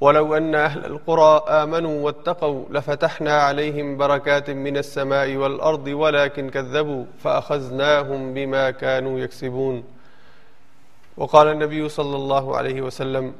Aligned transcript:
ولو 0.00 0.36
أن 0.36 0.54
أهل 0.54 0.84
القرى 0.84 1.44
آمنوا 1.48 2.04
واتقوا 2.04 2.64
لفتحنا 2.70 3.40
عليهم 3.40 3.96
بركات 3.96 4.50
من 4.50 4.76
السماء 4.76 5.36
والأرض 5.36 5.86
ولكن 5.86 6.50
كذبوا 6.50 7.04
فأخذناهم 7.22 8.34
بما 8.34 8.70
كانوا 8.70 9.18
يكسبون. 9.20 9.82
وقال 11.16 11.48
النبي 11.48 11.88
صلى 11.88 12.16
الله 12.16 12.56
عليه 12.56 12.82
وسلم 12.82 13.32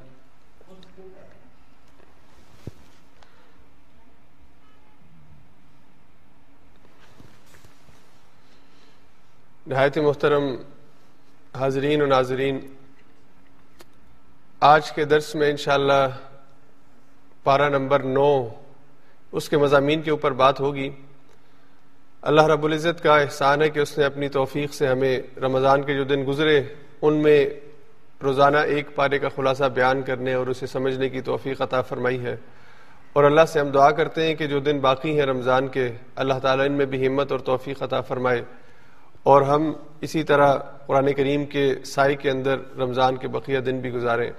نہایت 9.67 9.99
محترم 9.99 10.57
حاضرین 11.59 12.03
و 12.03 12.07
ناظرین، 12.07 12.61
آج 14.61 14.93
کے 14.93 15.05
درس 15.05 15.35
میں 15.35 15.51
انشاءاللہ 15.51 16.07
پارہ 17.45 17.69
نمبر 17.69 18.03
نو، 18.03 18.49
اس 19.33 19.49
کے 19.49 19.57
مضامین 19.57 20.03
کے 20.03 20.11
اوپر 20.11 20.33
بات 20.33 20.61
ہوگی۔ 20.61 20.91
اللہ 22.23 22.43
رب 22.43 22.65
العزت 22.65 23.03
کا 23.03 23.19
احسان 23.19 23.63
ہے 23.63 23.71
کہ 23.71 23.79
اس 23.79 23.99
نے 23.99 24.05
اپنی 24.05 24.29
توفیق 24.29 24.75
سے 24.75 24.87
ہمیں 24.87 25.21
رمضان 25.37 25.83
کے 25.83 25.95
جو 25.95 26.05
دن 26.05 26.25
گزرے، 26.27 26.63
ان 27.03 27.15
میں 27.15 27.47
روزانہ 28.23 28.57
ایک 28.57 28.95
پارے 28.95 29.19
کا 29.19 29.29
خلاصہ 29.29 29.65
بیان 29.65 30.03
کرنے 30.03 30.35
اور 30.35 30.47
اسے 30.47 30.67
سمجھنے 30.67 31.09
کی 31.09 31.21
توفیق 31.21 31.63
عطا 31.63 31.83
فرمائی 31.83 32.25
ہے۔ 32.25 32.37
اور 33.13 33.25
اللہ 33.25 33.41
سے 33.49 33.61
ہم 33.61 33.69
دعا 33.69 33.91
کرتے 33.91 34.27
ہیں 34.27 34.35
کہ 34.35 34.47
جو 34.47 34.59
دن 34.59 34.79
باقی 34.79 35.19
ہیں 35.19 35.27
رمضان 35.27 35.69
کے، 35.69 35.93
اللہ 36.15 36.35
تعالیٰ 36.43 36.67
ان 36.67 36.73
میں 36.73 36.87
بھی 36.87 37.07
ہمت 37.07 37.33
اور 37.33 37.41
توفیق 37.41 37.83
عطا 37.83 38.01
فرمائے۔ 38.01 38.43
اور 39.23 39.43
ہم 39.43 39.73
اسی 40.01 40.23
طرح 40.23 40.57
قرآن 40.87 41.13
کریم 41.13 41.45
کے 41.45 41.75
سائے 41.85 42.15
کے 42.15 42.31
اندر 42.31 42.57
رمضان 42.79 43.17
کے 43.17 43.29
بقیہ 43.29 43.59
دن 43.59 43.81
بھی 43.81 43.91
گزاریں۔ 43.93 44.31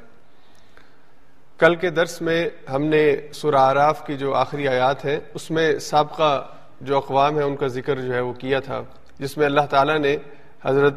کل 1.57 1.75
کے 1.75 1.89
درس 1.89 2.21
میں 2.21 2.49
ہم 2.73 2.83
نے 2.83 3.15
سورہ 3.33 3.55
آراف 3.55 4.05
کی 4.05 4.17
جو 4.17 4.35
آخری 4.35 4.67
آیات 4.67 5.05
ہیں 5.05 5.19
اس 5.33 5.51
میں 5.51 5.79
سابقہ 5.79 6.47
جو 6.81 6.97
اقوام 6.97 7.37
ہیں، 7.37 7.43
ان 7.43 7.55
کا 7.55 7.67
ذکر 7.67 8.01
جو 8.01 8.13
ہے 8.13 8.19
وہ 8.19 8.33
کیا 8.33 8.59
تھا، 8.59 8.81
جس 9.19 9.37
میں 9.37 9.45
اللہ 9.45 9.65
تعالیٰ 9.69 9.97
نے 9.97 10.17
حضرت 10.65 10.93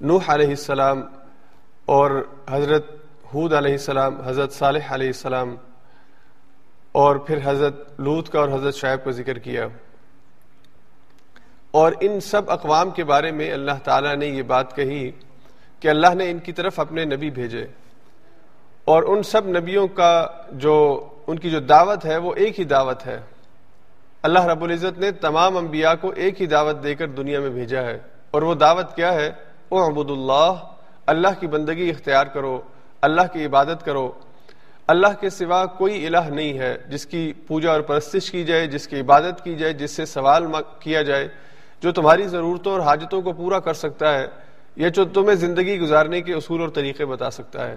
نوح 0.00 0.20
علیہ 0.28 0.48
السلام 0.48 1.02
اور 1.84 2.24
حضرت 2.50 2.90
حود 3.34 3.52
علیہ 3.52 3.72
السلام، 3.72 4.20
حضرت 4.20 4.52
صالح 4.52 4.86
علیہ 4.88 5.06
السلام 5.06 5.56
اور 6.92 7.16
پھر 7.16 7.38
حضرت 7.44 8.00
لوت 8.00 8.28
کا 8.28 8.40
اور 8.40 8.48
حضرت 8.48 8.74
شعیب 8.74 9.04
کا 9.04 9.10
ذکر 9.10 9.38
کیا۔ 9.38 9.66
اور 11.70 11.92
ان 12.00 12.20
سب 12.20 12.50
اقوام 12.50 12.90
کے 12.90 13.04
بارے 13.04 13.30
میں 13.30 13.52
اللہ 13.52 13.78
تعالیٰ 13.84 14.16
نے 14.16 14.26
یہ 14.26 14.42
بات 14.42 14.76
کہی 14.76 15.10
کہ 15.80 15.88
اللہ 15.88 16.14
نے 16.14 16.30
ان 16.30 16.38
کی 16.38 16.52
طرف 16.52 16.80
اپنے 16.80 17.04
نبی 17.04 17.30
بھیجے۔ 17.30 17.66
اور 18.84 19.02
ان 19.02 19.22
سب 19.22 19.46
نبیوں 19.46 19.88
کا 19.88 20.26
جو 20.52 21.06
ان 21.26 21.38
کی 21.38 21.50
جو 21.50 21.60
دعوت 21.60 22.04
ہے 22.04 22.16
وہ 22.16 22.34
ایک 22.36 22.58
ہی 22.58 22.64
دعوت 22.64 23.06
ہے۔ 23.06 23.20
اللہ 24.22 24.44
رب 24.44 24.64
العزت 24.64 24.98
نے 24.98 25.10
تمام 25.10 25.56
انبیاء 25.56 25.92
کو 26.00 26.12
ایک 26.16 26.40
ہی 26.40 26.46
دعوت 26.46 26.84
دے 26.84 26.94
کر 26.94 27.08
دنیا 27.08 27.40
میں 27.40 27.50
بھیجا 27.50 27.82
ہے۔ 27.82 27.98
اور 28.30 28.42
وہ 28.42 28.54
دعوت 28.54 28.96
کیا 28.96 29.14
ہے؟ 29.14 29.32
او 29.68 29.88
عبد 29.88 30.10
اللہ 30.10 30.52
اللہ 31.06 31.28
کی 31.40 31.46
بندگی 31.46 31.90
اختیار 31.90 32.26
کرو، 32.26 32.60
اللہ 33.02 33.22
کی 33.32 33.46
عبادت 33.46 33.84
کرو۔ 33.84 34.12
اللہ 34.86 35.06
کے 35.20 35.30
سوا 35.30 35.66
کوئی 35.66 36.06
الہ 36.06 36.30
نہیں 36.30 36.58
ہے 36.58 36.78
جس 36.88 37.06
کی 37.06 37.32
پوجا 37.46 37.72
اور 37.72 37.80
پرستش 37.80 38.30
کی 38.30 38.44
جائے، 38.44 38.66
جس 38.66 38.88
کی 38.88 39.00
عبادت 39.00 39.44
کی 39.44 39.54
جائے، 39.54 39.72
جس 39.72 39.90
سے 39.90 40.06
سوال 40.06 40.46
کیا 40.78 41.02
جائے۔ 41.02 41.28
جو 41.80 41.92
تمہاری 41.92 42.26
ضرورتوں 42.26 42.72
اور 42.72 42.80
حاجتوں 42.80 43.22
کو 43.22 43.32
پورا 43.32 43.58
کر 43.60 43.74
سکتا 43.74 44.18
ہے 44.18 44.26
یا 44.76 44.88
جو 44.88 45.04
تمہیں 45.04 45.36
زندگی 45.36 45.80
گزارنے 45.80 46.20
کے 46.20 46.34
اصول 46.34 46.60
اور 46.60 46.68
طریقے 46.68 47.04
بتا 47.04 47.30
سکتا 47.30 47.68
ہے۔ 47.68 47.76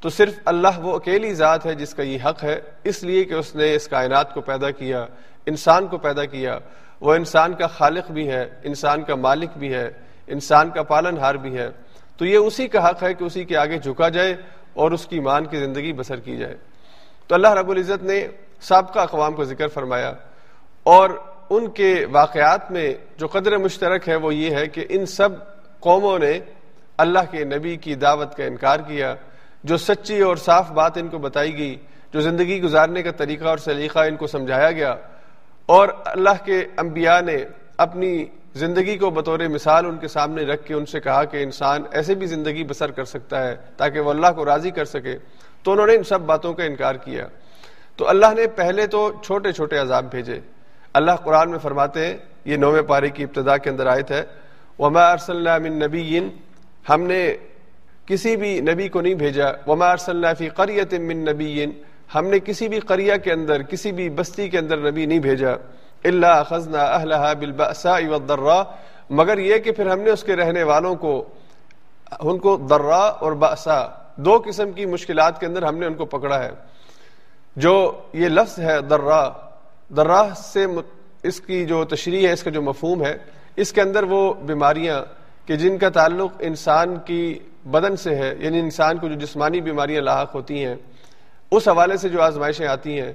تو 0.00 0.08
صرف 0.08 0.32
اللہ 0.44 0.78
وہ 0.78 0.96
اکیلی 0.96 1.34
ذات 1.34 1.66
ہے 1.66 1.74
جس 1.74 1.94
کا 1.94 2.02
یہ 2.02 2.18
حق 2.24 2.44
ہے، 2.44 2.60
اس 2.84 3.02
لیے 3.02 3.24
کہ 3.24 3.34
اس 3.34 3.54
نے 3.54 3.74
اس 3.74 3.88
کائنات 3.88 4.34
کو 4.34 4.40
پیدا 4.40 4.70
کیا، 4.70 5.06
انسان 5.46 5.86
کو 5.86 5.98
پیدا 5.98 6.24
کیا۔ 6.24 6.58
وہ 7.00 7.14
انسان 7.14 7.54
کا 7.54 7.66
خالق 7.66 8.10
بھی 8.10 8.28
ہے، 8.28 8.50
انسان 8.62 9.02
کا 9.02 9.14
مالک 9.14 9.50
بھی 9.56 9.74
ہے، 9.74 9.90
انسان 10.26 10.70
کا 10.70 10.82
پالن 10.82 11.18
ہار 11.18 11.34
بھی 11.34 11.58
ہے۔ 11.58 11.68
تو 12.16 12.24
یہ 12.24 12.36
اسی 12.36 12.68
کا 12.68 12.88
حق 12.88 13.02
ہے 13.02 13.14
کہ 13.14 13.24
اسی 13.24 13.44
کے 13.44 13.56
آگے 13.56 13.78
جھکا 13.78 14.08
جائے 14.08 14.34
اور 14.72 14.90
اس 14.90 15.06
کی 15.06 15.20
مان 15.20 15.44
کی 15.44 15.56
زندگی 15.56 15.92
بسر 15.92 16.20
کی 16.20 16.36
جائے۔ 16.36 16.56
تو 17.26 17.34
اللہ 17.34 17.48
رب 17.48 17.70
العزت 17.70 18.02
نے 18.02 18.28
سابقہ 18.60 18.98
اقوام 18.98 19.32
کو 19.32 19.44
ذکر 19.44 19.68
فرمایا۔ 19.68 20.12
اور 20.82 21.10
ان 21.50 21.70
کے 21.70 22.06
واقعات 22.12 22.70
میں 22.70 22.94
جو 23.16 23.26
قدر 23.26 23.58
مشترک 23.58 24.08
ہے 24.08 24.16
وہ 24.16 24.34
یہ 24.34 24.50
ہے 24.50 24.66
کہ 24.66 24.86
ان 24.88 25.06
سب 25.06 25.28
قوموں 25.80 26.18
نے 26.18 26.40
اللہ 26.98 27.18
کے 27.30 27.44
نبی 27.44 27.76
کی 27.76 27.94
دعوت 27.94 28.34
کا 28.34 28.44
انکار 28.44 28.80
کیا۔ 28.80 29.14
جو 29.64 29.76
سچی 29.76 30.20
اور 30.20 30.36
صاف 30.36 30.70
بات 30.70 30.98
ان 30.98 31.08
کو 31.08 31.18
بتائی 31.18 31.58
گئی، 31.58 31.76
جو 32.12 32.20
زندگی 32.20 32.62
گزارنے 32.62 33.02
کا 33.02 33.10
طریقہ 33.10 33.44
اور 33.44 33.58
سلیقہ 33.58 33.98
ان 33.98 34.16
کو 34.16 34.26
سمجھایا 34.26 34.72
گیا۔ 34.72 34.96
اور 35.66 35.88
اللہ 36.04 36.44
کے 36.44 36.64
انبیاء 36.76 37.20
نے 37.20 37.36
اپنی 37.76 38.24
زندگی 38.54 38.98
کو 38.98 39.10
بطور 39.10 39.38
مثال 39.38 39.86
ان 39.86 39.96
کے 39.96 40.08
سامنے 40.08 40.42
رکھ 40.42 40.66
کے 40.66 40.74
ان 40.74 40.86
سے 40.86 41.00
کہا 41.00 41.24
کہ 41.24 41.42
انسان 41.42 41.82
ایسے 41.92 42.14
بھی 42.14 42.26
زندگی 42.26 42.64
بسر 42.64 42.90
کر 42.90 43.04
سکتا 43.04 43.48
ہے 43.48 43.56
تاکہ 43.76 44.00
وہ 44.00 44.10
اللہ 44.10 44.26
کو 44.36 44.44
راضی 44.44 44.70
کر 44.70 44.84
سکے۔ 44.84 45.18
تو 45.62 45.72
انہوں 45.72 45.86
نے 45.86 45.94
ان 45.94 46.02
سب 46.02 46.20
باتوں 46.20 46.54
کا 46.54 46.64
انکار 46.64 46.94
کیا۔ 46.94 47.26
تو 47.96 48.08
اللہ 48.08 48.26
نے 48.36 48.46
پہلے 48.46 48.86
تو 48.86 49.12
چھوٹے 49.24 49.52
چھوٹے 49.52 49.78
عذاب 49.78 50.10
بھیجے۔ 50.10 50.40
اللہ 50.92 51.12
قرآن 51.12 51.50
میں 51.50 51.58
فرماتے 51.58 52.06
ہیں، 52.06 52.16
یہ 52.44 52.56
نویں 52.56 52.82
پارے 52.82 53.10
کی 53.10 53.22
ابتدا 53.22 53.56
کے 53.56 53.70
اندر 53.70 53.86
آیت 53.86 54.10
ہے۔ 54.10 54.22
وما 54.78 55.10
ارسلنا 55.10 55.58
من 55.58 55.72
نبی 55.72 56.30
ہم 56.88 57.02
نے 57.02 57.36
کسی 58.10 58.36
بھی 58.36 58.60
نبی 58.60 58.88
کو 58.88 59.00
نہیں 59.00 59.14
بھیجا۔ 59.14 59.46
وما 59.66 59.90
ارسلنا 59.90 60.34
فی 60.34 60.48
قریت 60.48 60.94
من 60.94 61.16
نبی 61.16 61.64
ہم 62.14 62.26
نے 62.26 62.38
کسی 62.38 62.68
بھی 62.68 62.80
قریہ 62.80 63.12
کے 63.24 63.32
اندر، 63.32 63.62
کسی 63.62 63.92
بھی 63.92 64.10
بستی 64.10 64.48
کے 64.48 64.58
اندر 64.58 64.90
نبی 64.90 65.06
نہیں 65.06 65.18
بھیجا۔ 65.18 65.50
اللہ 66.04 66.42
خزنا 66.48 66.82
اہلها 66.82 67.32
بالبأساء 67.38 68.08
والضراء۔ 68.08 68.62
مگر 69.10 69.38
یہ 69.38 69.58
کہ 69.58 69.72
پھر 69.72 69.86
ہم 69.86 70.00
نے 70.00 70.10
اس 70.10 70.24
کے 70.24 70.36
رہنے 70.36 70.62
والوں 70.62 70.94
کو، 70.94 71.28
ان 72.20 72.38
کو 72.38 72.66
ضراء 72.68 73.10
اور 73.20 73.32
بأسا 73.32 73.86
دو 74.16 74.42
قسم 74.46 74.72
کی 74.72 74.86
مشکلات 74.86 75.40
کے 75.40 75.46
اندر 75.46 75.62
ہم 75.62 75.78
نے 75.78 75.86
ان 75.86 75.94
کو 75.94 76.04
پکڑا 76.04 76.44
ہے۔ 76.44 76.50
جو 77.56 77.92
یہ 78.12 78.28
لفظ 78.28 78.58
ہے 78.58 78.76
ضراء۔ 78.88 79.28
ضراء 79.90 80.34
سے 80.34 80.66
اس 81.22 81.40
کی 81.40 81.64
جو 81.64 81.84
تشریح 81.84 82.28
ہے، 82.28 82.32
اس 82.32 82.42
کا 82.42 82.50
جو 82.50 82.62
مفہوم 82.62 83.04
ہے، 83.04 83.18
اس 83.56 83.72
کے 83.72 83.80
اندر 83.80 84.02
وہ 84.02 84.34
بیماریاں 84.34 85.04
کہ 85.46 85.56
جن 85.56 85.78
کا 85.78 85.88
تعلق 85.88 86.32
انسان 86.38 86.96
کی 87.04 87.38
بدن 87.64 87.96
سے 87.96 88.14
ہے 88.14 88.32
یعنی 88.38 88.58
انسان 88.60 88.98
کو 88.98 89.08
جو 89.08 89.14
جسمانی 89.14 89.60
بیماریاں 89.60 90.02
لاحق 90.02 90.34
ہوتی 90.34 90.64
ہیں، 90.64 90.74
اس 91.50 91.68
حوالے 91.68 91.96
سے 91.96 92.08
جو 92.08 92.22
آزمائشیں 92.22 92.66
آتی 92.66 93.00
ہیں، 93.00 93.12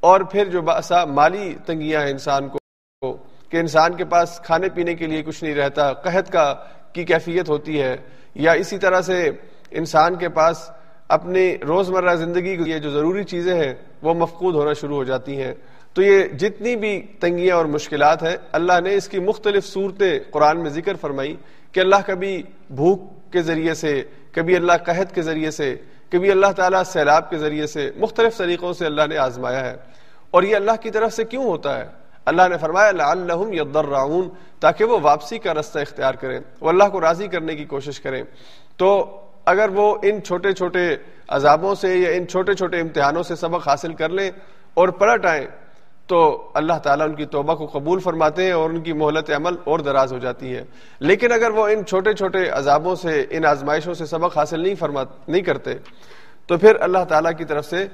اور 0.00 0.20
پھر 0.20 0.44
جو 0.44 0.62
باسا 0.62 1.04
مالی 1.04 1.54
تنگیاں 1.66 2.00
ہیں 2.02 2.10
انسان 2.10 2.48
کو، 2.48 3.16
کہ 3.48 3.56
انسان 3.56 3.94
کے 3.94 4.04
پاس 4.04 4.40
کھانے 4.44 4.68
پینے 4.68 4.94
کے 4.94 5.06
لیے 5.06 5.22
کچھ 5.22 5.42
نہیں 5.44 5.54
رہتا، 5.54 5.92
قحط 5.92 6.30
کا، 6.30 6.54
کی 6.92 7.04
کیفیت 7.04 7.48
ہوتی 7.48 7.80
ہے، 7.82 7.96
یا 8.34 8.52
اسی 8.52 8.78
طرح 8.78 9.00
سے 9.00 9.30
انسان 9.70 10.16
کے 10.16 10.28
پاس 10.28 10.70
اپنی 11.08 11.56
روزمرہ 11.58 12.14
زندگی 12.16 12.56
کی 12.56 12.78
جو 12.80 12.90
ضروری 12.90 13.24
چیزیں 13.24 13.54
ہیں، 13.54 13.72
وہ 14.02 14.14
مفقود 14.14 14.54
ہونا 14.54 14.72
شروع 14.72 14.96
ہو 14.96 15.04
جاتی 15.04 15.42
ہیں۔ 15.42 15.52
تو 15.94 16.02
یہ 16.02 16.28
جتنی 16.38 16.76
بھی 16.76 17.00
تنگیاں 17.20 17.56
اور 17.56 17.64
مشکلات 17.64 18.22
ہیں، 18.22 18.36
اللہ 18.52 18.80
نے 18.80 18.94
اس 18.94 19.08
کی 19.08 19.18
مختلف 19.20 19.66
صورتیں 19.66 20.18
قرآن 20.30 20.62
میں 20.62 20.70
ذکر 20.70 20.94
فرمائی 21.00 21.34
کہ 21.72 21.80
اللہ 21.80 22.02
کبھی 22.06 22.42
بھوک 22.70 23.23
کے 23.34 23.42
ذریعے 23.42 23.74
سے، 23.74 24.02
کبھی 24.32 24.56
اللہ 24.56 24.72
قحط 24.86 25.14
کے 25.14 25.22
ذریعے 25.22 25.50
سے، 25.50 25.76
کبھی 26.10 26.30
اللہ 26.30 26.46
تعالیٰ 26.56 26.82
سیلاب 26.84 27.30
کے 27.30 27.38
ذریعے 27.38 27.66
سے، 27.66 27.90
مختلف 27.96 28.36
طریقوں 28.36 28.72
سے 28.72 28.86
اللہ 28.86 29.02
نے 29.08 29.16
آزمایا 29.16 29.70
ہے۔ 29.70 29.76
اور 30.30 30.42
یہ 30.42 30.56
اللہ 30.56 30.72
کی 30.80 30.90
طرف 30.90 31.12
سے 31.12 31.24
کیوں 31.24 31.44
ہوتا 31.44 31.78
ہے؟ 31.78 31.84
اللہ 32.24 32.42
نے 32.48 32.58
فرمایا 32.58 32.90
لعلہم 32.90 33.52
یضرعون 33.52 34.28
تاکہ 34.60 34.84
وہ 34.84 34.98
واپسی 35.02 35.38
کا 35.38 35.54
رستہ 35.54 35.78
اختیار 35.78 36.14
کریں 36.14 36.40
وہ 36.60 36.68
اللہ 36.68 36.84
کو 36.84 37.00
راضی 37.00 37.28
کرنے 37.28 37.54
کی 37.54 37.64
کوشش 37.64 38.00
کریں۔ 38.00 38.22
تو 38.76 39.16
اگر 39.44 39.68
وہ 39.68 39.96
ان 40.02 40.22
چھوٹے 40.22 40.52
چھوٹے 40.52 40.96
عذابوں 41.28 41.74
سے 41.74 41.96
یا 41.96 42.10
ان 42.10 42.28
چھوٹے 42.28 42.54
چھوٹے 42.54 42.80
امتحانوں 42.80 43.22
سے 43.22 43.36
سبق 43.36 43.68
حاصل 43.68 43.92
کر 43.92 44.08
لیں 44.08 44.30
اور 44.74 44.88
پلٹ 44.88 45.26
آئیں 45.26 45.46
تو 46.06 46.50
اللہ 46.54 46.78
تعالیٰ 46.82 47.08
ان 47.08 47.14
کی 47.14 47.24
توبہ 47.24 47.54
کو 47.54 47.66
قبول 47.66 48.00
فرماتے 48.00 48.44
ہیں 48.44 48.52
اور 48.52 48.70
ان 48.70 48.80
کی 48.80 48.92
مہلت 48.92 49.30
عمل 49.30 49.54
اور 49.64 49.78
دراز 49.78 50.12
ہو 50.12 50.18
جاتی 50.18 50.56
ہے۔ 50.56 50.64
لیکن 50.98 51.32
اگر 51.32 51.50
وہ 51.50 51.68
ان 51.68 51.84
چھوٹے 51.84 52.12
چھوٹے 52.12 52.48
عذابوں 52.48 52.94
سے، 52.94 53.26
ان 53.30 53.46
آزمائشوں 53.46 53.94
سے 53.94 54.06
سبق 54.06 54.38
حاصل 54.38 54.60
نہیں 54.60 54.74
فرما 54.74 55.02
نہیں 55.28 55.42
کرتے، 55.42 55.74
تو 56.46 56.58
پھر 56.58 56.76
اللہ 56.80 57.04
تعالیٰ 57.08 57.32
کی 57.38 57.44
طرف 57.44 57.66
سے 57.66 57.86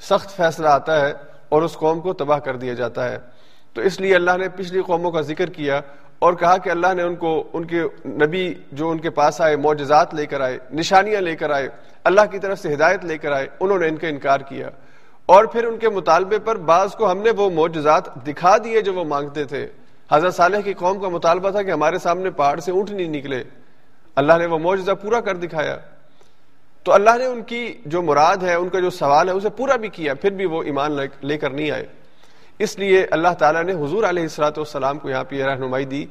سخت 0.00 0.36
فیصلہ 0.36 0.68
آتا 0.68 1.00
ہے 1.00 1.12
اور 1.48 1.62
اس 1.62 1.74
قوم 1.74 2.00
کو 2.00 2.12
تباہ 2.12 2.38
کر 2.38 2.56
دیا 2.56 2.74
جاتا 2.74 3.12
ہے۔ 3.12 3.18
تو 3.74 3.80
اس 3.80 4.00
لیے 4.00 4.14
اللہ 4.14 4.36
نے 4.36 4.48
پچھلی 4.48 4.82
قوموں 4.82 5.10
کا 5.10 5.20
ذکر 5.20 5.50
کیا 5.50 5.80
اور 6.18 6.32
کہا 6.32 6.56
کہ 6.56 6.70
اللہ 6.70 6.94
نے 6.94 7.02
ان 7.02 7.16
کو، 7.16 7.44
ان 7.52 7.64
کے 7.64 7.82
نبی 8.06 8.54
جو 8.72 8.90
ان 8.90 8.98
کے 8.98 9.10
پاس 9.10 9.40
آئے، 9.40 9.56
معجزات 9.56 10.14
لے 10.14 10.26
کر 10.26 10.40
آئے، 10.40 10.58
نشانیاں 10.70 11.20
لے 11.20 11.36
کر 11.36 11.50
آئے، 11.50 11.68
اللہ 12.04 12.20
کی 12.30 12.38
طرف 12.38 12.58
سے 12.58 12.74
ہدایت 12.74 13.04
لے 13.04 13.18
کر 13.18 13.32
آئے، 13.32 13.46
انہوں 13.60 13.78
نے 13.78 13.88
ان 13.88 13.96
کا 13.96 14.08
انکار 14.08 14.40
کیا۔ 14.40 14.70
اور 15.28 15.44
پھر 15.44 15.64
ان 15.64 15.78
کے 15.78 15.88
مطالبے 15.88 16.38
پر 16.38 16.56
بعض 16.56 16.94
کو 16.94 17.10
ہم 17.10 17.18
نے 17.18 17.30
وہ 17.30 17.50
معجزات 17.50 18.26
دکھا 18.26 18.56
دیے 18.64 18.80
جو 18.80 18.94
وہ 18.94 19.04
مانگتے 19.04 19.44
تھے۔ 19.44 19.68
حضرت 20.12 20.34
صالح 20.34 20.60
کی 20.60 20.72
قوم 20.72 20.98
کا 20.98 21.08
مطالبہ 21.08 21.50
تھا 21.50 21.62
کہ 21.62 21.70
ہمارے 21.70 21.98
سامنے 21.98 22.30
پہاڑ 22.30 22.60
سے 22.60 22.72
اونٹ 22.72 22.90
نہیں 22.90 23.08
نکلے۔ 23.08 23.44
اللہ 24.16 24.32
نے 24.38 24.46
وہ 24.46 24.58
معجزہ 24.58 24.92
پورا 24.92 25.20
کر 25.20 25.36
دکھایا۔ 25.36 25.76
تو 26.84 26.92
اللہ 26.92 27.10
نے 27.18 27.24
ان 27.24 27.42
کی 27.42 27.74
جو 27.86 28.02
مراد 28.02 28.36
ہے، 28.36 28.54
ان 28.54 28.68
کا 28.68 28.80
جو 28.80 28.90
سوال 28.90 29.28
ہے، 29.28 29.34
اسے 29.34 29.48
پورا 29.48 29.76
بھی 29.76 29.88
کیا، 29.88 30.14
پھر 30.14 30.30
بھی 30.30 30.46
وہ 30.46 30.62
ایمان 30.62 30.96
لے 31.22 31.38
کر 31.38 31.50
نہیں 31.50 31.70
آئے۔ 31.70 31.86
اس 32.58 32.78
لیے 32.78 33.06
اللہ 33.10 33.34
تعالیٰ 33.38 33.64
نے 33.64 33.72
حضور 33.72 34.04
علیہ 34.04 34.22
السلاۃ 34.22 34.56
والسلام 34.56 34.98
کو 34.98 35.10
یہاں 35.10 35.24
پہ 35.24 35.36
یہ 35.36 35.44
رہنمائی 35.44 35.84
دی 35.84 36.06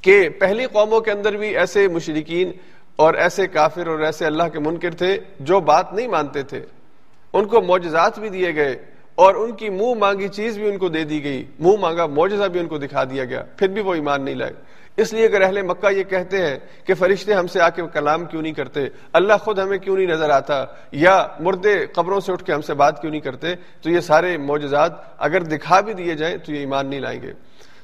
کہ 0.00 0.28
پہلی 0.28 0.66
قوموں 0.66 1.00
کے 1.00 1.10
اندر 1.10 1.32
بھی 1.32 1.56
ایسے 1.56 1.88
مشرقین 1.88 2.52
اور 2.96 3.14
ایسے 3.14 3.46
کافر 3.46 3.86
اور 3.86 3.98
ایسے 3.98 4.26
اللہ 4.26 4.42
کے 4.52 4.58
منکر 4.58 4.90
تھے 4.90 5.18
جو 5.40 5.60
بات 5.60 5.92
نہیں 5.92 6.08
مانتے 6.08 6.42
تھے۔ 6.42 6.66
ان 7.32 7.44
کو 7.44 7.60
معجزات 7.60 8.18
بھی 8.18 8.28
دیے 8.28 8.54
گئے 8.54 8.76
اور 9.14 9.34
ان 9.34 9.52
کی 9.52 9.70
منہ 9.70 9.94
مانگی 9.94 10.28
چیز 10.28 10.58
بھی 10.58 10.68
ان 10.68 10.78
کو 10.78 10.88
دے 10.88 11.04
دی 11.04 11.24
گئی۔ 11.24 11.44
منہ 11.58 11.76
مانگا، 11.80 12.06
معجزہ 12.06 12.44
بھی 12.44 12.60
ان 12.60 12.66
کو 12.66 12.78
دکھا 12.78 13.04
دیا 13.04 13.24
گیا۔ 13.24 13.42
پھر 13.56 13.68
بھی 13.68 13.80
وہ 13.80 13.94
ایمان 13.94 14.24
نہیں 14.24 14.34
لائے۔ 14.34 14.52
اس 14.96 15.12
لیے 15.12 15.24
اگر 15.26 15.40
اہل 15.40 15.62
مکہ 15.62 15.92
یہ 15.92 16.02
کہتے 16.02 16.46
ہیں 16.46 16.58
کہ 16.84 16.94
فرشتے 16.94 17.34
ہم 17.34 17.46
سے 17.46 17.60
آ 17.60 17.68
کے 17.68 17.82
کلام 17.92 18.24
کیوں 18.24 18.42
نہیں 18.42 18.52
کرتے، 18.52 18.80
اللہ 19.12 19.32
خود 19.40 19.58
ہمیں 19.58 19.78
کیوں 19.78 19.96
نہیں 19.96 20.06
نظر 20.06 20.30
آتا، 20.30 20.64
یا 20.92 21.26
مردے 21.40 21.86
قبروں 21.86 22.20
سے 22.20 22.32
اٹھ 22.32 22.44
کے 22.44 22.52
ہم 22.52 22.60
سے 22.60 22.74
بات 22.74 23.00
کیوں 23.00 23.10
نہیں 23.10 23.20
کرتے، 23.20 23.54
تو 23.80 23.90
یہ 23.90 24.00
سارے 24.00 24.36
معجزات 24.36 24.92
اگر 25.18 25.42
دکھا 25.42 25.80
بھی 25.80 25.92
دیے 25.92 26.14
جائیں 26.14 26.36
تو 26.36 26.52
یہ 26.52 26.58
ایمان 26.58 26.86
نہیں 26.86 27.00
لائیں 27.00 27.22
گے۔ 27.22 27.32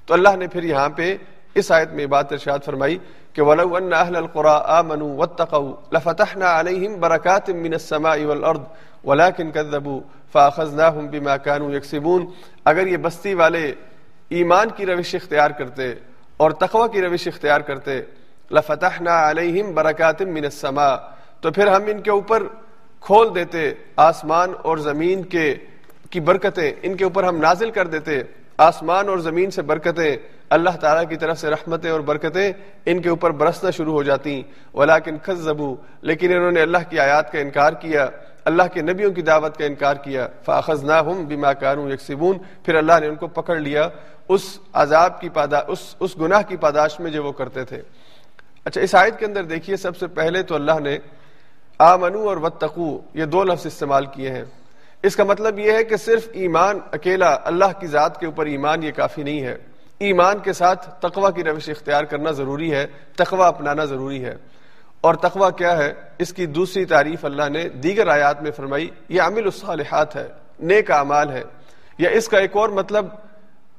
تو 0.07 0.15
اللہ 0.15 0.37
نے 0.37 0.47
پھر 0.47 0.63
یہاں 0.63 0.89
پہ 0.89 1.17
اس 1.55 1.73
آیت 1.73 1.93
میں 1.93 2.07
بات 2.07 2.33
ارشاد 2.33 2.59
فرمائی 2.65 2.99
کہ 3.39 3.45
ولو 3.47 3.77
ان 3.77 3.93
اهل 3.93 4.17
القرى 4.17 4.57
امنوا 4.77 5.11
واتقوا 5.19 5.75
لفتحنا 5.97 6.49
عليهم 6.59 7.01
بركات 7.03 7.51
من 7.65 7.75
السماء 7.75 8.25
والارض 8.31 8.65
ولكن 9.05 9.53
كذبوا 9.57 10.01
فاخذناهم 10.33 11.05
بما 11.13 11.37
كانوا 11.37 11.71
يكسبون 11.73 12.25
اگر 12.71 12.87
یہ 12.87 12.97
بستی 13.05 13.35
والے 13.41 13.61
ایمان 14.39 14.71
کی 14.77 14.87
روش 14.87 15.15
اختیار 15.15 15.51
کرتے 15.59 15.93
اور 16.37 16.51
تقوی 16.63 16.89
کی 16.93 17.03
روش 17.03 17.27
اختیار 17.29 17.61
کرتے، 17.69 18.01
لفتحنا 18.51 19.15
علیہم 19.31 19.73
برکات 19.75 20.23
من 20.23 20.45
السماء، 20.45 20.95
تو 21.41 21.51
پھر 21.51 21.67
ہم 21.75 21.87
ان 21.93 22.01
کے 22.03 22.11
اوپر 22.11 22.47
کھول 23.07 23.35
دیتے 23.35 23.63
آسمان 24.09 24.53
اور 24.63 24.79
زمین 24.89 25.23
کے 25.35 25.47
کی 26.11 26.21
برکتیں، 26.31 26.71
ان 26.83 26.97
کے 26.97 27.05
اوپر 27.05 27.25
ہم 27.25 27.37
نازل 27.47 27.71
کر 27.71 27.87
دیتے 27.95 28.21
آسمان 28.69 29.09
اور 29.09 29.19
زمین 29.29 29.51
سے 29.51 29.63
برکتیں 29.63 30.17
اللہ 30.51 30.77
تعالیٰ 30.81 31.09
کی 31.09 31.17
طرف 31.17 31.39
سے 31.39 31.51
رحمتیں 31.51 31.91
اور 31.91 32.01
برکتیں 32.01 32.53
ان 32.87 33.03
کے 33.03 33.09
اوپر 33.09 33.31
برسنا 33.31 33.71
شروع 33.71 33.93
ہو 33.93 34.03
جاتی 34.03 34.43
ولیکن 34.75 35.17
خزبو 35.23 35.77
لیکن 36.03 36.33
انہوں 36.33 36.51
نے 36.51 36.61
اللہ 36.61 36.79
کی 36.91 36.99
آیات 36.99 37.33
کا 37.33 37.39
انکار 37.39 37.73
کیا، 37.73 38.07
اللہ 38.45 38.63
کے 38.73 38.83
نبیوں 38.83 39.13
کی 39.13 39.23
دعوت 39.23 39.57
کا 39.57 39.65
انکار 39.65 39.95
کیا۔ 39.95 40.29
فاخذ 40.45 40.67
فاخذناہم 40.67 41.25
بما 41.25 41.53
كانوا 41.53 41.93
یکسبون 41.93 42.39
پھر 42.65 42.75
اللہ 42.75 42.93
نے 43.01 43.07
ان 43.07 43.15
کو 43.15 43.27
پکڑ 43.27 43.57
لیا 43.57 43.89
اس 44.29 44.59
عذاب 44.73 45.21
کی 45.21 45.29
پادا، 45.29 45.59
اس 45.67 45.95
اس 46.01 46.17
گناہ 46.21 46.43
کی 46.43 46.57
پاداش 46.57 47.01
میں 47.01 47.11
جو 47.11 47.25
وہ 47.25 47.33
کرتے 47.33 47.65
تھے۔ 47.65 47.83
اچھا 48.65 48.81
اس 48.81 48.95
آیت 48.95 49.19
کے 49.19 49.27
اندر 49.27 49.45
دیکھیے، 49.45 49.77
سب 49.77 49.97
سے 49.97 50.07
پہلے 50.07 50.43
تو 50.43 50.55
اللہ 50.55 50.79
نے 50.81 50.99
آمنو 51.79 52.29
اور 52.29 52.37
وتقو 52.37 52.99
یہ 53.15 53.25
دو 53.25 53.45
لفظ 53.45 53.67
استعمال 53.67 54.07
کیے 54.07 54.31
ہیں۔ 54.31 54.45
اس 55.03 55.17
کا 55.17 55.25
مطلب 55.25 55.59
یہ 55.59 55.73
ہے 55.73 55.85
کہ 55.85 55.97
صرف 55.97 56.29
ایمان، 56.33 56.79
اکیلا 56.93 57.37
اللہ 57.45 57.81
کی 57.81 57.87
ذات 57.87 58.21
کے 58.21 58.27
اوپر 58.27 58.47
ایمان 58.47 58.83
یہ 58.83 58.91
کافی 58.91 59.23
نہیں 59.23 59.41
ہے۔ 59.41 59.68
ایمان 59.99 60.39
کے 60.39 60.53
ساتھ 60.53 60.91
تقوا 61.01 61.31
کی 61.31 61.45
روش 61.45 61.69
اختیار 61.69 62.05
کرنا 62.05 62.31
ضروری 62.31 62.73
ہے 62.73 62.87
تقوا 63.17 63.47
اپنانا 63.47 63.85
ضروری 63.85 64.25
ہے۔ 64.25 64.37
اور 65.01 65.15
تقوا 65.15 65.51
کیا 65.51 65.79
ہے؟ 65.79 65.93
اس 66.19 66.33
کی 66.33 66.47
دوسری 66.47 66.85
تعریف 66.85 67.25
اللہ 67.25 67.49
نے 67.49 67.69
دیگر 67.69 68.09
آیات 68.09 68.43
میں 68.43 68.51
فرمائی، 68.51 68.91
یہ 69.09 69.23
عامل 69.23 69.45
الصالحات 69.45 70.17
ہے، 70.17 70.29
نیک 70.61 70.91
اعمال 70.91 71.31
ہے۔ 71.31 71.43
یا 71.99 72.11
اس 72.11 72.29
کا 72.29 72.39
ایک 72.39 72.57
اور 72.57 72.69
مطلب 72.69 73.07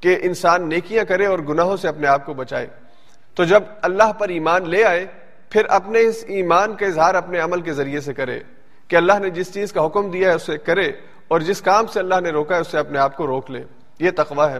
کہ 0.00 0.18
انسان 0.22 0.68
نیکیاں 0.68 1.04
کرے 1.04 1.26
اور 1.26 1.38
گناہوں 1.38 1.76
سے 1.76 1.88
اپنے 1.88 2.06
آپ 2.06 2.26
کو 2.26 2.34
بچائے۔ 2.34 2.66
تو 3.34 3.44
جب 3.44 3.62
اللہ 3.82 4.12
پر 4.12 4.28
ایمان 4.28 4.70
لے 4.70 4.84
آئے، 4.84 5.06
پھر 5.50 5.64
اپنے 5.64 6.00
اس 6.00 6.24
ایمان 6.28 6.74
کا 6.74 6.86
اظہار 6.86 7.14
اپنے 7.14 7.38
عمل 7.38 7.60
کے 7.60 7.72
ذریعے 7.72 8.00
سے 8.00 8.14
کرے۔ 8.14 8.40
کہ 8.88 8.96
اللہ 8.96 9.18
نے 9.18 9.30
جس 9.30 9.54
چیز 9.54 9.72
کا 9.72 9.86
حکم 9.86 10.10
دیا 10.10 10.30
ہے، 10.30 10.34
اسے 10.34 10.58
کرے۔ 10.58 10.92
اور 11.28 11.40
جس 11.40 11.62
کام 11.62 11.86
سے 11.86 12.00
اللہ 12.00 12.20
نے 12.20 12.30
روکا 12.30 12.56
ہے، 12.56 12.60
اسے 12.60 12.78
اپنے 12.78 12.98
آپ 12.98 13.16
کو 13.16 13.26
روک 13.26 13.50
لے۔ 13.50 13.64
یہ 13.98 14.10
تقوا 14.16 14.52
ہے۔ 14.52 14.58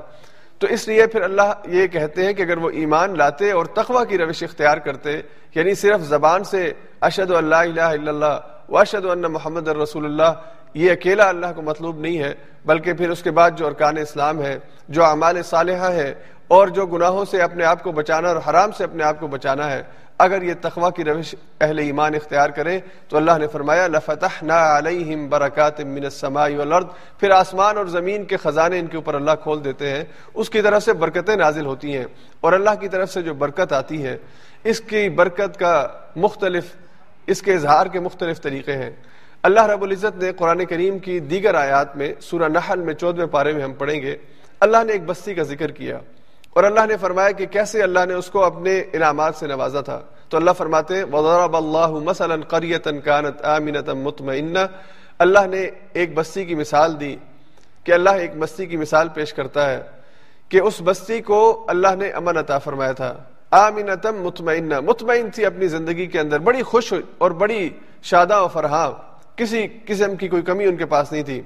تو 0.60 0.66
اس 0.70 0.86
لیے 0.88 1.06
پھر 1.06 1.22
اللہ 1.22 1.52
یہ 1.68 1.86
کہتے 1.86 2.24
ہیں 2.24 2.32
کہ 2.32 2.42
اگر 2.42 2.58
وہ 2.58 2.70
ایمان 2.80 3.16
لاتے 3.18 3.50
اور 3.52 3.66
تقوی 3.74 4.04
کی 4.08 4.18
روش 4.18 4.42
اختیار 4.42 4.78
کرتے 4.86 5.20
یعنی 5.54 5.74
صرف 5.74 6.00
زبان 6.08 6.44
سے 6.44 6.72
اشد 7.08 7.30
اللہ 7.30 7.54
الہ 7.56 7.80
الا 7.80 8.10
اللہ 8.10 8.38
و 8.68 8.78
اشد 8.78 9.04
اللہ 9.04 9.28
محمد 9.28 9.68
الرسول 9.68 10.04
اللہ، 10.04 10.32
یہ 10.74 10.92
اکیلا 10.92 11.28
اللہ 11.28 11.52
کو 11.54 11.62
مطلوب 11.62 11.98
نہیں 12.00 12.18
ہے، 12.18 12.32
بلکہ 12.66 12.92
پھر 12.94 13.10
اس 13.10 13.22
کے 13.22 13.30
بعد 13.30 13.50
جو 13.58 13.66
ارکان 13.66 13.96
اسلام 13.98 14.42
ہے، 14.42 14.58
جو 14.88 15.04
اعمال 15.04 15.42
صالحہ 15.42 15.90
ہے، 15.92 16.12
اور 16.48 16.68
جو 16.76 16.86
گناہوں 16.86 17.24
سے 17.24 17.40
اپنے 17.42 17.64
آپ 17.64 17.82
کو 17.82 17.92
بچانا 17.92 18.28
اور 18.28 18.36
حرام 18.48 18.72
سے 18.76 18.84
اپنے 18.84 19.04
آپ 19.04 19.20
کو 19.20 19.26
بچانا 19.26 19.70
ہے 19.70 19.82
اگر 20.20 20.42
یہ 20.42 20.54
تقوا 20.60 20.90
کی 20.90 21.04
روش 21.04 21.34
اہل 21.60 21.78
ایمان 21.78 22.14
اختیار 22.14 22.50
کرے 22.50 22.80
تو 23.08 23.16
اللہ 23.16 23.38
نے 23.38 23.46
فرمایا، 23.46 23.86
لفتحنا 23.86 24.78
علیہم 24.78 25.28
برکات 25.28 25.80
من 25.80 26.04
السماء 26.04 26.48
والارض۔ 26.56 26.84
پھر 27.20 27.30
آسمان 27.30 27.76
اور 27.76 27.86
زمین 27.86 28.24
کے 28.24 28.36
خزانے 28.36 28.78
ان 28.78 28.86
کے 28.86 28.96
اوپر 28.96 29.14
اللہ 29.14 29.30
کھول 29.42 29.64
دیتے 29.64 29.90
ہیں۔ 29.90 30.04
اس 30.34 30.50
کی 30.50 30.62
طرف 30.62 30.82
سے 30.82 30.92
برکتیں 30.92 31.36
نازل 31.36 31.66
ہوتی 31.66 31.96
ہیں 31.96 32.04
اور 32.40 32.52
اللہ 32.52 32.70
کی 32.80 32.88
طرف 32.88 33.12
سے 33.12 33.22
جو 33.22 33.34
برکت 33.34 33.72
آتی 33.72 34.04
ہے، 34.06 34.16
اس 34.64 34.80
کی 34.80 35.08
برکت 35.08 35.58
کا 35.58 35.86
مختلف، 36.16 36.64
اس 37.26 37.42
کے 37.42 37.54
اظہار 37.54 37.86
کے 37.86 38.00
مختلف 38.00 38.40
طریقے 38.40 38.72
ہیں۔ 38.72 38.90
اللہ 39.42 39.66
رب 39.66 39.82
العزت 39.82 40.22
نے 40.22 40.32
قرآن 40.32 40.64
کریم 40.64 40.98
کی 40.98 41.20
دیگر 41.20 41.54
آیات 41.54 41.96
میں، 41.96 42.14
سورہ 42.20 42.48
نحل 42.48 42.80
میں 42.80 42.94
چودویں 42.94 43.26
پارے 43.26 43.52
میں 43.52 43.62
ہم 43.62 43.72
پڑھیں 43.72 44.02
گے۔ 44.02 44.16
اللہ 44.60 44.84
نے 44.84 44.92
ایک 44.92 45.02
بستی 45.06 45.34
کا 45.34 45.42
ذکر 45.42 45.70
کیا۔ 45.70 45.98
اور 46.50 46.64
اللہ 46.64 46.86
نے 46.88 46.96
فرمایا 46.96 47.30
کہ 47.30 47.46
کیسے 47.46 47.82
اللہ 47.82 47.98
نے 48.08 48.14
اس 48.14 48.30
کو 48.30 48.44
اپنے 48.44 48.82
انعامات 48.92 49.34
سے 49.34 49.46
نوازا 49.46 49.80
تھا؟ 49.80 50.00
تو 50.28 50.36
اللہ 50.36 50.50
فرماتے 50.50 51.02
وضرب 51.02 51.56
اللہ 51.56 51.86
مثلا 51.86 52.34
قریتا 52.48 52.90
كانت 53.04 53.44
آمنة 53.44 54.00
مطمئنة۔ 54.02 54.60
اللہ 55.18 55.46
نے 55.46 55.70
ایک 55.92 56.14
بستی 56.14 56.44
کی 56.44 56.54
مثال 56.54 57.00
دی 57.00 57.16
کہ 57.84 57.92
اللہ 57.92 58.10
ایک 58.10 58.36
بستی 58.38 58.66
کی 58.66 58.76
مثال 58.76 59.08
پیش 59.08 59.32
کرتا 59.32 59.70
ہے 59.70 59.82
کہ 60.48 60.60
اس 60.60 60.82
بستی 60.84 61.20
کو 61.20 61.64
اللہ 61.68 61.94
نے 61.98 62.10
امن 62.10 62.36
عطا 62.36 62.58
فرمایا 62.58 62.92
تھا۔ 62.92 63.14
آمنتم 63.50 64.22
مطمئنہ 64.22 64.80
مطمئن 64.80 65.30
تھی 65.30 65.46
اپنی 65.46 65.66
زندگی 65.66 66.06
کے 66.06 66.20
اندر، 66.20 66.38
بڑی 66.38 66.62
خوش 66.62 66.94
اور 67.18 67.30
بڑی 67.30 67.70
شادہ 68.02 68.42
و 68.42 68.48
فرحاں 68.48 68.90
کسی 69.36 69.66
قسم 69.86 70.16
کی 70.16 70.28
کوئی 70.28 70.42
کمی 70.42 70.64
ان 70.64 70.76
کے 70.76 70.86
پاس 70.86 71.12
نہیں 71.12 71.22
تھی۔ 71.22 71.42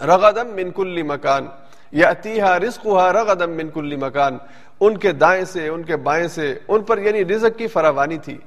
رغدم 0.00 0.48
من 0.54 0.70
کل 0.70 1.02
مکان 1.02 1.46
یا 1.94 2.08
اتیہا 2.08 2.58
رزقها 2.58 3.12
رغدم 3.12 3.50
من 3.50 3.68
کل 3.68 3.96
مکان۔ 3.96 4.38
ان 4.80 4.96
کے 4.96 5.12
دائیں 5.12 5.44
سے، 5.44 5.68
ان 5.68 5.82
کے 5.82 5.96
بائیں 5.96 6.28
سے، 6.28 6.58
ان 6.68 6.82
پر 6.82 6.98
یعنی 6.98 7.24
رزق 7.24 7.58
کی 7.58 7.66
فراوانی 7.66 8.18
تھی۔ 8.18 8.38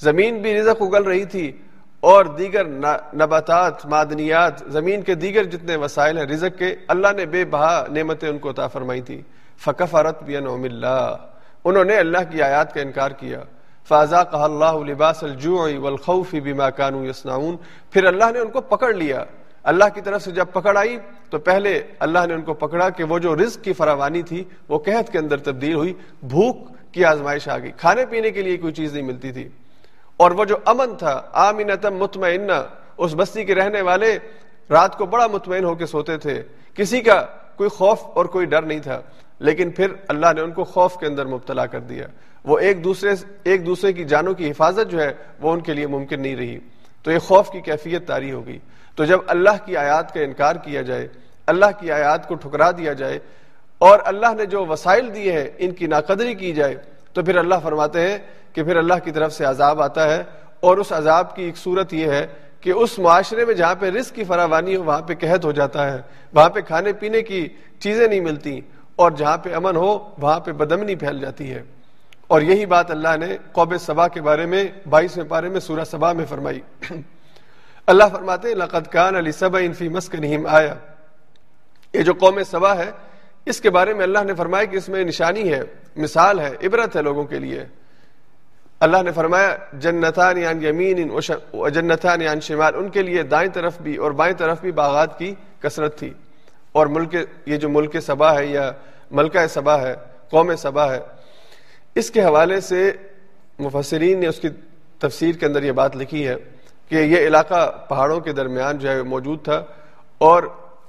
زمین 0.00 0.42
بھی 0.42 0.60
رزق 0.60 0.82
اگل 0.82 1.02
رہی 1.02 1.24
تھی 1.24 1.52
اور 2.00 2.24
دیگر 2.24 2.64
نباتات، 3.14 3.86
معدنیات، 3.86 4.52
زمین 4.66 5.02
کے 5.02 5.14
دیگر 5.14 5.44
جتنے 5.44 5.76
وسائل 5.76 6.18
ہیں، 6.18 6.24
رزق 6.24 6.58
کے 6.58 6.76
اللہ 6.88 7.08
نے 7.16 7.26
بے 7.26 7.44
بہا 7.44 7.84
نعمتیں 7.92 8.28
ان 8.28 8.38
کو 8.38 8.50
عطا 8.50 8.66
فرمائی 8.66 9.00
تھی۔ 9.00 9.22
فکفرت 9.58 10.22
بینعم 10.22 10.62
اللہ۔ 10.62 11.16
انہوں 11.64 11.84
نے 11.84 11.96
اللہ 11.96 12.18
کی 12.30 12.42
آیات 12.42 12.74
کا 12.74 12.80
انکار 12.80 13.10
کیا۔ 13.10 13.40
فازاقها 13.88 14.44
اللہ 14.44 14.92
لباس 14.92 15.24
الجوع 15.24 15.68
والخوف 15.78 16.34
بما 16.34 16.70
كانوا 16.70 17.04
يصنعون 17.04 17.56
پھر 17.90 18.04
اللہ 18.04 18.24
نے 18.32 18.38
ان 18.38 18.50
کو 18.50 18.60
پکڑ 18.60 18.94
لیا۔ 18.94 19.24
اللہ 19.62 19.84
کی 19.94 20.00
طرف 20.00 20.22
سے 20.22 20.30
جب 20.30 20.46
پکڑ 20.52 20.76
آئی 20.76 20.98
تو 21.30 21.38
پہلے 21.38 21.82
اللہ 21.98 22.18
نے 22.28 22.34
ان 22.34 22.42
کو 22.42 22.54
پکڑا 22.54 22.90
کہ 22.90 23.04
وہ 23.04 23.18
جو 23.18 23.36
رزق 23.36 23.64
کی 23.64 23.72
فراوانی 23.72 24.22
تھی 24.22 24.44
وہ 24.68 24.78
قحط 24.78 25.10
کے 25.10 25.18
اندر 25.18 25.36
تبدیل 25.36 25.74
ہوئی، 25.74 25.94
بھوک 26.22 26.56
کی 26.92 27.04
آزمائش 27.04 27.48
آ 27.48 27.58
گئی۔ 27.58 27.72
کھانے 27.76 28.06
پینے 28.06 28.30
کے 28.30 28.42
لیے 28.42 28.56
کوئی 28.56 28.72
چیز 28.72 28.92
نہیں 28.92 29.02
ملتی 29.02 29.32
تھی۔ 29.32 29.48
اور 30.16 30.30
وہ 30.30 30.44
جو 30.44 30.56
امن 30.64 30.96
تھا 30.96 31.22
آمینتم 31.32 31.94
مطمئنہ، 31.94 32.52
اس 32.98 33.14
بستی 33.16 33.44
کے 33.44 33.54
رہنے 33.54 33.80
والے 33.80 34.18
رات 34.70 34.98
کو 34.98 35.06
بڑا 35.06 35.26
مطمئن 35.26 35.64
ہو 35.64 35.74
کے 35.74 35.86
سوتے 35.86 36.16
تھے۔ 36.16 36.42
کسی 36.74 37.00
کا 37.00 37.26
کوئی 37.56 37.70
خوف 37.70 37.98
اور 38.02 38.24
کوئی 38.24 38.46
ڈر 38.46 38.62
نہیں 38.62 38.78
تھا، 38.78 39.00
لیکن 39.38 39.70
پھر 39.70 39.92
اللہ 40.08 40.26
نے 40.34 40.40
ان 40.40 40.50
کو 40.50 40.64
خوف 40.64 40.96
کے 40.96 41.06
اندر 41.06 41.26
مبتلا 41.26 41.66
کر 41.66 41.80
دیا۔ 41.80 42.06
وہ 42.44 42.58
ایک 42.58 42.84
دوسرے 42.84 43.10
ایک 43.44 43.66
دوسرے 43.66 43.92
کی 43.92 44.04
جانوں 44.04 44.34
کی 44.34 44.50
حفاظت 44.50 44.90
جو 44.90 45.02
ہے، 45.02 45.12
وہ 45.40 45.52
ان 45.52 45.60
کے 45.60 45.74
لیے 45.74 45.86
ممکن 45.86 46.20
نہیں 46.22 46.36
رہی۔ 46.36 46.58
تو 47.02 47.12
یہ 47.12 47.18
خوف 47.18 47.50
کی 47.50 47.60
کیفیت 47.60 48.06
تاری 48.06 48.32
ہو 48.32 48.46
گئی۔ 48.46 48.58
تو 49.00 49.04
جب 49.04 49.18
اللہ 49.26 49.64
کی 49.64 49.76
آیات 49.76 50.14
کا 50.14 50.20
انکار 50.20 50.56
کیا 50.56 50.82
جائے، 50.82 51.08
اللہ 51.46 51.66
کی 51.78 51.90
آیات 51.92 52.28
کو 52.28 52.34
ٹھکرا 52.34 52.70
دیا 52.70 52.92
جائے 52.92 53.18
اور 53.78 53.98
اللہ 54.04 54.34
نے 54.36 54.46
جو 54.46 54.66
وسائل 54.66 55.14
دیے 55.14 55.32
ہیں، 55.32 55.48
ان 55.58 55.70
کی 55.70 55.86
ناقدری 55.86 56.34
کی 56.34 56.52
جائے، 56.52 56.74
تو 57.12 57.22
پھر 57.22 57.36
اللہ 57.36 57.54
فرماتے 57.62 58.00
ہیں 58.00 58.18
کہ 58.52 58.62
پھر 58.62 58.76
اللہ 58.76 58.94
کی 59.04 59.10
طرف 59.10 59.32
سے 59.32 59.44
عذاب 59.44 59.82
آتا 59.82 60.14
ہے 60.14 60.22
اور 60.60 60.76
اس 60.76 60.92
عذاب 60.92 61.36
کی 61.36 61.42
ایک 61.42 61.56
صورت 61.56 61.94
یہ 61.94 62.10
ہے 62.10 62.26
کہ 62.60 62.70
اس 62.70 62.98
معاشرے 62.98 63.44
میں 63.44 63.54
جہاں 63.54 63.74
پہ 63.74 63.90
رزق 63.90 64.14
کی 64.14 64.24
فراوانی 64.24 64.76
ہو، 64.76 64.82
وہاں 64.82 65.02
پہ 65.02 65.14
قحط 65.20 65.44
ہو 65.44 65.52
جاتا 65.52 65.92
ہے، 65.92 66.00
وہاں 66.34 66.50
پہ 66.50 66.60
کھانے 66.60 66.92
پینے 66.92 67.22
کی 67.22 67.48
چیزیں 67.78 68.08
نہیں 68.08 68.20
ملتی 68.20 68.60
اور 68.96 69.10
جہاں 69.10 69.38
پہ 69.38 69.54
امن 69.54 69.76
ہو، 69.76 70.10
وہاں 70.18 70.40
پہ 70.40 70.52
بدمنی 70.52 70.94
پھیل 70.94 71.20
جاتی 71.20 71.54
ہے۔ 71.54 71.62
اور 72.26 72.40
یہی 72.40 72.66
بات 72.66 72.90
اللہ 72.90 73.16
نے 73.20 73.36
قوب 73.52 73.76
سبا 73.80 74.08
کے 74.08 74.20
بارے 74.20 74.46
میں، 74.46 74.64
بائیسویں 74.88 75.26
پارے 75.28 75.48
میں 75.48 75.60
سورہ 75.60 75.84
سبا 75.84 76.12
میں 76.12 76.24
فرمائی۔ 76.28 76.60
اللہ 77.90 78.04
فرماتے 78.12 78.54
لقد 78.54 78.92
کان 78.92 79.16
علی 79.16 79.32
سبا 79.32 79.58
انفی 79.58 79.88
مسکنہم 79.88 80.46
آیا 80.46 80.74
یہ 81.92 82.02
جو 82.02 82.12
قوم 82.12 82.42
سبا 82.42 82.76
ہے، 82.76 82.90
اس 83.46 83.60
کے 83.60 83.70
بارے 83.70 83.94
میں 83.94 84.02
اللہ 84.02 84.18
نے 84.24 84.34
فرمایا 84.34 84.64
کہ 84.64 84.76
اس 84.76 84.88
میں 84.88 85.04
نشانی 85.04 85.52
ہے، 85.52 85.62
مثال 85.96 86.40
ہے، 86.40 86.50
عبرت 86.62 86.96
ہے 86.96 87.02
لوگوں 87.02 87.24
کے 87.24 87.38
لیے۔ 87.38 87.64
اللہ 88.80 89.02
نے 89.02 89.12
فرمایا 89.12 89.56
جنتان 89.72 90.38
یان 90.38 90.64
یمین 90.64 91.20
جنتان 91.74 92.22
یان 92.22 92.40
شمال 92.40 92.74
ان 92.74 92.88
کے 92.88 93.02
لیے 93.02 93.22
دائیں 93.22 93.50
طرف 93.50 93.80
بھی 93.80 93.96
اور 93.96 94.10
بائیں 94.10 94.34
طرف 94.34 94.60
بھی 94.60 94.72
باغات 94.72 95.18
کی 95.18 95.34
کثرت 95.60 95.98
تھی۔ 95.98 96.12
اور 96.72 96.86
ملک، 96.86 97.16
یہ 97.46 97.56
جو 97.56 97.68
ملک 97.68 98.00
سبا 98.00 98.38
ہے 98.38 98.46
یا 98.46 98.72
ملکہ 99.10 99.46
سبا 99.46 99.80
ہے، 99.80 99.94
قوم 100.30 100.56
سبا 100.56 100.94
ہے، 100.94 101.00
اس 101.94 102.10
کے 102.10 102.22
حوالے 102.22 102.60
سے 102.60 102.92
مفسرین 103.58 104.20
نے 104.20 104.26
اس 104.26 104.40
کی 104.40 104.48
تفسیر 104.98 105.34
کے 105.34 105.46
اندر 105.46 105.62
یہ 105.62 105.72
بات 105.72 105.96
لکھی 105.96 106.28
ہے۔ 106.28 106.36
کہ 106.90 106.96
یہ 106.96 107.26
علاقہ 107.26 107.70
پہاڑوں 107.88 108.20
کے 108.20 108.32
درمیان 108.32 108.78
جو 108.78 108.90
ہے 108.90 109.02
موجود 109.02 109.44
تھا 109.44 109.64
اور 110.18 110.42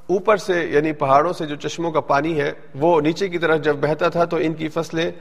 اوپر 0.08 0.38
سے 0.38 0.66
یعنی 0.66 0.92
پہاڑوں 0.92 1.34
سے 1.34 1.46
جو 1.46 1.56
چشموں 1.56 1.92
کا 1.92 2.00
پانی 2.00 2.42
ہے 2.42 2.52
وہ 2.76 3.02
نیچے 3.02 3.28
کی 3.28 3.38
طرف 3.38 3.60
جب 3.62 3.76
بہتا 3.76 4.10
تھا 4.10 4.26
تو 4.26 4.38
ان 4.38 4.54
کی 4.54 4.68
فصلیں 4.68 5.12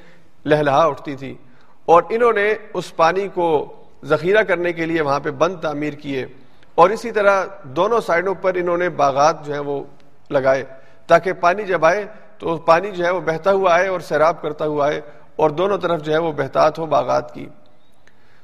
لہلہا 0.44 0.84
اٹھتی 0.84 1.16
تھی 1.16 1.34
اور 1.84 2.02
انہوں 2.08 2.32
نے 2.32 2.54
اس 2.74 2.96
پانی 2.96 3.28
کو 3.28 3.74
ذخیرہ 4.04 4.42
کرنے 4.42 4.72
کے 4.72 4.86
لیے 4.86 5.02
وہاں 5.02 5.20
پہ 5.20 5.30
بند 5.30 5.56
تعمیر 5.56 5.92
کیے 5.92 6.26
اور 6.74 6.90
اسی 6.90 7.10
طرح 7.10 7.44
دونوں 7.64 8.00
سائڈوں 8.00 8.34
پر 8.34 8.54
انہوں 8.54 8.76
نے 8.76 8.88
باغات 8.88 9.46
جو 9.46 9.52
ہیں 9.52 9.60
وہ 9.60 9.84
لگائے 10.30 10.64
تاکہ 11.06 11.32
پانی 11.32 11.62
جب 11.62 11.84
آئے 11.84 12.06
تو 12.38 12.56
پانی 12.56 12.90
جو 12.90 13.04
ہے 13.04 13.10
وہ 13.10 13.20
بہتا 13.20 13.52
ہوا 13.52 13.74
آئے 13.74 13.88
اور 13.88 14.00
سیراب 14.00 14.42
کرتا 14.42 14.66
ہوا 14.66 14.86
آئے 14.86 15.00
اور 15.36 15.50
دونوں 15.50 15.78
طرف 15.78 16.02
جو 16.02 16.12
ہے 16.12 16.18
وہ 16.18 16.32
بہتات 16.32 16.78
ہو 16.78 16.86
باغات 16.86 17.34
کی۔ 17.34 17.46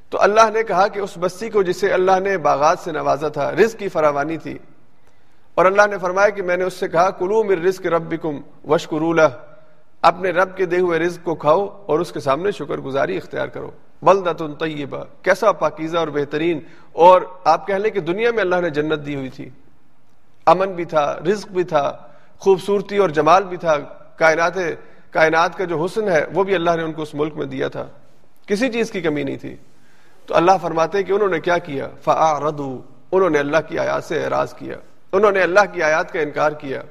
تو 0.09 0.21
اللہ 0.21 0.51
نے 0.55 0.63
کہا 0.63 0.89
کہ 0.89 1.01
اس 1.01 1.11
بستی 1.21 1.51
کو 1.51 1.63
جسے 1.63 1.93
اللہ 1.93 2.21
نے 2.21 2.39
باغات 2.39 2.79
سے 2.79 2.93
نوازا 2.93 3.29
تھا، 3.29 3.53
رزق 3.53 3.79
کی 3.79 3.89
فراوانی 3.89 4.37
تھی۔ 4.37 4.59
اور 5.55 5.67
اللہ 5.67 5.83
نے 5.91 5.99
فرمایا 5.99 6.29
کہ 6.29 6.43
میں 6.43 6.57
نے 6.57 6.65
اس 6.65 6.75
سے 6.75 6.89
کہا 6.89 7.11
کلو 7.11 7.45
مر 7.45 7.57
رزق 7.57 7.87
رب 7.87 8.15
کم 8.23 8.41
وشکرولہ 8.69 9.23
اپنے 10.03 10.31
رب 10.31 10.57
کے 10.57 10.67
دے 10.67 10.79
ہوئے 10.79 10.99
رزق 10.99 11.25
کو 11.25 11.35
کھاؤ 11.35 11.83
اور 11.87 12.01
اس 12.01 12.13
کے 12.13 12.21
سامنے 12.21 12.51
شکر 12.51 12.77
گزاری 12.79 13.17
اختیار 13.17 13.49
کرو۔ 13.49 13.71
بلدتن 14.03 14.55
طیبہ۔ 14.55 15.05
کیسا 15.23 15.53
پاکیزہ 15.53 15.99
اور 15.99 16.09
بہترین۔ 16.09 16.61
اور 16.93 17.23
آپ 17.45 17.67
کہہ 17.67 17.75
لیں 17.75 17.91
کہ 17.91 18.01
دنیا 18.01 18.31
میں 18.31 18.41
اللہ 18.41 18.57
نے 18.57 18.71
جنت 18.71 19.07
دی 19.07 19.17
ہوئی 19.17 19.31
تھی۔ 19.31 19.51
امن 20.47 20.73
بھی 20.73 20.85
تھا، 20.85 21.19
رزق 21.33 21.49
بھی 21.49 21.65
تھا، 21.65 21.97
خوبصورتی 22.39 22.97
اور 22.97 23.09
جمال 23.09 23.45
بھی 23.45 23.57
تھا۔ 23.57 23.75
کائنات 24.17 24.53
کائنات 25.11 25.59
کا 25.59 25.65
جو 25.65 25.85
حسن 25.85 26.09
ہے، 26.09 26.25
وہ 26.35 26.45
بھی 26.45 26.55
اللہ 26.55 26.71
نے 26.77 26.83
ان 26.83 26.93
کو 26.93 27.03
اس 27.03 27.15
ملک 27.15 27.37
میں 27.37 27.47
دیا 27.47 27.69
تھا۔ 27.69 27.87
کسی 28.47 28.69
چیز 28.69 28.91
کی 28.91 29.01
کمی 29.01 29.23
نہیں 29.23 29.37
تھی۔ 29.37 29.57
تو 30.27 30.37
اللہ 30.37 30.53
فرماتے 30.63 31.03
کہ 31.03 31.13
انہوں 31.13 31.29
نے 31.29 31.41
کیا 31.41 31.59
کیا؟ 31.59 31.89
فعردو 32.05 32.81
انہوں 33.13 33.31
نے 33.31 33.39
اللہ 33.39 33.57
کی 33.69 33.79
آیات 33.79 34.05
سے 34.05 34.25
اعراض 34.25 34.55
کیا۔ 34.55 34.77
انہوں 35.13 35.33
نے 35.33 35.43
اللہ 35.43 35.61
کی 35.73 35.83
آیات 35.83 36.13
کا 36.13 36.21
انکار 36.21 36.53
کیا۔ 36.53 36.83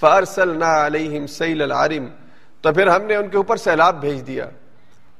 فارسلنا 0.00 0.86
علیہم 0.86 1.26
سیل 1.26 1.62
العارم 1.62 2.06
تو 2.60 2.72
پھر 2.72 2.86
ہم 2.86 3.02
نے 3.02 3.16
ان 3.16 3.28
کے 3.28 3.36
اوپر 3.36 3.56
سیلاب 3.56 4.00
بھیج 4.00 4.26
دیا۔ 4.26 4.48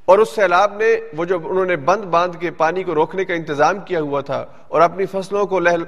اور 0.04 0.18
اس 0.18 0.34
سیلاب 0.34 0.76
نے، 0.76 0.96
وہ 1.16 1.24
جو 1.24 1.38
انہوں 1.44 1.64
نے 1.64 1.76
بند 1.76 2.04
باندھ 2.04 2.36
کے 2.36 2.50
پانی 2.50 2.82
کو 2.82 2.94
روکنے 2.94 3.24
کا 3.24 3.34
انتظام 3.34 3.78
کیا 3.78 4.00
ہوا 4.00 4.20
تھا، 4.20 4.46
اور 4.68 4.80
اپنی 4.80 5.06
فصلوں 5.06 5.46
کو 5.46 5.58
لہل، 5.58 5.82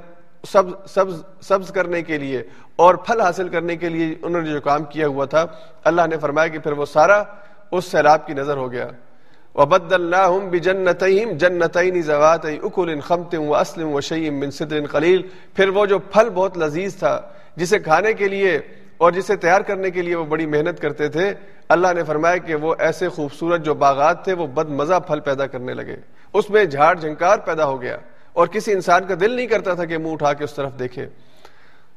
سبز 0.49 0.90
سبز 0.90 1.23
سبز 1.40 1.71
کرنے 1.71 2.02
کے 2.02 2.18
لیے، 2.18 2.42
اور 2.76 2.95
پھل 2.95 3.21
حاصل 3.21 3.49
کرنے 3.49 3.76
کے 3.76 3.88
لیے 3.88 4.14
انہوں 4.23 4.42
نے 4.42 4.50
جو 4.50 4.61
کام 4.61 4.85
کیا 4.85 5.06
ہوا 5.06 5.25
تھا، 5.25 5.47
اللہ 5.85 6.02
نے 6.11 6.16
فرمایا 6.16 6.49
کہ 6.49 6.59
پھر 6.59 6.73
وہ 6.73 6.87
سارا 6.87 7.23
اس 7.71 7.85
سیلاب 7.85 8.26
کی 8.26 8.35
نظر 8.35 8.56
ہو 8.56 8.73
گیا۔ 8.73 8.88
وبدلناهم 9.57 10.51
بجنتيهم 10.51 11.37
جنتين 11.43 12.01
ذوات 12.01 12.45
اكل 12.47 13.01
خمط 13.01 13.35
واصل 13.35 13.83
وشيء 13.83 14.31
من 14.31 14.51
سدر 14.51 14.87
قليل. 14.87 15.23
پھر 15.55 15.69
وہ 15.69 15.87
جو 15.87 15.99
پھل 15.99 16.29
بہت 16.35 16.59
لذیذ 16.59 16.97
تھا، 16.97 17.21
جسے 17.57 17.79
کھانے 17.79 18.13
کے 18.13 18.29
لیے 18.29 18.59
اور 18.97 19.13
جسے 19.13 19.37
تیار 19.37 19.61
کرنے 19.61 19.91
کے 19.91 20.03
لیے 20.03 20.15
وہ 20.15 20.25
بڑی 20.25 20.47
محنت 20.47 20.81
کرتے 20.81 21.09
تھے، 21.09 21.33
اللہ 21.69 21.93
نے 21.97 22.03
فرمایا 22.05 22.37
کہ 22.37 22.55
وہ 22.55 22.75
ایسے 22.79 23.09
خوبصورت 23.09 23.65
جو 23.65 23.75
باغات 23.75 24.25
تھے، 24.25 24.33
وہ 24.33 24.47
بد 24.47 24.69
مزہ 24.69 24.99
پھل 25.07 25.21
پیدا 25.21 25.47
کرنے 25.47 25.75
لگے۔ 25.75 25.97
اس 26.35 26.51
میں 26.51 26.65
جھاڑ 26.65 26.95
جھنکار 26.95 27.39
پیدا 27.39 27.65
ہو 27.65 27.83
گیا 27.83 27.97
اور 28.33 28.47
کسی 28.47 28.73
انسان 28.73 29.07
کا 29.07 29.15
دل 29.21 29.33
نہیں 29.33 29.47
کرتا 29.47 29.75
تھا 29.75 29.85
کہ 29.85 29.99
منہ 29.99 30.13
اٹھا 30.13 30.33
کے 30.33 30.45
اس 30.45 30.55
طرف 30.55 30.79
دیکھے۔ 30.79 31.07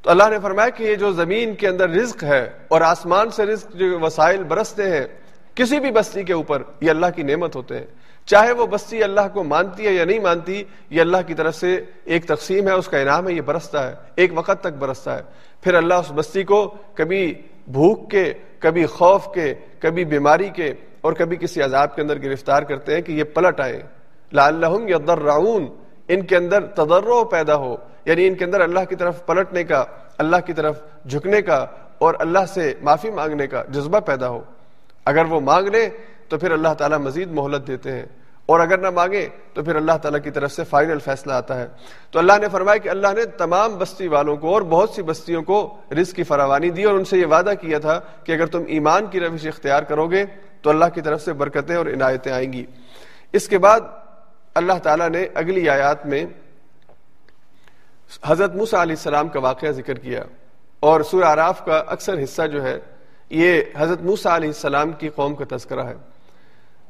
تو 0.02 0.10
اللہ 0.10 0.30
نے 0.30 0.40
فرمایا 0.42 0.70
کہ 0.70 0.84
یہ 0.84 0.96
جو 0.96 1.12
زمین 1.12 1.56
کے 1.56 1.68
اندر 1.68 1.90
رزق 1.90 2.24
ہے 2.24 2.50
اور 2.68 2.82
آسمان 2.82 3.30
سے 3.30 3.46
رزق 3.46 3.76
جو 3.76 4.00
وسائل 4.00 4.44
برستے 4.44 4.92
ہیں 4.92 5.06
کسی 5.60 5.80
بھی 5.80 5.92
بستی 5.92 6.24
کے 6.24 6.34
اوپر 6.34 6.62
یہ 6.82 6.90
اللہ 6.90 7.06
کی 7.16 7.24
نعمت 7.24 7.56
ہوتے 7.56 7.78
ہیں۔ 7.78 7.86
چاہے 8.26 8.52
وہ 8.52 8.66
بستی 8.66 9.04
اللہ 9.04 9.22
کو 9.34 9.44
مانتی 9.44 9.88
ہے 9.88 9.92
یا 9.92 10.06
نہیں 10.06 10.20
مانتی، 10.20 10.64
یہ 10.90 11.02
اللہ 11.02 11.18
کی 11.28 11.34
طرف 11.34 11.56
سے 11.56 11.84
ایک 12.06 12.26
تقسیم 12.26 12.68
ہے، 12.68 12.74
اس 12.74 12.88
کا 12.88 12.98
انعام 12.98 13.28
ہے، 13.28 13.34
یہ 13.34 13.42
برستا 13.42 13.90
ہے۔ 13.90 13.96
ایک 14.16 14.32
وقت 14.36 14.62
تک 14.62 14.68
برستا 14.68 15.18
ہے۔ 15.18 15.22
پھر 15.62 15.74
اللہ 15.74 15.94
اس 15.94 16.12
بستی 16.16 16.44
کو 16.44 16.76
کبھی 16.94 17.34
بھوک 17.68 18.12
کے، 18.12 18.34
کبھی 18.60 18.86
خوف 18.86 19.28
کے، 19.34 19.54
کبھی 19.80 20.06
بیماری 20.06 20.50
کے 20.50 20.74
اور 21.02 21.14
کبھی 21.14 21.38
کسی 21.38 21.62
عذاب 21.62 21.96
کے 21.96 22.02
اندر 22.02 22.24
گرفتار 22.24 22.62
کرتے 22.62 22.96
ہیں 22.96 23.02
کہ 23.02 23.12
یہ 23.12 23.24
پلٹ 23.24 23.60
آئے۔ 23.60 23.82
لعلہم 24.34 24.88
یضرعون 24.88 25.66
ان 26.08 26.22
کے 26.22 26.36
اندر 26.36 26.66
تدرع 26.66 27.24
پیدا 27.24 27.56
ہو۔ 27.56 27.76
یعنی 28.06 28.28
ان 28.28 28.36
کے 28.36 28.46
اندر 28.46 28.62
اللہ 28.62 28.80
کی 28.90 28.96
طرف 28.96 29.26
پلٹنے 29.26 29.64
کا، 29.64 29.84
اللہ 30.18 30.38
کی 30.46 30.54
طرف 30.54 30.82
جھکنے 31.10 31.42
کا 31.42 31.66
اور 32.00 32.14
اللہ 32.20 32.46
سے 32.54 32.74
معافی 32.82 33.10
مانگنے 33.10 33.48
کا 33.48 33.64
جذبہ 33.70 34.00
پیدا 34.00 34.30
ہو۔ 34.30 34.42
اگر 35.06 35.26
وہ 35.26 35.40
مانگ 35.40 35.68
لے 35.68 35.90
تو 36.28 36.38
پھر 36.38 36.52
اللہ 36.52 36.74
تعالیٰ 36.74 36.98
مزید 36.98 37.32
مہلت 37.32 37.68
دیتے 37.68 37.92
ہیں 37.92 38.06
اور 38.46 38.60
اگر 38.60 38.78
نہ 38.78 38.90
مانگے 38.90 39.30
تو 39.54 39.64
پھر 39.64 39.76
اللہ 39.76 39.92
تعالیٰ 40.02 40.22
کی 40.24 40.32
طرف 40.32 40.52
سے 40.52 40.64
فائنل 40.64 41.00
فیصلہ 41.00 41.34
آتا 41.34 41.60
ہے 41.60 41.68
تو 42.12 42.20
اللہ 42.20 42.34
نے 42.42 42.48
فرمایا 42.52 42.78
کہ 42.78 42.90
اللہ 42.90 43.08
نے 43.16 43.26
تمام 43.26 43.76
بستی 43.76 44.08
والوں 44.08 44.38
کو 44.38 44.54
اور 44.54 44.62
بہت 44.62 44.90
سی 44.90 45.02
بستیوں 45.02 45.44
کو 45.44 45.78
رزق 45.92 46.16
کی 46.16 46.24
فراوانی 46.24 46.70
دی 46.70 46.84
اور 46.84 46.94
ان 46.94 47.06
سے 47.06 47.18
یہ 47.18 47.26
وعدہ 47.26 47.52
کیا 47.62 47.80
تھا 47.80 48.00
کہ 48.24 48.32
اگر 48.32 48.46
تم 48.46 48.64
ایمان 48.68 49.08
کی 49.08 49.20
روش 49.20 49.48
اختیار 49.48 49.84
کرو 49.84 50.08
گے 50.08 50.26
تو 50.62 50.70
اللہ 50.70 50.86
کی 50.94 51.02
طرف 51.02 51.22
سے 51.22 51.34
برکتیں 51.34 51.76
اور 51.76 51.86
عنایتیں 51.86 52.32
آئیں 52.32 52.54
گی۔ 52.54 52.66
اس 53.34 53.48
کے 53.48 53.58
بعد 53.58 53.80
اللہ 54.56 54.74
تعالیٰ 54.84 55.10
نے 55.10 55.28
اگلی 55.34 55.70
آیات 55.70 56.06
میں 56.06 56.26
حضرت 58.26 58.56
موسیٰ 58.56 58.80
علیہ 58.80 58.96
السلام 58.96 59.28
کا 59.28 59.40
واقعہ 59.40 59.72
ذکر 59.72 59.94
کیا 59.94 60.24
اور 60.80 61.02
سورہ 61.02 61.26
عراف 61.26 61.66
کا 61.66 61.78
اکثر 61.78 62.24
حصہ 62.24 62.48
جو 62.48 62.64
ہے 62.64 62.80
یہ 63.30 63.62
حضرت 63.78 64.02
موسیٰ 64.02 64.32
علیہ 64.32 64.48
السلام 64.48 64.92
کی 64.92 65.10
قوم 65.10 65.36
کا 65.36 65.58
تذکرہ 65.58 65.84
ہے۔ 65.84 65.96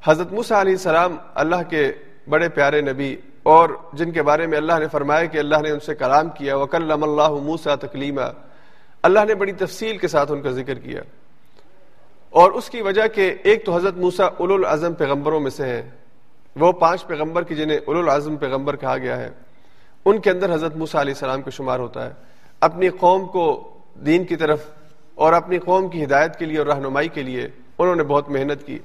حضرت 0.05 0.33
موسیٰ 0.33 0.59
علیہ 0.59 0.71
السلام 0.71 1.15
اللہ 1.35 1.55
کے 1.69 1.91
بڑے 2.29 2.49
پیارے 2.49 2.81
نبی 2.81 3.15
اور 3.43 3.69
جن 3.93 4.11
کے 4.11 4.23
بارے 4.23 4.47
میں 4.47 4.57
اللہ 4.57 4.73
نے 4.79 4.87
فرمایا 4.87 5.25
کہ 5.25 5.37
اللہ 5.37 5.55
نے 5.61 5.71
ان 5.71 5.79
سے 5.79 5.95
کلام 5.95 6.29
کیا 6.29 6.57
وکلم 6.57 7.03
اللہ 7.03 7.29
موسا 7.29 7.75
تکلیمہ 7.75 8.21
اللہ 9.03 9.19
نے 9.27 9.35
بڑی 9.35 9.51
تفصیل 9.51 9.97
کے 9.97 10.07
ساتھ 10.07 10.31
ان 10.31 10.41
کا 10.41 10.49
ذکر 10.49 10.73
کیا۔ 10.73 11.01
اور 12.29 12.51
اس 12.51 12.69
کی 12.69 12.81
وجہ 12.81 13.07
کہ 13.07 13.35
ایک 13.43 13.65
تو 13.65 13.75
حضرت 13.75 13.97
موسا 13.97 14.25
اول 14.25 14.53
العظم 14.53 14.93
پیغمبروں 14.93 15.39
میں 15.39 15.51
سے 15.51 15.65
ہیں۔ 15.65 15.81
وہ 16.55 16.71
پانچ 16.71 17.07
پیغمبر 17.07 17.43
کی 17.43 17.55
جنہیں 17.55 17.77
اول 17.85 17.97
العظم 17.97 18.35
پیغمبر 18.35 18.75
کہا 18.75 18.97
گیا 18.97 19.17
ہے۔ 19.17 19.29
ان 20.05 20.21
کے 20.21 20.31
اندر 20.31 20.53
حضرت 20.53 20.75
موسا 20.75 21.01
علیہ 21.01 21.13
السلام 21.13 21.41
کا 21.41 21.49
شمار 21.49 21.79
ہوتا 21.79 22.05
ہے۔ 22.05 22.11
اپنی 22.59 22.89
قوم 22.89 23.25
کو 23.25 23.77
دین 23.95 24.23
کی 24.23 24.35
طرف 24.35 24.63
اور 25.19 25.33
اپنی 25.33 25.59
قوم 25.59 25.89
کی 25.89 26.03
ہدایت 26.03 26.35
کے 26.35 26.45
لیے 26.45 26.57
اور 26.57 26.67
رہنمائی 26.67 27.07
کے 27.07 27.23
لیے 27.23 27.47
انہوں 27.77 27.95
نے 27.95 28.03
بہت 28.03 28.29
محنت 28.29 28.65
کی۔ 28.65 28.79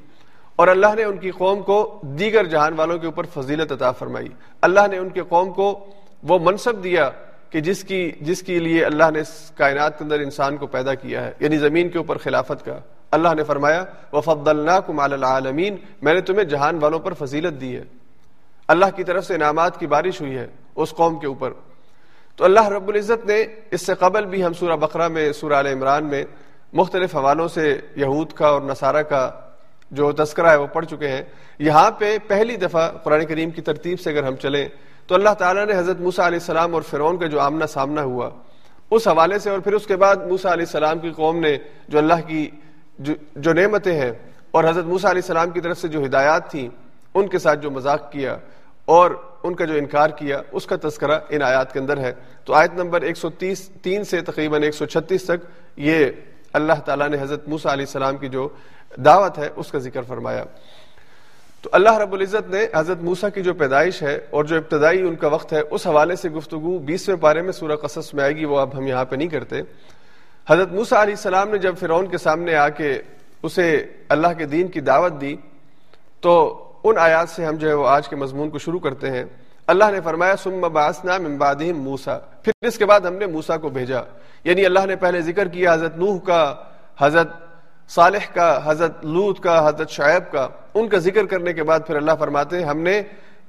اور 0.56 0.68
اللہ 0.68 0.94
نے 0.96 1.04
ان 1.04 1.16
کی 1.16 1.30
قوم 1.30 1.62
کو 1.62 2.00
دیگر 2.02 2.44
جہان 2.44 2.74
والوں 2.74 2.98
کے 2.98 3.06
اوپر 3.06 3.24
فضیلت 3.24 3.72
عطا 3.72 3.92
فرمائی۔ 3.92 4.28
اللہ 4.62 4.80
نے 4.90 4.98
ان 4.98 5.08
کے 5.08 5.22
قوم 5.28 5.52
کو 5.52 5.86
وہ 6.22 6.38
منصب 6.42 6.84
دیا 6.84 7.10
کہ 7.50 7.60
جس 7.60 7.84
کی، 7.84 8.12
جس 8.20 8.42
کے 8.42 8.58
لیے 8.58 8.84
اللہ 8.84 9.10
نے 9.10 9.20
کائنات 9.54 9.98
کے 9.98 10.04
اندر 10.04 10.20
انسان 10.20 10.56
کو 10.56 10.66
پیدا 10.66 10.94
کیا 10.94 11.24
ہے 11.24 11.32
یعنی 11.40 11.56
زمین 11.56 11.88
کے 11.88 11.98
اوپر 11.98 12.18
خلافت 12.18 12.64
کا۔ 12.64 12.78
اللہ 13.10 13.34
نے 13.36 13.44
فرمایا 13.44 13.84
وفد 14.12 14.48
اللہ 14.48 14.80
کو 14.86 15.00
العالمین 15.00 15.76
میں 16.02 16.14
نے 16.14 16.20
تمہیں 16.20 16.44
جہان 16.44 16.78
والوں 16.80 16.98
پر 16.98 17.12
فضیلت 17.12 17.60
دی 17.60 17.76
ہے۔ 17.76 17.84
اللہ 18.68 18.86
کی 18.96 19.04
طرف 19.04 19.26
سے 19.26 19.34
انعامات 19.34 19.80
کی 19.80 19.86
بارش 19.86 20.20
ہوئی 20.20 20.36
ہے 20.36 20.46
اس 20.76 20.90
قوم 20.90 21.18
کے 21.18 21.26
اوپر۔ 21.26 21.52
تو 22.36 22.44
اللہ 22.44 22.68
رب 22.68 22.88
العزت 22.88 23.26
نے 23.26 23.44
اس 23.70 23.86
سے 23.86 23.94
قبل 23.94 24.24
بھی 24.24 24.44
ہم 24.44 24.52
سورہ 24.52 24.76
بقرہ 24.76 25.08
میں، 25.08 25.32
سورہ 25.32 25.52
عال 25.52 25.66
عمران 25.66 26.04
میں 26.04 26.24
مختلف 26.72 27.16
حوالوں 27.16 27.48
سے 27.48 27.80
یہود 27.96 28.32
کا 28.32 28.46
اور 28.46 28.62
نصارہ 28.62 29.02
کا 29.02 29.30
جو 29.90 30.12
تذکرہ 30.12 30.50
ہے 30.50 30.56
وہ 30.56 30.66
پڑھ 30.66 30.86
چکے 30.86 31.08
ہیں۔ 31.08 31.22
یہاں 31.58 31.90
پہ 31.90 32.18
پہلی 32.26 32.56
دفعہ 32.56 32.90
قرآن 33.02 33.24
کریم 33.26 33.50
کی 33.50 33.62
ترتیب 33.62 34.00
سے 34.00 34.10
اگر 34.10 34.24
ہم 34.24 34.36
چلیں 34.36 34.68
تو 35.06 35.14
اللہ 35.14 35.34
تعالیٰ 35.38 35.66
نے 35.66 35.78
حضرت 35.78 36.00
موسیٰ 36.00 36.26
علیہ 36.26 36.38
السلام 36.38 36.74
اور 36.74 36.82
فرعون 36.82 37.18
کا 37.18 37.26
جو 37.26 37.40
آمنا 37.40 37.66
سامنا 37.66 38.02
ہوا، 38.02 38.30
اس 38.90 39.08
حوالے 39.08 39.38
سے 39.38 39.50
اور 39.50 39.58
پھر 39.58 39.72
اس 39.72 39.86
کے 39.86 39.96
بعد 39.96 40.16
موسیٰ 40.16 40.52
علیہ 40.52 40.66
السلام 40.66 40.98
کی 40.98 41.10
قوم 41.10 41.40
نے 41.40 41.56
جو 41.88 41.98
اللہ 41.98 42.26
کی 42.26 42.50
جو 42.98 43.14
جو 43.36 43.52
نعمتیں 43.52 44.00
ہیں 44.00 44.12
اور 44.50 44.64
حضرت 44.64 44.84
موسیٰ 44.84 45.10
علیہ 45.10 45.22
السلام 45.22 45.50
کی 45.50 45.60
طرف 45.60 45.78
سے 45.78 45.88
جو 45.88 46.04
ہدایات 46.04 46.50
تھیں، 46.50 46.68
ان 47.14 47.28
کے 47.28 47.38
ساتھ 47.38 47.60
جو 47.60 47.70
مذاق 47.70 48.12
کیا۔ 48.12 48.36
اور 48.84 49.10
ان 49.42 49.54
کا 49.54 49.64
جو 49.64 49.74
انکار 49.74 50.10
کیا، 50.10 50.40
اس 50.52 50.66
کا 50.66 50.76
تذکرہ 50.82 51.18
ان 51.28 51.42
آیات 51.42 51.72
کے 51.72 51.78
اندر 51.78 51.98
ہے۔ 51.98 52.12
تو 52.44 52.54
آیت 52.54 52.72
نمبر 52.74 53.02
ایک 53.02 53.16
سو 53.16 53.30
تیس، 53.30 53.68
تین 53.82 54.04
سے 54.04 54.20
تقریباً 54.20 54.62
ایک 54.62 54.74
سو 54.74 54.86
چھتیس 54.86 55.24
تک 55.24 55.46
یہ 55.76 56.06
اللہ 56.52 56.80
تعالیٰ 56.84 57.08
نے 57.08 57.16
حضرت 57.20 57.48
موسا 57.48 57.72
علیہ 57.72 57.84
السلام 57.84 58.16
کی 58.16 58.28
جو 58.28 58.48
دعوت 59.04 59.38
ہے، 59.38 59.48
اس 59.56 59.70
کا 59.70 59.78
ذکر 59.78 60.02
فرمایا۔ 60.02 60.44
تو 61.62 61.70
اللہ 61.72 61.98
رب 61.98 62.12
العزت 62.12 62.50
نے 62.50 62.66
حضرت 62.74 63.02
موسا 63.02 63.28
کی 63.28 63.42
جو 63.42 63.54
پیدائش 63.54 64.02
ہے 64.02 64.20
اور 64.30 64.44
جو 64.44 64.56
ابتدائی 64.56 65.02
ان 65.02 65.16
کا 65.16 65.28
وقت 65.28 65.52
ہے، 65.52 65.60
اس 65.70 65.86
حوالے 65.86 66.16
سے 66.16 66.28
گفتگو 66.28 66.78
بیسویں 66.78 67.16
پارے 67.16 67.42
میں 67.42 67.52
سورہ 67.52 67.76
قصص 67.76 68.14
میں 68.14 68.24
آئے 68.24 68.36
گی، 68.36 68.44
وہ 68.44 68.58
اب 68.58 68.78
ہم 68.78 68.86
یہاں 68.86 69.04
پہ 69.04 69.16
نہیں 69.16 69.28
کرتے۔ 69.28 69.60
حضرت 70.48 70.72
موسا 70.72 71.02
علیہ 71.02 71.14
السلام 71.14 71.48
نے 71.48 71.58
جب 71.58 71.74
فرعون 71.80 72.06
کے 72.06 72.18
سامنے 72.18 72.54
آ 72.54 72.68
کے 72.68 73.02
اسے 73.42 73.86
اللہ 74.08 74.28
کے 74.38 74.46
دین 74.46 74.68
کی 74.68 74.80
دعوت 74.80 75.20
دی، 75.20 75.36
تو 76.20 76.63
ان 76.84 76.98
آیات 76.98 77.28
سے 77.28 77.44
ہم 77.44 77.54
جو 77.54 77.68
ہے 77.68 77.74
وہ 77.74 77.88
آج 77.88 78.08
کے 78.08 78.16
مضمون 78.16 78.50
کو 78.50 78.58
شروع 78.58 78.78
کرتے 78.78 79.10
ہیں۔ 79.10 79.24
اللہ 79.66 79.84
نے 79.90 80.00
فرمایا 80.00 80.36
سم 80.36 80.60
باسنا 80.60 81.18
ممبادہم 81.18 81.82
موسا 81.82 82.18
پھر 82.42 82.52
اس 82.62 82.78
کے 82.78 82.86
بعد 82.86 83.00
ہم 83.00 83.14
نے 83.14 83.26
موسا 83.26 83.56
کو 83.56 83.68
بھیجا۔ 83.68 84.00
یعنی 84.44 84.66
اللہ 84.66 84.86
نے 84.86 84.96
پہلے 84.96 85.20
ذکر 85.20 85.48
کیا 85.48 85.74
حضرت 85.74 85.96
نوح 85.96 86.18
کا، 86.18 86.54
حضرت 86.98 87.28
صالح 87.88 88.34
کا، 88.34 88.60
حضرت 88.64 89.04
لوت 89.04 89.40
کا، 89.40 89.68
حضرت 89.68 89.90
شعیب 89.90 90.32
کا۔ 90.32 90.48
ان 90.74 90.88
کا 90.88 90.98
ذکر 90.98 91.26
کرنے 91.26 91.52
کے 91.52 91.62
بعد 91.62 91.80
پھر 91.86 91.96
اللہ 91.96 92.12
فرماتے 92.18 92.58
ہیں، 92.58 92.64
ہم 92.64 92.78
نے 92.78 93.02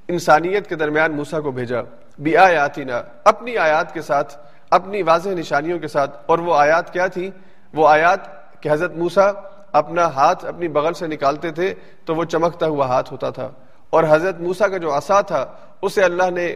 انسانیت 0.07 0.69
کے 0.69 0.75
درمیان 0.75 1.11
موسا 1.11 1.39
کو 1.39 1.51
بھیجا۔ 1.51 1.79
بی 2.19 2.37
آیاتنا 2.37 3.01
اپنی 3.23 3.57
آیات 3.57 3.93
کے 3.93 4.01
ساتھ، 4.01 4.37
اپنی 4.71 5.01
واضح 5.01 5.29
نشانیوں 5.29 5.79
کے 5.79 5.87
ساتھ۔ 5.87 6.17
اور 6.25 6.39
وہ 6.39 6.55
آیات 6.55 6.93
کیا 6.93 7.07
تھی؟ 7.07 7.31
وہ 7.73 7.87
آیات 7.87 8.19
کہ 8.61 8.69
حضرت 8.71 8.95
موسا 8.95 9.31
اپنا 9.77 10.05
ہاتھ 10.05 10.45
اپنی 10.45 10.67
بغل 10.67 10.93
سے 10.93 11.07
نکالتے 11.07 11.51
تھے 11.51 11.73
تو 12.05 12.15
وہ 12.15 12.23
چمکتا 12.23 12.67
ہوا 12.67 12.87
ہاتھ 12.87 13.11
ہوتا 13.11 13.29
تھا۔ 13.29 13.51
اور 13.89 14.03
حضرت 14.09 14.39
موسا 14.39 14.67
کا 14.67 14.77
جو 14.77 14.97
عصا 14.97 15.21
تھا، 15.21 15.45
اسے 15.81 16.03
اللہ 16.03 16.29
نے 16.31 16.55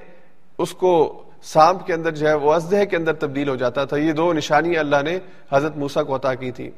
اس 0.57 0.73
کو 0.73 1.23
سانپ 1.43 1.85
کے 1.85 1.93
اندر 1.93 2.11
جو 2.11 2.27
ہے، 2.27 2.33
وہ 2.33 2.53
ازدہ 2.53 2.83
کے 2.89 2.95
اندر 2.95 3.13
تبدیل 3.13 3.49
ہو 3.49 3.55
جاتا 3.55 3.85
تھا۔ 3.85 3.97
یہ 3.97 4.11
دو 4.11 4.33
نشانیاں 4.33 4.79
اللہ 4.79 4.95
نے 5.03 5.19
حضرت 5.51 5.77
موسا 5.77 6.03
کو 6.03 6.15
عطا 6.15 6.33
کی 6.33 6.51
تھی۔ 6.51 6.71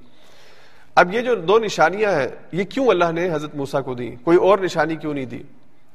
اب 0.95 1.13
یہ 1.13 1.21
جو 1.21 1.35
دو 1.35 1.59
نشانیاں 1.59 2.11
ہیں، 2.11 2.27
یہ 2.51 2.63
کیوں 2.63 2.87
اللہ 2.87 3.11
نے 3.11 3.29
حضرت 3.33 3.55
موسا 3.55 3.81
کو 3.81 3.93
دی؟ 3.93 4.15
کوئی 4.23 4.37
اور 4.37 4.59
نشانی 4.59 4.95
کیوں 4.95 5.13
نہیں 5.13 5.25
دی؟ 5.25 5.43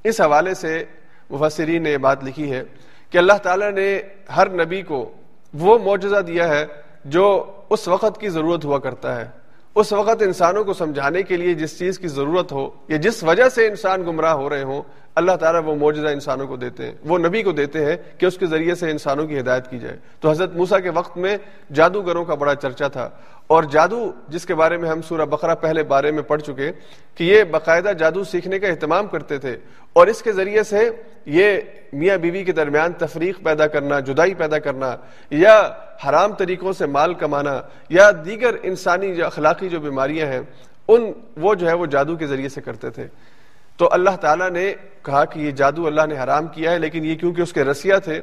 اس 0.05 0.21
حوالے 0.21 0.55
سے 0.55 0.85
مفسرین 1.31 1.83
نے 1.83 1.91
یہ 1.91 1.97
بات 1.97 2.25
لکھی 2.25 2.53
ہے 2.53 2.63
کہ 3.11 3.19
اللہ 3.19 3.33
تعالیٰ 3.33 3.73
نے 3.73 4.01
ہر 4.37 4.51
نبی 4.51 4.83
کو 4.83 5.13
وہ 5.55 5.79
معجزہ 5.79 6.21
دیا 6.21 6.49
ہے 6.49 6.67
جو 7.05 7.45
اس 7.71 7.89
وقت 7.89 8.21
کی 8.21 8.29
ضرورت 8.29 8.65
ہوا 8.65 8.79
کرتا 8.79 9.17
ہے۔ 9.17 9.46
اس 9.77 9.93
وقت 9.93 10.23
انسانوں 10.23 10.65
کو 10.65 10.73
سمجھانے 10.73 11.23
کے 11.23 11.37
لیے 11.37 11.55
جس 11.55 11.79
چیز 11.79 11.99
کی 11.99 12.09
ضرورت 12.09 12.53
ہو 12.53 12.71
یا 12.89 12.97
جس 12.97 13.23
وجہ 13.23 13.49
سے 13.49 13.67
انسان 13.67 14.03
گمراہ 14.03 14.33
ہو 14.33 14.51
رہے 14.51 14.63
ہوں، 14.63 14.83
اللہ 15.15 15.33
تعالیٰ 15.33 15.61
وہ 15.65 15.75
معجزہ 15.75 16.07
انسانوں 16.07 16.47
کو 16.47 16.57
دیتے 16.57 16.87
ہیں، 16.87 16.95
وہ 17.05 17.19
نبی 17.19 17.43
کو 17.43 17.53
دیتے 17.53 17.85
ہیں 17.85 17.97
کہ 18.19 18.27
اس 18.27 18.39
کے 18.39 18.47
ذریعے 18.47 18.75
سے 18.75 18.91
انسانوں 18.91 19.27
کی 19.27 19.41
ہدایت 19.41 19.71
کی 19.71 19.79
جائے۔ 19.79 19.97
تو 20.21 20.31
حضرت 20.31 20.57
موسا 20.57 20.79
کے 20.79 20.91
وقت 20.91 21.17
میں 21.17 21.39
جادوگروں 21.75 22.25
کا 22.25 22.35
بڑا 22.35 22.55
چرچا 22.55 22.89
تھا۔ 22.89 23.11
اور 23.47 23.63
جادو 23.63 24.11
جس 24.29 24.47
کے 24.47 24.55
بارے 24.55 24.77
میں 24.77 24.89
ہم 24.89 25.03
سورہ 25.03 25.25
بقرہ 25.25 25.55
پہلے 25.55 25.83
بارے 25.83 26.11
میں 26.11 26.23
پڑھ 26.23 26.43
چکے 26.43 26.71
کہ 27.15 27.25
یہ 27.25 27.45
باقاعدہ 27.45 27.93
جادو 27.99 28.25
سیکھنے 28.25 28.59
کا 28.59 28.69
اہتمام 28.69 29.07
کرتے 29.07 29.39
تھے 29.39 29.57
اور 29.93 30.07
اس 30.07 30.23
کے 30.23 30.33
ذریعے 30.33 30.63
سے 30.63 30.91
یہ 31.27 31.61
میاں 31.93 32.17
بیوی 32.17 32.45
کے 32.45 32.53
درمیان 32.53 32.93
تفریق 32.93 33.43
پیدا 33.43 33.67
کرنا، 33.67 34.01
جدائی 34.01 34.35
پیدا 34.35 34.59
کرنا 34.59 34.97
یا 35.31 35.71
حرام 36.09 36.33
طریقوں 36.33 36.73
سے 36.73 36.87
مال 36.87 37.15
کمانا 37.15 37.61
یا 37.89 38.11
دیگر 38.25 38.55
انسانی 38.63 39.15
جو 39.15 39.27
اخلاقی 39.27 39.69
جو 39.69 39.81
بیماریاں 39.81 40.27
ہیں، 40.27 40.41
ان 40.89 41.13
وہ 41.37 41.55
جو 41.55 41.69
ہے 41.69 41.73
وہ 41.73 41.87
جادو 41.87 42.17
کے 42.17 42.27
ذریعے 42.27 42.49
سے 42.49 42.61
کرتے 42.61 42.91
تھے۔ 42.91 43.07
تو 43.77 43.89
اللہ 43.93 44.17
تعالیٰ 44.21 44.51
نے 44.51 44.75
کہا 45.03 45.25
کہ 45.25 45.41
یہ 45.41 45.51
جادو 45.51 45.87
اللہ 45.87 46.07
نے 46.09 46.19
حرام 46.19 46.47
کیا 46.47 46.71
ہے، 46.73 46.79
لیکن 46.79 47.05
یہ 47.05 47.15
کیونکہ 47.15 47.43
اس 47.43 47.53
کے 47.53 47.65
رسیہ 47.65 47.95
تھے 48.05 48.21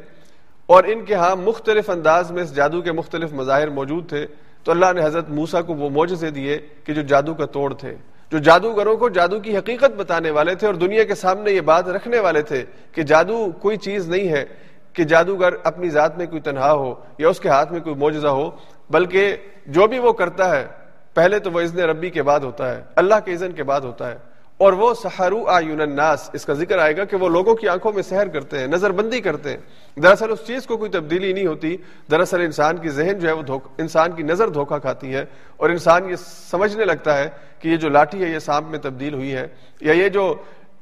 اور 0.65 0.83
ان 0.83 1.05
کے 1.05 1.15
ہاں 1.15 1.35
مختلف 1.35 1.89
انداز 1.89 2.31
میں 2.31 2.43
اس 2.43 2.55
جادو 2.55 2.81
کے 2.81 2.91
مختلف 2.91 3.33
مظاہر 3.33 3.69
موجود 3.69 4.09
تھے۔ 4.09 4.25
تو 4.63 4.71
اللہ 4.71 4.91
نے 4.95 5.03
حضرت 5.05 5.29
موسا 5.29 5.61
کو 5.61 5.73
وہ 5.75 5.89
موجزے 5.89 6.29
دیے 6.31 6.57
کہ 6.85 6.93
جو 6.93 7.01
جادو 7.01 7.33
کا 7.33 7.45
توڑ 7.45 7.73
تھے، 7.73 7.95
جو 8.31 8.37
جادوگروں 8.39 8.95
کو 8.97 9.09
جادو 9.09 9.39
کی 9.39 9.57
حقیقت 9.57 9.95
بتانے 9.97 10.29
والے 10.31 10.55
تھے 10.55 10.67
اور 10.67 10.75
دنیا 10.75 11.03
کے 11.03 11.15
سامنے 11.15 11.51
یہ 11.51 11.61
بات 11.61 11.87
رکھنے 11.87 12.19
والے 12.19 12.41
تھے 12.41 12.63
کہ 12.91 13.03
جادو 13.03 13.45
کوئی 13.61 13.77
چیز 13.77 14.09
نہیں 14.09 14.27
ہے 14.29 14.45
کہ 14.93 15.03
جادوگر 15.03 15.53
اپنی 15.63 15.89
ذات 15.89 16.17
میں 16.17 16.27
کوئی 16.27 16.41
تنہا 16.41 16.71
ہو 16.71 16.93
یا 17.17 17.29
اس 17.29 17.39
کے 17.39 17.49
ہاتھ 17.49 17.71
میں 17.71 17.81
کوئی 17.81 17.95
معجزہ 17.95 18.27
ہو، 18.27 18.49
بلکہ 18.89 19.35
جو 19.67 19.87
بھی 19.87 19.99
وہ 19.99 20.11
کرتا 20.11 20.49
ہے، 20.55 20.65
پہلے 21.13 21.39
تو 21.39 21.51
وہ 21.51 21.61
اذن 21.61 21.79
ربی 21.79 22.09
کے 22.09 22.23
بعد 22.23 22.39
ہوتا 22.39 22.75
ہے، 22.75 22.81
اللہ 22.95 23.15
کے 23.25 23.33
اذن 23.33 23.51
کے 23.51 23.63
بعد 23.63 23.81
ہوتا 23.81 24.11
ہے۔ 24.11 24.17
اور 24.63 24.73
وہ 24.73 24.93
سہارو 24.93 25.47
آیون 25.47 25.81
الناس، 25.81 26.29
اس 26.33 26.45
کا 26.45 26.53
ذکر 26.53 26.77
آئے 26.77 26.97
گا 26.97 27.03
کہ 27.03 27.17
وہ 27.17 27.29
لوگوں 27.29 27.55
کی 27.55 27.67
آنکھوں 27.67 27.91
میں 27.93 28.03
سحر 28.03 28.27
کرتے 28.27 28.59
ہیں، 28.59 28.67
نظر 28.67 28.91
بندی 28.91 29.21
کرتے 29.21 29.49
ہیں۔ 29.49 29.57
دراصل 30.01 30.31
اس 30.31 30.45
چیز 30.47 30.65
کو 30.65 30.77
کوئی 30.77 30.91
تبدیلی 30.91 31.33
نہیں 31.33 31.47
ہوتی، 31.47 31.75
دراصل 32.11 32.41
انسان 32.41 32.77
کی 32.77 32.89
ذہن 32.89 33.19
جو 33.19 33.27
ہے 33.27 33.33
وہ 33.33 33.59
انسان 33.77 34.11
کی 34.11 34.23
نظر 34.23 34.49
دھوکا 34.49 34.77
کھاتی 34.77 35.13
ہے 35.15 35.25
اور 35.57 35.69
انسان 35.69 36.09
یہ 36.09 36.15
سمجھنے 36.51 36.85
لگتا 36.85 37.17
ہے 37.17 37.29
کہ 37.59 37.67
یہ 37.67 37.77
جو 37.77 37.89
لاٹھی 37.89 38.23
ہے، 38.23 38.29
یہ 38.29 38.39
سانپ 38.39 38.67
میں 38.67 38.79
تبدیل 38.79 39.13
ہوئی 39.13 39.33
ہے، 39.33 39.47
یا 39.81 39.93
یہ 39.93 40.09
جو 40.09 40.33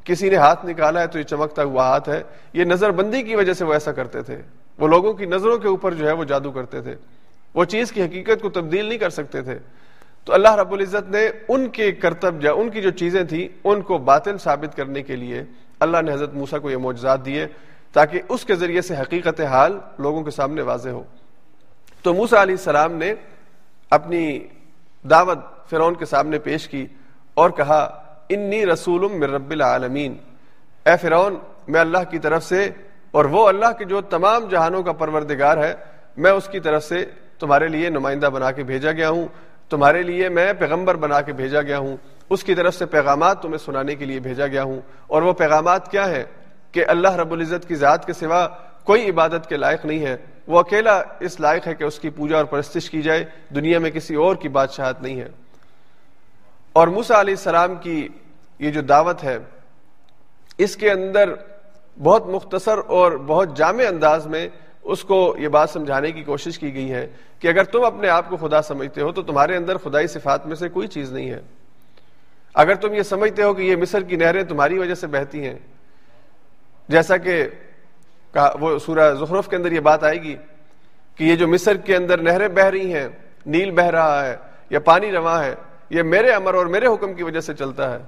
کسی 0.03 0.29
نے 0.29 0.35
ہاتھ 0.35 0.65
نکالا 0.65 1.01
ہے 1.01 1.07
تو 1.07 1.19
یہ 1.19 1.23
چمکتا 1.23 1.63
ہوا 1.63 1.83
ہاتھ 1.83 2.09
ہے، 2.09 2.21
یہ 2.53 2.63
نظر 2.63 2.91
بندی 2.91 3.23
کی 3.23 3.35
وجہ 3.35 3.53
سے 3.53 3.65
وہ 3.65 3.73
ایسا 3.73 3.91
کرتے 3.91 4.21
تھے۔ 4.21 4.37
وہ 4.79 4.87
لوگوں 4.87 5.13
کی 5.13 5.25
نظروں 5.25 5.57
کے 5.57 5.67
اوپر 5.67 5.93
جو 5.93 6.07
ہے 6.07 6.11
وہ 6.11 6.23
جادو 6.23 6.51
کرتے 6.51 6.81
تھے۔ 6.81 6.95
وہ 7.53 7.65
چیز 7.65 7.91
کی 7.91 8.01
حقیقت 8.03 8.41
کو 8.41 8.49
تبدیل 8.49 8.85
نہیں 8.85 8.97
کر 8.97 9.09
سکتے 9.09 9.41
تھے۔ 9.41 9.59
تو 10.25 10.33
اللہ 10.33 10.55
رب 10.55 10.71
العزت 10.71 11.09
نے 11.09 11.29
ان 11.47 11.69
کے 11.69 11.91
کرتب 11.91 12.43
یا 12.43 12.53
ان 12.53 12.69
کی 12.69 12.81
جو 12.81 12.91
چیزیں 12.91 13.23
تھیں، 13.23 13.47
ان 13.63 13.81
کو 13.81 13.97
باطل 13.97 14.37
ثابت 14.37 14.77
کرنے 14.77 15.03
کے 15.03 15.15
لیے 15.15 15.43
اللہ 15.79 16.01
نے 16.01 16.13
حضرت 16.13 16.33
موسا 16.33 16.59
کو 16.59 16.69
یہ 16.69 16.77
معجزات 16.77 17.25
دیے 17.25 17.47
تاکہ 17.93 18.21
اس 18.29 18.45
کے 18.45 18.55
ذریعے 18.55 18.81
سے 18.81 18.95
حقیقت 18.95 19.41
حال 19.41 19.77
لوگوں 19.97 20.23
کے 20.23 20.31
سامنے 20.31 20.61
واضح 20.61 20.89
ہو۔ 20.89 21.03
تو 22.03 22.13
موسا 22.13 22.41
علیہ 22.41 22.55
السلام 22.55 22.93
نے 22.93 23.13
اپنی 23.89 24.39
دعوت 25.09 25.37
فرعون 25.69 25.95
کے 25.95 26.05
سامنے 26.05 26.39
پیش 26.39 26.67
کی 26.67 26.85
اور 27.33 27.49
کہا، 27.49 28.03
انی 28.29 28.65
رسول 28.65 29.11
من 29.11 29.23
رب 29.23 29.51
العالمین. 29.51 30.17
اے 30.85 30.97
فرعون، 31.01 31.35
میں 31.67 31.81
اللہ 31.81 32.03
کی 32.09 32.19
طرف 32.19 32.43
سے 32.43 32.69
اور 33.11 33.25
وہ 33.25 33.47
اللہ 33.47 33.71
کے 33.77 33.85
جو 33.85 34.01
تمام 34.01 34.45
جہانوں 34.45 34.83
کا 34.83 34.91
پروردگار 34.91 35.57
ہے، 35.57 35.73
میں 36.17 36.31
اس 36.31 36.47
کی 36.47 36.59
طرف 36.59 36.83
سے 36.83 37.05
تمہارے 37.39 37.67
لیے 37.67 37.89
نمائندہ 37.89 38.25
بنا 38.25 38.51
کے 38.51 38.63
بھیجا 38.63 38.91
گیا 38.91 39.09
ہوں۔ 39.09 39.27
تمہارے 39.71 40.03
لیے 40.03 40.29
میں 40.29 40.53
پیغمبر 40.53 40.95
بنا 40.95 41.21
کے 41.21 41.33
بھیجا 41.33 41.61
گیا 41.61 41.77
ہوں۔ 41.77 41.97
اس 42.29 42.43
کی 42.43 42.55
طرف 42.55 42.75
سے 42.75 42.85
پیغامات 42.85 43.41
تمہیں 43.41 43.57
سنانے 43.57 43.95
کے 43.95 44.05
لیے 44.05 44.19
بھیجا 44.19 44.47
گیا 44.47 44.63
ہوں۔ 44.63 44.81
اور 45.07 45.21
وہ 45.21 45.33
پیغامات 45.33 45.91
کیا 45.91 46.09
ہیں؟ 46.09 46.23
کہ 46.71 46.85
اللہ 46.87 47.15
رب 47.15 47.31
العزت 47.31 47.67
کی 47.67 47.75
ذات 47.75 48.05
کے 48.05 48.13
سوا 48.13 48.47
کوئی 48.83 49.09
عبادت 49.09 49.49
کے 49.49 49.57
لائق 49.57 49.85
نہیں 49.85 50.05
ہے۔ 50.05 50.17
وہ 50.47 50.59
اکیلا 50.59 51.01
اس 51.19 51.39
لائق 51.39 51.67
ہے 51.67 51.75
کہ 51.75 51.83
اس 51.83 51.99
کی 51.99 52.09
پوجا 52.09 52.37
اور 52.37 52.45
پرستش 52.45 52.89
کی 52.89 53.01
جائے۔ 53.01 53.25
دنیا 53.55 53.79
میں 53.79 53.91
کسی 53.91 54.15
اور 54.15 54.35
کی 54.35 54.49
بادشاہت 54.49 55.01
نہیں 55.01 55.19
ہے۔ 55.19 55.27
اور 56.73 56.87
موسا 56.87 57.21
علیہ 57.21 57.33
السلام 57.33 57.75
کی 57.75 58.07
یہ 58.59 58.71
جو 58.71 58.81
دعوت 58.81 59.23
ہے، 59.23 59.37
اس 60.57 60.75
کے 60.75 60.91
اندر 60.91 61.33
بہت 62.03 62.27
مختصر 62.27 62.77
اور 62.87 63.11
بہت 63.11 63.57
جامع 63.57 63.83
انداز 63.89 64.27
میں 64.27 64.49
اس 64.83 65.03
کو 65.03 65.35
یہ 65.39 65.47
بات 65.47 65.69
سمجھانے 65.69 66.11
کی 66.11 66.23
کوشش 66.23 66.59
کی 66.59 66.73
گئی 66.73 66.91
ہے 66.91 67.07
کہ 67.39 67.47
اگر 67.47 67.63
تم 67.63 67.83
اپنے 67.83 68.09
آپ 68.09 68.29
کو 68.29 68.37
خدا 68.37 68.61
سمجھتے 68.61 69.01
ہو 69.01 69.11
تو 69.11 69.21
تمہارے 69.21 69.55
اندر 69.55 69.77
خدائی 69.77 70.07
صفات 70.07 70.47
میں 70.47 70.55
سے 70.55 70.69
کوئی 70.69 70.87
چیز 70.87 71.11
نہیں 71.13 71.29
ہے۔ 71.29 71.39
اگر 72.53 72.75
تم 72.75 72.93
یہ 72.93 73.03
سمجھتے 73.03 73.43
ہو 73.43 73.53
کہ 73.53 73.61
یہ 73.61 73.75
مصر 73.75 74.03
کی 74.03 74.15
نہریں 74.15 74.43
تمہاری 74.43 74.79
وجہ 74.79 74.95
سے 74.95 75.07
بہتی 75.07 75.43
ہیں، 75.43 75.55
جیسا 76.89 77.17
کہ 77.17 77.43
وہ 78.59 78.77
سورہ 78.79 79.13
زخرف 79.15 79.49
کے 79.49 79.55
اندر 79.55 79.71
یہ 79.71 79.79
بات 79.79 80.03
آئے 80.03 80.21
گی 80.23 80.35
کہ 81.15 81.23
یہ 81.23 81.35
جو 81.35 81.47
مصر 81.47 81.77
کے 81.77 81.95
اندر 81.95 82.21
نہریں 82.21 82.47
بہ 82.47 82.65
رہی 82.65 82.93
ہیں، 82.93 83.07
نیل 83.45 83.71
بہ 83.71 83.83
رہا 83.83 84.25
ہے 84.25 84.35
یا 84.69 84.79
پانی 84.79 85.11
رواں 85.11 85.43
ہے، 85.43 85.55
یہ 85.89 86.03
میرے 86.03 86.31
امر 86.31 86.53
اور 86.53 86.65
میرے 86.65 86.87
حکم 86.87 87.13
کی 87.13 87.23
وجہ 87.23 87.39
سے 87.39 87.53
چلتا 87.53 87.91
ہے۔ 87.93 87.99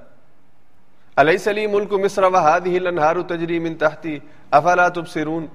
علیہ 1.16 1.38
سلیم 1.38 1.72
ملک 1.72 1.94
مصر 1.94 2.24
وحاد 2.24 2.62
ہی 2.66 2.80
لنہار 2.80 3.16
تجریم 3.28 3.66
ان 3.66 3.76
تحتی، 3.76 4.20
افلا 4.52 4.88
تبصرون؟ 4.88 5.46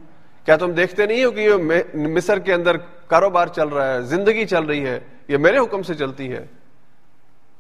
کیا 0.49 0.57
تم 0.57 0.71
دیکھتے 0.73 1.07
نہیں 1.07 1.25
ہو 1.25 1.31
کہ 1.31 1.41
یہ 1.41 2.07
مصر 2.09 2.39
کے 2.39 2.53
اندر 2.55 2.77
کاروبار 3.09 3.47
چل 3.47 3.69
رہا 3.69 3.93
ہے، 3.93 4.01
زندگی 4.03 4.45
چل 4.47 4.65
رہی 4.65 4.85
ہے، 4.87 4.99
یہ 5.29 5.37
میرے 5.37 5.59
حکم 5.59 5.83
سے 5.83 5.95
چلتی 5.95 6.31
ہے؟ 6.33 6.45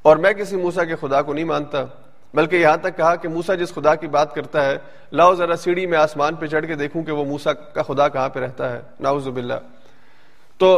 اور 0.03 0.17
میں 0.17 0.33
کسی 0.33 0.57
موسا 0.57 0.85
کے 0.85 0.97
خدا 1.01 1.21
کو 1.23 1.35
نہیں 1.35 1.45
مانتا، 1.45 1.85
بلکہ 2.35 2.57
یہاں 2.57 2.77
تک 2.77 2.97
کہا 2.97 3.15
کہ 3.17 3.29
موسا 3.29 3.55
جس 3.55 3.75
خدا 3.75 3.95
کی 3.95 4.07
بات 4.09 4.35
کرتا 4.35 4.65
ہے، 4.67 4.77
لاؤ 5.13 5.35
ذرا 5.35 5.57
سیڑھی 5.57 5.87
میں 5.87 5.99
آسمان 5.99 6.35
پہ 6.35 6.47
چڑھ 6.47 6.67
کے 6.67 6.75
دیکھوں 6.75 7.03
کہ 7.03 7.13
وہ 7.13 7.25
موسا 7.25 7.53
کا 7.53 7.83
خدا 7.83 8.09
کہاں 8.09 8.29
پہ 8.29 8.41
رہتا 8.41 8.73
ہے۔ 8.73 8.81
ناؤز 9.01 9.29
باللہ۔ 9.29 9.61
تو 10.59 10.69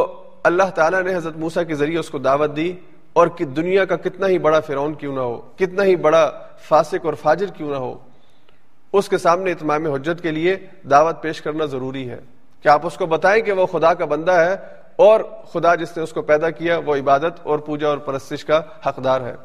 اللہ 0.43 0.69
تعالیٰ 0.75 1.01
نے 1.03 1.15
حضرت 1.15 1.37
موسا 1.37 1.63
کے 1.63 1.75
ذریعے 1.75 1.99
اس 1.99 2.09
کو 2.09 2.17
دعوت 2.19 2.55
دی، 2.55 2.71
اور 3.13 3.27
کہ 3.27 3.45
دنیا 3.45 3.85
کا 3.85 3.95
کتنا 3.95 4.27
ہی 4.27 4.37
بڑا 4.39 4.59
فرعون 4.59 4.93
کیوں 4.93 5.15
نہ 5.15 5.19
ہو، 5.19 5.41
کتنا 5.57 5.83
ہی 5.83 5.95
بڑا 5.95 6.29
فاسق 6.67 7.05
اور 7.05 7.13
فاجر 7.13 7.57
کیوں 7.57 7.69
نہ 7.71 7.75
ہو 7.75 7.97
اس 8.93 9.09
کے 9.09 9.17
سامنے 9.17 9.51
اتمام 9.51 9.93
حجت 9.93 10.21
کے 10.21 10.31
لیے 10.31 10.57
دعوت 10.91 11.21
پیش 11.21 11.41
کرنا 11.41 11.65
ضروری 11.65 12.09
ہے۔ 12.09 12.19
کہ 12.61 12.67
آپ 12.67 12.85
اس 12.85 12.97
کو 12.97 13.05
بتائیں 13.05 13.43
کہ 13.43 13.51
وہ 13.51 13.65
خدا 13.65 13.93
کا 13.93 14.05
بندہ 14.05 14.31
ہے 14.31 14.55
اور 14.95 15.19
خدا 15.53 15.75
جس 15.75 15.97
نے 15.97 16.03
اس 16.03 16.13
کو 16.13 16.21
پیدا 16.21 16.49
کیا 16.49 16.79
وہ 16.85 16.95
عبادت 16.95 17.39
اور 17.43 17.59
پوجا 17.59 17.87
اور 17.87 17.97
پرستش 17.97 18.45
کا 18.45 18.61
حقدار 18.87 19.21
ہے۔ 19.21 19.35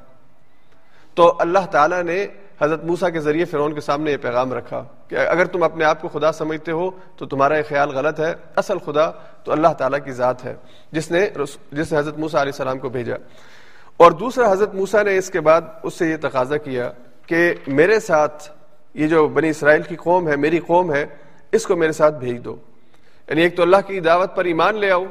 تو 1.14 1.37
اللہ 1.38 1.59
تعالیٰ 1.70 2.02
نے 2.02 2.26
حضرت 2.61 2.85
موسا 2.85 3.11
کے 3.11 3.20
ذریعے 3.20 3.44
فرعون 3.44 3.74
کے 3.74 3.80
سامنے 3.80 4.12
یہ 4.12 4.16
پیغام 4.16 4.52
رکھا 4.52 4.85
کہ 5.09 5.14
اگر 5.14 5.44
تم 5.44 5.62
اپنے 5.62 5.85
آپ 5.85 6.02
کو 6.02 6.09
خدا 6.09 6.32
سمجھتے 6.32 6.72
ہو 6.72 6.90
تو 7.16 7.26
تمہارا 7.26 7.56
یہ 7.56 7.62
خیال 7.68 7.88
غلط 7.88 8.20
ہے، 8.20 8.35
اصل 8.56 8.78
خدا 8.78 9.11
تو 9.44 9.52
اللہ 9.52 9.68
تعالیٰ 9.78 9.98
کی 10.04 10.12
ذات 10.12 10.44
ہے، 10.44 10.54
جس 10.92 11.11
نے 11.11 11.26
جس 11.72 11.92
نے 11.92 11.98
حضرت 11.98 12.18
موسا 12.18 12.42
علیہ 12.42 12.52
السلام 12.52 12.78
کو 12.78 12.88
بھیجا۔ 12.88 13.14
اور 13.96 14.12
دوسرا، 14.12 14.52
حضرت 14.52 14.74
موسا 14.74 15.02
نے 15.02 15.18
اس 15.18 15.30
کے 15.30 15.40
بعد 15.40 15.61
اس 15.82 15.94
سے 15.94 16.06
یہ 16.06 16.16
تقاضا 16.20 16.56
کیا 16.56 16.92
کہ 17.26 17.54
میرے 17.66 18.00
ساتھ 18.00 18.48
یہ 18.96 19.06
جو 19.06 19.28
بنی 19.28 19.48
اسرائیل 19.48 19.82
کی 19.82 19.96
قوم 19.96 20.28
ہے، 20.28 20.37
میری 20.37 20.59
قوم 20.59 20.94
ہے، 20.94 21.06
اس 21.52 21.66
کو 21.66 21.76
میرے 21.76 21.92
ساتھ 21.92 22.14
بھیج 22.14 22.44
دو۔ 22.44 22.56
یعنی 23.28 23.42
ایک 23.42 23.56
تو 23.56 23.62
اللہ 23.62 23.76
کی 23.87 24.00
دعوت 24.00 24.37
پر 24.37 24.44
ایمان 24.44 24.78
لے 24.78 24.90
آؤ، 24.90 25.04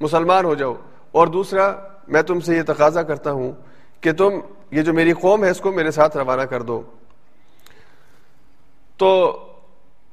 مسلمان 0.00 0.44
ہو 0.44 0.54
جاؤ۔ 0.54 0.74
اور 1.12 1.26
دوسرا، 1.26 1.74
میں 2.08 2.22
تم 2.22 2.40
سے 2.40 2.56
یہ 2.56 2.62
تقاضا 2.66 3.02
کرتا 3.02 3.30
ہوں 3.30 3.52
کہ 4.00 4.12
تم 4.12 4.30
یہ 4.70 4.82
جو 4.82 4.92
میری 4.92 5.12
قوم 5.12 5.44
ہے، 5.44 5.50
اس 5.50 5.60
کو 5.60 5.72
میرے 5.72 5.90
ساتھ 5.90 6.16
روانہ 6.16 6.42
کر 6.42 6.62
دو۔ 6.62 6.82
تو 8.96 9.38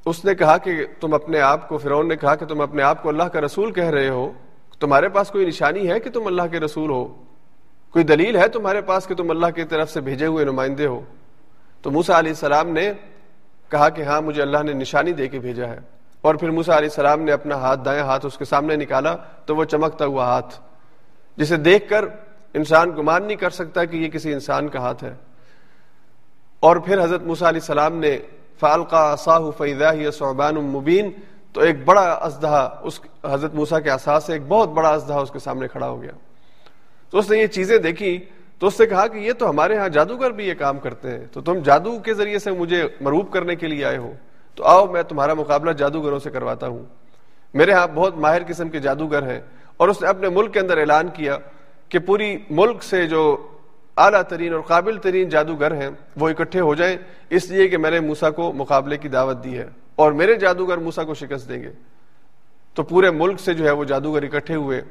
اس 0.06 0.26
نے 0.26 0.36
کہا 0.36 0.58
کہ 0.58 0.86
تم 1.00 1.14
اپنے 1.14 1.40
آپ 1.40 1.70
کو، 1.70 1.78
فرعون 1.78 2.08
نے 2.08 2.16
کہا 2.16 2.36
کہ 2.36 2.46
تم 2.46 2.62
اپنے 2.62 2.84
آپ 2.84 3.04
کو 3.04 3.10
اللہ 3.10 3.24
کا 3.24 3.42
رسول 3.42 3.72
کہہ 3.72 3.90
رہے 3.90 4.10
ہو۔ 4.10 4.32
تمہارے 4.80 5.10
پاس 5.10 5.30
کوئی 5.30 5.46
نشانی 5.46 5.90
ہے 5.90 6.00
کہ 6.00 6.10
تم 6.10 6.28
اللہ 6.28 6.44
کے 6.52 6.60
رسول 6.60 6.90
ہو؟ 6.90 7.06
کوئی 7.90 8.06
دلیل 8.06 8.36
ہے 8.36 8.48
تمہارے 8.48 8.82
پاس 8.82 9.08
کہ 9.08 9.16
تم 9.16 9.30
اللہ 9.30 9.48
کی 9.56 9.64
طرف 9.64 9.92
سے 9.92 10.02
بھیجے 10.02 10.26
ہوئے 10.26 10.46
نمائندے 10.46 10.86
ہو؟ 10.86 11.02
تو 11.82 11.92
موسا 11.92 12.20
علیہ 12.20 12.32
السلام 12.32 12.70
نے 12.70 12.92
کہا 13.70 13.90
کہ 13.90 14.02
ہاں 14.02 14.22
مجھے 14.22 14.42
اللہ 14.42 14.64
نے 14.64 14.74
نشانی 14.74 15.12
دے 15.12 15.28
کے 15.28 15.40
بھیجا 15.40 15.68
ہے۔ 15.68 15.80
اور 16.22 16.36
پھر 16.36 16.50
موسا 16.52 16.78
علیہ 16.78 16.90
السلام 16.90 17.22
نے 17.22 17.32
اپنا 17.32 17.56
ہاتھ، 17.56 17.80
دائیں 17.86 18.02
ہاتھ 18.02 18.26
اس 18.26 18.38
کے 18.38 18.46
سامنے 18.46 18.76
نکالا 18.76 19.16
تو 19.46 19.56
وہ 19.56 19.66
چمکتا 19.66 20.06
ہوا 20.06 20.26
ہاتھ، 20.26 20.56
جسے 21.38 21.58
دیکھ 21.58 21.90
کر 21.90 22.06
انسان 22.54 22.92
گمان 22.98 23.24
نہیں 23.24 23.38
کر 23.38 23.50
سکتا 23.50 23.86
کہ 23.86 23.98
یہ 23.98 24.10
کسی 24.10 24.34
انسان 24.34 24.68
کا 24.68 24.80
ہاتھ 24.80 25.04
ہے۔ 25.04 25.14
اور 26.60 26.76
پھر 26.78 27.04
حضرت 27.04 27.22
موسا 27.22 27.50
علیہ 27.50 27.62
السلام 27.62 27.98
نے 27.98 28.18
فالقا 28.60 29.16
صاح 29.16 29.40
فیضا 29.58 29.92
صعبان 30.14 30.58
المبین 30.58 31.12
تو 31.54 31.62
ایک 31.62 31.86
بڑا 31.86 32.02
ازدہا 32.02 32.80
اس 32.82 33.00
حضرت 33.32 33.54
موسا 33.54 33.80
کے 33.80 33.90
احساس 33.90 34.24
سے 34.24 34.34
ایک 34.34 34.42
بہت 34.48 34.70
بڑا 34.70 34.90
ازدہا 34.90 35.20
اس 35.20 35.32
کے 35.32 35.40
سامنے 35.40 35.68
کھڑا 35.68 35.88
ہو 35.88 36.02
گیا۔ 36.02 36.12
تو 37.10 37.18
اس 37.18 37.30
نے 37.32 37.38
یہ 37.38 37.48
چیزیں 37.48 37.78
دیکھی 37.78 38.26
تو 38.62 38.68
اس 38.68 38.80
نے 38.80 38.86
کہا 38.86 39.08
کہ 39.08 39.18
یہ 39.18 39.34
تو 39.34 39.50
ہمارے 39.50 39.78
ہاں 39.78 39.90
جادوگر 39.90 40.32
بھی 40.32 40.48
یہ 40.48 40.54
کام 40.54 40.80
کرتے 40.80 41.12
ہیں۔ 41.12 41.26
تو 41.32 41.42
تم 41.42 41.54
جادو 41.60 42.00
کے 42.00 42.14
ذریعے 42.14 42.40
سے 42.40 42.52
مجھے 42.52 42.88
مروب 43.02 43.32
کرنے 43.34 43.56
کے 43.56 43.68
لیے 43.68 43.86
آئے 43.86 43.98
ہو۔ 43.98 44.14
تو 44.56 44.64
آؤ 44.64 44.86
میں 44.88 45.04
تمہارا 45.04 45.34
مقابلہ 45.34 45.72
جادوگروں 45.72 46.20
سے 46.20 46.30
کرواتا 46.30 46.68
ہوں۔ 46.68 46.86
میرے 47.54 47.72
ہاں 47.72 47.88
بہت 47.94 48.18
ماہر 48.18 48.42
قسم 48.48 48.70
کے 48.70 48.80
جادوگر 48.80 49.24
ہیں۔ 49.24 49.40
اور 49.78 49.90
اس 49.90 50.02
نے 50.02 50.08
اپنے 50.08 50.30
ملک 50.30 50.54
کے 50.54 50.60
اندر 50.60 50.78
اعلان 50.78 51.08
کیا 51.08 51.38
کہ 51.90 52.00
پوری 52.00 52.38
ملک 52.50 52.84
سے 52.84 53.08
جو 53.08 53.48
اعلیٰ 53.98 54.22
ترین 54.22 54.54
اور 54.54 54.62
قابل 54.62 54.98
ترین 54.98 55.30
جادوگر 55.30 55.72
ہیں، 55.76 55.90
وہ 56.18 56.30
اکٹھے 56.30 56.60
ہو 56.60 56.76
جائیں۔ 56.76 56.98
اس 57.30 57.50
لیے 57.52 57.68
کہ 57.68 57.78
میں 57.78 57.92
نے 57.92 58.00
موسا 58.00 58.30
کو 58.30 58.54
مقابلے 58.54 58.98
کی 58.98 59.10
دعوت 59.10 59.44
دی 59.44 59.58
ہے۔ 59.58 59.68
اور 59.96 60.12
میرے 60.12 60.36
جادوگر 60.36 60.78
موسا 60.78 61.04
کو 61.04 61.14
شکست 61.14 61.50
دیں 61.50 61.64
گے۔ 61.64 61.72
تو 62.74 62.84
پورے 62.84 63.12
ملک 63.12 63.40
سے 63.40 63.54
جو 63.54 63.66
ہے 63.66 63.72
وہ 63.72 63.84
جادوگر 63.84 64.24
اکٹھے 64.24 64.56
ہوئے۔ 64.56 64.82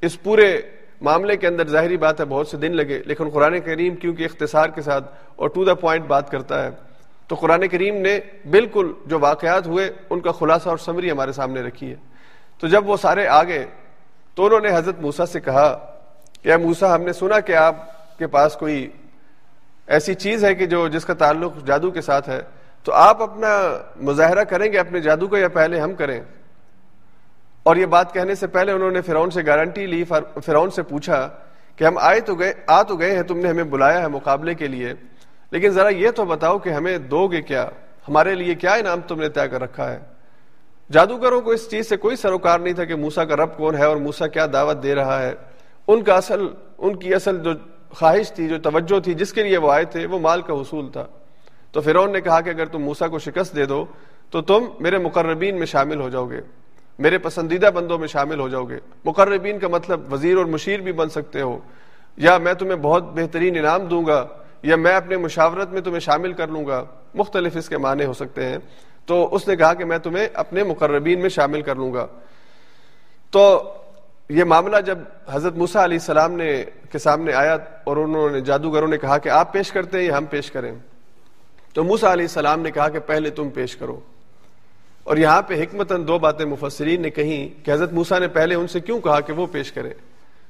اس 0.00 0.22
پورے 0.22 0.60
معاملے 1.00 1.36
کے 1.36 1.46
اندر 1.46 1.68
ظاہری 1.68 1.96
بات 1.96 2.20
ہے، 2.20 2.24
بہت 2.24 2.48
سے 2.48 2.56
دن 2.56 2.76
لگے، 2.76 3.02
لیکن 3.06 3.28
قرآن 3.28 3.60
کریم 3.60 3.96
کیونکہ 3.96 4.24
اختصار 4.24 4.68
کے 4.68 4.82
ساتھ 4.82 5.14
اور 5.36 5.48
ٹو 5.48 5.64
دا 5.64 5.74
پوائنٹ 5.74 6.06
بات 6.06 6.30
کرتا 6.30 6.62
ہے، 6.64 6.70
تو 7.28 7.34
قرآن 7.34 7.68
کریم 7.68 7.96
نے 7.96 8.20
بالکل 8.50 8.92
جو 9.06 9.18
واقعات 9.18 9.66
ہوئے، 9.66 9.90
ان 10.10 10.20
کا 10.20 10.32
خلاصہ 10.32 10.68
اور 10.68 10.78
سمری 10.78 11.10
ہمارے 11.10 11.32
سامنے 11.32 11.60
رکھی 11.60 11.90
ہے۔ 11.90 11.96
تو 12.58 12.66
جب 12.66 12.88
وہ 12.88 12.96
سارے 12.96 13.26
آگے 13.26 13.64
تو 14.34 14.46
انہوں 14.46 14.60
نے 14.60 14.76
حضرت 14.76 15.00
موسا 15.00 15.26
سے 15.26 15.40
کہا 15.40 15.96
کہ 16.42 16.56
موسا 16.56 16.94
ہم 16.94 17.02
نے 17.02 17.12
سنا 17.12 17.40
کہ 17.40 17.52
آپ 17.52 17.74
کے 18.18 18.26
پاس 18.26 18.56
کوئی 18.56 18.90
ایسی 19.86 20.14
چیز 20.14 20.44
ہے 20.44 20.54
کہ 20.54 20.66
جو، 20.66 20.88
جس 20.88 21.04
کا 21.04 21.14
تعلق 21.14 21.66
جادو 21.66 21.90
کے 21.90 22.00
ساتھ 22.00 22.28
ہے، 22.28 22.40
تو 22.84 22.92
آپ 22.92 23.22
اپنا 23.22 23.78
مظاہرہ 23.96 24.44
کریں 24.44 24.72
گے 24.72 24.78
اپنے 24.78 25.00
جادو 25.00 25.28
کو 25.28 25.36
یا 25.36 25.48
پہلے 25.48 25.80
ہم 25.80 25.94
کریں؟ 25.94 26.20
اور 27.66 27.76
یہ 27.76 27.86
بات 27.86 28.14
کہنے 28.14 28.34
سے 28.34 28.46
پہلے 28.46 28.72
انہوں 28.72 28.90
نے 28.90 29.00
فرعون 29.00 29.30
سے 29.30 29.46
گارنٹی 29.46 29.86
لی 29.86 30.04
فرعون 30.44 30.70
سے 30.70 30.82
پوچھا 30.82 31.28
کہ 31.76 31.84
ہم 31.84 31.98
آئے 31.98 32.20
تو 32.20 32.34
گئے، 32.34 32.52
آ 32.66 32.82
تو 32.82 32.96
گئے 32.96 33.16
ہیں، 33.16 33.22
تم 33.22 33.38
نے 33.38 33.48
ہمیں 33.48 33.64
بلایا 33.64 34.02
ہے 34.02 34.08
مقابلے 34.08 34.54
کے 34.54 34.66
لیے۔ 34.66 34.92
لیکن 35.50 35.68
ذرا 35.68 35.88
یہ 35.88 36.10
تو 36.10 36.24
بتاؤ 36.24 36.58
کہ 36.58 36.68
ہمیں 36.68 36.98
دو 36.98 37.28
گے 37.28 37.42
کیا، 37.42 37.68
ہمارے 38.08 38.34
لیے 38.34 38.54
کیا 38.54 38.74
انعام 38.74 39.00
تم 39.00 39.20
نے 39.20 39.28
طے 39.28 39.48
کر 39.48 39.62
رکھا 39.62 39.92
ہے؟ 39.92 39.98
جادوگروں 40.92 41.40
کو 41.40 41.50
اس 41.50 41.70
چیز 41.70 41.88
سے 41.88 41.96
کوئی 41.96 42.16
سروکار 42.16 42.58
نہیں 42.58 42.74
تھا 42.74 42.84
کہ 42.84 42.94
موسا 42.94 43.24
کا 43.24 43.36
رب 43.36 43.56
کون 43.56 43.76
ہے 43.76 43.84
اور 43.84 43.96
موسا 43.96 44.26
کیا 44.26 44.46
دعوت 44.52 44.82
دے 44.82 44.94
رہا 44.94 45.22
ہے۔ 45.22 45.34
ان 45.88 46.02
کا 46.02 46.14
اصل، 46.14 46.48
ان 46.78 46.96
کی 46.96 47.14
اصل 47.14 47.38
جو 47.38 47.50
خواہش 47.90 48.32
تھی، 48.32 48.48
جو 48.48 48.58
توجہ 48.58 49.00
تھی، 49.00 49.14
جس 49.14 49.32
کے 49.32 49.42
لیے 49.42 49.56
وہ 49.56 49.72
آئے 49.72 49.84
تھے، 49.84 50.06
وہ 50.06 50.18
مال 50.18 50.42
کا 50.42 50.54
حصول 50.54 50.92
تھا۔ 50.92 51.06
تو 51.72 51.80
فرعون 51.80 52.12
نے 52.12 52.20
کہا 52.20 52.40
کہ 52.40 52.50
اگر 52.50 52.66
تم 52.66 52.78
موسا 52.78 53.08
کو 53.08 53.18
شکست 53.18 53.56
دے 53.56 53.64
دو، 53.64 53.84
تو 54.30 54.42
تم 54.42 54.64
میرے 54.80 54.98
مقربین 54.98 55.58
میں 55.58 55.66
شامل 55.66 56.00
ہو 56.00 56.08
جاؤ 56.08 56.30
گے۔ 56.30 56.40
میرے 56.98 57.18
پسندیدہ 57.18 57.66
بندوں 57.66 57.98
میں 57.98 58.08
شامل 58.08 58.40
ہو 58.40 58.48
جاؤ 58.48 58.64
گے۔ 58.64 58.78
مقربین 59.04 59.58
کا 59.58 59.68
مطلب 59.68 60.12
وزیر 60.12 60.36
اور 60.36 60.44
مشیر 60.44 60.80
بھی 60.80 60.92
بن 60.92 61.08
سکتے 61.08 61.40
ہو۔ 61.40 61.58
یا 62.16 62.38
میں 62.38 62.54
تمہیں 62.54 62.76
بہت 62.76 63.02
بہترین 63.02 63.58
انعام 63.58 63.84
دوں 63.84 64.06
گا، 64.06 64.26
یا 64.62 64.76
میں 64.76 64.96
اپنے 64.96 65.16
مشاورت 65.16 65.70
میں 65.70 65.80
تمہیں 65.80 66.00
شامل 66.00 66.32
کر 66.32 66.48
لوں 66.48 66.66
گا۔ 66.66 66.84
مختلف 67.14 67.56
اس 67.56 67.68
کے 67.68 67.78
معنی 67.78 68.04
ہو 68.04 68.12
سکتے 68.12 68.44
ہیں۔ 68.44 68.58
تو 69.06 69.34
اس 69.34 69.48
نے 69.48 69.56
کہا 69.56 69.74
کہ 69.74 69.84
میں 69.84 69.98
تمہیں 69.98 70.28
اپنے 70.34 70.64
مقربین 70.64 71.20
میں 71.20 71.28
شامل 71.28 71.62
کر 71.62 71.76
لوں 71.76 71.94
گا۔ 71.94 72.06
تو 73.30 73.72
یہ 74.28 74.44
معاملہ 74.44 74.76
جب 74.86 74.98
حضرت 75.28 75.56
موسا 75.56 75.84
علیہ 75.84 75.98
السلام 75.98 76.32
نے 76.32 76.64
کے 76.92 76.98
سامنے 76.98 77.32
آیا 77.32 77.56
اور 77.84 77.96
انہوں 77.96 78.30
نے 78.30 78.40
جادوگروں 78.40 78.88
نے 78.88 78.98
کہا 78.98 79.18
کہ 79.18 79.28
آپ 79.28 79.52
پیش 79.52 79.72
کرتے 79.72 79.98
ہیں 79.98 80.04
یا 80.04 80.18
ہم 80.18 80.24
پیش 80.24 80.50
کریں۔ 80.50 80.74
تو 81.74 81.84
موسا 81.84 82.12
علیہ 82.12 82.24
السلام 82.24 82.60
نے 82.60 82.70
کہا 82.70 82.88
کہ 82.88 82.98
پہلے 82.98 83.30
تم 83.30 83.48
پیش 83.50 83.76
کرو۔ 83.76 84.00
اور 85.06 85.16
یہاں 85.16 85.42
پہ 85.42 85.62
حکمت 85.62 85.92
دو 86.08 86.18
باتیں 86.18 86.46
مفسرین 86.46 87.02
نے 87.02 87.10
کہیں 87.10 87.64
کہ 87.64 87.70
حضرت 87.70 87.92
موسا 87.92 88.18
نے 88.18 88.28
پہلے 88.28 88.54
ان 88.54 88.66
سے 88.66 88.80
کیوں 88.80 89.00
کہا 89.00 89.20
کہ 89.20 89.32
وہ 89.32 89.46
پیش 89.46 89.72
کرے؟ 89.72 89.90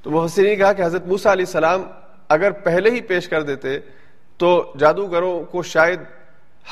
تو 0.03 0.11
مفسرین 0.11 0.49
نے 0.49 0.57
کہا 0.57 0.73
کہ 0.73 0.83
حضرت 0.83 1.07
موسا 1.07 1.33
علیہ 1.33 1.45
السلام 1.47 1.83
اگر 2.29 2.51
پہلے 2.51 2.91
ہی 2.91 3.01
پیش 3.01 3.29
کر 3.29 3.43
دیتے 3.43 3.79
تو 4.37 4.73
جادوگروں 4.79 5.45
کو 5.45 5.63
شاید 5.63 6.01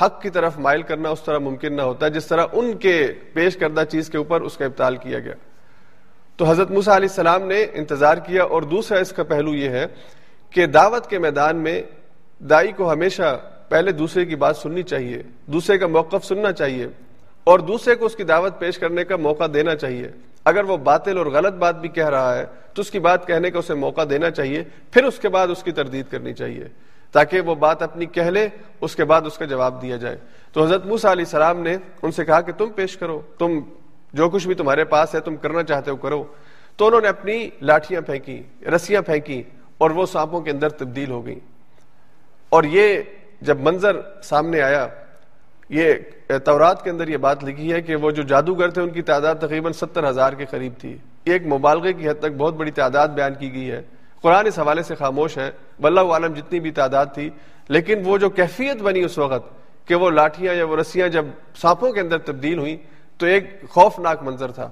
حق 0.01 0.21
کی 0.21 0.29
طرف 0.29 0.57
مائل 0.57 0.81
کرنا 0.81 1.09
اس 1.09 1.21
طرح 1.21 1.37
ممکن 1.37 1.75
نہ 1.75 1.81
ہوتا، 1.81 2.07
جس 2.07 2.25
طرح 2.27 2.45
ان 2.53 2.77
کے 2.77 3.13
پیش 3.33 3.57
کردہ 3.57 3.83
چیز 3.89 4.09
کے 4.09 4.17
اوپر 4.17 4.41
اس 4.41 4.57
کا 4.57 4.65
ابتال 4.65 4.97
کیا 4.97 5.19
گیا۔ 5.19 5.33
تو 6.37 6.45
حضرت 6.45 6.71
موسا 6.71 6.95
علیہ 6.95 7.09
السلام 7.09 7.43
نے 7.43 7.65
انتظار 7.73 8.17
کیا 8.17 8.43
اور 8.43 8.61
دوسرا 8.61 8.99
اس 8.99 9.11
کا 9.11 9.23
پہلو 9.23 9.55
یہ 9.55 9.69
ہے 9.69 9.85
کہ 10.49 10.65
دعوت 10.65 11.09
کے 11.09 11.19
میدان 11.19 11.55
میں 11.55 11.81
دائی 12.39 12.71
کو 12.71 12.91
ہمیشہ 12.91 13.39
پہلے 13.69 13.91
دوسرے 13.91 14.25
کی 14.25 14.35
بات 14.35 14.57
سننی 14.57 14.83
چاہیے، 14.83 15.21
دوسرے 15.45 15.77
کا 15.77 15.87
موقف 15.87 16.25
سننا 16.25 16.51
چاہیے۔ 16.51 16.87
اور 17.45 17.59
دوسرے 17.59 17.95
کو 17.95 18.05
اس 18.05 18.15
کی 18.15 18.23
دعوت 18.23 18.59
پیش 18.59 18.77
کرنے 18.77 19.03
کا 19.03 19.15
موقع 19.15 19.43
دینا 19.53 19.75
چاہیے۔ 19.75 20.11
اگر 20.45 20.63
وہ 20.63 20.77
باطل 20.77 21.17
اور 21.17 21.25
غلط 21.25 21.53
بات 21.53 21.75
بھی 21.75 21.89
کہہ 21.89 22.09
رہا 22.09 22.37
ہے، 22.37 22.45
تو 22.73 22.81
اس 22.81 22.91
کی 22.91 22.99
بات 22.99 23.27
کہنے 23.27 23.51
کا 23.51 23.59
اسے 23.59 23.73
موقع 23.73 24.01
دینا 24.09 24.31
چاہیے، 24.31 24.63
پھر 24.91 25.03
اس 25.03 25.19
کے 25.19 25.29
بعد 25.29 25.47
اس 25.47 25.63
کی 25.63 25.71
تردید 25.71 26.05
کرنی 26.09 26.33
چاہیے۔ 26.33 26.67
تاکہ 27.11 27.41
وہ 27.41 27.55
بات 27.55 27.81
اپنی 27.81 28.05
کہہ 28.05 28.23
لے، 28.23 28.49
اس 28.81 28.95
کے 28.95 29.03
بعد 29.03 29.21
اس 29.25 29.37
کا 29.37 29.45
جواب 29.45 29.81
دیا 29.81 29.97
جائے۔ 29.97 30.17
تو 30.53 30.63
حضرت 30.63 30.85
موسا 30.85 31.11
علیہ 31.11 31.23
السلام 31.23 31.59
نے 31.59 31.77
ان 32.01 32.11
سے 32.11 32.25
کہا 32.25 32.41
کہ 32.41 32.51
تم 32.51 32.69
پیش 32.69 32.97
کرو، 32.97 33.21
تم 33.37 33.59
جو 34.13 34.29
کچھ 34.29 34.47
بھی 34.47 34.55
تمہارے 34.55 34.83
پاس 34.83 35.15
ہے، 35.15 35.19
تم 35.19 35.35
کرنا 35.35 35.63
چاہتے 35.63 35.91
ہو 35.91 35.95
کرو۔ 35.95 36.23
تو 36.77 36.87
انہوں 36.87 37.01
نے 37.01 37.07
اپنی 37.07 37.49
لاٹیاں 37.61 38.01
پھینکی 38.01 38.43
رسیاں 38.75 39.01
پھینکی 39.01 39.43
اور 39.77 39.91
وہ 39.91 40.05
سانپوں 40.05 40.41
کے 40.41 40.51
اندر 40.51 40.69
تبدیل 40.69 41.11
ہو 41.11 41.25
گئی 41.25 41.39
اور 42.49 42.63
یہ 42.63 43.01
جب 43.41 43.59
منظر 43.59 44.01
سامنے 44.23 44.61
آیا، 44.61 44.87
یہ 45.69 45.93
تورات 46.27 46.83
کے 46.83 46.89
اندر 46.89 47.07
یہ 47.07 47.17
بات 47.17 47.43
لکھی 47.43 47.73
ہے 47.73 47.81
کہ 47.81 47.95
وہ 47.95 48.11
جو 48.11 48.23
جادوگر 48.23 48.69
تھے 48.69 48.81
ان 48.81 48.89
کی 48.89 49.01
تعداد 49.01 49.35
تقریباً 49.35 49.71
ستر 49.71 50.09
ہزار 50.09 50.33
کے 50.33 50.45
قریب 50.45 50.73
تھی۔ 50.79 50.97
ایک 51.23 51.47
مبالغے 51.47 51.93
کی 51.93 52.09
حد 52.09 52.13
تک 52.19 52.31
بہت 52.37 52.53
بڑی 52.53 52.71
تعداد 52.71 53.07
بیان 53.07 53.33
کی 53.33 53.53
گئی 53.53 53.71
ہے۔ 53.71 53.81
قرآن 54.21 54.45
اس 54.45 54.59
حوالے 54.59 54.83
سے 54.83 54.95
خاموش 54.95 55.37
ہے، 55.37 55.51
واللہ 55.79 55.99
عالم 55.99 56.33
جتنی 56.33 56.59
بھی 56.59 56.71
تعداد 56.71 57.05
تھی، 57.13 57.29
لیکن 57.69 58.01
وہ 58.05 58.17
جو 58.17 58.29
کیفیت 58.29 58.81
بنی 58.81 59.03
اس 59.03 59.17
وقت 59.17 59.53
کہ 59.87 59.95
وہ 59.95 60.09
لاٹیاں 60.09 60.53
یا 60.53 60.65
وہ 60.65 60.77
رسیاں 60.77 61.07
جب 61.07 61.25
سانپوں 61.55 61.91
کے 61.91 61.99
اندر 61.99 62.17
تبدیل 62.17 62.59
ہوئی 62.59 62.77
تو 63.17 63.25
ایک 63.25 63.69
خوفناک 63.69 64.23
منظر 64.23 64.51
تھا۔ 64.51 64.69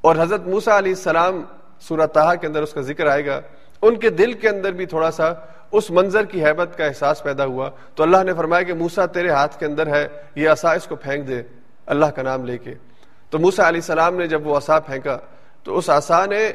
اور 0.00 0.16
حضرت 0.18 0.46
موسا 0.46 0.78
علیہ 0.78 0.92
السلام 0.92 1.42
سورہ 1.80 2.06
تہا 2.06 2.34
کے 2.34 2.46
اندر 2.46 2.62
اس 2.62 2.72
کا 2.72 2.80
ذکر 2.80 3.06
آئے 3.06 3.26
گا۔ 3.26 3.40
ان 3.82 3.96
کے 3.96 4.10
دل 4.10 4.32
کے 4.32 4.48
اندر 4.48 4.72
بھی 4.72 4.86
تھوڑا 4.86 5.10
سا 5.10 5.32
اس 5.72 5.90
منظر 5.90 6.24
کی 6.24 6.44
حیبت 6.44 6.78
کا 6.78 6.84
احساس 6.84 7.22
پیدا 7.22 7.44
ہوا 7.44 7.70
تو 7.94 8.02
اللہ 8.02 8.22
نے 8.24 8.34
فرمایا 8.34 8.62
کہ 8.62 8.74
موسا 8.74 9.06
تیرے 9.06 9.28
ہاتھ 9.28 9.58
کے 9.58 9.66
اندر 9.66 9.86
ہے، 9.86 10.08
یہ 10.34 10.48
اصا 10.48 10.72
اس 10.72 10.86
کو 10.86 10.96
پھینک 10.96 11.28
دے، 11.28 11.42
اللہ 11.86 12.06
کا 12.06 12.22
نام 12.22 12.44
لے 12.44 12.58
کے۔ 12.58 12.74
تو 13.30 13.38
موسا 13.38 13.68
علیہ 13.68 13.80
السلام 13.80 14.16
نے 14.16 14.26
جب 14.26 14.46
وہ 14.46 14.56
اصا 14.56 14.80
پھینکا 14.80 15.18
تو 15.62 15.78
اس 15.78 15.90
آسا 15.90 16.26
نے 16.26 16.52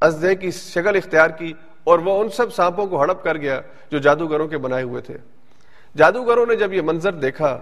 ازدے 0.00 0.34
کی 0.34 0.50
شکل 0.50 0.96
اختیار 0.96 1.30
کی 1.30 1.52
اور 1.84 1.98
وہ 1.98 2.20
ان 2.20 2.28
سب 2.28 2.52
سانپوں 2.52 2.86
کو 2.86 3.00
ہڑپ 3.00 3.24
کر 3.24 3.36
گیا 3.36 3.60
جو 3.90 3.98
جادوگروں 3.98 4.48
کے 4.48 4.58
بنائے 4.58 4.82
ہوئے 4.82 5.02
تھے۔ 5.02 5.16
جادوگروں 5.96 6.46
نے 6.46 6.56
جب 6.56 6.72
یہ 6.72 6.82
منظر 6.82 7.12
دیکھا 7.12 7.60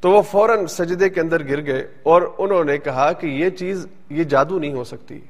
تو 0.00 0.10
وہ 0.10 0.22
فوراً 0.22 0.66
سجدے 0.66 1.08
کے 1.08 1.20
اندر 1.20 1.48
گر 1.48 1.66
گئے 1.66 1.86
اور 2.02 2.22
انہوں 2.38 2.64
نے 2.64 2.78
کہا 2.78 3.12
کہ 3.12 3.26
یہ 3.26 3.50
چیز، 3.50 3.86
یہ 4.10 4.24
جادو 4.24 4.58
نہیں 4.58 4.72
ہو 4.72 4.84
سکتی۔ 4.84 5.20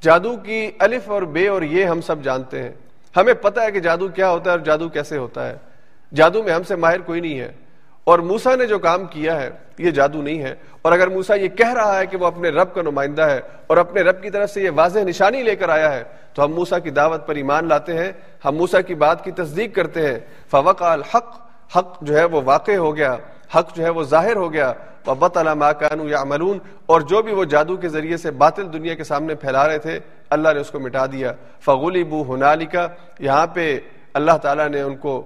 جادو 0.00 0.36
کی 0.36 0.70
الف 0.78 1.10
اور 1.10 1.22
بے 1.22 1.48
اور 1.48 1.62
یہ 1.62 1.84
ہم 1.84 2.00
سب 2.00 2.22
جانتے 2.22 2.62
ہیں۔ 2.62 2.72
ہمیں 3.16 3.34
پتہ 3.34 3.60
ہے 3.60 3.72
کہ 3.72 3.80
جادو 3.80 4.08
کیا 4.08 4.30
ہوتا 4.30 4.50
ہے 4.50 4.56
اور 4.56 4.64
جادو 4.64 4.88
کیسے 4.88 5.16
ہوتا 5.16 5.48
ہے۔ 5.48 5.56
جادو 6.14 6.42
میں 6.42 6.52
ہم 6.52 6.62
سے 6.62 6.76
ماہر 6.76 7.00
کوئی 7.00 7.20
نہیں 7.20 7.40
ہے۔ 7.40 7.52
اور 8.04 8.18
موسا 8.18 8.54
نے 8.54 8.66
جو 8.66 8.78
کام 8.78 9.04
کیا 9.04 9.42
ہے، 9.42 9.50
یہ 9.78 9.90
جادو 9.90 10.22
نہیں 10.22 10.42
ہے۔ 10.42 10.54
اور 10.82 10.92
اگر 10.92 11.08
موسا 11.08 11.34
یہ 11.34 11.48
کہہ 11.48 11.72
رہا 11.72 11.98
ہے 11.98 12.06
کہ 12.06 12.16
وہ 12.16 12.26
اپنے 12.26 12.48
رب 12.48 12.74
کا 12.74 12.82
نمائندہ 12.82 13.22
ہے 13.22 13.40
اور 13.66 13.76
اپنے 13.76 14.02
رب 14.02 14.22
کی 14.22 14.30
طرف 14.30 14.50
سے 14.50 14.62
یہ 14.62 14.70
واضح 14.74 14.98
نشانی 14.98 15.42
لے 15.42 15.56
کر 15.56 15.68
آیا 15.68 15.92
ہے، 15.92 16.04
تو 16.34 16.44
ہم 16.44 16.52
موسا 16.52 16.78
کی 16.78 16.90
دعوت 16.90 17.26
پر 17.26 17.34
ایمان 17.34 17.68
لاتے 17.68 17.94
ہیں۔ 17.94 18.12
ہم 18.44 18.56
موسا 18.56 18.80
کی 18.80 18.94
بات 18.94 19.24
کی 19.24 19.30
تصدیق 19.30 19.74
کرتے 19.74 20.06
ہیں۔ 20.06 20.18
فوق 20.50 20.82
الحق، 20.82 21.48
حق 21.76 22.02
جو 22.02 22.18
ہے 22.18 22.24
وہ 22.24 22.40
واقع 22.44 22.72
ہو 22.72 22.96
گیا۔ 22.96 23.16
حق 23.54 23.76
جو 23.76 23.84
ہے 23.84 23.90
وہ 23.90 24.02
ظاہر 24.02 24.36
ہو 24.36 24.52
گیا۔ 24.52 24.72
بت 25.14 25.36
علامہ 25.36 25.70
کانو 25.78 26.08
یا 26.08 26.18
املون 26.18 26.58
اور 26.86 27.00
جو 27.00 27.22
بھی 27.22 27.32
وہ 27.32 27.44
جادو 27.44 27.76
کے 27.76 27.88
ذریعے 27.88 28.16
سے 28.16 28.30
باطل 28.30 28.72
دنیا 28.72 28.94
کے 28.94 29.04
سامنے 29.04 29.34
پھیلا 29.34 29.66
رہے 29.68 29.78
تھے، 29.78 29.98
اللہ 30.30 30.48
نے 30.54 30.60
اس 30.60 30.70
کو 30.70 30.80
مٹا 30.80 31.06
دیا۔ 31.06 31.32
فغولی 31.60 32.04
بو 32.04 32.22
ہنالکا 32.34 32.86
یہاں 33.18 33.46
پہ 33.46 33.78
اللہ 34.14 34.36
تعالیٰ 34.42 34.68
نے 34.68 34.80
ان 34.80 34.96
کو 34.96 35.22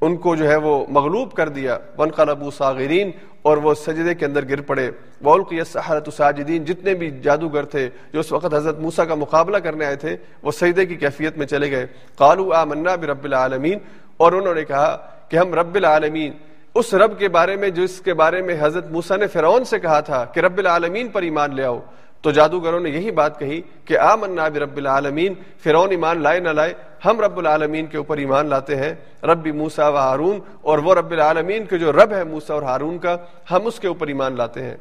ان 0.00 0.16
کو 0.16 0.34
جو 0.36 0.48
ہے 0.48 0.56
وہ 0.56 0.84
مغلوب 0.88 1.32
کر 1.32 1.48
دیا۔ 1.48 1.78
ون 1.98 2.10
قلبو 2.10 2.50
ساغرین 2.50 3.10
اور 3.42 3.56
وہ 3.56 3.74
سجدے 3.74 4.14
کے 4.14 4.24
اندر 4.26 4.48
گر 4.48 4.60
پڑے۔ 4.60 4.90
والقی 5.22 5.64
سحرت 5.64 6.08
ساجدین 6.16 6.64
جتنے 6.64 6.94
بھی 6.94 7.10
جادوگر 7.20 7.64
تھے، 7.64 7.88
جو 8.12 8.20
اس 8.20 8.32
وقت 8.32 8.54
حضرت 8.54 8.78
موسا 8.78 9.04
کا 9.04 9.14
مقابلہ 9.14 9.56
کرنے 9.56 9.84
آئے 9.84 9.96
تھے، 9.96 10.16
وہ 10.42 10.50
سجدے 10.50 10.86
کی 10.86 10.94
کیفیت 10.94 11.38
میں 11.38 11.46
چلے 11.46 11.70
گئے۔ 11.70 11.86
قالو 12.16 12.52
آمنا 12.52 12.94
برب 12.96 13.24
العالمین، 13.24 13.78
اور 14.16 14.32
انہوں 14.32 14.54
نے 14.54 14.64
کہا 14.64 14.96
کہ 15.28 15.36
ہم 15.36 15.54
رب 15.54 15.74
العالمین 15.74 16.32
اس 16.74 16.92
رب 16.94 17.18
کے 17.18 17.28
بارے 17.28 17.56
میں 17.56 17.68
جس 17.70 18.00
کے 18.04 18.14
بارے 18.14 18.40
میں 18.42 18.56
حضرت 18.60 18.90
موسا 18.90 19.16
نے 19.16 19.26
فرعون 19.26 19.64
سے 19.64 19.78
کہا 19.78 20.00
تھا 20.00 20.24
کہ 20.24 20.40
رب 20.40 20.58
العالمین 20.58 21.08
پر 21.08 21.22
ایمان 21.22 21.54
لے 21.56 21.64
آؤ، 21.64 21.78
تو 22.24 22.30
جادوگروں 22.30 22.80
نے 22.80 22.90
یہی 22.90 23.10
بات 23.10 23.38
کہی 23.38 23.60
کہ 23.84 23.98
آ 23.98 24.14
منا 24.16 24.48
رب 24.48 24.76
العالمین، 24.76 25.34
فرعون 25.62 25.90
ایمان 25.90 26.22
لائے 26.22 26.40
نہ 26.40 26.48
لائے، 26.48 26.72
ہم 27.04 27.20
رب 27.20 27.38
العالمین 27.38 27.86
کے 27.86 27.96
اوپر 27.96 28.18
ایمان 28.18 28.46
لاتے 28.46 28.76
ہیں 28.76 28.92
رب 29.22 29.46
موسا 29.54 29.88
و 29.88 29.96
ہارون، 29.96 30.38
اور 30.62 30.78
وہ 30.78 30.94
رب 30.94 31.10
العالمین 31.10 31.66
کے 31.66 31.78
جو 31.78 31.92
رب 31.92 32.12
ہے 32.12 32.22
موسا 32.24 32.54
اور 32.54 32.62
ہارون 32.62 32.98
کا، 32.98 33.16
ہم 33.50 33.66
اس 33.66 33.80
کے 33.80 33.88
اوپر 33.88 34.06
ایمان 34.06 34.36
لاتے 34.36 34.62
ہیں۔ 34.62 34.76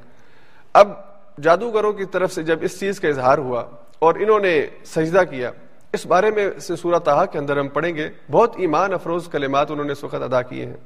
اب 0.73 0.91
جادوگروں 1.43 1.91
کی 1.93 2.06
طرف 2.06 2.34
سے 2.34 2.43
جب 2.43 2.60
اس 2.62 2.79
چیز 2.79 2.99
کا 2.99 3.08
اظہار 3.08 3.38
ہوا 3.38 3.63
اور 3.99 4.15
انہوں 4.15 4.39
نے 4.39 4.56
سجدہ 4.86 5.23
کیا، 5.29 5.51
اس 5.93 6.06
بارے 6.06 6.32
میں 6.32 6.49
سے 6.60 6.75
کے 7.32 7.38
اندر 7.38 7.60
ہم 7.60 7.67
پڑھیں 7.67 7.95
گے، 7.95 8.10
بہت 8.32 8.56
ایمان 8.58 8.93
افروز 8.93 9.27
کلمات 9.32 9.71
انہوں 9.71 9.86
نے 9.86 9.91
اس 9.91 10.03
وقت 10.03 10.21
ادا 10.21 10.41
کیے 10.41 10.65
ہیں۔ 10.65 10.77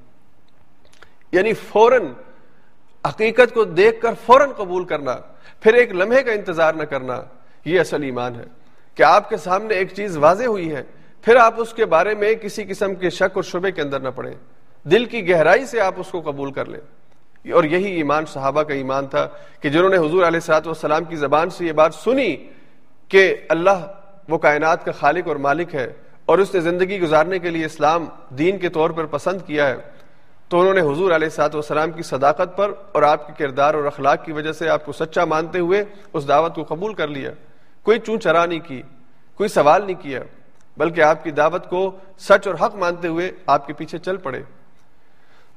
یعنی 1.31 1.53
فوراً 1.53 2.01
حقیقت 3.07 3.53
کو 3.53 3.63
دیکھ 3.63 4.01
کر 4.01 4.13
فوراً 4.25 4.49
قبول 4.49 4.85
کرنا، 4.85 5.17
پھر 5.59 5.73
ایک 5.73 5.91
لمحے 5.91 6.23
کا 6.23 6.31
انتظار 6.31 6.73
نہ 6.73 6.83
کرنا، 6.83 7.21
یہ 7.65 7.79
اصل 7.79 8.03
ایمان 8.03 8.35
ہے 8.35 8.45
کہ 8.95 9.03
آپ 9.03 9.29
کے 9.29 9.37
سامنے 9.37 9.73
ایک 9.73 9.93
چیز 9.93 10.17
واضح 10.17 10.43
ہوئی 10.43 10.75
ہے، 10.75 10.83
پھر 11.21 11.35
آپ 11.35 11.53
اس 11.57 11.73
کے 11.73 11.85
بارے 11.85 12.15
میں 12.15 12.35
کسی 12.35 12.63
قسم 12.63 12.95
کے 12.95 13.09
شک 13.09 13.35
اور 13.35 13.43
شبے 13.43 13.71
کے 13.71 13.81
اندر 13.81 13.99
نہ 13.99 14.09
پڑیں۔ 14.09 14.33
دل 14.83 15.05
کی 15.05 15.29
گہرائی 15.29 15.65
سے 15.65 15.79
آپ 15.79 15.93
اس 15.97 16.07
کو 16.07 16.21
قبول 16.21 16.51
کر 16.51 16.65
لیں۔ 16.65 16.79
اور 17.53 17.63
یہی 17.63 17.91
ایمان 17.91 18.25
صحابہ 18.25 18.63
کا 18.63 18.73
ایمان 18.73 19.07
تھا 19.07 19.27
کہ 19.61 19.69
جنہوں 19.69 19.89
نے 19.89 19.97
حضور 19.97 20.23
علیہ 20.23 20.39
سلاط 20.39 20.67
والسلام 20.67 21.03
کی 21.03 21.15
زبان 21.15 21.49
سے 21.49 21.65
یہ 21.65 21.71
بات 21.71 21.93
سنی 21.93 22.35
کہ 23.07 23.35
اللہ 23.49 23.87
وہ 24.29 24.37
کائنات 24.37 24.85
کا 24.85 24.91
خالق 24.91 25.27
اور 25.27 25.35
مالک 25.35 25.75
ہے 25.75 25.93
اور 26.25 26.37
اس 26.37 26.53
نے 26.53 26.59
زندگی 26.59 26.99
گزارنے 26.99 27.39
کے 27.39 27.49
لیے 27.49 27.65
اسلام 27.65 28.05
دین 28.29 28.57
کے 28.57 28.69
طور 28.69 28.89
پر 28.89 29.05
پسند 29.05 29.41
کیا 29.45 29.67
ہے۔ 29.67 29.75
تو 30.49 30.59
انہوں 30.59 30.73
نے 30.73 30.81
حضور 30.81 31.11
علیہ 31.11 31.29
سات 31.29 31.55
وسلام 31.55 31.91
کی 31.91 32.01
صداقت 32.01 32.57
پر 32.57 32.71
اور 32.91 33.03
آپ 33.03 33.27
کے 33.27 33.33
کردار 33.37 33.73
اور 33.73 33.85
اخلاق 33.85 34.25
کی 34.25 34.31
وجہ 34.31 34.51
سے 34.51 34.69
آپ 34.69 34.85
کو 34.85 34.91
سچا 34.91 35.25
مانتے 35.25 35.59
ہوئے 35.59 35.83
اس 36.13 36.27
دعوت 36.27 36.55
کو 36.55 36.63
قبول 36.63 36.93
کر 36.93 37.07
لیا۔ 37.07 37.31
کوئی 37.83 37.99
چون 37.99 38.19
چرا 38.19 38.45
نہیں 38.45 38.59
کی، 38.59 38.81
کوئی 39.35 39.49
سوال 39.49 39.85
نہیں 39.85 40.01
کیا، 40.01 40.19
بلکہ 40.77 41.01
آپ 41.01 41.23
کی 41.23 41.31
دعوت 41.31 41.69
کو 41.69 41.91
سچ 42.19 42.47
اور 42.47 42.55
حق 42.55 42.75
مانتے 42.75 43.07
ہوئے 43.07 43.31
آپ 43.47 43.67
کے 43.67 43.73
پیچھے 43.73 43.97
چل 43.97 44.17
پڑے۔ 44.17 44.41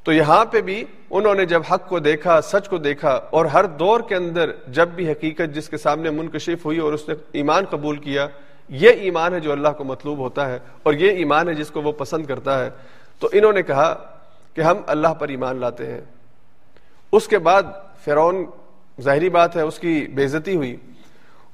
تو 0.04 0.12
یہاں 0.12 0.44
پہ 0.44 0.60
بھی 0.60 0.84
انہوں 1.10 1.34
نے 1.34 1.46
جب 1.46 1.62
حق 1.72 1.88
کو 1.88 1.98
دیکھا، 1.98 2.40
سچ 2.40 2.68
کو 2.68 2.76
دیکھا 2.76 3.20
اور 3.30 3.44
ہر 3.44 3.64
دور 3.64 4.00
کے 4.00 4.14
اندر 4.14 4.50
جب 4.68 4.88
بھی 4.88 5.12
حقیقت 5.12 5.54
جس 5.54 5.68
کے 5.68 5.76
سامنے 5.76 6.10
منکشف 6.10 6.64
ہوئی 6.64 6.78
اور 6.78 6.92
اس 6.92 7.08
نے 7.08 7.14
ایمان 7.32 7.64
قبول 7.64 7.96
کیا، 7.96 8.26
یہ 8.68 8.90
ایمان 8.90 9.34
ہے 9.34 9.40
جو 9.40 9.52
اللہ 9.52 9.68
کو 9.68 9.84
مطلوب 9.84 10.18
ہوتا 10.18 10.48
ہے 10.48 10.58
اور 10.82 10.94
یہ 10.94 11.10
ایمان 11.10 11.48
ہے 11.48 11.54
جس 11.54 11.70
کو 11.70 11.82
وہ 11.82 11.92
پسند 11.92 12.26
کرتا 12.26 12.64
ہے۔ 12.64 12.70
تو 13.18 13.28
انہوں 13.32 13.52
نے 13.52 13.62
کہا 13.62 14.16
کہ 14.60 14.64
ہم 14.64 14.76
اللہ 14.86 15.08
پر 15.08 15.28
ایمان 15.28 15.56
لاتے 15.56 15.86
ہیں۔ 15.86 16.00
اس 17.12 17.28
کے 17.28 17.38
بعد 17.38 17.62
فرعون، 18.04 18.44
ظاہری 19.00 19.28
بات 19.28 19.56
ہے، 19.56 19.60
اس 19.60 19.78
کی 19.78 20.06
بےزتی 20.14 20.56
ہوئی۔ 20.56 20.76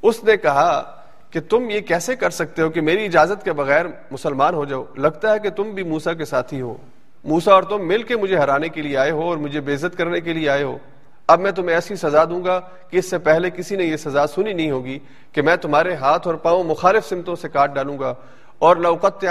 اس 0.02 0.24
نے 0.24 0.36
کہا 0.36 0.96
کہ 1.30 1.40
تم 1.40 1.70
یہ 1.70 1.80
کیسے 1.80 2.16
کر 2.16 2.30
سکتے 2.30 2.62
ہو 2.62 2.70
کہ 2.70 2.80
میری 2.80 3.04
اجازت 3.04 3.44
کے 3.44 3.52
بغیر 3.52 3.86
مسلمان 4.10 4.54
ہو 4.54 4.64
جاؤ؟ 4.64 4.84
لگتا 4.96 5.32
ہے 5.32 5.38
کہ 5.38 5.50
تم 5.50 5.62
بھی 5.62 5.82
موسا 5.82 6.12
کے 6.12 6.24
ساتھی 6.24 6.60
ہو۔ 6.60 6.76
موسا 7.24 7.52
اور 7.52 7.62
تم 7.62 7.88
مل 7.88 8.02
کے 8.02 8.16
مجھے 8.16 8.36
ہرانے 8.36 8.68
کے 8.68 8.82
لیے 8.82 8.96
آئے 8.96 9.10
ہو 9.10 9.22
اور 9.22 9.36
مجھے 9.36 9.60
بےزت 9.60 9.98
کرنے 9.98 10.20
کے 10.20 10.32
لیے 10.32 10.48
آئے 10.48 10.62
ہو۔ 10.62 10.78
اب 11.26 11.40
میں 11.40 11.50
تمہیں 11.50 11.74
ایسی 11.74 11.96
سزا 11.96 12.24
دوں 12.24 12.44
گا 12.44 12.60
کہ 12.90 12.96
اس 12.96 13.10
سے 13.10 13.18
پہلے 13.18 13.50
کسی 13.50 13.76
نے 13.76 13.84
یہ 13.84 13.96
سزا 13.96 14.26
سنی 14.26 14.52
نہیں 14.52 14.70
ہوگی 14.70 14.98
کہ 15.32 15.42
میں 15.42 15.56
تمہارے 15.56 15.94
ہاتھ 15.94 16.26
اور 16.26 16.34
پاؤں 16.34 16.64
مخالف 16.64 17.06
سمتوں 17.06 17.36
سے 17.36 17.48
کاٹ 17.48 17.74
ڈالوں 17.74 17.98
گا۔ 17.98 18.14
اور 18.58 18.76
لوقت 18.76 19.26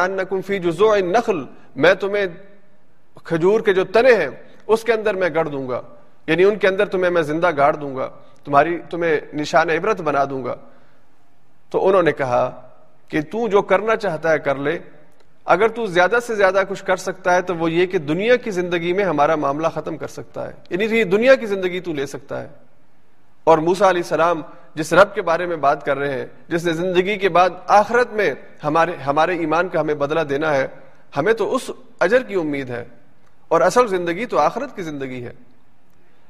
فی 0.46 0.60
جزو 0.60 0.96
نخل 0.96 1.44
میں 1.76 1.94
تمہیں 1.94 2.26
کھجور 3.24 3.60
کے 3.60 3.74
جو 3.74 3.86
تنے 3.86 4.14
ہیں، 4.14 4.28
اس 4.68 4.84
کے 4.84 4.94
اندر 4.94 5.14
میں 5.14 5.30
گڑ 5.36 5.46
دوں 5.46 5.70
گا۔ 5.70 5.82
یعنی 6.28 6.44
ان 6.44 6.58
کے 6.58 6.68
اندر 6.68 6.86
تمہیں 6.86 7.12
میں 7.12 7.22
زندہ 7.22 7.50
گاڑ 7.58 7.76
دوں 7.76 7.96
گا، 7.96 8.10
تمہاری، 8.44 8.78
تمہیں 8.90 9.20
نشان 9.34 9.70
عبرت 9.70 10.02
بنا 10.02 10.24
دوں 10.30 10.44
گا۔ 10.44 10.56
تو 11.70 11.88
انہوں 11.88 12.04
نے 12.04 12.12
کہا 12.12 12.70
کہ 13.08 13.22
تو 13.22 13.48
جو 13.48 13.62
کرنا 13.62 13.96
چاہتا 13.96 14.32
ہے 14.32 14.40
کر 14.40 14.56
لے۔ 14.56 14.80
اگر 15.46 15.68
تو 15.68 15.86
زیادہ 15.86 16.18
سے 16.28 16.36
زیادہ 16.36 16.62
کچھ 16.70 16.84
کر 16.84 16.96
سکتا 16.96 17.36
ہے، 17.36 17.42
تو 17.42 17.56
وہ 17.56 17.72
یہ 17.72 17.86
کہ 17.86 17.98
دنیا 17.98 18.36
کی 18.36 18.52
زندگی 18.52 18.94
میں 18.94 19.04
ہمارا 19.04 19.36
معاملہ 19.36 19.68
ختم 19.68 19.98
کر 19.98 20.08
سکتا 20.08 20.48
ہے۔ 20.48 20.54
یعنی 20.70 21.04
دنیا 21.04 21.36
کی 21.36 21.46
زندگی 21.46 21.80
تو 21.80 21.94
لے 21.94 22.06
سکتا 22.06 22.42
ہے۔ 22.42 22.48
اور 23.44 23.58
موسا 23.58 23.90
علیہ 23.90 24.02
السلام 24.02 24.42
جس 24.76 24.94
رب 24.94 25.16
کے 25.16 25.22
بارے 25.22 25.46
میں 25.46 25.56
بات 25.56 25.86
کر 25.86 25.98
رہے 25.98 26.14
ہیں، 26.14 26.26
جس 26.48 26.66
نے 26.66 26.74
زندگی 26.74 27.18
کے 27.18 27.30
بعد 27.30 27.50
آخرت 27.68 28.14
میں 28.14 28.34
ہمارے 28.64 28.92
ہمارے 28.92 29.38
ایمان 29.38 29.68
کا 29.68 29.82
ہمیں 29.82 29.96
بدلہ 29.96 30.20
دینا 30.20 30.54
ہے، 30.54 30.68
ہمیں 31.18 31.34
تو 31.34 31.56
اس 31.56 31.72
اجر 32.00 32.24
کی 32.24 32.34
امید 32.34 32.70
ہے۔ 32.70 32.86
اور 33.48 33.62
اصل 33.62 33.88
زندگی 33.88 34.26
تو 34.26 34.40
آخرت 34.40 34.76
کی 34.76 34.82
زندگی 34.82 35.24
ہے۔ 35.24 35.32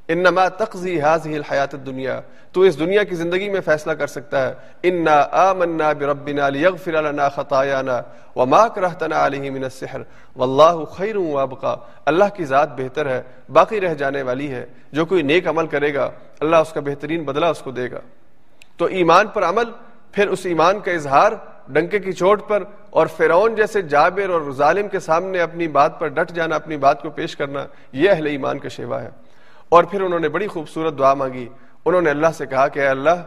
انما 0.08 0.48
تقضی 0.48 1.00
هذه 1.00 1.34
الحیات 1.34 1.74
الدنیا۔ 1.74 2.20
تو 2.52 2.60
اس 2.60 2.78
دنیا 2.78 3.02
کی 3.02 3.14
زندگی 3.14 3.48
میں 3.48 3.60
فیصلہ 3.60 3.92
کر 3.92 4.06
سکتا 4.06 4.48
ہے۔ 4.48 4.54
انا 4.82 5.26
آمنا 5.32 5.92
بربنا 5.92 6.48
لیغفر 6.48 7.02
لنا 7.02 7.28
خطايانا 7.28 8.02
وما 8.36 8.68
كرهتنا 8.68 9.26
عليه 9.26 9.52
من 9.52 9.64
السحر۔ 9.64 10.00
والله 10.36 10.84
خير 10.90 11.16
وابقى 11.16 11.74
اللہ 12.06 12.24
کی 12.34 12.44
ذات 12.44 12.68
بہتر 12.76 13.06
ہے، 13.06 13.22
باقی 13.48 13.80
رہ 13.80 13.94
جانے 13.94 14.22
والی 14.22 14.50
ہے۔ 14.50 14.66
جو 14.92 15.06
کوئی 15.06 15.22
نیک 15.22 15.48
عمل 15.48 15.66
کرے 15.66 15.94
گا، 15.94 16.10
اللہ 16.40 16.56
اس 16.56 16.72
کا 16.72 16.80
بہترین 16.80 17.24
بدلہ 17.24 17.46
اس 17.46 17.58
کو 17.58 17.70
دے 17.70 17.90
گا۔ 17.90 18.00
تو 18.76 18.84
ایمان 18.84 19.26
پر 19.26 19.44
عمل، 19.44 19.64
پھر 20.12 20.28
اس 20.28 20.46
ایمان 20.46 20.80
کا 20.80 20.92
اظہار 20.92 21.32
ڈنکے 21.68 21.98
کی 21.98 22.12
چوٹ 22.12 22.48
پر 22.48 22.62
اور 22.90 23.06
فرعون 23.06 23.54
جیسے 23.54 23.82
جابر 23.82 24.28
اور 24.28 24.52
ظالم 24.52 24.88
کے 24.88 25.00
سامنے 25.00 25.40
اپنی 25.40 25.68
بات 25.68 26.00
پر 26.00 26.08
ڈٹ 26.08 26.30
جانا، 26.30 26.56
اپنی 26.56 26.76
بات 26.76 27.02
کو 27.02 27.10
پیش 27.10 27.36
کرنا، 27.36 27.66
یہ 27.92 28.10
اہل 28.10 28.26
ایمان 28.26 28.58
کا 28.58 28.68
شیوا 28.68 29.02
ہے۔ 29.02 29.08
اور 29.68 29.84
پھر 29.84 30.00
انہوں 30.00 30.20
نے 30.20 30.28
بڑی 30.28 30.46
خوبصورت 30.46 30.98
دعا 30.98 31.14
مانگی۔ 31.14 31.48
انہوں 31.84 32.02
نے 32.02 32.10
اللہ 32.10 32.26
سے 32.34 32.46
کہا 32.46 32.68
کہ 32.68 32.80
اے 32.80 32.88
اللہ، 32.88 33.22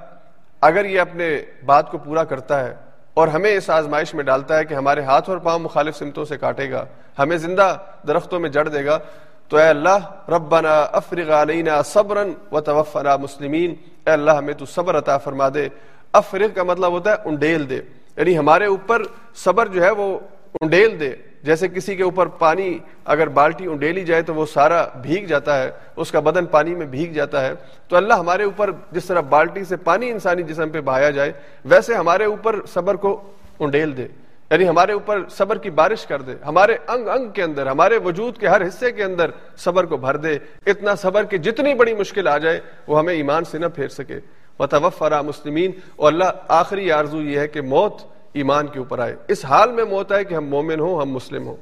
اگر 0.61 0.85
یہ 0.85 1.01
اپنے 1.01 1.41
بات 1.65 1.91
کو 1.91 1.97
پورا 1.97 2.23
کرتا 2.23 2.65
ہے 2.65 2.75
اور 3.13 3.27
ہمیں 3.27 3.57
اس 3.57 3.69
آزمائش 3.69 4.13
میں 4.13 4.23
ڈالتا 4.23 4.57
ہے 4.57 4.65
کہ 4.65 4.73
ہمارے 4.73 5.01
ہاتھ 5.01 5.29
اور 5.29 5.37
پاؤں 5.37 5.59
مخالف 5.59 5.97
سمتوں 5.97 6.25
سے 6.25 6.37
کاٹے 6.37 6.71
گا، 6.71 6.85
ہمیں 7.19 7.37
زندہ 7.37 7.77
درختوں 8.07 8.39
میں 8.39 8.49
جڑ 8.49 8.67
دے 8.67 8.85
گا، 8.85 8.99
تو 9.47 9.57
اے 9.57 9.67
اللہ، 9.67 10.29
ربنا 10.29 10.87
افرغ 10.91 11.33
علینا 11.33 11.81
صبرا 11.81 12.23
وتوفنا 12.51 13.17
مسلمین۔ 13.17 13.75
اے 14.05 14.11
اللہ، 14.11 14.31
ہمیں 14.31 14.53
تو 14.53 14.65
صبر 14.65 14.97
عطا 14.97 15.17
فرما 15.17 15.49
دے۔ 15.53 15.69
افرغ 16.13 16.47
کا 16.55 16.63
مطلب 16.63 16.91
ہوتا 16.91 17.11
ہے 17.11 17.15
انڈیل 17.25 17.69
دے۔ 17.69 17.81
یعنی 18.19 18.37
ہمارے 18.37 18.65
اوپر 18.65 19.01
صبر 19.35 19.67
جو 19.67 19.83
ہے 19.83 19.91
وہ 19.91 20.19
انڈیل 20.61 20.99
دے۔ 20.99 21.15
جیسے 21.43 21.67
کسی 21.67 21.95
کے 21.95 22.03
اوپر 22.03 22.27
پانی 22.27 22.77
اگر 23.05 23.27
بالٹی 23.27 23.67
انڈیلی 23.67 24.03
جائے 24.03 24.21
تو 24.21 24.33
وہ 24.33 24.45
سارا 24.45 24.87
بھیگ 25.01 25.25
جاتا 25.25 25.63
ہے، 25.63 25.71
اس 25.95 26.11
کا 26.11 26.19
بدن 26.19 26.45
پانی 26.45 26.75
میں 26.75 26.85
بھیگ 26.85 27.11
جاتا 27.11 27.45
ہے۔ 27.45 27.53
تو 27.87 27.95
اللہ 27.95 28.13
ہمارے 28.13 28.43
اوپر 28.43 28.69
جس 28.91 29.05
طرح 29.05 29.21
بالٹی 29.21 29.63
سے 29.63 29.77
پانی 29.77 30.09
انسانی 30.09 30.43
جسم 30.43 30.69
پہ 30.69 30.81
بہایا 30.81 31.09
جائے، 31.09 31.31
ویسے 31.65 31.93
ہمارے 31.93 32.25
اوپر 32.25 32.59
صبر 32.65 32.95
کو 32.95 33.31
انڈیل 33.59 33.97
دے۔ 33.97 34.07
یعنی 34.51 34.67
ہمارے 34.67 34.93
اوپر 34.93 35.29
صبر 35.29 35.57
کی 35.57 35.69
بارش 35.69 36.05
کر 36.05 36.21
دے۔ 36.21 36.33
ہمارے 36.45 36.77
انگ 36.87 37.07
انگ 37.07 37.29
کے 37.29 37.43
اندر، 37.43 37.67
ہمارے 37.67 37.97
وجود 37.97 38.37
کے 38.37 38.47
ہر 38.47 38.67
حصے 38.67 38.91
کے 38.91 39.03
اندر 39.03 39.31
صبر 39.57 39.85
کو 39.85 39.97
بھر 39.97 40.17
دے۔ 40.17 40.37
اتنا 40.65 40.95
صبر 40.95 41.23
کہ 41.23 41.37
جتنی 41.37 41.73
بڑی 41.73 41.93
مشکل 41.93 42.27
آ 42.27 42.37
جائے، 42.37 42.59
وہ 42.87 42.99
ہمیں 42.99 43.13
ایمان 43.13 43.43
سے 43.43 43.57
نہ 43.57 43.65
پھیر 43.75 43.87
سکے۔ 43.87 44.19
وتوفرا 44.59 45.21
مسلمین۔ 45.21 45.71
اور 45.95 46.13
اللہ 46.13 46.25
آخری 46.47 46.91
آرزو 46.91 47.21
یہ 47.21 47.39
ہے 47.39 47.47
کہ 47.47 47.61
موت 47.61 47.93
ایمان 48.33 48.67
کے 48.67 48.79
اوپر 48.79 48.99
آئے۔ 48.99 49.15
اس 49.27 49.45
حال 49.45 49.71
میں 49.71 49.83
موت 49.83 50.11
آئے 50.11 50.23
کہ 50.23 50.35
ہم 50.35 50.45
مومن 50.45 50.79
ہوں، 50.79 51.01
ہم 51.01 51.09
مسلم 51.09 51.47
ہوں۔ 51.47 51.55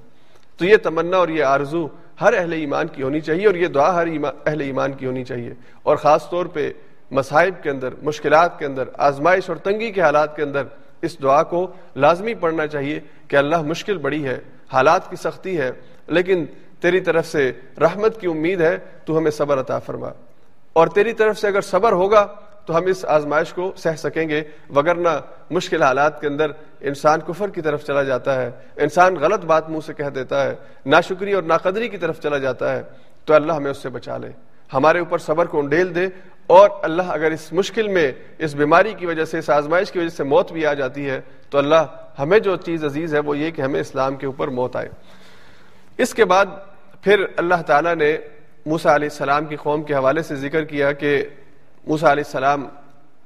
تو 0.57 0.65
یہ 0.65 0.77
تمنا 0.77 1.17
اور 1.17 1.29
یہ 1.29 1.43
آرزو 1.43 1.88
ہر 2.21 2.33
اہل 2.38 2.53
ایمان 2.53 2.88
کی 2.88 3.03
ہونی 3.03 3.21
چاہیے 3.21 3.45
اور 3.45 3.55
یہ 3.55 3.67
دعا 3.67 3.95
ہر 3.95 4.07
اہل 4.45 4.62
ایمان 4.62 4.91
کی 4.91 5.05
ہونی 5.05 5.23
چاہیے۔ 5.23 5.53
اور 5.83 5.95
خاص 5.95 6.29
طور 6.29 6.45
پہ 6.45 6.71
مصائب 7.12 7.53
کے 7.63 7.69
اندر، 7.69 7.89
مشکلات 8.03 8.60
کے 8.60 8.65
اندر، 8.65 8.83
آزمائش 8.93 9.49
اور 9.49 9.57
تنگی 9.57 9.91
کے 9.91 10.01
حالات 10.01 10.36
کے 10.36 10.43
اندر 10.43 10.63
اس 11.01 11.21
دعا 11.21 11.43
کو 11.43 11.67
لازمی 11.95 12.33
پڑھنا 12.33 12.67
چاہیے 12.67 12.99
کہ 13.27 13.36
اللہ 13.36 13.62
مشکل 13.62 13.97
بڑی 13.97 14.25
ہے، 14.25 14.39
حالات 14.73 15.10
کی 15.10 15.15
سختی 15.15 15.57
ہے، 15.57 15.71
لیکن 16.07 16.45
تیری 16.79 16.99
طرف 16.99 17.27
سے 17.27 17.51
رحمت 17.81 18.21
کی 18.21 18.27
امید 18.27 18.62
ہے، 18.62 18.77
تو 19.05 19.17
ہمیں 19.17 19.31
صبر 19.31 19.60
عطا 19.60 19.79
فرما۔ 19.79 20.10
اور 20.73 20.88
تیری 20.88 21.13
طرف 21.13 21.38
سے 21.38 21.47
اگر 21.47 21.62
صبر 21.62 21.91
ہوگا 21.91 22.27
تو 22.67 22.77
ہم 22.77 22.86
اس 22.86 23.03
آزمائش 23.06 23.53
کو 23.53 23.71
سہ 23.77 23.95
سکیں 23.97 24.27
گے، 24.30 24.41
وگرنہ 24.75 25.10
مشکل 25.51 25.84
حالات 25.84 26.19
کے 26.21 26.27
اندر 26.27 26.51
انسان 26.82 27.19
کفر 27.27 27.49
کی 27.49 27.62
طرف 27.62 27.86
چلا 27.86 28.03
جاتا 28.03 28.36
ہے، 28.41 28.49
انسان 28.77 29.15
غلط 29.15 29.45
بات 29.45 29.69
منہ 29.69 29.86
سے 29.86 29.93
کہہ 29.93 30.10
دیتا 30.15 30.43
ہے، 30.45 30.56
ناشکری 30.86 31.34
اور 31.34 31.43
ناقدری 31.43 31.88
کی 31.89 31.97
طرف 31.97 32.19
چلا 32.21 32.38
جاتا 32.38 32.75
ہے، 32.75 32.82
تو 33.25 33.34
اللہ 33.34 33.53
ہمیں 33.53 33.71
اس 33.71 33.82
سے 33.84 33.89
بچا 33.89 34.17
لے۔ 34.17 34.32
ہمارے 34.73 34.99
اوپر 34.99 35.17
صبر 35.17 35.45
کو 35.45 35.60
انڈیل 35.60 35.95
دے 35.95 36.06
اور 36.47 36.69
اللہ 36.84 37.12
اگر 37.12 37.32
اس 37.32 37.51
مشکل 37.53 37.88
میں، 37.88 38.12
اس 38.38 38.53
بیماری 38.56 38.93
کی 38.93 39.06
وجہ 39.06 39.25
سے، 39.25 39.39
اس 39.39 39.49
آزمائش 39.49 39.91
کی 39.91 39.99
وجہ 39.99 40.10
سے 40.10 40.23
موت 40.23 40.51
بھی 40.51 40.65
آ 40.65 40.73
جاتی 40.73 41.10
ہے، 41.10 41.19
تو 41.49 41.58
اللہ 41.58 41.86
ہمیں 42.19 42.39
جو 42.39 42.56
چیز 42.56 42.86
عزیز 42.86 43.13
ہے 43.15 43.19
وہ 43.19 43.38
یہ 43.38 43.51
کہ 43.51 43.62
ہمیں 43.62 43.80
اسلام 43.80 44.15
کے 44.15 44.25
اوپر 44.25 44.47
موت 44.47 44.75
آئے۔ 44.75 44.89
اس 45.97 46.13
کے 46.13 46.25
بعد 46.25 46.45
پھر 47.03 47.25
اللہ 47.38 47.62
تعالیٰ 47.67 47.95
نے 47.95 48.15
موسا 48.65 48.95
علیہ 48.95 49.10
السلام 49.12 49.45
کی 49.45 49.56
قوم 49.56 49.84
کے 49.84 49.93
حوالے 49.93 50.21
سے 50.21 50.36
ذکر 50.36 50.63
کیا 50.63 50.91
کہ 50.91 51.12
موسا 51.88 52.12
علیہ 52.12 52.23
السلام 52.26 52.67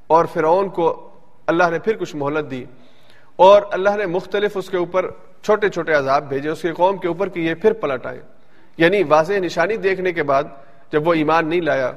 اور 0.08 0.26
فرعون 0.26 0.70
کو 0.70 1.10
اللہ 1.48 1.64
نے 1.72 1.80
پھر 1.80 1.98
کچھ 1.98 2.16
مہلت 2.16 2.52
دی 2.52 2.66
اور 3.36 3.62
اللہ 3.72 3.90
نے 3.98 4.06
مختلف 4.06 4.58
اس 4.58 4.70
کے 4.70 4.78
اوپر 4.78 5.10
چھوٹے 5.44 5.70
چھوٹے 5.70 5.94
عذاب 5.94 6.30
بھیجے، 6.30 6.50
اس 6.50 6.62
کی 6.62 6.72
قوم 6.72 6.98
کے 6.98 7.08
اوپر 7.08 7.30
کہ 7.30 7.40
یہ 7.40 7.54
پھر 7.54 7.74
پلٹ 7.74 8.06
آئے۔ 8.06 8.22
یعنی 8.78 9.04
واضح 9.04 9.34
نشانی 9.34 9.76
دیکھنے 9.76 10.12
کے 10.12 10.24
بعد 10.24 10.44
جب 10.92 11.08
وہ 11.08 11.14
ایمان 11.14 11.48
نہیں 11.48 11.62
لایا 11.62 11.92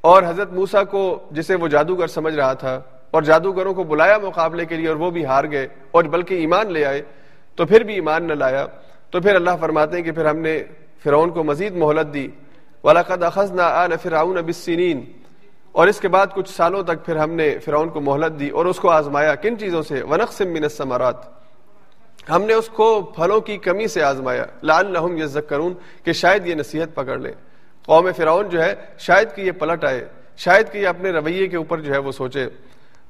اور 0.00 0.22
حضرت 0.22 0.52
موسا 0.52 0.84
کو 0.84 1.28
جسے 1.30 1.54
وہ 1.54 1.68
جادوگر 1.68 2.06
سمجھ 2.06 2.34
رہا 2.34 2.52
تھا 2.52 2.80
اور 3.10 3.22
جادوگروں 3.22 3.74
کو 3.74 3.84
بلایا 3.84 4.18
مقابلے 4.18 4.64
کے 4.64 4.76
لیے 4.76 4.88
اور 4.88 4.96
وہ 4.96 5.10
بھی 5.10 5.24
ہار 5.24 5.44
گئے 5.50 5.68
اور 5.90 6.04
بلکہ 6.04 6.34
ایمان 6.34 6.72
لے 6.72 6.84
آئے، 6.84 7.02
تو 7.56 7.66
پھر 7.66 7.80
بھی 7.80 7.94
ایمان 7.94 8.26
نہ 8.26 8.32
لایا۔ 8.32 8.66
تو 9.10 9.20
پھر 9.20 9.34
اللہ 9.34 9.50
فرماتے 9.60 9.96
ہیں 9.96 10.04
کہ 10.04 10.12
پھر 10.12 10.24
ہم 10.26 10.38
نے 10.38 10.62
فرعون 11.02 11.30
کو 11.30 11.44
مزید 11.44 11.76
مہلت 11.76 12.14
دی۔ 12.14 12.28
ولاقد 12.84 13.22
اخذنا 13.22 13.64
آل 13.66 13.92
فرعون 14.02 14.36
بالسنین 14.36 15.04
اور 15.72 15.86
اس 15.88 16.00
کے 16.00 16.08
بعد 16.08 16.26
کچھ 16.34 16.50
سالوں 16.50 16.82
تک 16.82 17.04
پھر 17.04 17.16
ہم 17.16 17.30
نے 17.30 17.58
فرعون 17.58 17.88
کو 17.88 18.00
مہلت 18.00 18.40
دی 18.40 18.48
اور 18.48 18.66
اس 18.66 18.80
کو 18.80 18.90
آزمایا 18.90 19.34
کن 19.34 19.58
چیزوں 19.58 19.82
سے؟ 19.82 20.02
ونقسم 20.02 20.48
من 20.48 20.62
الثمرات 20.62 21.14
ہم 22.30 22.42
نے 22.42 22.52
اس 22.52 22.68
کو 22.68 23.02
پھلوں 23.02 23.40
کی 23.40 23.58
کمی 23.58 23.88
سے 23.88 24.02
آزمایا۔ 24.02 24.44
لعلہم 24.62 25.16
یذکرون 25.16 25.74
کہ 26.04 26.12
شاید 26.12 26.46
یہ 26.46 26.54
نصیحت 26.54 26.94
پکڑ 26.94 27.18
لے 27.18 27.32
قوم 27.86 28.12
فرعون 28.16 28.48
جو 28.48 28.62
ہے، 28.62 28.74
شاید 28.98 29.28
کہ 29.34 29.40
یہ 29.40 29.52
پلٹ 29.52 29.84
آئے۔ 29.84 30.08
شاید 30.36 30.72
کہ 30.72 30.78
یہ 30.78 30.88
اپنے 30.88 31.10
رویے 31.10 31.46
کے 31.46 31.56
اوپر 31.56 31.80
جو 31.80 31.92
ہے 31.92 31.98
وہ 31.98 32.12
سوچے۔ 32.12 32.48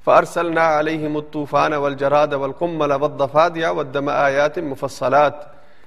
فارسلنا 0.05 0.79
علیہم 0.79 1.17
الطوفان 1.17 1.73
والجراد 1.73 2.33
والقمل 2.33 2.93
والضفادع 2.93 3.71
والدم 3.71 4.09
آیات 4.09 4.59
مفصلات۔ 4.59 5.33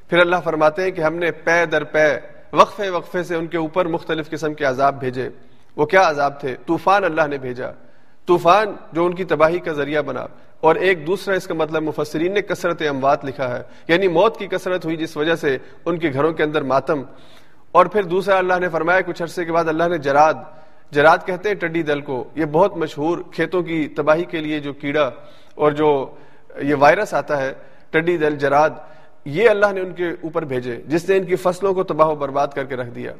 پھر 0.10 0.18
اللہ 0.18 0.36
فرماتے 0.44 0.84
ہیں 0.84 0.92
کہ 0.92 1.02
ہم 1.02 1.16
نے 1.16 1.32
پے 1.32 1.66
در 1.66 1.84
پے، 1.84 2.20
وقفے 2.54 2.90
وقفے 2.90 3.24
سے 3.24 3.36
ان 3.36 3.48
کے 3.48 3.58
اوپر 3.58 3.86
مختلف 3.86 4.30
قسم 4.30 4.54
کے 4.54 4.66
عذاب 4.66 5.00
بھیجے۔ 5.00 5.30
وہ 5.76 5.86
کیا 5.86 6.10
عذاب 6.10 6.40
تھے؟ 6.40 6.56
طوفان 6.66 7.04
اللہ 7.04 7.28
نے 7.28 7.38
بھیجا۔ 7.38 7.72
طوفان 8.28 8.66
جو 8.92 9.06
ان 9.06 9.16
کی 9.16 9.24
تباہی 9.24 9.60
کا 9.60 9.72
ذریعہ 9.72 10.02
بنا۔ 10.02 10.28
اور 10.60 10.76
ایک 10.76 11.08
دوسرا 11.08 11.36
اس 11.36 11.48
کا 11.48 11.54
مطلب 11.54 11.84
مفسرین 11.84 12.34
نے 12.34 12.42
کثرت 12.42 12.82
اموات 12.90 13.26
لکھا 13.26 13.58
ہے۔ 13.58 13.64
یعنی 13.88 14.08
موت 14.08 14.38
کی 14.38 14.48
کثرت 14.48 14.86
ہوئی 14.86 14.98
جس 14.98 15.18
وجہ 15.18 15.36
سے 15.36 15.58
ان 15.86 15.98
کے 15.98 16.12
گھروں 16.14 16.34
کے 16.34 16.44
اندر 16.44 16.62
ماتم۔ 16.62 17.02
اور 17.72 17.86
پھر 17.86 18.04
دوسرا 18.04 18.38
اللہ 18.38 18.54
نے 18.60 18.70
فرمایا، 18.70 19.02
کچھ 19.02 19.22
عرصے 19.22 19.46
کے 19.46 19.52
بعد 19.52 19.66
اللہ 19.68 19.84
نے 19.84 19.98
جراد۔ 19.98 20.34
جراد 20.92 21.18
کہتے 21.26 21.50
ہیں 21.50 21.56
ٹڈی 21.56 21.84
دل 21.84 22.02
کو۔ 22.02 22.24
یہ 22.36 22.46
بہت 22.46 22.78
مشہور 22.78 23.18
کھیتوں 23.32 23.64
کی 23.64 23.88
تباہی 23.88 24.24
کے 24.24 24.40
لیے 24.40 24.60
جو 24.60 24.74
کیڑا 24.74 25.12
اور 25.56 25.72
جو 25.72 26.16
یہ 26.62 26.76
وائرس 26.76 27.14
آتا 27.14 27.42
ہے، 27.42 27.54
ٹڈی 27.90 28.18
دل، 28.18 28.36
جراد، 28.36 28.70
یہ 29.26 29.50
اللہ 29.50 29.66
نے 29.74 29.82
ان 29.82 29.94
کے 29.94 30.08
اوپر 30.10 30.46
بھیجے، 30.46 30.82
جس 30.86 31.10
نے 31.10 31.18
ان 31.18 31.24
کی 31.24 31.36
فصلوں 31.36 31.74
کو 31.74 31.84
تباہ 31.84 32.08
و 32.08 32.16
برباد 32.16 32.48
کر 32.48 32.64
کے 32.64 32.76
رکھ 32.76 32.90
دیا۔ 32.90 33.12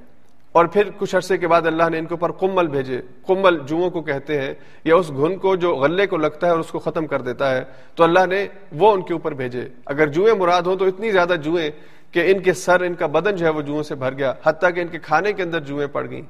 اور 0.56 0.66
پھر 0.66 0.90
کچھ 0.98 1.16
عرصے 1.16 1.38
کے 1.38 1.48
بعد 1.48 1.62
اللہ 1.62 1.90
نے 1.90 1.98
ان 1.98 2.06
کے 2.06 2.14
اوپر 2.14 2.32
کمل 2.32 2.68
بھیجے۔ 2.68 3.02
کمل 3.28 3.60
جوؤں 3.66 3.90
کو 3.90 4.02
کہتے 4.02 4.42
ہیں 4.42 4.54
یا 4.84 4.96
اس 4.96 5.10
گھن 5.10 5.38
کو 5.38 5.56
جو 5.56 5.76
غلے 5.76 6.08
کو 6.08 6.18
لگتا 6.18 6.48
ہے 6.48 6.52
اور 6.52 6.60
اس 6.60 6.68
کو 6.68 6.80
ختم 6.80 7.08
کر 7.08 7.22
دیتا 7.22 7.56
ہے۔ 7.56 7.64
تو 7.96 8.04
اللہ 8.04 8.26
نے 8.26 8.48
وہ 8.72 8.92
ان 8.92 9.02
کے 9.02 9.14
اوپر 9.14 9.34
بھیجے۔ 9.34 9.68
اگر 9.86 10.08
جوئیں 10.08 10.34
مراد 10.34 10.62
ہوں 10.62 10.76
تو 10.76 10.86
اتنی 10.86 11.12
زیادہ 11.12 11.34
جوئیں 11.42 11.70
کہ 12.12 12.32
ان 12.32 12.40
کے 12.40 12.54
سر، 12.54 12.82
ان 12.82 12.94
کا 12.94 13.08
بدن 13.08 13.36
جو 13.36 13.46
ہے 13.46 13.52
وہ 13.52 13.62
جوؤں 13.62 13.84
سے 13.84 13.96
بھر 13.96 14.14
گیا، 14.18 14.34
حتیٰ 14.44 14.70
کہ 14.76 14.80
ان 14.80 14.88
کے 14.88 15.00
کھانے 15.00 15.34
کے 15.34 15.44
اندر 15.44 15.60
جوئیں 15.60 15.88
پڑ 15.88 16.10
گئیں 16.10 16.22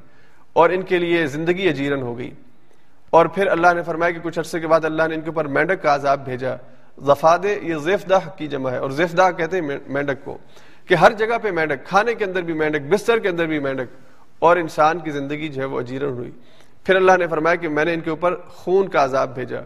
اور 0.54 0.70
ان 0.70 0.82
کے 0.82 0.98
لیے 0.98 1.28
زندگی 1.28 1.70
اجیرن 1.70 2.02
ہو 2.02 2.18
گئی۔ 2.18 2.32
اور 3.10 3.26
پھر 3.26 3.48
اللہ 3.48 3.68
نے 3.76 3.84
فرمایا 3.84 4.12
کہ 4.12 4.20
کچھ 4.20 4.40
عرصے 4.40 4.60
کے 4.60 4.68
بعد 4.68 4.86
اللہ 4.86 5.04
نے 5.10 5.16
ان 5.16 5.22
کے 5.22 5.28
اوپر 5.28 5.46
مینڈک 5.46 5.84
کا 5.84 5.96
عذاب 5.96 6.26
بھیجا۔ 6.26 6.56
زفاد 7.06 7.40
یہ 7.62 7.76
زیفدہ 7.76 8.20
کی 8.38 8.48
جمع 8.48 8.72
ہے 8.72 8.78
اور 8.78 8.90
زیفدہ 8.90 9.30
کہتے 9.38 9.62
ہیں 9.62 9.78
مینڈک 9.88 10.26
کو 10.26 10.38
کہ 10.86 10.94
ہر 10.94 11.12
جگہ 11.12 11.38
پہ 11.42 11.52
مینڈک، 11.52 11.86
کھانے 11.86 12.14
کے 12.14 12.26
اندر 12.26 12.42
بھی 12.42 12.54
مینڈک، 12.54 12.82
بستر 12.90 13.20
کے 13.20 13.30
اندر 13.30 13.46
بھی 13.46 13.60
مینڈک۔ 13.60 14.05
اور 14.40 14.58
انسان 14.58 15.00
کی 15.00 15.12
زندگی 15.12 15.48
جو 15.48 15.62
ہے 15.62 15.68
وہ 15.68 15.80
اجیرن 15.80 16.10
ہوئی۔ 16.10 16.32
پھر 16.84 16.96
اللہ 16.96 17.12
نے 17.20 17.28
فرمایا 17.28 17.56
کہ 17.56 17.70
میں 17.70 17.86
نے 17.86 17.94
ان 17.94 18.02
کے 18.02 18.10
اوپر 18.10 18.36
خون 18.36 18.88
کا 18.88 19.04
عذاب 19.04 19.36
بھیجا۔ 19.36 19.60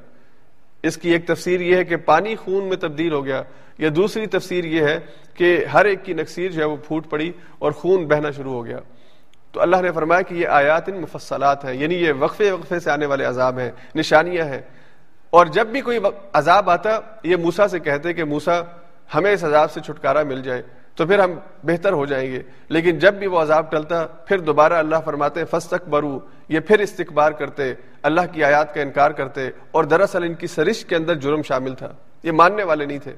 اس 0.83 0.97
کی 0.97 1.11
ایک 1.11 1.27
تفسیر 1.27 1.59
یہ 1.59 1.75
ہے 1.75 1.83
کہ 1.83 1.95
پانی 1.95 2.35
خون 2.35 2.63
میں 2.63 2.77
تبدیل 2.77 3.13
ہو 3.13 3.25
گیا۔ 3.25 3.43
یا 3.77 3.89
دوسری 3.95 4.25
تفسیر 4.25 4.63
یہ 4.63 4.81
ہے 4.81 4.99
کہ 5.33 5.65
ہر 5.73 5.85
ایک 5.85 6.05
کی 6.05 6.13
نقصیر 6.13 6.51
جو 6.51 6.61
ہے 6.61 6.65
وہ 6.65 6.77
پھوٹ 6.87 7.09
پڑی 7.09 7.31
اور 7.59 7.71
خون 7.71 8.07
بہنا 8.07 8.31
شروع 8.31 8.53
ہو 8.53 8.65
گیا۔ 8.65 8.77
تو 9.51 9.61
اللہ 9.61 9.75
نے 9.81 9.91
فرمایا 9.91 10.21
کہ 10.21 10.35
یہ 10.35 10.47
آیات 10.47 10.89
ان 10.89 11.01
مفصلات 11.01 11.65
ہیں 11.65 11.73
یعنی 11.73 11.95
یہ 11.95 12.13
وقفے 12.19 12.51
وقفے 12.51 12.79
سے 12.79 12.91
آنے 12.91 13.05
والے 13.05 13.25
عذاب 13.25 13.59
ہیں، 13.59 13.71
نشانیاں 13.95 14.45
ہیں۔ 14.45 14.61
اور 15.29 15.45
جب 15.45 15.67
بھی 15.67 15.81
کوئی 15.81 15.99
عذاب 16.33 16.69
آتا، 16.69 16.99
یہ 17.23 17.35
موسا 17.35 17.67
سے 17.67 17.79
کہتے 17.79 18.13
کہ 18.13 18.23
موسا 18.23 18.61
ہمیں 19.15 19.31
اس 19.31 19.43
عذاب 19.43 19.71
سے 19.71 19.81
چھٹکارا 19.81 20.23
مل 20.23 20.41
جائے۔ 20.41 20.61
تو 20.99 21.05
پھر 21.05 21.19
ہم 21.19 21.31
بہتر 21.63 21.93
ہو 21.93 22.05
جائیں 22.05 22.31
گے۔ 22.31 22.41
لیکن 22.69 22.99
جب 22.99 23.13
بھی 23.13 23.27
وہ 23.27 23.39
عذاب 23.39 23.71
ٹلتا، 23.71 24.05
پھر 24.05 24.39
دوبارہ 24.39 24.73
اللہ 24.73 24.95
فرماتے 25.05 25.45
فستک 25.45 25.87
برو 25.87 26.19
یہ 26.49 26.59
پھر 26.59 26.79
استقبار 26.79 27.31
کرتے، 27.31 27.73
اللہ 28.03 28.21
کی 28.31 28.43
آیات 28.43 28.75
کا 28.75 28.81
انکار 28.81 29.11
کرتے، 29.11 29.49
اور 29.71 29.83
دراصل 29.83 30.23
ان 30.23 30.33
کی 30.33 30.47
سرش 30.47 30.85
کے 30.85 30.95
اندر 30.95 31.15
جرم 31.15 31.41
شامل 31.41 31.73
تھا۔ 31.73 31.93
یہ 32.23 32.31
ماننے 32.31 32.63
والے 32.63 32.85
نہیں 32.85 32.97
تھے۔ 32.97 33.13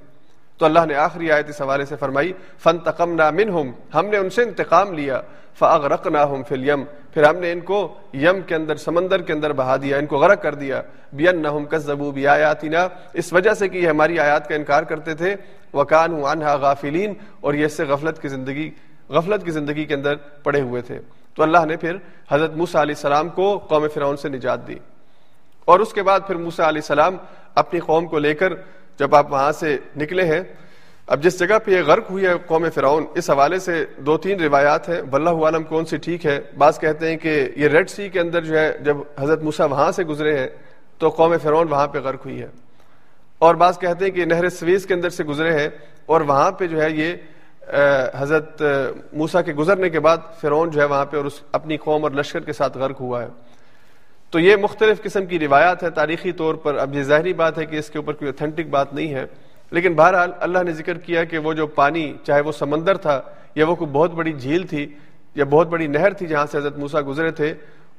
تو 0.62 0.66
اللہ 0.66 0.86
نے 0.88 0.96
آخری 0.96 1.32
آیت 1.32 1.50
اس 1.50 1.62
حوالے 1.62 1.86
سے 1.86 1.96
فرمائی 1.96 2.34
فن 2.64 2.78
تقم 2.78 3.16
نامن 3.16 3.72
ہم 3.94 4.06
نے 4.06 4.18
ان 4.18 4.30
سے 4.30 4.44
انتقام 4.44 4.94
لیا 4.94 5.22
فاغ 5.60 5.86
رق 5.86 6.08
نہ 6.08 6.18
یم 6.52 6.84
پھر 7.14 7.24
ہم 7.24 7.36
نے 7.36 7.52
ان 7.52 7.60
کو 7.60 7.96
یم 8.14 8.42
کے 8.42 8.56
اندر، 8.56 8.76
سمندر 8.76 9.22
کے 9.22 9.34
اندر 9.34 9.54
بہا 9.54 9.76
دیا، 9.82 9.98
ان 9.98 10.06
کو 10.06 10.18
غرق 10.18 10.42
کر 10.42 10.56
دیا 10.56 10.82
بین 11.14 11.42
نہ 11.42 11.48
کزبو 11.70 12.12
بھی 12.12 12.28
آیاتنا 12.28 12.88
اس 13.14 13.34
وجہ 13.34 13.54
سے 13.54 13.68
کہ 13.68 13.78
یہ 13.78 13.88
ہماری 13.88 14.20
آیات 14.20 14.50
کا 14.50 14.56
انکار 14.56 14.84
کرتے 14.84 15.14
تھے 15.14 15.36
وکان 15.74 16.24
عنہا 16.26 16.56
غافلین 16.56 17.14
اور 17.40 17.54
یہ 17.54 17.66
اس 17.66 17.74
سے 17.74 17.84
غفلت 17.84 18.22
کی 18.22 18.28
زندگی، 18.28 18.72
غفلت 19.10 19.46
کی 19.46 19.52
زندگی 19.52 19.86
کے 19.86 19.94
اندر 19.94 20.16
پڑے 20.16 20.62
ہوئے 20.62 20.82
تھے۔ 20.82 21.00
تو 21.36 21.44
اللہ 21.44 21.66
نے 21.66 21.78
پھر 21.78 21.98
حضرت 22.32 22.56
موسا 22.56 22.82
علیہ 22.82 22.96
السلام 22.96 23.30
کو 23.30 23.58
قوم 23.58 23.88
فرعون 23.94 24.18
سے 24.18 24.30
نجات 24.30 24.68
دی۔ 24.68 24.76
اور 25.66 25.80
اس 25.80 25.94
کے 25.94 26.04
بعد 26.04 26.20
پھر 26.28 26.36
موسا 26.36 26.70
علیہ 26.70 26.82
السلام 26.82 27.18
اپنی 27.56 27.80
قوم 27.80 28.08
کو 28.08 28.20
لے 28.20 28.34
کر 28.34 28.54
جب 29.02 29.16
آپ 29.16 29.32
وہاں 29.32 29.52
سے 29.52 29.78
نکلے 29.98 30.26
ہیں، 30.26 30.42
اب 31.08 31.24
جس 31.24 31.40
جگہ 31.40 31.58
پہ 31.64 31.72
یہ 31.72 31.82
غرق 31.88 32.10
ہوئی 32.12 32.26
ہے 32.26 32.34
قوم 32.46 32.66
فرعون، 32.74 33.06
اس 33.16 33.30
حوالے 33.30 33.60
سے 33.60 33.86
دو 33.98 34.18
تین 34.18 34.40
روایات 34.40 34.90
ہیں۔ 34.90 35.02
واللہ 35.12 35.30
عالم 35.46 35.64
کون 35.64 35.86
سی 35.86 35.98
ٹھیک 35.98 36.26
ہے؟ 36.26 36.40
بعض 36.58 36.80
کہتے 36.80 37.10
ہیں 37.10 37.18
کہ 37.18 37.34
یہ 37.56 37.68
ریڈ 37.68 37.90
سی 37.90 38.10
کے 38.10 38.20
اندر 38.20 38.44
جو 38.46 38.60
ہے، 38.60 38.72
جب 38.86 38.98
حضرت 39.20 39.44
موسا 39.44 39.66
وہاں 39.66 39.92
سے 39.92 40.04
گزرے 40.04 40.38
ہیں، 40.40 40.48
تو 40.98 41.10
قوم 41.10 41.34
فرعون 41.44 41.68
وہاں 41.72 41.88
پہ 41.88 42.00
غرق 42.00 42.26
ہوئی 42.26 42.42
ہے۔ 42.42 42.48
اور 43.40 43.56
بعض 43.56 43.78
کہتے 43.80 44.06
ہیں 44.06 44.12
کہ 44.12 44.26
نہر 44.26 44.50
سویز 44.50 44.86
کے 44.86 44.94
اندر 44.94 45.10
سے 45.10 45.24
گزرے 45.24 45.52
ہیں 45.60 45.70
اور 46.06 46.22
وہاں 46.22 46.52
پہ 46.52 46.68
جو 46.68 46.82
ہے 46.82 46.90
یہ 46.92 47.14
حضرت 48.16 48.62
موسا 49.14 49.42
کے 49.42 49.54
گزرنے 49.54 49.90
کے 49.90 50.00
بعد 50.00 50.18
فرعون 50.42 50.70
جو 50.70 50.82
ہے 50.82 50.86
وہاں 50.86 51.06
پہ 51.06 51.18
اور 51.18 51.26
اس 51.26 51.42
اپنی 51.52 51.78
قوم 51.78 52.04
اور 52.04 52.12
لشکر 52.12 52.40
کے 52.40 52.54
ساتھ 52.54 52.78
غرق 52.78 53.00
ہوا 53.02 53.22
ہے۔ 53.24 53.28
تو 54.32 54.40
یہ 54.40 54.56
مختلف 54.56 55.02
قسم 55.02 55.26
کی 55.26 55.40
روایات 55.40 55.84
ہے 55.84 55.90
تاریخی 55.90 56.32
طور 56.32 56.56
پر 56.56 56.76
اب 56.76 56.94
یہ 56.94 57.04
ظاہری 57.04 57.34
بات 57.34 57.58
ہے 57.58 57.66
کہ 57.66 57.76
اس 57.76 57.90
کے 57.90 57.98
اوپر 57.98 58.14
کوئی 58.14 58.30
اتھینٹک 58.30 58.66
بات 58.70 58.94
نہیں 58.94 59.14
ہے۔ 59.14 59.26
لیکن 59.72 59.94
بہرحال 59.94 60.32
اللہ 60.40 60.64
نے 60.64 60.72
ذکر 60.72 60.98
کیا 60.98 61.24
کہ 61.24 61.38
وہ 61.38 61.54
جو 61.54 61.68
پانی، 61.68 62.14
چاہے 62.24 62.42
وہ 62.42 62.52
سمندر 62.52 62.98
تھا 62.98 63.22
یا 63.56 63.68
وہ 63.68 63.76
کوئی 63.76 63.92
بہت 63.92 64.12
بڑی 64.12 64.34
جھیل 64.34 64.68
تھی 64.68 64.96
یا 65.36 65.46
بہت 65.50 65.68
بڑی 65.68 65.88
نہر 65.88 66.14
تھی 66.14 66.28
جہاں 66.28 66.46
سے 66.52 66.58
حضرت 66.58 66.78
موسا 66.78 67.00
گزرے 67.08 67.32
تھے، 67.32 67.54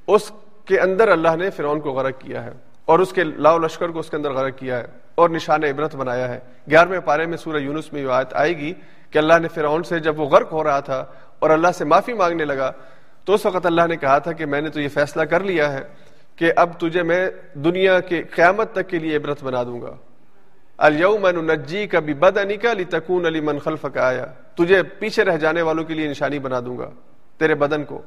اس 0.08 0.32
کے 0.64 0.80
اندر 0.80 1.08
اللہ 1.08 1.36
نے 1.36 1.50
فرعون 1.50 1.80
کو 1.80 1.92
غرق 1.92 2.20
کیا 2.20 2.44
ہے۔ 2.44 2.50
اور 2.84 2.98
اس 2.98 3.12
کے 3.12 3.24
لاؤ 3.24 3.58
لشکر 3.58 3.88
کو 3.88 3.98
اس 3.98 4.10
کے 4.10 4.16
اندر 4.16 4.32
غرق 4.32 4.58
کیا 4.58 4.78
ہے۔ 4.78 4.86
اور 5.14 5.30
نشان 5.30 5.64
عبرت 5.64 5.96
بنایا 5.96 6.28
ہے۔ 6.28 6.38
گیارہویں 6.70 7.00
پارے 7.00 7.26
میں 7.26 7.36
سورہ 7.36 7.56
یونس 7.56 7.92
میں 7.92 8.02
یہ 8.02 8.08
آیت 8.10 8.34
آئے 8.34 8.56
گی 8.56 8.72
کہ 9.10 9.18
اللہ 9.18 9.34
نے 9.42 9.48
فرعون 9.48 9.82
سے 9.82 10.00
جب 10.00 10.20
وہ 10.20 10.26
غرق 10.26 10.52
ہو 10.52 10.64
رہا 10.64 10.80
تھا 10.80 11.04
اور 11.38 11.50
اللہ 11.50 11.68
سے 11.74 11.84
معافی 11.84 12.12
مانگنے 12.12 12.44
لگا، 12.44 12.72
تو 13.24 13.34
اس 13.34 13.46
وقت 13.46 13.66
اللہ 13.66 13.82
نے 13.88 13.96
کہا 13.96 14.18
تھا 14.18 14.32
کہ 14.32 14.46
میں 14.46 14.60
نے 14.60 14.70
تو 14.70 14.80
یہ 14.80 14.88
فیصلہ 14.88 15.22
کر 15.22 15.40
لیا 15.40 15.72
ہے۔ 15.72 16.11
کہ 16.42 16.52
اب 16.56 16.80
تجھے 16.80 17.02
میں 17.02 17.30
دنیا 17.54 18.00
کے 18.00 18.22
قیامت 18.22 18.72
تک 18.72 18.88
کے 18.88 18.98
لیے 18.98 19.16
عبرت 19.16 19.44
بنا 19.44 19.62
دوں 19.62 19.80
گا۔ 19.80 19.96
اليوم 20.78 21.26
نجی 21.26 21.86
کا 21.86 22.00
بد 22.00 22.38
انی 22.38 22.56
کا 22.56 22.72
تکون 22.90 23.26
علی 23.26 23.40
من 23.40 23.58
خلف 23.58 23.86
کا 23.94 24.06
آیا۔ 24.06 24.26
تجھے 24.54 24.82
پیچھے 24.82 25.24
رہ 25.24 25.36
جانے 25.36 25.62
والوں 25.62 25.84
کے 25.84 25.94
لیے 25.94 26.08
نشانی 26.08 26.38
بنا 26.38 26.60
دوں 26.60 26.78
گا 26.78 26.90
تیرے 27.38 27.54
بدن 27.54 27.84
کو۔ 27.84 28.02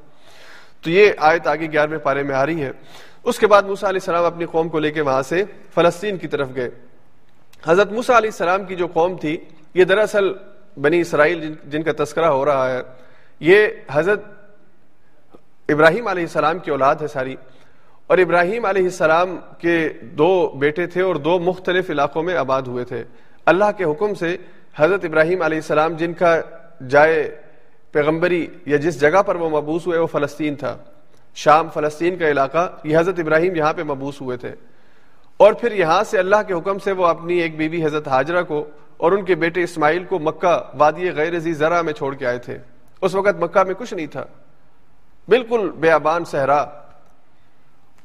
تو 0.82 0.90
یہ 0.90 1.12
آیت 1.18 1.48
آگے 1.48 1.72
گیارہویں 1.72 1.98
پارے 1.98 2.24
میں 2.24 2.36
آ 2.36 2.46
رہی 2.46 2.64
ہے۔ 2.64 2.72
اس 3.24 3.40
کے 3.40 3.48
بعد 3.48 3.64
موسا 3.64 3.90
علیہ 3.90 4.00
السلام 4.02 4.24
اپنی 4.24 4.46
قوم 4.46 4.70
کو 4.70 4.80
لے 4.80 4.92
کے 4.92 5.02
وہاں 5.02 5.22
سے 5.22 5.44
فلسطین 5.76 6.18
کی 6.18 6.28
طرف 6.28 6.48
گئے۔ 6.56 6.70
حضرت 7.66 7.92
موسا 7.92 8.18
علیہ 8.18 8.30
السلام 8.30 8.64
کی 8.64 8.76
جو 8.76 8.88
قوم 8.88 9.18
تھی 9.18 9.38
یہ 9.74 9.84
دراصل 9.84 10.34
بنی 10.82 11.02
اسرائیل 11.02 11.42
جن, 11.42 11.70
جن 11.70 11.84
کا 11.84 12.04
تذکرہ 12.04 12.26
ہو 12.26 12.46
رہا 12.46 12.72
ہے 12.72 12.82
یہ 13.40 13.68
حضرت 13.92 14.24
ابراہیم 15.70 16.08
علیہ 16.08 16.24
السلام 16.24 16.60
کی 16.60 16.72
اولاد 16.72 16.96
ہے 16.96 17.08
ساری۔ 17.08 17.36
اور 18.08 18.18
ابراہیم 18.18 18.66
علیہ 18.66 18.84
السلام 18.84 19.38
کے 19.60 19.90
دو 20.02 20.54
بیٹے 20.60 20.88
تھے 20.88 21.02
اور 21.02 21.16
دو 21.16 21.40
مختلف 21.40 21.90
علاقوں 21.90 22.24
میں 22.24 22.36
آباد 22.36 22.62
ہوئے 22.62 22.86
تھے۔ 22.86 23.04
اللہ 23.46 23.66
کے 23.78 23.84
حکم 23.84 24.14
سے 24.14 24.38
حضرت 24.76 25.06
ابراہیم 25.06 25.42
علیہ 25.42 25.58
السلام 25.58 25.94
جن 25.94 26.14
کا 26.14 26.42
جائے 26.90 27.36
پیغمبری 27.92 28.48
یا 28.66 28.78
جس 28.78 29.02
جگہ 29.02 29.22
پر 29.22 29.36
وہ 29.36 29.62
مبوس 29.62 29.88
ہوئے 29.88 29.98
وہ 29.98 30.08
فلسطین 30.08 30.56
تھا۔ 30.56 30.78
شام 31.36 31.70
فلسطین 31.74 32.18
کا 32.18 32.30
علاقہ، 32.30 32.70
یہ 32.84 32.98
حضرت 32.98 33.20
ابراہیم 33.20 33.56
یہاں 33.56 33.74
پہ 33.74 33.84
مبوس 33.84 34.22
ہوئے 34.22 34.38
تھے۔ 34.38 34.52
اور 35.38 35.54
پھر 35.54 35.72
یہاں 35.72 36.04
سے 36.04 36.20
اللہ 36.20 36.36
کے 36.48 36.54
حکم 36.54 36.80
سے 36.80 36.92
وہ 36.92 37.06
اپنی 37.06 37.34
ایک 37.34 37.58
بیوی 37.58 37.78
بی 37.78 37.86
حضرت 37.86 38.08
حاجرہ 38.08 38.44
کو 38.44 38.66
اور 38.98 39.12
ان 39.12 39.26
کے 39.26 39.36
بیٹے 39.36 39.64
اسماعیل 39.64 40.04
کو 40.04 40.20
مکہ 40.20 40.60
وادی 40.74 41.12
غیر 41.12 41.40
ذرا 41.40 41.82
میں 41.82 41.94
چھوڑ 41.94 42.16
کے 42.16 42.26
آئے 42.26 42.38
تھے۔ 42.38 42.58
اس 43.02 43.16
وقت 43.16 43.44
مکہ 43.44 43.64
میں 43.64 43.76
کچھ 43.76 43.94
نہیں 43.94 44.08
تھا۔ 44.08 44.26
بالکل 45.28 45.72
بیابان 45.72 46.26
صحرا۔ 46.26 46.66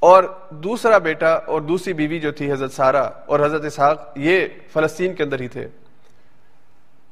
اور 0.00 0.24
دوسرا 0.50 0.98
بیٹا 0.98 1.32
اور 1.32 1.60
دوسری 1.60 1.92
بیوی 1.92 2.20
جو 2.20 2.32
تھی 2.32 2.52
حضرت 2.52 2.72
سارا 2.72 3.00
اور 3.00 3.40
حضرت 3.40 3.64
اسحاق، 3.64 4.12
یہ 4.16 4.46
فلسطین 4.72 5.14
کے 5.14 5.22
اندر 5.22 5.40
ہی 5.40 5.48
تھے۔ 5.48 5.68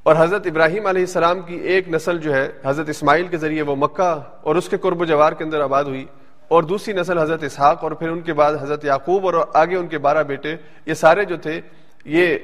اور 0.03 0.17
حضرت 0.19 0.47
ابراہیم 0.47 0.87
علیہ 0.87 1.03
السلام 1.03 1.41
کی 1.41 1.55
ایک 1.55 1.89
نسل 1.89 2.19
جو 2.19 2.35
ہے، 2.35 2.49
حضرت 2.65 2.89
اسماعیل 2.89 3.27
کے 3.27 3.37
ذریعے 3.37 3.63
وہ 3.63 3.77
مکہ 3.77 4.21
اور 4.43 4.57
اس 4.57 4.69
کے 4.69 4.77
قرب 4.77 5.01
و 5.01 5.05
جوار 5.05 5.33
کے 5.33 5.45
اندر 5.45 5.61
آباد 5.61 5.85
ہوئی۔ 5.85 6.07
اور 6.49 6.63
دوسری 6.63 6.95
نسل 6.95 7.19
حضرت 7.19 7.43
اسحاق 7.43 7.85
اور 7.85 7.93
پھر 7.93 8.11
ان 8.11 8.21
کے 8.21 8.33
بعد 8.33 8.55
حضرت 8.61 8.85
یعقوب 8.85 9.27
اور 9.27 9.47
آگے 9.55 9.77
ان 9.77 9.87
کے 9.87 9.99
بارہ 9.99 10.23
بیٹے، 10.23 10.57
یہ 10.87 10.95
سارے 10.95 11.25
جو 11.25 11.37
تھے، 11.37 11.61
یہ 12.05 12.39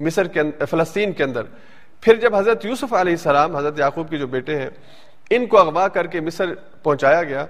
مصر 0.00 0.26
کے 0.26 0.40
اندر 0.40 0.64
فلسطین 0.64 1.12
کے 1.12 1.24
اندر۔ 1.24 1.42
پھر 2.00 2.14
جب 2.14 2.34
حضرت 2.34 2.64
یوسف 2.64 2.94
علیہ 2.94 3.12
السلام، 3.12 3.56
حضرت 3.56 3.78
یعقوب 3.78 4.10
کے 4.10 4.16
جو 4.16 4.26
بیٹے 4.26 4.58
ہیں، 4.58 4.70
ان 5.30 5.46
کو 5.46 5.58
اغوا 5.58 5.88
کر 5.88 6.06
کے 6.06 6.20
مصر 6.20 6.54
پہنچایا 6.82 7.22
گیا 7.22 7.46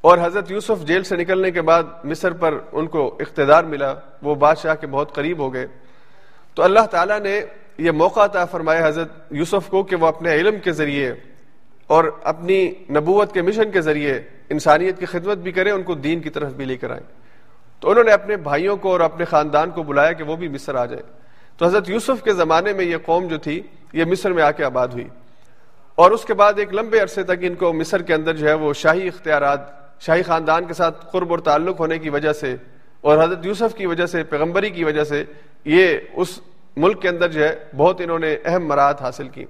اور 0.00 0.18
حضرت 0.22 0.50
یوسف 0.50 0.86
جیل 0.86 1.02
سے 1.02 1.16
نکلنے 1.16 1.50
کے 1.50 1.62
بعد 1.62 1.82
مصر 2.04 2.32
پر 2.32 2.58
ان 2.72 2.86
کو 2.86 3.16
اقتدار 3.20 3.64
ملا، 3.64 3.94
وہ 4.22 4.34
بادشاہ 4.34 4.74
کے 4.74 4.86
بہت 4.86 5.14
قریب 5.14 5.38
ہو 5.38 5.54
گئے۔ 5.54 5.66
تو 6.54 6.62
اللہ 6.62 6.80
تعالیٰ 6.90 7.20
نے 7.20 7.40
یہ 7.78 7.90
موقع 7.90 8.24
عطا 8.24 8.44
فرمایا 8.44 8.88
حضرت 8.88 9.08
یوسف 9.30 9.68
کو 9.68 9.82
کہ 9.82 9.96
وہ 9.96 10.06
اپنے 10.06 10.34
علم 10.34 10.58
کے 10.58 10.72
ذریعے 10.72 11.14
اور 11.86 12.04
اپنی 12.22 12.74
نبوت 12.90 13.32
کے 13.32 13.42
مشن 13.42 13.70
کے 13.70 13.80
ذریعے 13.80 14.20
انسانیت 14.50 14.98
کی 14.98 15.06
خدمت 15.06 15.38
بھی 15.38 15.52
کریں 15.52 15.72
ان 15.72 15.82
کو 15.82 15.94
دین 15.94 16.20
کی 16.20 16.30
طرف 16.30 16.52
بھی 16.52 16.64
لے 16.64 16.76
کر 16.76 16.90
آئیں 16.90 17.02
تو 17.80 17.90
انہوں 17.90 18.04
نے 18.04 18.10
اپنے 18.10 18.36
بھائیوں 18.36 18.76
کو 18.76 18.92
اور 18.92 19.00
اپنے 19.00 19.24
خاندان 19.24 19.70
کو 19.70 19.82
بلایا 19.82 20.12
کہ 20.12 20.24
وہ 20.24 20.36
بھی 20.36 20.48
مصر 20.48 20.74
آ 20.74 20.86
جائے۔ 20.86 21.02
تو 21.56 21.66
حضرت 21.66 21.90
یوسف 21.90 22.22
کے 22.24 22.32
زمانے 22.32 22.72
میں 22.72 22.84
یہ 22.84 22.96
قوم 23.04 23.26
جو 23.26 23.38
تھی، 23.38 23.62
یہ 23.92 24.04
مصر 24.04 24.32
میں 24.32 24.42
آ 24.42 24.50
کے 24.50 24.64
آباد 24.64 24.88
ہوئی۔ 24.88 25.08
اور 25.94 26.10
اس 26.10 26.24
کے 26.24 26.34
بعد 26.34 26.52
ایک 26.56 26.74
لمبے 26.74 27.00
عرصے 27.00 27.22
تک 27.22 27.32
ان 27.40 27.54
کو 27.54 27.72
مصر 27.72 28.02
کے 28.02 28.14
اندر 28.14 28.36
جو 28.36 28.48
ہے 28.48 28.54
وہ 28.54 28.72
شاہی 28.72 29.08
اختیارات 29.08 29.79
شاہی 30.00 30.22
خاندان 30.22 30.64
کے 30.64 30.74
ساتھ 30.74 31.06
قرب 31.12 31.30
اور 31.30 31.38
تعلق 31.38 31.80
ہونے 31.80 31.98
کی 31.98 32.10
وجہ 32.10 32.32
سے 32.32 32.56
اور 33.00 33.24
حضرت 33.24 33.46
یوسف 33.46 33.74
کی 33.74 33.86
وجہ 33.86 34.06
سے، 34.06 34.22
پیغمبری 34.22 34.70
کی 34.70 34.84
وجہ 34.84 35.04
سے 35.04 35.24
یہ 35.64 35.98
اس 36.12 36.40
ملک 36.76 37.02
کے 37.02 37.08
اندر 37.08 37.28
جو 37.28 37.44
ہے 37.44 37.56
بہت 37.76 38.00
انہوں 38.00 38.18
نے 38.18 38.36
اہم 38.44 38.66
مراحت 38.66 39.02
حاصل 39.02 39.28
کی۔ 39.28 39.44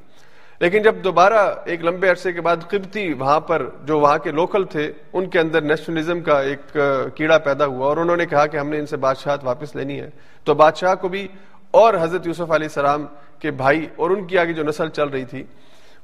لیکن 0.61 0.82
جب 0.82 0.94
دوبارہ 1.05 1.55
ایک 1.64 1.84
لمبے 1.84 2.09
عرصے 2.09 2.32
کے 2.32 2.40
بعد 2.40 2.57
قبطی 2.68 3.12
وہاں 3.12 3.40
پر 3.40 3.66
جو 3.84 3.98
وہاں 4.01 4.18
کے 4.18 4.30
لوکل 4.30 4.64
تھے، 4.64 4.92
ان 5.12 5.30
کے 5.30 5.38
اندر 5.38 5.62
نیشنلزم 5.62 6.20
کا 6.20 6.40
ایک 6.40 6.76
کیڑا 7.14 7.38
پیدا 7.38 7.66
ہوا 7.66 7.86
اور 7.86 7.96
انہوں 7.96 8.16
نے 8.16 8.26
کہا 8.26 8.46
کہ 8.46 8.57
ہم 8.57 8.68
نے 8.68 8.78
ان 8.78 8.86
سے 8.86 8.96
بادشاہت 8.96 9.44
واپس 9.44 9.76
لینی 9.76 10.01
ہے۔ 10.01 10.11
تو 10.44 10.55
بادشاہ 10.55 10.94
کو 10.94 11.09
بھی 11.09 11.28
اور 11.70 11.94
حضرت 12.01 12.26
یوسف 12.26 12.51
علیہ 12.51 12.66
السلام 12.66 13.07
کے 13.38 13.51
بھائی 13.51 13.86
اور 13.96 14.11
ان 14.11 14.26
کی 14.26 14.38
آگے 14.38 14.53
جو 14.53 14.62
نسل 14.62 14.88
چل 14.88 15.09
رہی 15.09 15.24
تھی، 15.24 15.44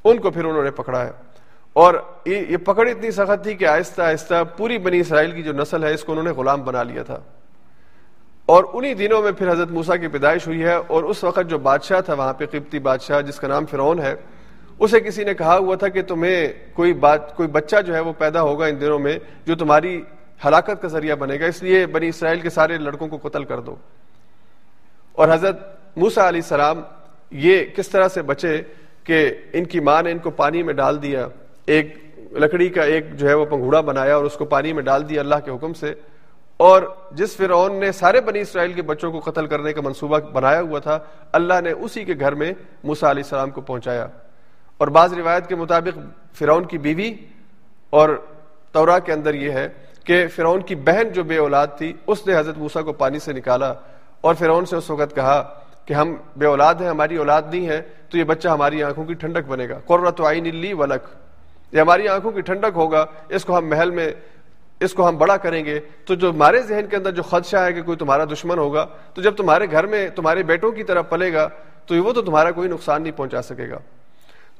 ان 0.04 0.18
کو 0.18 0.30
پھر 0.30 0.44
انہوں 0.44 0.64
نے 0.64 0.70
پکڑا 0.70 1.06
ہے۔ 1.06 1.10
اور 1.76 1.94
یہ 2.26 2.56
پکڑ 2.56 2.88
اتنی 2.88 3.10
سخت 3.10 3.42
تھی 3.42 3.54
کہ 3.54 3.64
آہستہ 3.64 4.02
آہستہ 4.02 4.34
پوری 4.56 4.78
بنی 4.78 5.00
اسرائیل 5.00 5.30
کی 5.30 5.42
جو 5.42 5.52
نسل 5.52 5.84
ہے، 5.84 5.94
اس 5.94 6.04
کو 6.04 6.12
انہوں 6.12 6.24
نے 6.24 6.30
غلام 6.30 6.62
بنا 6.62 6.82
لیا 6.82 7.02
تھا۔ 7.02 7.18
اور 8.46 8.64
انہی 8.72 8.94
دنوں 8.94 9.22
میں 9.22 9.32
پھر 9.32 9.50
حضرت 9.52 9.70
موسا 9.70 9.96
کی 9.96 10.08
پیدائش 10.08 10.46
ہوئی 10.46 10.62
ہے 10.62 10.74
اور 10.74 11.04
اس 11.04 11.24
وقت 11.24 11.40
جو 11.48 11.58
بادشاہ 11.58 12.00
تھا، 12.00 12.14
وہاں 12.14 12.32
پہ 12.32 12.46
قبطی 12.46 12.78
بادشاہ 12.78 13.20
جس 13.20 13.36
کا 13.36 13.48
نام 13.48 13.66
فرعون 13.66 13.98
ہے، 13.98 14.14
اسے 14.78 15.00
کسی 15.00 15.24
نے 15.24 15.34
کہا 15.34 15.56
ہوا 15.56 15.76
تھا 15.76 15.88
کہ 15.88 16.02
تمہیں 16.02 16.48
کوئی 16.72 16.92
بات، 16.92 17.36
کوئی 17.36 17.48
بچہ 17.48 17.76
جو 17.86 17.94
ہے 17.94 18.00
وہ 18.00 18.12
پیدا 18.18 18.42
ہوگا 18.42 18.66
ان 18.66 18.80
دنوں 18.80 18.98
میں 18.98 19.18
جو 19.46 19.56
تمہاری 19.56 20.02
ہلاکت 20.44 20.82
کا 20.82 20.88
ذریعہ 20.88 21.16
بنے 21.16 21.40
گا، 21.40 21.46
اس 21.46 21.62
لیے 21.62 21.86
بنی 21.86 22.08
اسرائیل 22.08 22.40
کے 22.40 22.50
سارے 22.50 22.76
لڑکوں 22.76 23.08
کو 23.08 23.28
قتل 23.28 23.44
کر 23.44 23.60
دو۔ 23.60 23.76
اور 25.12 25.28
حضرت 25.28 25.60
موسا 25.96 26.28
علیہ 26.28 26.40
السلام 26.40 26.80
یہ 27.30 27.64
کس 27.76 27.88
طرح 27.88 28.08
سے 28.08 28.22
بچے 28.22 28.62
کہ 29.04 29.34
ان 29.52 29.64
کی 29.64 29.80
ماں 29.80 30.02
نے 30.02 30.10
ان 30.10 30.18
کو 30.18 30.30
پانی 30.30 30.62
میں 30.62 30.74
ڈال 30.74 31.02
دیا 31.02 31.28
ایک 31.66 31.96
لکڑی 32.32 32.68
کا 32.68 32.82
ایک 32.82 33.16
جو 33.16 33.28
ہے 33.28 33.34
وہ 33.34 33.44
پنگھوڑا 33.44 33.80
بنایا 33.80 34.16
اور 34.16 34.24
اس 34.24 34.34
کو 34.34 34.44
پانی 34.44 34.72
میں 34.72 34.82
ڈال 34.82 35.08
دیا 35.08 35.20
اللہ 35.20 35.34
کے 35.44 35.50
حکم 35.50 35.72
سے۔ 35.72 35.94
اور 36.56 36.82
جس 37.10 37.36
فرعون 37.36 37.80
نے 37.80 37.92
سارے 37.92 38.20
بنی 38.20 38.40
اسرائیل 38.40 38.72
کے 38.72 38.82
بچوں 38.82 39.12
کو 39.12 39.30
قتل 39.30 39.46
کرنے 39.46 39.72
کا 39.72 39.80
منصوبہ 39.80 40.18
بنایا 40.18 40.60
ہوا 40.60 40.78
تھا، 40.78 40.98
اللہ 41.32 41.60
نے 41.60 41.70
اسی 41.70 42.04
کے 42.04 42.14
گھر 42.20 42.34
میں 42.34 42.52
موسا 42.84 43.10
علیہ 43.10 43.22
السلام 43.22 43.50
کو 43.50 43.60
پہنچایا۔ 43.60 44.06
اور 44.78 44.88
بعض 44.88 45.12
روایت 45.12 45.46
کے 45.46 45.54
مطابق 45.54 45.98
فرعون 46.38 46.64
کی 46.64 46.78
بیوی 46.78 47.14
اور 47.90 48.08
تورا 48.72 48.98
کے 48.98 49.12
اندر 49.12 49.34
یہ 49.34 49.50
ہے 49.50 49.68
کہ 50.04 50.26
فرعون 50.26 50.60
کی 50.60 50.74
بہن 50.74 51.08
جو 51.08 51.24
بے 51.24 51.36
اولاد 51.36 51.66
تھی، 51.78 51.92
اس 52.06 52.26
نے 52.26 52.36
حضرت 52.36 52.58
موسا 52.58 52.82
کو 52.82 52.92
پانی 52.92 53.18
سے 53.18 53.32
نکالا 53.32 53.74
اور 54.20 54.34
فرعون 54.34 54.66
سے 54.66 54.76
اس 54.76 54.90
وقت 54.90 55.14
کہا 55.14 55.42
کہ 55.84 55.94
ہم 55.94 56.14
بے 56.36 56.46
اولاد 56.46 56.74
ہیں، 56.74 56.88
ہماری 56.88 57.16
اولاد 57.16 57.42
نہیں 57.50 57.68
ہے، 57.68 57.82
تو 58.10 58.18
یہ 58.18 58.24
بچہ 58.24 58.48
ہماری 58.48 58.82
آنکھوں 58.82 59.04
کی 59.04 59.14
ٹھنڈک 59.14 59.48
بنے 59.48 59.68
گا۔ 59.68 59.78
قرۃ 59.86 60.26
آئین 60.26 60.56
لی 60.56 60.72
ولک 60.72 61.02
یہ 61.72 61.80
ہماری 61.80 62.08
آنکھوں 62.08 62.30
کی 62.30 62.40
ٹھنڈک 62.40 62.76
ہوگا، 62.76 63.04
اس 63.28 63.44
کو 63.44 63.58
ہم 63.58 63.68
محل 63.68 63.90
میں، 63.90 64.12
اس 64.80 64.92
کو 64.94 65.08
ہم 65.08 65.16
بڑا 65.18 65.36
کریں 65.36 65.64
گے۔ 65.64 65.80
تو 66.04 66.14
جو 66.14 66.30
ہمارے 66.30 66.62
ذہن 66.62 66.86
کے 66.90 66.96
اندر 66.96 67.12
جو 67.12 67.22
خدشہ 67.22 67.56
ہے 67.56 67.72
کہ 67.72 67.82
کوئی 67.82 67.98
تمہارا 67.98 68.24
دشمن 68.24 68.58
ہوگا، 68.58 68.86
تو 69.14 69.22
جب 69.22 69.36
تمہارے 69.36 69.66
گھر 69.70 69.86
میں 69.86 70.08
تمہارے 70.08 70.42
بیٹوں 70.42 70.70
کی 70.70 70.84
طرف 70.84 71.08
پلے 71.08 71.32
گا، 71.32 71.48
تو 71.86 72.04
وہ 72.04 72.12
تو 72.12 72.22
تمہارا 72.22 72.50
کوئی 72.50 72.68
نقصان 72.68 73.02
نہیں 73.02 73.16
پہنچا 73.16 73.42
سکے 73.42 73.70
گا۔ 73.70 73.78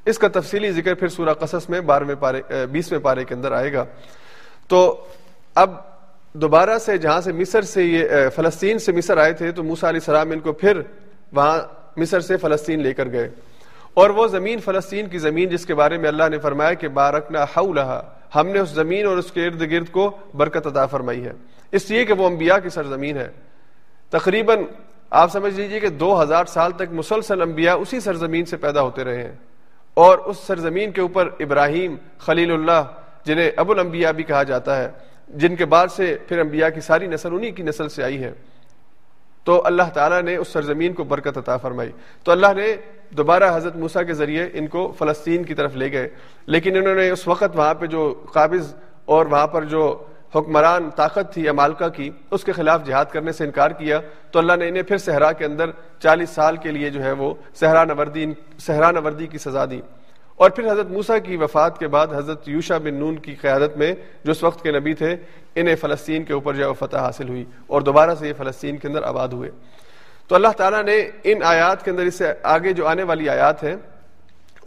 اس 0.05 0.19
کا 0.19 0.29
تفصیلی 0.29 0.71
ذکر 0.71 0.95
پھر 0.95 1.09
سورہ 1.09 1.35
قصص 1.35 1.69
میں 1.69 1.81
بارہویں 1.81 2.15
پارے 2.15 2.43
بیسویں 2.71 3.01
پارے 3.01 3.25
کے 3.25 3.35
اندر 3.35 3.53
آئے 3.53 3.73
گا۔ 3.73 3.85
تو 4.69 5.05
اب 5.55 5.71
دوبارہ 6.33 6.79
سے 6.79 6.99
جہاں 6.99 7.21
سے 7.21 7.33
مصر 7.33 7.63
سے 7.63 7.85
یہ 7.85 8.29
فلسطین 8.35 8.79
سے 8.79 8.93
مصر 8.93 9.17
آئے 9.17 9.33
تھے، 9.33 9.53
تو 9.53 9.63
موسا 9.63 9.89
علیہ 9.89 10.01
السلام 10.01 10.31
ان 10.31 10.41
کو 10.41 10.53
پھر 10.53 10.81
وہاں 11.33 11.59
مصر 11.97 12.21
سے 12.21 12.37
فلسطین 12.37 12.83
لے 12.83 12.95
کر 12.95 13.11
گئے۔ 13.11 13.31
اور 13.97 14.11
وہ 14.11 14.27
زمین 14.27 14.59
فلسطین 14.59 15.07
کی 15.07 15.19
زمین 15.19 15.49
جس 15.49 15.67
کے 15.67 15.75
بارے 15.75 15.99
میں 15.99 16.09
اللہ 16.09 16.29
نے 16.31 16.39
فرمایا 16.39 16.75
کہ 16.75 16.89
بارکنا 16.89 17.43
حولہا، 17.43 18.03
ہم 18.35 18.47
نے 18.47 18.59
اس 18.59 18.69
زمین 18.69 19.07
اور 19.07 19.17
اس 19.17 19.33
کے 19.33 19.47
ارد 19.47 19.61
گرد 19.61 19.89
کو 19.91 20.17
برکت 20.35 20.67
عطا 20.67 20.87
فرمائی 20.87 21.25
ہے۔ 21.25 21.33
اس 21.73 21.91
لیے 21.91 22.05
کہ 22.05 22.13
وہ 22.13 22.27
انبیاء 22.27 22.57
کی 22.63 22.69
سرزمین 22.69 23.17
ہے۔ 23.17 23.29
تقریباً 24.11 24.59
آپ 25.11 25.33
سمجھ 25.33 25.61
لیجیے 25.61 25.81
کہ 25.81 25.89
دو 25.89 26.23
ہزار 26.23 26.45
سال 26.45 26.73
تک 26.73 26.83
مسلسل 26.93 27.43
انبیاء 27.43 27.75
اسی 27.75 28.01
سرزمین 28.01 28.45
سے 28.45 28.57
پیدا 28.57 28.83
ہوتے 28.83 29.05
رہے 29.05 29.23
ہیں۔ 29.23 29.33
اور 29.95 30.19
اس 30.19 30.37
سرزمین 30.37 30.91
کے 30.91 31.01
اوپر 31.01 31.29
ابراہیم، 31.41 31.97
خلیل 32.19 32.51
اللہ، 32.51 32.83
جنہیں 33.25 33.51
ابو 33.57 33.73
الانبیاء 33.73 34.11
بھی 34.11 34.25
کہا 34.25 34.43
جاتا 34.43 34.83
ہے، 34.83 34.89
جن 35.29 35.57
کے 35.57 35.65
بعد 35.65 35.89
سے 35.89 36.17
پھر 36.29 36.39
انبیاء 36.39 36.69
کی 36.69 36.81
ساری 36.81 37.07
نسل 37.07 37.29
انہی 37.33 37.51
کی 37.51 37.63
نسل 37.63 37.89
سے 37.89 38.05
آئی 38.05 38.25
ہے۔ 38.25 38.33
تو 39.47 39.63
اللہ 39.65 39.83
تعالیٰ 39.95 40.23
نے 40.23 40.37
اس 40.37 40.49
سرزمین 40.49 40.93
کو 40.93 41.05
برکت 41.05 41.39
عطا 41.39 41.57
فرمائی۔ 41.57 41.91
تو 42.25 42.33
اللہ 42.33 42.47
نے 42.57 42.77
دوبارہ 43.11 43.57
حضرت 43.57 43.77
موسا 43.77 44.03
کے 44.03 44.13
ذریعے 44.13 44.49
ان 44.53 44.67
کو 44.67 44.95
فلسطین 44.99 45.45
کی 45.45 45.55
طرف 45.55 45.77
لے 45.77 45.93
گئے۔ 45.93 46.09
لیکن 46.47 46.77
انہوں 46.77 46.95
نے 46.95 47.11
اس 47.11 47.29
وقت 47.29 47.57
وہاں 47.57 47.75
پہ 47.75 47.87
جو 47.87 48.25
قابض 48.33 48.75
اور 49.05 49.27
وہاں 49.27 49.47
پر 49.47 49.65
جو 49.65 50.05
حکمران 50.35 50.91
طاقت 50.91 51.33
تھی، 51.33 51.49
امالکا 51.49 51.89
کی، 51.89 52.11
اس 52.31 52.45
کے 52.45 52.53
خلاف 52.53 52.85
جہاد 52.85 53.05
کرنے 53.05 53.33
سے 53.33 53.45
انکار 53.45 53.71
کیا۔ 53.71 54.01
تو 54.31 54.39
اللہ 54.39 54.53
نے 54.57 54.69
انہیں 54.69 54.83
پھر 54.83 54.99
صحرا 54.99 55.33
کے 55.33 55.45
اندر 55.45 55.71
چالیس 55.99 56.31
سال 56.31 56.57
کے 56.57 56.71
لیے 56.71 56.91
جو 56.91 57.05
ہے 57.05 57.13
وہ 57.13 57.35
صحرا 57.55 57.85
نوردی 57.85 58.27
صحرا 58.59 58.91
نوردی 58.91 59.27
کی 59.27 59.39
سزا 59.39 59.65
دی۔ 59.65 59.81
اور 60.37 60.51
پھر 60.51 60.73
حضرت 60.73 60.87
موسا 60.91 61.19
کی 61.19 61.37
وفات 61.37 61.79
کے 61.79 61.89
بعد 61.89 62.07
حضرت 62.07 62.49
یوشا 62.49 62.79
بن 62.79 62.95
نون 62.95 63.17
کی 63.17 63.35
قیادت 63.35 63.77
میں 63.77 63.95
جو 64.25 64.31
اس 64.31 64.43
وقت 64.43 64.63
کے 64.63 64.71
نبی 64.71 64.95
تھے، 64.95 65.17
انہیں 65.55 65.77
فلسطین 65.77 66.25
کے 66.25 66.33
اوپر 66.33 66.55
جو 66.55 66.73
فتح 66.73 66.97
حاصل 66.97 67.29
ہوئی 67.29 67.45
اور 67.67 67.83
دوبارہ 67.83 68.15
سے 68.19 68.29
یہ 68.29 68.33
فلسطین 68.39 68.77
کے 68.77 68.89
اندر 68.89 69.03
آباد 69.03 69.29
ہوئے۔ 69.29 69.51
تو 70.29 70.35
اللہ 70.35 70.49
تعالیٰ 70.57 70.83
نے 70.83 71.11
ان 71.25 71.43
آیات 71.43 71.85
کے 71.85 71.91
اندر 71.91 72.03
اس 72.03 72.15
سے 72.15 72.33
آگے 72.43 72.73
جو 72.73 72.87
آنے 72.87 73.03
والی 73.03 73.29
آیات 73.29 73.65
ہیں، 73.65 73.77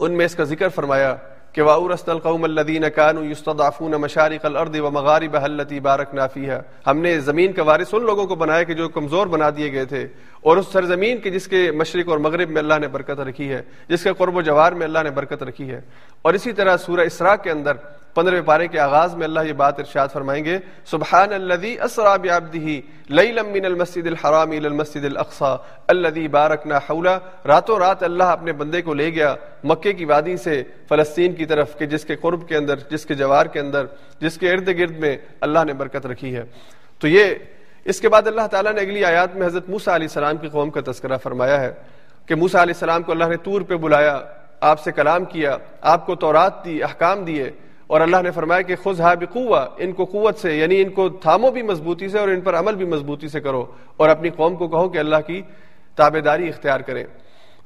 ان 0.00 0.12
میں 0.12 0.26
اس 0.26 0.34
کا 0.34 0.44
ذکر 0.44 0.68
فرمایا 0.68 1.16
کہ 1.52 1.62
واورست 1.62 2.08
القوم 2.08 2.44
الدین 2.44 2.84
کانو 2.94 3.24
یستضعفون 3.24 3.90
مشارق 3.90 4.46
الارض 4.46 4.80
ومغاربها 4.80 5.44
التي 5.44 5.80
باركنا 5.80 6.26
ہے 6.36 6.60
ہم 6.86 6.98
نے 6.98 7.20
زمین 7.20 7.52
کا 7.52 7.62
وارث 7.62 7.88
ان 7.92 8.02
لوگوں 8.02 8.26
کو 8.26 8.34
بنایا 8.34 8.62
کہ 8.62 8.74
جو 8.74 8.88
کمزور 8.88 9.26
بنا 9.26 9.50
دیے 9.56 9.72
گئے 9.72 9.84
تھے۔ 9.84 10.06
اور 10.40 10.56
اس 10.56 10.66
سرزمین 10.72 11.18
کے 11.18 11.30
جس 11.30 11.48
کے 11.48 11.70
مشرق 11.70 12.08
اور 12.08 12.18
مغرب 12.18 12.50
میں 12.50 12.58
اللہ 12.58 12.74
نے 12.80 12.88
برکت 12.88 13.20
رکھی 13.20 13.52
ہے، 13.52 13.62
جس 13.88 14.02
کے 14.02 14.10
قرب 14.18 14.36
و 14.36 14.42
جوار 14.42 14.72
میں 14.72 14.86
اللہ 14.86 14.98
نے 15.04 15.10
برکت 15.10 15.42
رکھی 15.42 15.70
ہے۔ 15.70 15.80
اور 16.22 16.34
اسی 16.34 16.52
طرح 16.52 16.76
سورہ 16.76 17.00
اسراء 17.00 17.36
کے 17.36 17.50
اندر 17.50 17.72
پندرہویں 18.14 18.42
پارے 18.46 18.68
کے 18.68 18.78
آغاز 18.80 19.14
میں 19.14 19.24
اللہ 19.24 19.40
یہ 19.40 19.52
بات 19.52 19.78
ارشاد 19.78 20.08
فرمائیں 20.12 20.44
گے، 20.44 20.58
سبحان 20.84 21.32
الذي 21.32 21.76
اسرا 21.78 22.16
بعبده 22.16 22.74
ليلا 23.08 23.42
من 23.42 23.64
المسجد 23.64 24.06
الحرام 24.06 24.50
الى 24.50 24.66
المسجد 24.66 25.04
الاقصى 25.04 25.52
الذي 25.88 26.26
باركنا 26.26 26.78
حوله۔ 26.78 27.18
راتوں 27.46 27.78
رات 27.78 28.02
اللہ 28.02 28.24
اپنے 28.24 28.52
بندے 28.52 28.82
کو 28.82 28.94
لے 28.94 29.10
گیا 29.14 29.34
مکے 29.64 29.92
کی 29.92 30.04
وادی 30.04 30.36
سے، 30.36 30.62
فلسطین 30.88 31.34
کی 31.34 31.44
طرف 31.44 31.78
کہ 31.78 31.86
جس 31.86 32.04
کے 32.04 32.16
قرب 32.16 32.48
کے 32.48 32.56
اندر، 32.56 32.76
جس 32.90 33.06
کے 33.06 33.14
جوار 33.14 33.46
کے 33.46 33.60
اندر، 33.60 33.86
جس 34.20 34.38
کے 34.38 34.52
ارد 34.52 34.68
گرد 34.68 34.96
میں 34.98 35.16
اللہ 35.40 35.64
نے 35.64 35.72
برکت 35.72 36.06
رکھی 36.06 36.36
ہے۔ 36.36 36.44
تو 37.00 37.08
یہ، 37.08 37.34
اس 37.84 38.00
کے 38.00 38.08
بعد 38.08 38.26
اللہ 38.26 38.46
تعالیٰ 38.50 38.72
نے 38.72 38.80
اگلی 38.80 39.04
آیات 39.04 39.36
میں 39.36 39.46
حضرت 39.46 39.68
موسیٰ 39.68 39.94
علیہ 39.94 40.08
السلام 40.10 40.36
کی 40.36 40.48
قوم 40.48 40.70
کا 40.70 40.80
تذکرہ 40.92 41.16
فرمایا 41.16 41.60
ہے 41.60 41.72
کہ 42.26 42.34
موسیٰ 42.34 42.60
علیہ 42.60 42.74
السلام 42.74 43.02
کو 43.02 43.12
اللہ 43.12 43.24
نے 43.24 43.36
طور 43.36 43.60
پہ 43.60 43.76
بلایا، 43.76 44.20
آپ 44.60 44.80
سے 44.80 44.92
کلام 44.92 45.24
کیا، 45.24 45.56
آپ 45.80 46.06
کو 46.06 46.14
تورات 46.14 46.64
دی، 46.64 46.82
احکام 46.82 47.24
دیے۔ 47.24 47.50
اور 47.90 48.00
اللہ 48.00 48.16
نے 48.22 48.30
فرمایا 48.30 48.62
کہ 48.62 48.76
خود 48.76 49.00
ہا 49.00 49.14
بقوا 49.14 49.66
ان 49.76 49.92
کو 49.92 50.04
قوت 50.04 50.38
سے 50.38 50.56
یعنی 50.58 50.82
ان 50.82 50.88
کو 50.88 51.08
تھامو 51.08 51.50
بھی 51.50 51.62
مضبوطی 51.62 52.08
سے 52.08 52.18
اور 52.18 52.28
ان 52.28 52.40
پر 52.40 52.58
عمل 52.58 52.74
بھی 52.74 52.84
مضبوطی 52.84 53.28
سے 53.28 53.40
کرو 53.40 53.66
اور 53.96 54.08
اپنی 54.08 54.30
قوم 54.30 54.56
کو 54.56 54.68
کہو 54.68 54.88
کہ 54.88 54.98
اللہ 54.98 55.16
کی 55.26 55.42
تابے 55.96 56.20
داری 56.20 56.48
اختیار 56.48 56.80
کریں۔ 56.80 57.04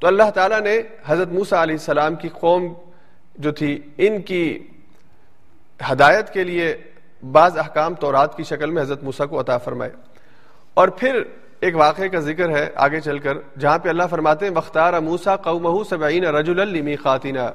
تو 0.01 0.07
اللہ 0.07 0.31
تعالیٰ 0.35 0.61
نے 0.61 0.79
حضرت 1.07 1.29
موسیٰ 1.29 1.59
علیہ 1.59 1.75
السلام 1.75 2.15
کی 2.15 2.29
قوم 2.29 2.75
جو 3.37 3.53
تھی، 3.53 3.81
ان 3.99 4.21
کی 4.21 4.59
ہدایت 5.93 6.31
کے 6.31 6.45
لیے 6.45 6.77
بعض 7.33 7.59
احکام 7.59 7.95
تورات 7.95 8.37
کی 8.37 8.43
شکل 8.43 8.71
میں 8.71 8.83
حضرت 8.83 9.03
موسیٰ 9.03 9.29
کو 9.29 9.41
عطا 9.41 9.59
فرمائے۔ 9.59 9.91
اور 10.75 10.89
پھر 10.89 11.23
ایک 11.61 11.77
واقعے 11.77 12.09
کا 12.09 12.19
ذکر 12.19 12.51
ہے 12.51 12.71
آگے 12.75 13.01
چل 13.01 13.19
کر، 13.19 13.39
جہاں 13.59 13.79
پہ 13.79 13.89
اللہ 13.89 14.03
فرماتے 14.11 14.47
ہیں 14.47 14.53
وختار 14.57 15.01
موسا 15.01 15.37
قومہ 15.37 15.85
سبعین 15.85 16.25
رجل 16.25 16.61
المی 16.61 16.97
خاتینہ 16.97 17.51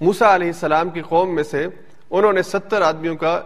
موسا 0.00 0.34
علیہ 0.34 0.46
السلام 0.46 0.90
کی 0.90 1.02
قوم 1.02 1.34
میں 1.34 1.42
سے 1.42 1.66
انہوں 2.10 2.32
نے 2.32 2.42
ستر 2.42 2.82
آدمیوں 2.82 3.16
کا 3.16 3.40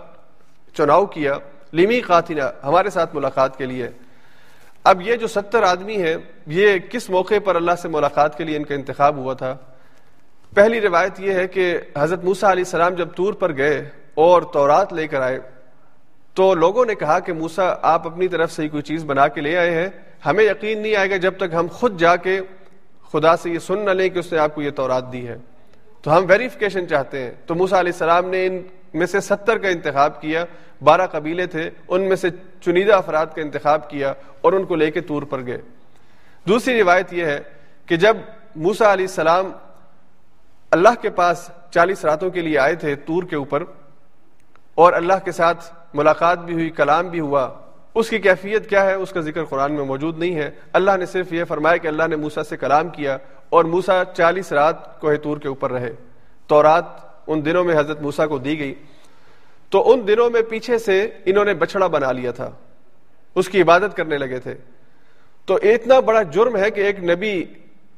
چناؤ 0.75 1.07
کیا، 1.07 1.35
لیمی 1.73 2.01
خاتینہ 2.01 2.43
ہمارے 2.65 2.91
ساتھ 2.91 3.17
ملاقات 3.17 3.59
کے 3.59 3.67
لیے۔ 3.67 3.89
اب 4.85 5.01
یہ 5.01 5.17
جو 5.17 5.27
ستر 5.27 5.63
آدمی 5.63 6.03
ہیں، 6.03 6.17
یہ 6.47 6.79
کس 6.79 7.11
موقع 7.11 7.35
پر 7.45 7.57
اللہ 7.57 7.73
سے 7.83 7.89
ملاقات 7.89 8.39
کے 8.39 8.45
لیے 8.45 8.57
ان 8.57 8.65
کا 8.65 8.75
انتخاب 8.75 9.17
ہوا 9.17 9.35
تھا؟ 9.35 9.57
پہلی 10.55 10.81
روایت 10.81 11.21
یہ 11.21 11.33
ہے 11.33 11.49
کہ 11.49 11.81
حضرت 11.99 12.25
موسا 12.25 12.53
علیہ 12.53 12.65
السلام 12.65 12.95
جب 12.95 13.09
طور 13.17 13.33
پر 13.33 13.57
گئے 13.57 13.89
اور 14.15 14.43
تورات 14.43 14.93
لے 14.93 15.09
کر 15.09 15.21
آئے، 15.21 15.39
تو 16.35 16.55
لوگوں 16.55 16.85
نے 16.85 16.95
کہا 16.95 17.19
کہ 17.19 17.33
موسا 17.33 17.75
آپ 17.83 18.07
اپنی 18.07 18.29
طرف 18.29 18.53
سے 18.53 18.63
ہی 18.63 18.69
کوئی 18.69 18.83
چیز 18.83 19.05
بنا 19.05 19.29
کے 19.29 19.41
لے 19.41 19.57
آئے 19.57 19.71
ہیں۔ 19.71 19.89
ہمیں 20.27 20.45
یقین 20.45 20.83
نہیں 20.83 20.97
آئے 20.97 21.11
گا 21.11 21.17
جب 21.17 21.37
تک 21.37 21.55
ہم 21.55 21.67
خود 21.73 22.01
جا 22.01 22.17
کے 22.17 22.41
خدا 23.13 23.37
سے 23.37 23.51
یہ 23.51 23.59
سن 23.59 23.85
نہ 23.85 23.91
لیں 23.91 24.09
کہ 24.09 24.19
اس 24.19 24.33
نے 24.33 24.39
آپ 24.39 24.55
کو 24.55 24.63
یہ 24.63 24.71
تورات 24.71 25.13
دی 25.13 25.29
ہے۔ 25.29 25.37
تو 26.03 26.19
ہم 26.19 26.25
ویریفیکیشن 26.29 26.89
چاہتے 26.89 27.25
ہیں۔ 27.25 27.31
تو 27.47 27.55
موسا 27.55 27.81
علیہ 27.81 27.93
السلام 27.93 28.29
نے 28.29 28.47
ان 28.47 28.63
میں 28.95 29.07
سے 29.07 29.21
ستر 29.21 29.59
کا 29.59 29.69
انتخاب 29.69 30.21
کیا، 30.21 30.45
بارہ 30.83 31.07
قبیلے 31.07 31.47
تھے، 31.47 31.71
ان 31.89 32.01
میں 32.01 32.17
سے 32.17 32.29
چنیدہ 32.61 32.95
افراد 32.95 33.27
کا 33.27 33.43
انتخاب 33.43 33.91
کیا 33.91 34.15
اور 34.41 34.53
ان 34.53 34.65
کو 34.65 34.75
لے 34.75 34.91
کے 34.91 35.01
تور 35.01 35.23
پر 35.23 35.47
گئے۔ 35.47 35.61
دوسری 36.49 36.81
روایت 36.81 37.13
یہ 37.13 37.25
ہے 37.25 37.41
کہ 37.87 37.97
جب 37.97 38.17
موسا 38.57 38.93
علیہ 38.93 39.07
السلام 39.07 39.53
اللہ 40.71 41.03
کے 41.03 41.11
پاس 41.11 41.51
چالیس 41.71 42.05
راتوں 42.05 42.31
کے 42.31 42.41
لیے 42.41 42.59
آئے 42.59 42.75
تھے 42.75 42.95
تور 42.95 43.23
کے 43.23 43.37
اوپر 43.37 43.63
اور 44.75 44.93
اللہ 44.93 45.25
کے 45.25 45.33
ساتھ 45.33 45.65
ملاقات 45.95 46.39
بھی 46.39 46.55
ہوئی، 46.55 46.71
کلام 46.71 47.09
بھی 47.09 47.21
ہوا، 47.21 47.49
اس 47.95 48.11
کی 48.11 48.19
کیفیت 48.19 48.69
کیا 48.69 48.85
ہے؟ 48.87 48.95
اس 48.95 49.11
کا 49.11 49.21
ذکر 49.21 49.45
قرآن 49.45 49.73
میں 49.73 49.85
موجود 49.85 50.19
نہیں 50.19 50.35
ہے۔ 50.35 50.51
اللہ 50.73 50.91
نے 50.99 51.07
صرف 51.07 51.33
یہ 51.33 51.45
فرمایا 51.45 51.77
کہ 51.77 51.89
اللہ 51.89 52.03
نے 52.07 52.17
موسا 52.17 52.45
سے 52.45 52.57
کلام 52.57 52.89
کیا 52.89 53.19
اور 53.51 53.65
موسا 53.65 54.03
چالیس 54.17 54.53
رات 54.53 55.01
کوہ 55.01 55.17
تور 55.23 55.37
کے 55.37 55.49
اوپر 55.49 55.73
رہے۔ 55.73 55.93
تو 56.47 56.63
رات 56.63 56.85
ان 57.27 57.45
دنوں 57.45 57.65
میں 57.65 57.79
حضرت 57.79 58.03
موسا 58.03 58.27
کو 58.27 58.39
دی 58.39 58.59
گئی۔ 58.59 58.75
تو 59.71 59.93
ان 59.93 60.09
دنوں 60.09 60.31
میں 60.31 60.43
پیچھے 60.43 60.79
سے 60.79 61.09
انہوں 61.25 61.45
نے 61.45 61.55
بچڑا 61.55 61.87
بنا 61.87 62.13
لیا 62.13 62.31
تھا۔ 62.31 62.51
اس 63.35 63.49
کی 63.49 63.63
عبادت 63.63 63.97
کرنے 63.97 64.19
لگے 64.19 64.39
تھے۔ 64.39 64.55
تو 65.45 65.55
اتنا 65.55 66.01
بڑا 66.01 66.23
جرم 66.23 66.57
ہے 66.57 66.71
کہ 66.71 66.81
ایک 66.81 67.05
نبی 67.05 67.45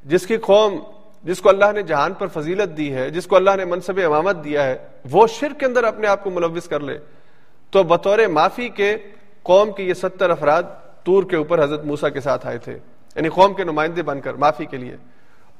جس 0.04 0.26
کی 0.26 0.36
قوم، 0.36 0.78
جس 1.22 1.40
کو 1.40 1.48
اللہ 1.48 1.72
نے 1.74 1.82
جہان 1.82 2.12
پر 2.12 2.26
فضیلت 2.26 2.76
دی 2.76 2.94
ہے، 2.94 3.10
جس 3.10 3.26
کو 3.26 3.36
اللہ 3.36 3.50
نے 3.56 3.64
منصب 3.64 4.00
امامت 4.06 4.44
دیا 4.44 4.64
ہے، 4.64 4.78
وہ 5.10 5.26
شرک 5.26 5.60
کے 5.60 5.66
اندر 5.66 5.84
اپنے 5.84 6.06
آپ 6.06 6.24
کو 6.24 6.30
ملوث 6.30 6.68
کر 6.68 6.80
لے۔ 6.80 6.98
تو 7.70 7.82
بطور 7.82 8.18
معافی 8.18 8.68
کے 8.68 8.96
قوم 9.42 9.72
کے 9.72 9.82
یہ 9.82 9.94
ستر 9.94 10.30
افراد 10.30 10.62
تور 11.04 11.24
کے 11.24 11.36
اوپر 11.36 11.64
حضرت 11.64 11.84
موسا 11.84 12.08
کے 12.08 12.20
ساتھ 12.20 12.46
آئے 12.46 12.58
تھے۔ 12.58 12.78
یعنی 13.16 13.28
قوم 13.28 13.54
کے 13.54 13.64
نمائندے 13.64 14.02
بن 14.02 14.20
کر 14.20 14.34
معافی 14.34 14.64
کے 14.64 14.76
لیے۔ 14.76 14.96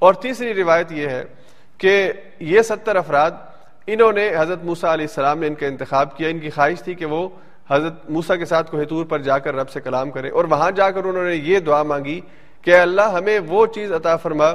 اور 0.03 0.15
تیسری 0.15 0.55
روایت 0.55 0.93
یہ 0.93 1.09
ہے 1.09 1.25
کہ 1.79 2.13
یہ 2.41 2.63
ستر 2.63 2.97
افراد، 2.97 3.31
انہوں 3.87 4.13
نے 4.13 4.31
حضرت 4.39 4.65
موسا 4.65 4.95
علیہ 4.95 5.07
السلام 5.07 5.39
نے 5.39 5.47
ان 5.47 5.55
کا 5.55 5.67
انتخاب 5.67 6.17
کیا، 6.17 6.29
ان 6.29 6.39
کی 6.39 6.51
خواہش 6.51 6.83
تھی 6.83 6.95
کہ 6.95 7.07
وہ 7.07 7.29
حضرت 7.71 8.11
موسا 8.11 8.37
کے 8.37 8.45
ساتھ 8.45 8.71
کوہتور 8.71 9.05
پر 9.05 9.19
جا 9.19 9.39
کر 9.39 9.55
رب 9.55 9.71
سے 9.71 9.81
کلام 9.81 10.11
کرے 10.11 10.29
اور 10.29 10.45
وہاں 10.45 10.71
جا 10.71 10.91
کر 10.91 11.05
انہوں 11.05 11.25
نے 11.25 11.35
یہ 11.35 11.59
دعا 11.59 11.83
مانگی 11.83 12.21
کہ 12.63 12.75
اللہ، 12.75 13.03
ہمیں 13.03 13.41
وہ 13.49 13.67
چیز 13.67 13.93
عطا 13.93 14.17
فرما 14.17 14.53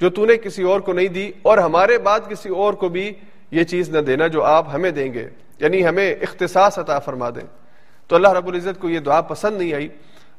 جو 0.00 0.10
تو 0.10 0.26
نے 0.26 0.36
کسی 0.36 0.62
اور 0.62 0.80
کو 0.80 0.92
نہیں 0.92 1.08
دی 1.08 1.32
اور 1.42 1.58
ہمارے 1.58 1.98
بعد 1.98 2.20
کسی 2.28 2.48
اور 2.48 2.74
کو 2.74 2.88
بھی 2.88 3.12
یہ 3.50 3.64
چیز 3.64 3.90
نہ 3.90 3.98
دینا 3.98 4.26
جو 4.26 4.42
آپ 4.42 4.66
ہمیں 4.74 4.90
دیں 4.90 5.14
گے 5.14 5.28
یعنی 5.60 5.86
ہمیں 5.86 6.14
اختصاص 6.14 6.78
عطا 6.78 6.98
فرما 6.98 7.30
دیں۔ 7.30 7.46
تو 8.08 8.16
اللہ 8.16 8.28
رب 8.28 8.48
العزت 8.48 8.80
کو 8.80 8.88
یہ 8.88 8.98
دعا 8.98 9.20
پسند 9.20 9.58
نہیں 9.58 9.74
آئی۔ 9.74 9.88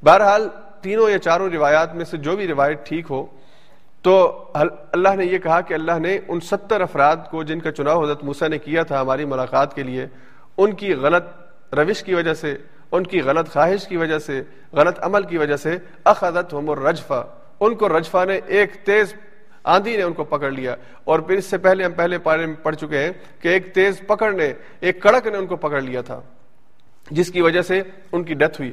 بہرحال 0.04 0.48
تینوں 0.82 1.10
یا 1.10 1.20
چاروں 1.20 1.50
روایات 1.50 1.96
میں 1.96 2.06
سے 2.06 2.18
جو 2.18 2.36
بھی 2.36 2.48
روایت 2.48 2.86
ٹھیک 2.86 3.06
ہو 3.10 3.26
تو 4.04 4.16
اللہ 4.92 5.16
نے 5.16 5.26
یہ 5.26 5.38
کہا 5.38 5.62
کہ 5.62 5.74
اللہ 5.74 6.00
نے 6.00 6.20
ان 6.28 6.40
ستر 6.40 6.82
افراد 6.82 7.18
کو 7.32 7.44
جن 7.44 7.60
کا 7.60 7.72
چناؤ 7.72 8.04
حضرت 8.04 8.24
موسیٰ 8.24 8.50
نے 8.50 8.58
کیا 8.58 8.84
تھا 8.84 9.02
ہماری 9.02 9.26
ملاقات 9.26 9.76
کے 9.76 9.84
لیے، 9.84 10.08
ان 10.58 10.72
کی 10.72 10.94
غلط 10.94 11.24
روش 11.74 12.04
کی 12.04 12.14
وجہ 12.14 12.34
سے، 12.34 12.58
ان 12.92 13.04
کی 13.04 13.22
غلط 13.22 13.52
خواہش 13.54 13.88
کی 13.88 13.98
وجہ 13.98 14.20
سے، 14.20 14.44
غلط 14.72 15.00
عمل 15.02 15.24
کی 15.24 15.38
وجہ 15.38 15.58
سے 15.58 15.78
اخذت 16.04 16.54
ہم 16.54 16.72
رجفا 16.72 17.22
ان 17.60 17.76
کو 17.76 17.90
رجفا 17.90 18.26
نے 18.26 18.40
ایک 18.46 18.74
تیز 18.86 19.14
آندھی 19.64 19.98
نے 19.98 20.04
ان 20.04 20.14
کو 20.14 20.24
پکڑ 20.24 20.52
لیا۔ 20.52 20.76
اور 21.04 21.20
پھر 21.20 21.38
اس 21.38 21.46
سے 21.46 21.58
پہلے 21.58 21.84
ہم 21.84 21.92
پہلے 21.92 22.18
پارے 22.18 22.46
میں 22.46 22.56
پڑھ 22.64 22.76
چکے 22.76 22.98
ہیں 22.98 23.12
کہ 23.40 23.48
ایک 23.48 23.74
تیز 23.74 24.02
پکڑ 24.08 24.32
نے 24.32 24.54
ایک 24.80 25.02
کڑک 25.02 25.28
نے 25.28 25.38
ان 25.38 25.46
کو 25.46 25.56
پکڑ 25.56 25.82
لیا 25.82 26.02
تھا، 26.02 26.22
جس 27.12 27.32
کی 27.32 27.42
وجہ 27.42 27.62
سے 27.62 27.82
ان 28.12 28.24
کی 28.24 28.34
ڈیتھ 28.34 28.62
ہوئی۔ 28.62 28.72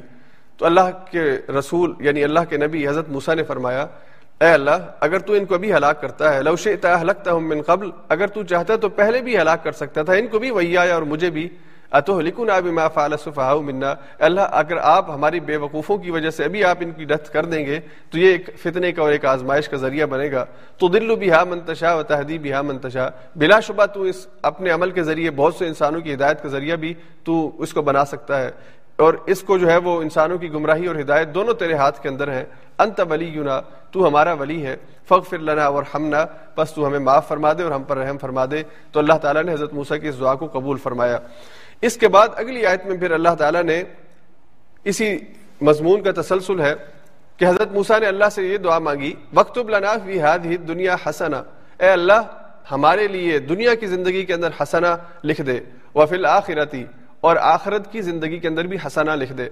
تو 0.57 0.65
اللہ 0.65 0.91
کے 1.11 1.51
رسول 1.59 1.93
یعنی 1.99 2.23
اللہ 2.23 2.39
کے 2.49 2.57
نبی 2.57 2.87
حضرت 2.87 3.09
موسا 3.09 3.33
نے 3.33 3.43
فرمایا 3.43 3.85
اے 4.41 4.51
اللہ، 4.51 4.85
اگر 4.99 5.19
تو 5.19 5.33
ان 5.33 5.45
کو 5.45 5.57
بھی 5.57 5.73
ہلاک 5.73 6.01
کرتا 6.01 6.33
ہے 6.33 6.41
لوشے 6.43 6.75
ہلکتا 7.01 7.31
ہوں 7.31 7.41
من 7.41 7.61
قبل، 7.61 7.89
اگر 8.09 8.27
تو 8.27 8.43
چاہتا 8.43 8.75
تو 8.75 8.89
پہلے 8.89 9.21
بھی 9.21 9.37
ہلاک 9.37 9.63
کر 9.63 9.71
سکتا 9.71 10.03
تھا، 10.03 10.13
ان 10.13 10.27
کو 10.27 10.39
بھی 10.39 10.51
وہی 10.51 10.77
اور 10.77 11.01
مجھے 11.01 11.29
بھی۔ 11.29 11.47
اتو 11.91 12.19
لکھن 12.21 12.49
اب 12.49 12.65
ما 12.65 12.87
فعل 12.87 13.13
منا 13.63 13.93
اللہ، 14.19 14.41
اگر 14.51 14.77
آپ 14.81 15.09
ہماری 15.11 15.39
بے 15.39 15.57
وقوفوں 15.57 15.97
کی 15.97 16.11
وجہ 16.11 16.29
سے 16.29 16.43
ابھی 16.43 16.63
آپ 16.63 16.77
ان 16.81 16.91
کی 16.91 17.05
ڈیتھ 17.05 17.31
کر 17.31 17.45
دیں 17.45 17.65
گے، 17.65 17.79
تو 18.09 18.17
یہ 18.17 18.31
ایک 18.31 18.49
فتنے 18.63 18.91
کا 18.91 19.01
اور 19.01 19.11
ایک 19.11 19.25
آزمائش 19.25 19.69
کا 19.69 19.77
ذریعہ 19.77 20.05
بنے 20.05 20.31
گا۔ 20.31 20.45
تو 20.77 20.87
دل 20.87 21.15
بہا 21.15 21.43
منتشا 21.43 21.93
و 21.95 22.03
تحدی 22.03 22.37
بہا 22.39 22.61
منتشا 22.61 23.09
بلا 23.35 23.59
شبہ 23.59 23.85
تو 23.85 24.01
اس 24.01 24.27
اپنے 24.41 24.69
عمل 24.71 24.91
کے 24.91 25.03
ذریعے، 25.03 25.31
بہت 25.31 25.55
سے 25.55 25.67
انسانوں 25.67 26.01
کی 26.01 26.13
ہدایت 26.13 26.41
کا 26.43 26.49
ذریعہ 26.49 26.75
بھی 26.75 26.93
تو 27.23 27.51
اس 27.57 27.73
کو 27.73 27.81
بنا 27.81 28.05
سکتا 28.05 28.41
ہے۔ 28.41 28.51
اور 29.01 29.13
اس 29.25 29.41
کو 29.41 29.57
جو 29.57 29.69
ہے 29.71 29.77
وہ 29.77 30.01
انسانوں 30.01 30.37
کی 30.37 30.51
گمراہی 30.51 30.87
اور 30.87 30.95
ہدایت 30.95 31.27
دونوں 31.33 31.53
تیرے 31.53 31.73
ہاتھ 31.73 32.01
کے 32.01 32.09
اندر 32.09 32.31
ہیں۔ 32.31 32.45
انت 32.79 33.01
ولی 33.09 33.25
یونا 33.25 33.61
تو 33.91 34.07
ہمارا 34.07 34.33
ولی 34.33 34.65
ہے۔ 34.65 34.77
فغفر 35.09 35.37
لنا 35.37 35.65
اور 35.65 35.83
ہمنا 35.93 36.25
بس 36.57 36.73
تو 36.73 36.87
ہمیں 36.87 36.99
معاف 36.99 37.27
فرما 37.27 37.53
دے 37.53 37.63
اور 37.63 37.71
ہم 37.71 37.83
پر 37.83 37.97
رحم 37.97 38.17
فرما 38.17 38.45
دے۔ 38.51 38.63
تو 38.91 38.99
اللہ 38.99 39.13
تعالیٰ 39.13 39.43
نے 39.43 39.53
حضرت 39.53 39.73
موسیٰ 39.73 40.01
کی 40.01 40.07
اس 40.07 40.19
دعا 40.19 40.35
کو 40.35 40.47
قبول 40.47 40.77
فرمایا۔ 40.77 41.17
اس 41.81 41.97
کے 41.97 42.07
بعد 42.07 42.27
اگلی 42.35 42.65
آیت 42.65 42.85
میں 42.85 42.97
پھر 42.97 43.11
اللہ 43.11 43.35
تعالیٰ 43.39 43.63
نے 43.63 43.83
اسی 44.83 45.17
مضمون 45.61 46.03
کا 46.03 46.21
تسلسل 46.21 46.59
ہے 46.59 46.73
کہ 47.37 47.45
حضرت 47.45 47.71
موسا 47.71 47.99
نے 47.99 48.05
اللہ 48.05 48.29
سے 48.31 48.43
یہ 48.43 48.57
دعا 48.57 48.79
مانگی 48.79 49.13
وقت 49.33 49.59
دنیا 50.67 50.95
حسنا 51.05 51.43
اے 51.79 51.89
اللہ، 51.89 52.21
ہمارے 52.71 53.07
لیے 53.07 53.39
دنیا 53.39 53.75
کی 53.75 53.87
زندگی 53.87 54.25
کے 54.25 54.33
اندر 54.33 54.49
حسنا 54.61 54.97
لکھ 55.23 55.41
دے۔ 55.41 55.59
وہ 55.93 56.05
فل 56.05 56.25
آخرتی 56.25 56.85
اور 57.21 57.35
آخرت 57.41 57.91
کی 57.91 58.01
زندگی 58.01 58.39
کے 58.39 58.47
اندر 58.47 58.67
بھی 58.67 58.77
حسنا 58.85 59.15
لکھ 59.15 59.33
دے۔ 59.33 59.49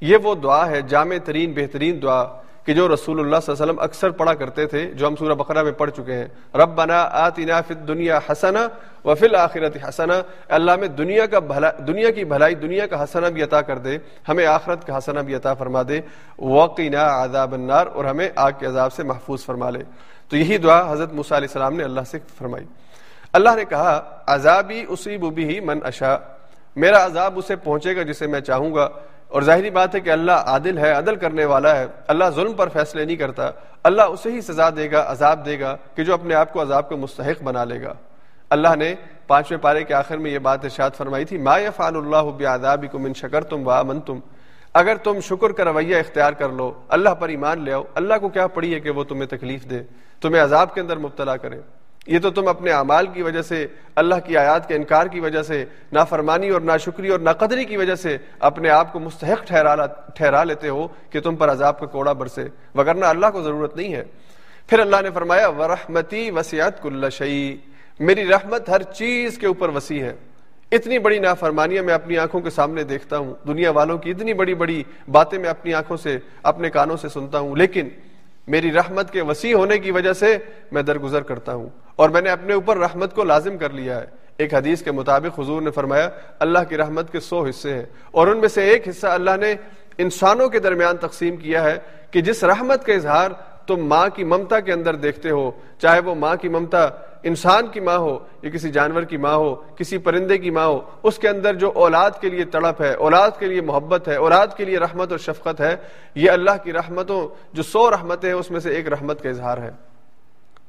یہ 0.00 0.16
وہ 0.22 0.34
دعا 0.34 0.68
ہے، 0.70 0.80
جامع 0.82 1.16
ترین، 1.24 1.52
بہترین 1.52 2.02
دعا 2.02 2.24
کہ 2.64 2.74
جو 2.74 2.86
رسول 2.94 3.20
اللہ 3.20 3.36
صلی 3.42 3.52
اللہ 3.52 3.62
علیہ 3.62 3.72
وسلم 3.72 3.80
اکثر 3.80 4.10
پڑھا 4.10 4.34
کرتے 4.34 4.66
تھے، 4.66 4.84
جو 4.94 5.06
ہم 5.06 5.16
سورہ 5.16 5.34
بقرہ 5.34 5.62
میں 5.62 5.72
پڑھ 5.72 5.90
چکے 5.90 6.14
ہیں۔ 6.14 6.26
رب 6.54 6.74
بنا 6.74 7.00
آتنا 7.02 7.60
فی 7.60 7.74
دنیا 7.74 8.18
حسنا 8.28 8.66
و 9.04 9.14
فل 9.14 9.34
آخرت 9.34 9.76
حسنا 9.88 10.20
اللہ 10.48 10.76
میں 10.76 10.88
دنیا 10.88 11.26
کا 11.26 11.38
بھلا، 11.38 11.70
دنیا 11.86 12.10
کی 12.10 12.24
بھلائی، 12.24 12.54
دنیا 12.54 12.86
کا 12.86 13.02
حسنا 13.02 13.28
بھی 13.28 13.42
عطا 13.42 13.60
کر 13.62 13.78
دے۔ 13.78 13.98
ہمیں 14.28 14.46
آخرت 14.46 14.86
کا 14.86 14.98
حسنا 14.98 15.20
بھی 15.20 15.34
عطا 15.34 15.54
فرما 15.54 15.82
دے۔ 15.88 16.00
وقینا 16.38 17.24
عذاب 17.24 17.52
النار، 17.52 17.86
اور 17.86 18.04
ہمیں 18.04 18.28
آگ 18.34 18.52
کے 18.58 18.66
عذاب 18.66 18.92
سے 18.92 19.02
محفوظ 19.02 19.44
فرما 19.44 19.70
لے۔ 19.70 19.82
تو 20.28 20.36
یہی 20.36 20.56
دعا 20.58 20.92
حضرت 20.92 21.12
موسیٰ 21.12 21.36
علیہ 21.36 21.48
السلام 21.48 21.76
نے 21.76 21.84
اللہ 21.84 22.04
سے 22.10 22.18
فرمائی۔ 22.38 22.66
اللہ 23.32 23.50
نے 23.56 23.64
کہا، 23.64 24.00
عذابی 24.26 24.84
اصیب 24.88 25.24
بھی 25.34 25.60
من 25.60 25.78
اشا 25.84 26.16
میرا 26.76 27.06
عذاب 27.06 27.38
اسے 27.38 27.56
پہنچے 27.56 27.96
گا 27.96 28.02
جسے 28.02 28.26
میں 28.26 28.40
چاہوں 28.40 28.74
گا۔ 28.74 28.88
اور 29.28 29.42
ظاہری 29.42 29.70
بات 29.70 29.94
ہے 29.94 30.00
کہ 30.00 30.10
اللہ 30.10 30.32
عادل 30.32 30.78
ہے، 30.78 30.90
عدل 30.90 31.16
کرنے 31.16 31.44
والا 31.44 31.76
ہے۔ 31.76 31.86
اللہ 32.06 32.24
ظلم 32.34 32.52
پر 32.52 32.68
فیصلے 32.68 33.04
نہیں 33.04 33.16
کرتا۔ 33.16 33.50
اللہ 33.84 34.02
اسے 34.02 34.32
ہی 34.32 34.40
سزا 34.40 34.70
دے 34.70 34.90
گا، 34.90 35.04
عذاب 35.08 35.46
دے 35.46 35.60
گا 35.60 35.76
کہ 35.94 36.04
جو 36.04 36.14
اپنے 36.14 36.34
آپ 36.34 36.52
کو 36.52 36.62
عذاب 36.62 36.88
کو 36.88 36.96
مستحق 36.96 37.42
بنا 37.42 37.64
لے 37.64 37.82
گا۔ 37.82 37.94
اللہ 38.50 38.76
نے 38.76 38.94
پانچویں 39.26 39.60
پارے 39.60 39.84
کے 39.84 39.94
آخر 39.94 40.16
میں 40.16 40.30
یہ 40.30 40.38
بات 40.38 40.64
ارشاد 40.64 40.90
فرمائی 40.96 41.24
تھی، 41.24 41.38
ما 41.38 41.58
یفعل 41.58 41.96
اللہ 41.96 42.22
بعذابکم 42.22 43.04
ان 43.04 43.14
شکرتم 43.14 43.66
وآمنتم 43.66 44.18
اگر 44.74 44.96
تم 44.96 45.20
شکر 45.20 45.52
کا 45.52 45.64
رویہ 45.64 45.96
اختیار 45.96 46.32
کر 46.32 46.48
لو، 46.48 46.72
اللہ 46.88 47.10
پر 47.10 47.28
ایمان 47.28 47.60
لے 47.60 47.72
آؤ۔ 47.72 47.82
اللہ 47.94 48.14
کو 48.20 48.28
کیا 48.28 48.46
پڑی 48.46 48.74
ہے 48.74 48.80
کہ 48.80 48.90
وہ 48.90 49.04
تمہیں 49.04 49.26
تکلیف 49.26 49.64
دے، 49.70 49.80
تمہیں 50.20 50.42
عذاب 50.42 50.74
کے 50.74 50.80
اندر 50.80 50.96
مبتلا 50.96 51.36
کرے۔ 51.36 51.60
یہ 52.06 52.18
تو 52.18 52.30
تم 52.30 52.48
اپنے 52.48 52.70
اعمال 52.70 53.06
کی 53.06 53.22
وجہ 53.22 53.42
سے، 53.42 53.66
اللہ 53.96 54.14
کی 54.26 54.36
آیات 54.36 54.68
کے 54.68 54.74
انکار 54.74 55.06
کی 55.06 55.20
وجہ 55.20 55.42
سے، 55.42 55.64
نافرمانی 55.92 56.48
اور 56.48 56.60
ناشکری 56.60 57.08
اور 57.08 57.20
ناقدری 57.20 57.64
کی 57.64 57.76
وجہ 57.76 57.94
سے 57.94 58.16
اپنے 58.38 58.70
آپ 58.70 58.92
کو 58.92 58.98
مستحق 59.00 59.46
ٹھہرا 59.46 59.86
ٹھہرا 59.86 60.44
لیتے 60.44 60.68
ہو 60.68 60.88
کہ 61.10 61.20
تم 61.20 61.36
پر 61.36 61.52
عذاب 61.52 61.80
کا 61.80 61.86
کوڑا 61.86 62.12
برسے 62.12 62.44
وگرنہ 62.74 63.04
اللہ 63.04 63.26
کو 63.32 63.42
ضرورت 63.42 63.76
نہیں 63.76 63.94
ہے۔ 63.94 64.04
پھر 64.66 64.78
اللہ 64.78 64.96
نے 65.02 65.10
فرمایا 65.14 65.48
ورحمتی 65.48 66.30
وسیعت 66.30 66.82
کل 66.82 67.10
شعی 67.10 67.56
میری 68.00 68.28
رحمت 68.28 68.68
ہر 68.68 68.82
چیز 68.82 69.38
کے 69.38 69.46
اوپر 69.46 69.68
وسیع 69.68 70.04
ہے۔ 70.04 70.12
اتنی 70.72 70.98
بڑی 70.98 71.18
نافرمانیاں 71.18 71.82
میں 71.82 71.94
اپنی 71.94 72.18
آنکھوں 72.18 72.40
کے 72.40 72.50
سامنے 72.50 72.84
دیکھتا 72.84 73.18
ہوں۔ 73.18 73.34
دنیا 73.46 73.70
والوں 73.70 73.98
کی 73.98 74.10
اتنی 74.10 74.34
بڑی 74.34 74.54
بڑی 74.54 74.82
باتیں 75.08 75.38
میں 75.38 75.50
اپنی 75.50 75.74
آنکھوں 75.74 75.96
سے، 75.96 76.18
اپنے 76.42 76.70
کانوں 76.70 76.96
سے 76.96 77.08
سنتا 77.08 77.38
ہوں۔ 77.38 77.56
لیکن 77.56 77.88
میری 78.48 78.72
رحمت 78.72 79.10
کے 79.10 79.22
وسیع 79.22 79.54
ہونے 79.56 79.78
کی 79.78 79.90
وجہ 79.90 80.12
سے 80.12 80.38
میں 80.72 80.82
درگزر 80.82 81.22
کرتا 81.22 81.54
ہوں 81.54 81.68
اور 81.96 82.10
میں 82.10 82.20
نے 82.20 82.30
اپنے 82.30 82.54
اوپر 82.54 82.76
رحمت 82.76 83.14
کو 83.14 83.24
لازم 83.24 83.58
کر 83.58 83.70
لیا 83.70 84.00
ہے۔ 84.00 84.06
ایک 84.38 84.54
حدیث 84.54 84.82
کے 84.82 84.92
مطابق 84.92 85.40
حضور 85.40 85.62
نے 85.62 85.70
فرمایا، 85.70 86.08
اللہ 86.38 86.58
کی 86.68 86.76
رحمت 86.76 87.12
کے 87.12 87.20
سو 87.20 87.44
حصے 87.44 87.74
ہیں 87.74 87.84
اور 88.10 88.26
ان 88.26 88.38
میں 88.38 88.48
سے 88.48 88.62
ایک 88.62 88.88
حصہ 88.88 89.06
اللہ 89.06 89.36
نے 89.40 89.54
انسانوں 89.98 90.48
کے 90.48 90.58
درمیان 90.58 90.96
تقسیم 90.96 91.36
کیا 91.36 91.62
ہے 91.64 91.78
کہ 92.10 92.20
جس 92.20 92.44
رحمت 92.44 92.86
کا 92.86 92.92
اظہار 92.92 93.30
تم 93.66 93.86
ماں 93.86 94.08
کی 94.08 94.24
ممتا 94.24 94.60
کے 94.60 94.72
اندر 94.72 94.96
دیکھتے 94.96 95.30
ہو، 95.30 95.50
چاہے 95.78 96.00
وہ 96.00 96.14
ماں 96.14 96.36
کی 96.36 96.48
ممتا 96.48 96.88
انسان 97.22 97.66
کی 97.66 97.80
ماں 97.80 97.98
ہو 97.98 98.18
یا 98.42 98.50
کسی 98.50 98.70
جانور 98.70 99.02
کی 99.02 99.16
ماں 99.16 99.34
ہو، 99.34 99.54
کسی 99.54 99.98
پرندے 99.98 100.38
کی 100.38 100.50
ماں 100.50 100.66
ہو، 100.66 100.80
اس 101.02 101.18
کے 101.18 101.28
اندر 101.28 101.54
جو 101.54 101.72
اولاد 101.74 102.10
کے 102.20 102.30
لیے 102.30 102.44
تڑپ 102.44 102.82
ہے، 102.82 102.94
اولاد 102.94 103.30
کے 103.38 103.46
لیے 103.46 103.60
محبت 103.60 104.08
ہے، 104.08 104.16
اولاد 104.16 104.46
کے 104.56 104.64
لیے 104.64 104.78
رحمت 104.78 105.10
اور 105.10 105.18
شفقت 105.18 105.60
ہے، 105.60 105.76
یہ 106.14 106.30
اللہ 106.30 106.50
کی 106.62 106.72
رحمتوں، 106.72 107.28
جو 107.52 107.62
سو 107.62 107.90
رحمتیں 107.90 108.28
ہیں، 108.28 108.36
اس 108.36 108.50
میں 108.50 108.60
سے 108.60 108.74
ایک 108.74 108.88
رحمت 108.88 109.22
کا 109.22 109.28
اظہار 109.28 109.58
ہے۔ 109.58 109.70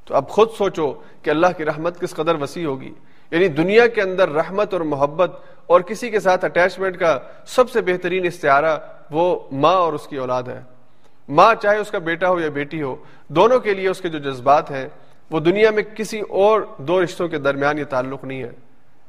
تو 0.05 0.15
اب 0.15 0.29
خود 0.29 0.49
سوچو 0.57 0.93
کہ 1.21 1.29
اللہ 1.29 1.47
کی 1.57 1.65
رحمت 1.65 1.99
کس 1.99 2.15
قدر 2.15 2.35
وسیع 2.41 2.65
ہوگی۔ 2.67 2.93
یعنی 3.31 3.47
دنیا 3.47 3.87
کے 3.87 4.01
اندر 4.01 4.29
رحمت 4.29 4.73
اور 4.73 4.81
محبت 4.81 5.31
اور 5.67 5.81
کسی 5.81 6.09
کے 6.09 6.19
ساتھ 6.19 6.45
اٹیچمنٹ 6.45 6.97
کا 6.97 7.19
سب 7.45 7.69
سے 7.69 7.81
بہترین 7.81 8.25
استعارہ 8.25 8.77
وہ 9.11 9.39
ماں 9.51 9.75
اور 9.75 9.93
اس 9.93 10.07
کی 10.07 10.15
اولاد 10.15 10.43
ہے۔ 10.43 10.61
ماں 11.29 11.55
چاہے 11.55 11.77
اس 11.77 11.91
کا 11.91 11.97
بیٹا 11.97 12.29
ہو 12.29 12.39
یا 12.39 12.49
بیٹی 12.49 12.81
ہو، 12.81 12.95
دونوں 13.27 13.59
کے 13.59 13.73
لیے 13.73 13.87
اس 13.87 14.01
کے 14.01 14.09
جو 14.09 14.19
جذبات 14.19 14.71
ہیں 14.71 14.87
وہ 15.33 15.39
دنیا 15.39 15.71
میں 15.71 15.83
کسی 15.83 16.19
اور 16.19 16.61
دو 16.77 17.03
رشتوں 17.03 17.27
کے 17.27 17.37
درمیان 17.37 17.77
یہ 17.77 17.83
تعلق 17.83 18.23
نہیں 18.23 18.43
ہے۔ 18.43 18.51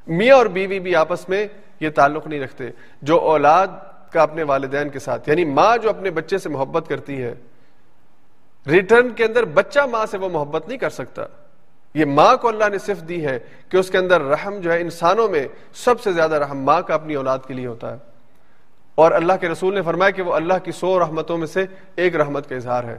میاں 0.06 0.36
اور 0.36 0.46
بیوی 0.46 0.80
بھی 0.80 0.96
آپس 0.96 1.28
میں 1.28 1.46
یہ 1.80 1.90
تعلق 1.90 2.26
نہیں 2.26 2.40
رکھتے۔ 2.40 2.64
جو 3.02 3.20
اولاد 3.20 3.66
کا 4.12 4.22
اپنے 4.22 4.42
والدین 4.42 4.88
کے 4.88 4.98
ساتھ 4.98 5.28
یعنی 5.28 5.44
ماں 5.44 5.76
جو 5.76 5.90
اپنے 5.90 6.10
بچے 6.10 6.38
سے 6.38 6.48
محبت 6.48 6.88
کرتی 6.88 7.22
ہے، 7.22 7.34
ریٹرن 8.66 9.10
کے 9.10 9.24
اندر 9.24 9.44
بچہ 9.44 9.80
ماں 9.80 10.06
سے 10.06 10.18
وہ 10.18 10.28
محبت 10.28 10.68
نہیں 10.68 10.78
کر 10.78 10.90
سکتا۔ 10.90 11.22
یہ 11.94 12.04
ماں 12.04 12.36
کو 12.36 12.48
اللہ 12.48 12.68
نے 12.68 12.78
صرف 12.78 13.08
دی 13.08 13.26
ہے 13.26 13.38
کہ 13.68 13.76
اس 13.76 13.90
کے 13.90 13.98
اندر 13.98 14.20
رحم 14.20 14.58
جو 14.58 14.72
ہے 14.72 14.80
انسانوں 14.80 15.28
میں 15.28 15.48
سب 15.74 16.00
سے 16.00 16.12
زیادہ 16.12 16.34
رحم 16.34 16.58
ماں 16.58 16.82
کا 16.82 16.94
اپنی 16.94 17.14
اولاد 17.14 17.38
کے 17.46 17.54
لیے 17.54 17.66
ہوتا 17.66 17.92
ہے۔ 17.92 17.98
اور 18.94 19.12
اللہ 19.12 19.32
کے 19.40 19.48
رسول 19.48 19.74
نے 19.74 19.82
فرمایا 19.82 20.10
کہ 20.10 20.22
وہ 20.22 20.34
اللہ 20.34 20.54
کی 20.64 20.72
سو 20.72 20.98
رحمتوں 20.98 21.38
میں 21.38 21.46
سے 21.46 21.64
ایک 21.96 22.16
رحمت 22.16 22.48
کا 22.48 22.56
اظہار 22.56 22.84
ہے۔ 22.84 22.98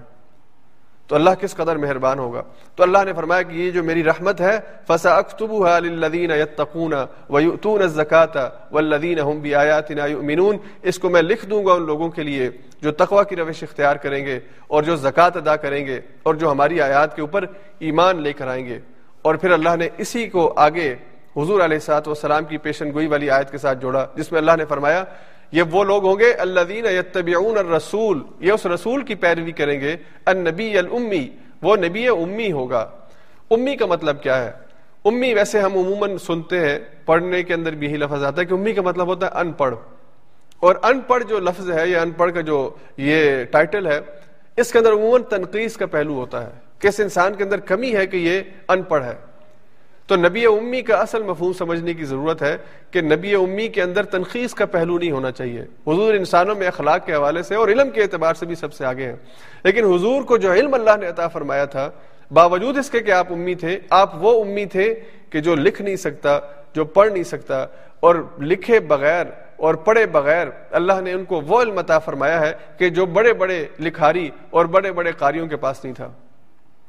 تو 1.08 1.16
اللہ 1.16 1.30
کس 1.40 1.56
قدر 1.56 1.76
مہربان 1.76 2.20
ہوگا؟ 2.20 2.42
تو 2.76 2.84
اللہ 2.84 3.04
نے 3.06 3.14
فرمایا 3.14 3.42
کہ 3.42 3.54
یہ 3.54 3.72
جو 3.72 3.84
میری 3.84 4.04
رحمت 4.04 4.42
ہے 4.42 4.58
فسا 4.88 5.16
اختبوها 5.18 5.80
للذین 5.80 6.32
یتقون 6.32 6.94
ویؤتون 7.30 7.82
الزکات 7.82 8.38
والذین 8.72 9.20
هم 9.20 9.42
بآیاتنا 9.42 10.06
یؤمنون 10.06 10.58
اس 10.82 11.00
کو 11.00 11.10
میں 11.10 11.22
لکھ 11.22 11.46
دوں 11.46 11.66
گا 11.66 11.74
ان 11.74 11.86
لوگوں 11.86 12.10
کے 12.10 12.24
لیے 12.24 12.50
جو 12.82 12.92
تقوی 12.92 13.24
کی 13.30 13.36
روش 13.36 13.64
اختیار 13.64 13.96
کریں 13.96 14.26
گے 14.26 14.40
اور 14.68 14.84
جو 14.84 14.96
زکات 14.96 15.38
ادا 15.38 15.56
کریں 15.56 15.86
گے 15.86 16.00
اور 16.24 16.36
جو 16.36 16.52
ہماری 16.52 16.82
آیات 16.82 17.16
کے 17.16 17.22
اوپر 17.22 17.46
ایمان 17.80 18.22
لے 18.22 18.34
کر 18.34 18.48
آئیں 18.48 18.66
گے۔ 18.66 18.80
اور 19.22 19.36
پھر 19.36 19.52
اللہ 19.52 19.76
نے 19.80 19.90
اسی 19.98 20.28
کو 20.28 20.54
آگے 20.56 20.96
حضور 21.38 21.60
علیہ 21.62 21.78
الصلوۃ 21.78 22.08
والسلام 22.08 22.46
کی 22.46 22.58
پیشن 22.58 22.92
گوئی 22.94 23.08
والی 23.08 23.30
آیت 23.30 23.52
کے 23.52 23.58
ساتھ 23.58 23.80
جوڑا، 23.82 24.06
جس 24.16 24.32
میں 24.32 24.40
اللہ 24.40 24.56
نے 24.58 24.66
فرمایا 24.66 25.04
یہ 25.52 25.64
وہ 25.72 25.84
لوگ 25.84 26.06
ہوں 26.06 26.20
گے 26.20 26.34
اللہ 26.34 26.72
یتبعون 26.72 27.58
الرسول، 27.58 28.24
یہ 28.40 28.52
اس 28.52 28.66
رسول 28.66 29.04
کی 29.04 29.16
پیروی 29.16 29.52
کریں 29.52 29.82
گے، 29.82 29.96
النبی 30.26 30.78
الامی، 30.78 31.28
وہ 31.62 31.76
نبی 31.76 32.08
امی 32.08 32.52
ہوگا۔ 32.52 32.90
امی 33.52 33.76
کا 33.76 33.86
مطلب 33.86 34.24
کیا 34.24 34.46
ہے؟ 34.46 34.52
امی 35.06 35.34
ویسے 35.34 35.60
ہم 35.60 35.74
عموماً 35.74 36.18
سنتے 36.18 36.60
ہیں، 36.60 36.80
پڑھنے 37.06 37.44
کے 37.44 37.54
اندر 37.54 37.76
بھی 37.76 37.88
یہی 37.88 37.98
لفظ 37.98 38.24
آتا 38.24 38.42
ہے 38.42 38.46
کہ 38.46 38.54
امی 38.54 38.74
کا 38.74 38.82
مطلب 38.82 39.08
ہوتا 39.08 39.26
ہے 39.26 39.32
ان 39.40 39.52
پڑھ 39.52 39.76
اور 40.60 40.76
ان 40.84 41.00
پڑھ 41.00 41.24
جو 41.24 41.40
لفظ 41.40 41.72
ہے، 41.72 41.88
یا 41.88 42.02
ان 42.02 42.12
پڑھ 42.12 42.34
کا 42.34 42.42
جو 42.42 42.70
یہ 42.98 43.44
ٹائٹل 43.44 43.88
ہے، 43.88 44.00
اس 44.58 44.72
کے 44.72 44.80
اندر 44.80 44.92
عموماً 44.92 45.24
تنقید 45.24 45.72
کا 45.72 45.86
پہلو 45.86 46.14
ہوتا 46.14 46.44
ہے۔ 46.44 46.52
کس 46.80 47.00
انسان 47.00 47.34
کے 47.34 47.44
اندر 47.44 47.60
کمی 47.60 47.96
ہے 47.96 48.08
کہ 48.08 48.18
یہ 48.18 48.42
ان 48.68 48.84
پڑھ 48.84 49.04
ہے؟ 49.04 49.14
تو 50.08 50.16
نبی 50.16 50.46
امی 50.46 50.82
کا 50.82 50.96
اصل 50.96 51.24
مفہوم 51.24 51.54
سمجھنے 51.54 51.94
کی 51.94 52.06
ضرورت 52.06 52.42
ہے 52.42 52.58
کہ 52.92 53.02
نبی 53.02 53.36
امی 53.36 53.68
کے 53.68 53.82
اندر 53.82 54.04
تنخیص 54.04 54.54
کا 54.54 54.66
پہلو 54.66 54.98
نہیں 54.98 55.12
ہونا 55.12 55.32
چاہیے۔ 55.32 55.62
حضور 55.62 56.14
انسانوں 56.14 56.56
میں 56.56 56.68
اخلاق 56.68 57.06
کے 57.06 57.14
حوالے 57.14 57.44
سے 57.44 57.56
اور 57.56 57.68
علم 57.68 57.90
کے 57.90 58.02
اعتبار 58.02 58.34
سے 58.34 58.46
بھی 58.46 58.56
سب 58.56 58.74
سے 58.74 58.86
آگے 58.86 59.06
ہیں۔ 59.06 59.16
لیکن 59.64 59.94
حضور 59.94 60.22
کو 60.22 60.38
جو 60.38 60.54
علم 60.54 60.74
اللہ 60.74 60.98
نے 61.00 61.08
عطا 61.08 61.28
فرمایا 61.28 61.66
تھا، 61.66 61.92
باوجود 62.32 62.78
اس 62.78 62.90
کے 62.90 63.00
کہ 63.00 63.12
آپ 63.12 63.34
امی 63.34 63.56
تھے، 63.56 63.80
آپ 63.90 64.12
وہ 64.16 64.44
امی 64.44 64.66
تھے 64.66 65.00
کہ 65.30 65.42
جو 65.42 65.56
لکھ 65.56 65.82
نہیں 65.82 65.96
سکتا، 65.96 66.40
جو 66.76 66.86
پڑھ 66.86 67.12
نہیں 67.12 67.24
سکتا 67.24 67.66
اور 68.00 68.16
لکھے 68.40 68.80
بغیر 68.80 69.26
اور 69.58 69.76
پڑھے 69.76 70.06
بغیر 70.06 70.48
اللہ 70.72 71.02
نے 71.04 71.12
ان 71.12 71.26
کو 71.26 71.42
وہ 71.42 71.62
علم 71.62 71.78
عطا 71.78 72.00
فرمایا 72.00 72.40
ہے 72.40 72.54
کہ 72.78 72.90
جو 72.90 73.06
بڑے 73.06 73.34
بڑے 73.34 73.66
لکھاری 73.80 74.30
اور 74.50 74.66
بڑے 74.66 74.92
بڑے 74.92 75.12
قاریوں 75.12 75.48
کے 75.48 75.56
پاس 75.56 75.84
نہیں 75.84 75.94
تھا۔ 75.94 76.12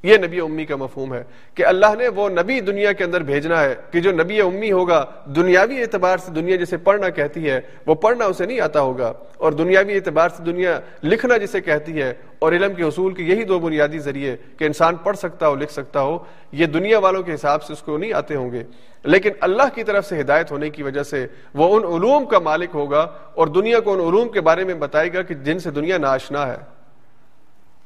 یہ 0.05 0.17
نبی 0.17 0.41
امی 0.41 0.65
کا 0.65 0.77
مفہوم 0.77 1.15
ہے 1.15 1.23
کہ 1.55 1.65
اللہ 1.67 1.95
نے 1.99 2.09
وہ 2.09 2.29
نبی 2.29 2.61
دنیا 2.61 2.93
کے 2.93 3.05
اندر 3.05 3.21
بھیجنا 3.21 3.61
ہے 3.61 3.75
کہ 3.91 4.01
جو 4.01 4.13
نبی 4.13 4.41
امی 4.41 4.71
ہوگا، 4.73 5.05
دنیاوی 5.37 5.81
اعتبار 5.83 6.19
سے 6.19 6.33
دنیا 6.33 6.57
جسے 6.57 6.77
پڑھنا 6.77 7.09
کہتی 7.09 7.49
ہے، 7.51 7.61
وہ 7.87 7.95
پڑھنا 7.95 8.25
اسے 8.25 8.47
نہیں 8.47 8.61
آتا 8.61 8.81
ہوگا۔ 8.81 9.13
اور 9.37 9.53
دنیاوی 9.53 9.95
اعتبار 9.95 10.29
سے 10.29 10.43
دنیا 10.43 10.79
لکھنا 11.03 11.37
جسے 11.37 11.61
کہتی 11.61 12.01
ہے، 12.03 12.13
اور 12.39 12.53
علم 12.53 12.75
کے 12.75 12.83
حصول 12.83 13.15
کے 13.15 13.23
یہی 13.23 13.45
دو 13.45 13.59
بنیادی 13.59 13.99
ذریعے 13.99 14.37
کہ 14.59 14.65
انسان 14.65 14.97
پڑھ 14.97 15.17
سکتا 15.17 15.49
ہو، 15.49 15.55
لکھ 15.55 15.73
سکتا 15.73 16.01
ہو، 16.01 16.19
یہ 16.53 16.67
دنیا 16.67 16.99
والوں 16.99 17.23
کے 17.23 17.35
حساب 17.35 17.63
سے 17.63 17.73
اس 17.73 17.83
کو 17.83 17.99
نہیں 17.99 18.13
آتے 18.13 18.35
ہوں 18.35 18.53
گے۔ 18.53 18.63
لیکن 19.05 19.31
اللہ 19.41 19.75
کی 19.75 19.85
طرف 19.85 20.07
سے 20.07 20.21
ہدایت 20.21 20.51
ہونے 20.53 20.71
کی 20.71 20.83
وجہ 20.83 21.03
سے 21.03 21.27
وہ 21.55 21.77
ان 21.77 21.85
علوم 21.95 22.25
کا 22.25 22.39
مالک 22.39 22.71
ہوگا، 22.75 23.07
اور 23.35 23.47
دنیا 23.47 23.81
کو 23.81 23.93
ان 23.93 24.01
علوم 24.01 24.29
کے 24.29 24.41
بارے 24.41 24.65
میں 24.65 24.75
بتائے 24.75 25.13
گا 25.13 25.23
کہ 25.23 25.35
جن 25.35 25.59
سے 25.59 25.71
دنیا 25.71 25.99
ناشنا 25.99 26.47
ہے۔ 26.47 26.57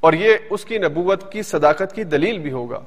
اور 0.01 0.13
یہ 0.13 0.35
اس 0.51 0.65
کی 0.65 0.79
نبوت 0.79 1.33
کی 1.33 1.43
صداقت 1.43 1.95
کی 1.95 2.05
دلیل 2.05 2.39
بھی 2.39 2.53
ہوگا۔ 2.53 2.81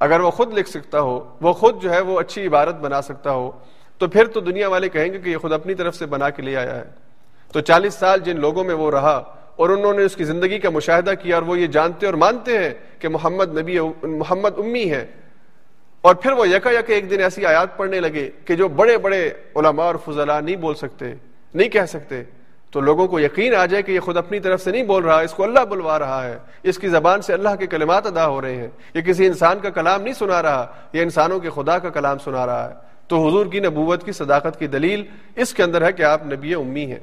اگر 0.00 0.20
وہ 0.20 0.30
خود 0.30 0.58
لکھ 0.58 0.68
سکتا 0.68 1.00
ہو، 1.00 1.36
وہ 1.40 1.52
خود 1.52 1.82
جو 1.82 1.92
ہے 1.92 2.00
وہ 2.00 2.20
اچھی 2.20 2.46
عبارت 2.46 2.74
بنا 2.74 3.02
سکتا 3.02 3.30
ہو، 3.30 3.50
تو 3.98 4.08
پھر 4.08 4.24
تو 4.24 4.40
دنیا 4.40 4.68
والے 4.68 4.88
کہیں 4.88 5.12
گے 5.12 5.18
کہ 5.18 5.30
یہ 5.30 5.36
خود 5.36 5.52
اپنی 5.52 5.74
طرف 5.74 5.96
سے 5.96 6.06
بنا 6.06 6.30
کے 6.30 6.42
لے 6.42 6.56
آیا 6.56 6.76
ہے۔ 6.76 6.84
تو 7.52 7.60
چالیس 7.60 7.94
سال 7.94 8.20
جن 8.20 8.40
لوگوں 8.40 8.64
میں 8.64 8.74
وہ 8.74 8.90
رہا 8.90 9.34
اور 9.56 9.70
انہوں 9.70 9.94
نے 9.94 10.02
اس 10.02 10.16
کی 10.16 10.24
زندگی 10.24 10.58
کا 10.58 10.70
مشاہدہ 10.70 11.12
کیا 11.22 11.34
اور 11.34 11.42
وہ 11.42 11.58
یہ 11.58 11.66
جانتے 11.66 12.06
اور 12.06 12.14
مانتے 12.14 12.58
ہیں 12.58 12.74
کہ 12.98 13.08
محمد 13.08 13.58
نبی 13.58 13.78
محمد 14.02 14.58
امی 14.58 14.90
ہے 14.90 15.06
اور 16.00 16.14
پھر 16.14 16.32
وہ 16.32 16.48
یکا 16.48 16.70
یک 16.70 16.90
ایک 16.90 17.10
دن 17.10 17.20
ایسی 17.20 17.46
آیات 17.46 17.76
پڑھنے 17.76 18.00
لگے 18.00 18.30
کہ 18.44 18.56
جو 18.56 18.68
بڑے 18.68 18.98
بڑے 18.98 19.30
علماء 19.56 19.84
اور 19.84 19.94
فضلاء 20.04 20.40
نہیں 20.40 20.56
بول 20.56 20.74
سکتے، 20.74 21.14
نہیں 21.54 21.68
کہہ 21.68 21.86
سکتے۔ 21.88 22.22
تو 22.74 22.80
لوگوں 22.80 23.08
کو 23.08 23.20
یقین 23.20 23.54
آ 23.54 23.66
جائے 23.66 23.82
کہ 23.82 23.92
یہ 23.92 24.00
خود 24.00 24.16
اپنی 24.16 24.40
طرف 24.40 24.62
سے 24.62 24.70
نہیں 24.70 24.82
بول 24.82 25.04
رہا، 25.04 25.20
اس 25.20 25.32
کو 25.32 25.44
اللہ 25.44 25.60
بلوا 25.60 25.98
رہا 25.98 26.24
ہے۔ 26.24 26.38
اس 26.62 26.78
کی 26.78 26.88
زبان 26.88 27.22
سے 27.22 27.32
اللہ 27.32 27.48
کے 27.58 27.66
کلمات 27.66 28.06
ادا 28.06 28.26
ہو 28.26 28.40
رہے 28.40 28.54
ہیں۔ 28.54 28.68
یہ 28.94 29.00
کسی 29.00 29.26
انسان 29.26 29.58
کا 29.58 29.70
کلام 29.70 30.02
نہیں 30.02 30.14
سنا 30.14 30.42
رہا، 30.42 30.66
یہ 30.92 31.02
انسانوں 31.02 31.40
کے 31.40 31.50
خدا 31.50 31.78
کا 31.78 31.88
کلام 31.88 32.18
سنا 32.18 32.46
رہا 32.46 32.68
ہے۔ 32.68 32.74
تو 33.08 33.28
حضور 33.28 33.46
کی 33.46 33.60
نبوت 33.60 34.04
کی 34.04 34.12
صداقت 34.12 34.58
کی 34.58 34.66
دلیل 34.66 35.04
اس 35.36 35.54
کے 35.54 35.62
اندر 35.62 35.82
ہے 35.82 35.92
کہ 35.92 36.02
آپ 36.02 36.26
نبی 36.26 36.54
امی 36.54 36.86
ہیں۔ 36.86 37.00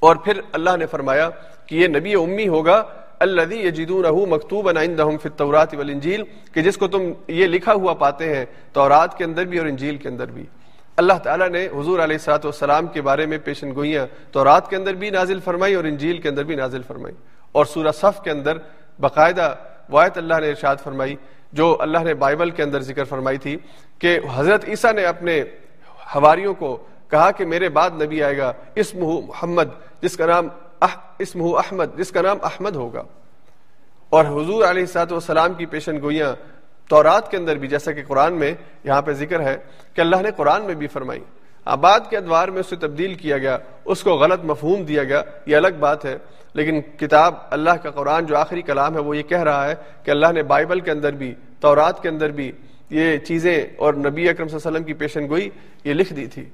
اور 0.00 0.16
پھر 0.16 0.40
اللہ 0.52 0.76
نے 0.76 0.86
فرمایا 0.86 1.30
کہ 1.66 1.74
یہ 1.74 1.86
نبی 1.86 2.14
امی 2.14 2.48
ہوگا 2.48 2.84
اللہ 3.18 3.54
یجدون 3.54 4.30
مکتوب 4.30 4.68
التورات 4.68 5.74
والانجیل، 5.74 6.22
کہ 6.52 6.62
جس 6.62 6.76
کو 6.76 6.88
تم 6.88 7.02
یہ 7.28 7.46
لکھا 7.46 7.72
ہوا 7.72 7.94
پاتے 7.94 8.36
ہیں، 8.36 8.44
تورات 8.72 9.18
کے 9.18 9.24
اندر 9.24 9.44
بھی 9.44 9.58
اور 9.58 9.66
انجیل 9.66 9.96
کے 9.96 10.08
اندر 10.08 10.26
بھی۔ 10.26 10.44
اللہ 10.96 11.12
تعالیٰ 11.22 11.48
نے 11.48 11.66
حضور 11.66 11.98
علیہ 11.98 12.18
سات 12.18 12.44
والسلام 12.44 12.86
کے 12.86 13.02
بارے 13.02 13.26
میں 13.26 13.38
پیشن 13.44 13.74
گوئیاں 13.74 14.06
تو 14.32 14.44
رات 14.44 14.70
کے 14.70 14.76
اندر 14.76 14.94
بھی 14.94 15.10
نازل 15.10 15.40
فرمائی 15.40 15.74
اور 15.74 15.84
انجیل 15.84 16.18
کے 16.18 16.28
اندر 16.28 16.44
بھی 16.44 16.54
نازل 16.54 16.82
فرمائی 16.82 17.14
اور 17.52 17.64
سورہ 17.64 17.92
صف 17.92 18.20
کے 18.20 18.30
اندر 18.30 18.58
باقاعدہ 19.00 19.54
واحد 19.88 20.16
اللہ 20.16 20.34
نے 20.40 20.48
ارشاد 20.48 20.76
فرمائی 20.84 21.16
جو 21.52 21.76
اللہ 21.80 21.98
نے 21.98 22.14
بائبل 22.14 22.50
کے 22.50 22.62
اندر 22.62 22.80
ذکر 22.80 23.04
فرمائی 23.04 23.38
تھی 23.38 23.56
کہ 23.98 24.20
حضرت 24.34 24.64
عیسیٰ 24.68 24.92
نے 24.92 25.04
اپنے 25.04 25.44
ہواریوں 26.14 26.54
کو 26.54 26.86
کہا 27.08 27.30
کہ 27.30 27.44
میرے 27.44 27.68
بعد 27.68 27.90
نبی 28.02 28.22
آئے 28.22 28.38
گا 28.38 28.52
اسم 28.74 28.98
محمد، 29.26 29.68
جس 30.02 30.16
کا 30.16 30.26
نام 30.26 30.48
اسم 31.18 31.42
احمد، 31.42 31.84
جس 31.96 32.10
کا 32.10 32.22
نام 32.22 32.38
احمد 32.42 32.76
ہوگا۔ 32.76 33.02
اور 34.10 34.24
حضور 34.24 34.64
علیہ 34.64 34.86
سات 34.86 35.12
والسلام 35.12 35.54
کی 35.54 35.66
پیشن 35.66 36.00
گوئیاں 36.00 36.34
تورات 36.90 37.30
کے 37.30 37.36
اندر 37.36 37.56
بھی، 37.56 37.68
جیسا 37.68 37.92
کہ 37.92 38.02
قرآن 38.08 38.32
میں 38.32 38.54
یہاں 38.84 39.02
پہ 39.02 39.12
ذکر 39.12 39.40
ہے 39.40 39.56
کہ 39.94 40.00
اللہ 40.00 40.16
نے 40.16 40.30
قرآن 40.36 40.62
میں 40.62 40.74
بھی 40.74 40.86
فرمائی۔ 40.86 41.20
آباد 41.64 42.00
کے 42.10 42.16
ادوار 42.16 42.48
میں 42.48 42.60
اسے 42.60 42.76
تبدیل 42.76 43.14
کیا 43.14 43.38
گیا، 43.38 43.58
اس 43.84 44.02
کو 44.02 44.10
غلط 44.10 44.44
مفہوم 44.44 44.82
دیا 44.82 45.04
گیا، 45.04 45.22
یہ 45.46 45.56
الگ 45.56 45.68
بات 45.80 46.04
ہے۔ 46.04 46.18
لیکن 46.54 46.80
کتاب 46.80 47.34
اللہ 47.50 47.70
کا 47.70 47.90
قرآن 47.90 48.26
جو 48.26 48.36
آخری 48.36 48.62
کلام 48.62 48.94
ہے، 48.94 49.00
وہ 49.00 49.16
یہ 49.16 49.22
کہہ 49.22 49.42
رہا 49.42 49.68
ہے 49.68 49.74
کہ 50.02 50.10
اللہ 50.10 50.26
نے 50.34 50.42
بائبل 50.42 50.80
کے 50.80 50.90
اندر 50.90 51.12
بھی، 51.12 51.34
تورات 51.60 52.02
کے 52.02 52.08
اندر 52.08 52.30
بھی 52.30 52.52
یہ 52.90 53.16
چیزیں 53.16 53.66
اور 53.76 53.94
نبی 53.94 54.28
اکرم 54.28 54.48
صلی 54.48 54.56
اللہ 54.56 54.68
علیہ 54.68 54.76
وسلم 54.76 54.82
کی 54.82 54.92
پیشن 54.92 55.28
گوئی 55.28 55.50
یہ 55.84 55.94
لکھ 55.94 56.12
دی 56.14 56.26
تھی۔ 56.26 56.44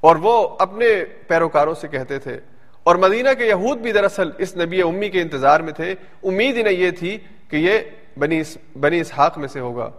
اور 0.00 0.16
وہ 0.16 0.48
اپنے 0.58 1.04
پیروکاروں 1.28 1.74
سے 1.74 1.88
کہتے 1.88 2.18
تھے۔ 2.18 2.38
اور 2.82 2.96
مدینہ 2.96 3.28
کے 3.38 3.46
یہود 3.46 3.78
بھی 3.78 3.92
دراصل 3.92 4.30
اس 4.38 4.56
نبی 4.56 4.82
امی 4.82 5.08
کے 5.08 5.20
انتظار 5.20 5.60
میں 5.60 5.72
تھے۔ 5.72 5.94
امید 6.22 6.58
انہیں 6.58 6.74
یہ 6.74 6.90
تھی 6.90 7.18
کہ 7.48 7.56
یہ 7.56 7.78
بنی 8.18 8.42
بنی 8.80 9.00
اسحاق 9.00 9.38
میں 9.38 9.48
سے 9.48 9.60
ہوگا۔ 9.60 9.90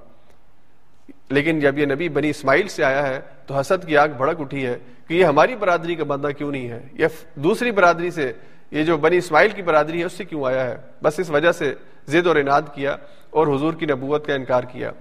لیکن 1.30 1.60
جب 1.60 1.78
یہ 1.78 1.86
نبی 1.86 2.10
بنی 2.10 2.30
اسماعیل 2.30 2.68
سے 2.68 2.84
آیا 2.84 3.08
ہے 3.08 3.20
تو 3.46 3.60
حسد 3.60 3.88
کی 3.88 3.98
آگ 3.98 4.08
بھڑک 4.18 4.42
اٹھی 4.42 4.66
ہے 4.66 4.78
کہ 5.08 5.14
یہ 5.14 5.26
ہماری 5.26 5.56
برادری 5.56 5.96
کا 5.96 6.04
بندہ 6.04 6.28
کیوں 6.28 6.52
نہیں 6.52 6.70
ہے؟ 6.70 6.80
یہ 6.94 7.08
دوسری 7.36 7.72
برادری 7.72 8.12
سے 8.12 8.34
یہ 8.72 8.84
جو 8.84 8.98
بنی 8.98 9.18
اسماعیل 9.18 9.50
کی 9.50 9.62
برادری 9.62 10.00
ہے 10.00 10.06
اس 10.06 10.14
سے 10.14 10.26
کیوں 10.26 10.46
آیا 10.46 10.64
ہے؟ 10.64 10.78
بس 11.04 11.20
اس 11.20 11.30
وجہ 11.30 11.52
سے 11.52 11.74
زد 12.08 12.28
اور 12.28 12.36
اناد 12.36 12.62
کیا 12.74 12.96
اور 13.30 13.48
حضور 13.48 13.74
کی 13.74 13.86
نبوت 13.86 14.28
کا 14.28 14.34
انکار 14.34 14.64
کیا۔ 14.64 14.92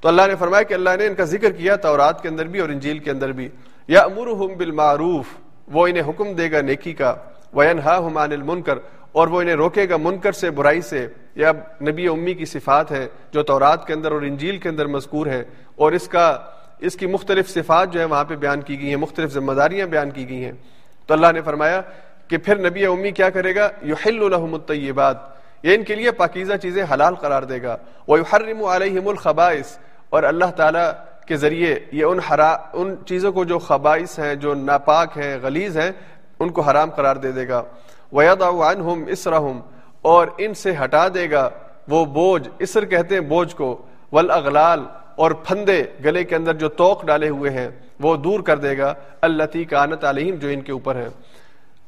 تو 0.00 0.08
اللہ 0.08 0.22
نے 0.28 0.34
فرمایا 0.36 0.62
کہ 0.62 0.74
اللہ 0.74 0.90
نے 0.98 1.06
ان 1.06 1.14
کا 1.14 1.24
ذکر 1.24 1.50
کیا 1.52 1.76
تورات 1.76 2.22
کے 2.22 2.28
اندر 2.28 2.46
بھی 2.46 2.60
اور 2.60 2.68
انجیل 2.68 2.98
کے 2.98 3.10
اندر 3.10 3.32
بھی۔ 3.32 3.48
یا 3.88 4.00
امور 4.00 4.48
بالمعروف، 4.56 5.24
وہ 5.68 5.86
انہیں 5.86 6.02
حکم 6.08 6.32
دے 6.32 6.52
گا 6.52 6.60
نیکی 6.60 6.92
کا۔ 6.92 7.14
وین 7.52 7.78
ہا 7.78 7.98
ہمان 7.98 8.32
المنکر، 8.32 8.78
اور 9.12 9.28
وہ 9.28 9.40
انہیں 9.40 9.54
روکے 9.54 9.88
گا 9.88 9.96
منکر 9.96 10.32
سے، 10.32 10.50
برائی 10.50 10.80
سے۔ 10.80 11.08
یا 11.34 11.52
نبی 11.82 12.08
امی 12.08 12.34
کی 12.34 12.44
صفات 12.44 12.92
ہے 12.92 13.08
جو 13.32 13.42
تورات 13.42 13.86
کے 13.86 13.92
اندر 13.92 14.12
اور 14.12 14.22
انجیل 14.22 14.58
کے 14.58 14.68
اندر 14.68 14.86
مذکور 14.86 15.26
ہے 15.26 15.44
اور 15.76 15.92
اس 15.92 16.08
کا 16.08 16.38
اس 16.78 16.96
کی 16.96 17.06
مختلف 17.06 17.48
صفات 17.48 17.92
جو 17.92 18.00
ہے 18.00 18.04
وہاں 18.04 18.24
پہ 18.24 18.36
بیان 18.36 18.60
کی 18.60 18.80
گئی 18.80 18.88
ہیں، 18.88 18.96
مختلف 18.96 19.32
ذمہ 19.32 19.52
داریاں 19.52 19.86
بیان 19.86 20.10
کی 20.10 20.28
گئی 20.28 20.44
ہیں۔ 20.44 20.52
تو 21.06 21.14
اللہ 21.14 21.26
نے 21.32 21.40
فرمایا 21.40 21.80
کہ 22.28 22.36
پھر 22.36 22.70
نبی 22.70 22.86
امی 22.86 23.10
کیا 23.10 23.30
کرے 23.30 23.54
گا؟ 23.56 23.68
یو 23.82 23.94
ہل 24.06 24.24
الحم 24.24 24.54
الطیبات، 24.54 25.16
یہ 25.62 25.74
ان 25.74 25.84
کے 25.84 25.94
لیے 25.94 26.10
پاکیزہ 26.10 26.56
چیزیں 26.62 26.84
حلال 26.92 27.14
قرار 27.14 27.42
دے 27.42 27.62
گا۔ 27.62 27.76
وہ 28.08 28.18
حرم 28.32 28.64
علیہم 28.64 29.08
الخبائس 29.08 29.78
اور 30.10 30.22
اللہ 30.22 30.50
تعالیٰ 30.56 30.90
کے 31.26 31.36
ذریعے 31.36 31.78
یہ 31.92 32.04
ان 32.04 32.18
حرا، 32.20 32.56
ان 32.72 32.94
چیزوں 33.06 33.32
کو 33.32 33.44
جو 33.44 33.58
خبائص 33.58 34.18
ہیں، 34.18 34.34
جو 34.34 34.54
ناپاک 34.54 35.18
ہیں، 35.18 35.38
غلیظ 35.42 35.76
ہیں، 35.78 35.92
ان 36.40 36.48
کو 36.48 36.60
حرام 36.60 36.90
قرار 36.90 37.16
دے 37.16 37.32
دے 37.32 37.48
گا۔ 37.48 37.62
وید 38.12 38.42
عنہم 38.42 39.04
اسرہم 39.08 39.60
اور 40.04 40.28
ان 40.38 40.54
سے 40.54 40.72
ہٹا 40.84 41.06
دے 41.14 41.30
گا۔ 41.30 41.48
وہ 41.88 42.04
بوجھ، 42.04 42.48
اسر 42.58 42.84
کہتے 42.84 43.14
ہیں 43.14 43.22
بوجھ 43.22 43.56
کو، 43.56 43.82
والاغلال 44.12 44.80
اور 45.16 45.30
پھندے 45.30 45.82
گلے 46.04 46.24
کے 46.24 46.36
اندر 46.36 46.54
جو 46.54 46.68
توق 46.68 47.04
ڈالے 47.06 47.28
ہوئے 47.28 47.50
ہیں، 47.50 47.68
وہ 48.00 48.16
دور 48.16 48.40
کر 48.40 48.58
دے 48.58 48.78
گا۔ 48.78 48.94
اللہ 49.20 49.56
کانت 49.70 50.04
علیہم، 50.04 50.36
جو 50.36 50.48
ان 50.48 50.60
کے 50.60 50.72
اوپر 50.72 50.94
ہے 50.94 51.08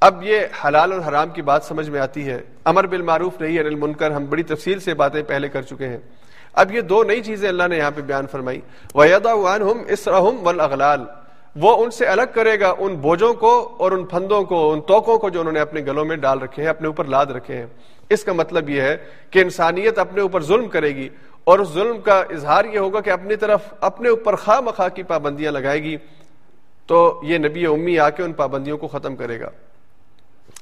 اب 0.01 0.23
یہ 0.23 0.41
حلال 0.64 0.93
اور 0.93 1.01
حرام 1.09 1.29
کی 1.29 1.43
بات 1.43 1.64
سمجھ 1.64 1.91
میں 1.91 2.01
آتی 2.01 2.27
ہے۔ 2.27 2.41
امر 2.64 2.87
بالمعروف 2.87 3.41
نہیں 3.41 3.59
انل 3.59 3.75
منکر، 3.75 4.11
ہم 4.11 4.25
بڑی 4.25 4.43
تفصیل 4.43 4.81
سے 4.81 4.95
باتیں 4.95 5.23
پہلے 5.23 5.49
کر 5.49 5.62
چکے 5.62 5.89
ہیں۔ 5.89 5.99
اب 6.53 6.73
یہ 6.73 6.81
دو 6.81 7.03
نئی 7.05 7.21
چیزیں 7.21 7.49
اللہ 7.49 7.69
نے 7.69 7.77
یہاں 7.77 7.91
پہ 7.95 8.01
بیان 8.01 8.27
فرمائی۔ 8.27 8.61
ویدا 8.95 9.33
عنہم 9.55 9.83
اسرہم 9.89 10.37
والاغلال 10.43 11.05
وہ 11.57 11.85
ان 11.85 11.91
سے 11.91 12.07
الگ 12.07 12.29
کرے 12.33 12.61
گا 12.61 12.75
ان 12.79 12.95
بوجھوں 12.95 13.35
کو 13.35 13.77
اور 13.79 13.93
ان 13.93 14.05
پھندوں 14.05 14.43
کو، 14.45 14.73
ان 14.73 14.81
توقوں 14.81 15.19
کو 15.19 15.29
جو 15.31 15.41
انہوں 15.41 15.53
نے 15.53 15.61
اپنے 15.61 15.81
گلوں 15.81 16.05
میں 16.05 16.17
ڈال 16.17 16.39
رکھے 16.39 16.62
ہیں، 16.62 16.71
اپنے 16.71 16.87
اوپر 16.87 17.05
لاد 17.05 17.27
رکھے 17.27 17.57
ہیں۔ 17.57 17.67
اس 18.11 18.25
کا 18.25 18.33
مطلب 18.33 18.69
یہ 18.69 18.81
ہے 18.81 18.97
کہ 19.31 19.39
انسانیت 19.39 19.99
اپنے 19.99 20.21
اوپر 20.21 20.43
ظلم 20.43 20.69
کرے 20.69 20.97
گی 20.97 21.09
اور 21.45 21.59
اس 21.59 21.69
ظلم 21.69 22.01
کا 22.01 22.23
اظہار 22.31 22.65
یہ 22.65 22.79
ہوگا 22.79 23.01
کہ 23.01 23.11
اپنی 23.11 23.37
طرف 23.37 23.61
اپنے 23.81 24.09
اوپر 24.09 24.37
خواہ 24.37 24.61
مخواہ 24.61 24.89
کی 24.89 25.03
پابندیاں 25.03 25.53
لگائے 25.53 25.83
گی 25.83 25.97
تو 26.87 27.21
یہ 27.25 27.39
نبی 27.39 27.67
امی 27.67 27.99
آ 27.99 28.11
کے 28.11 28.23
ان 28.23 28.33
پابندیوں 28.33 28.79
کو 28.79 28.89
ختم 28.89 29.17
کرے 29.17 29.41
گا۔ 29.41 29.51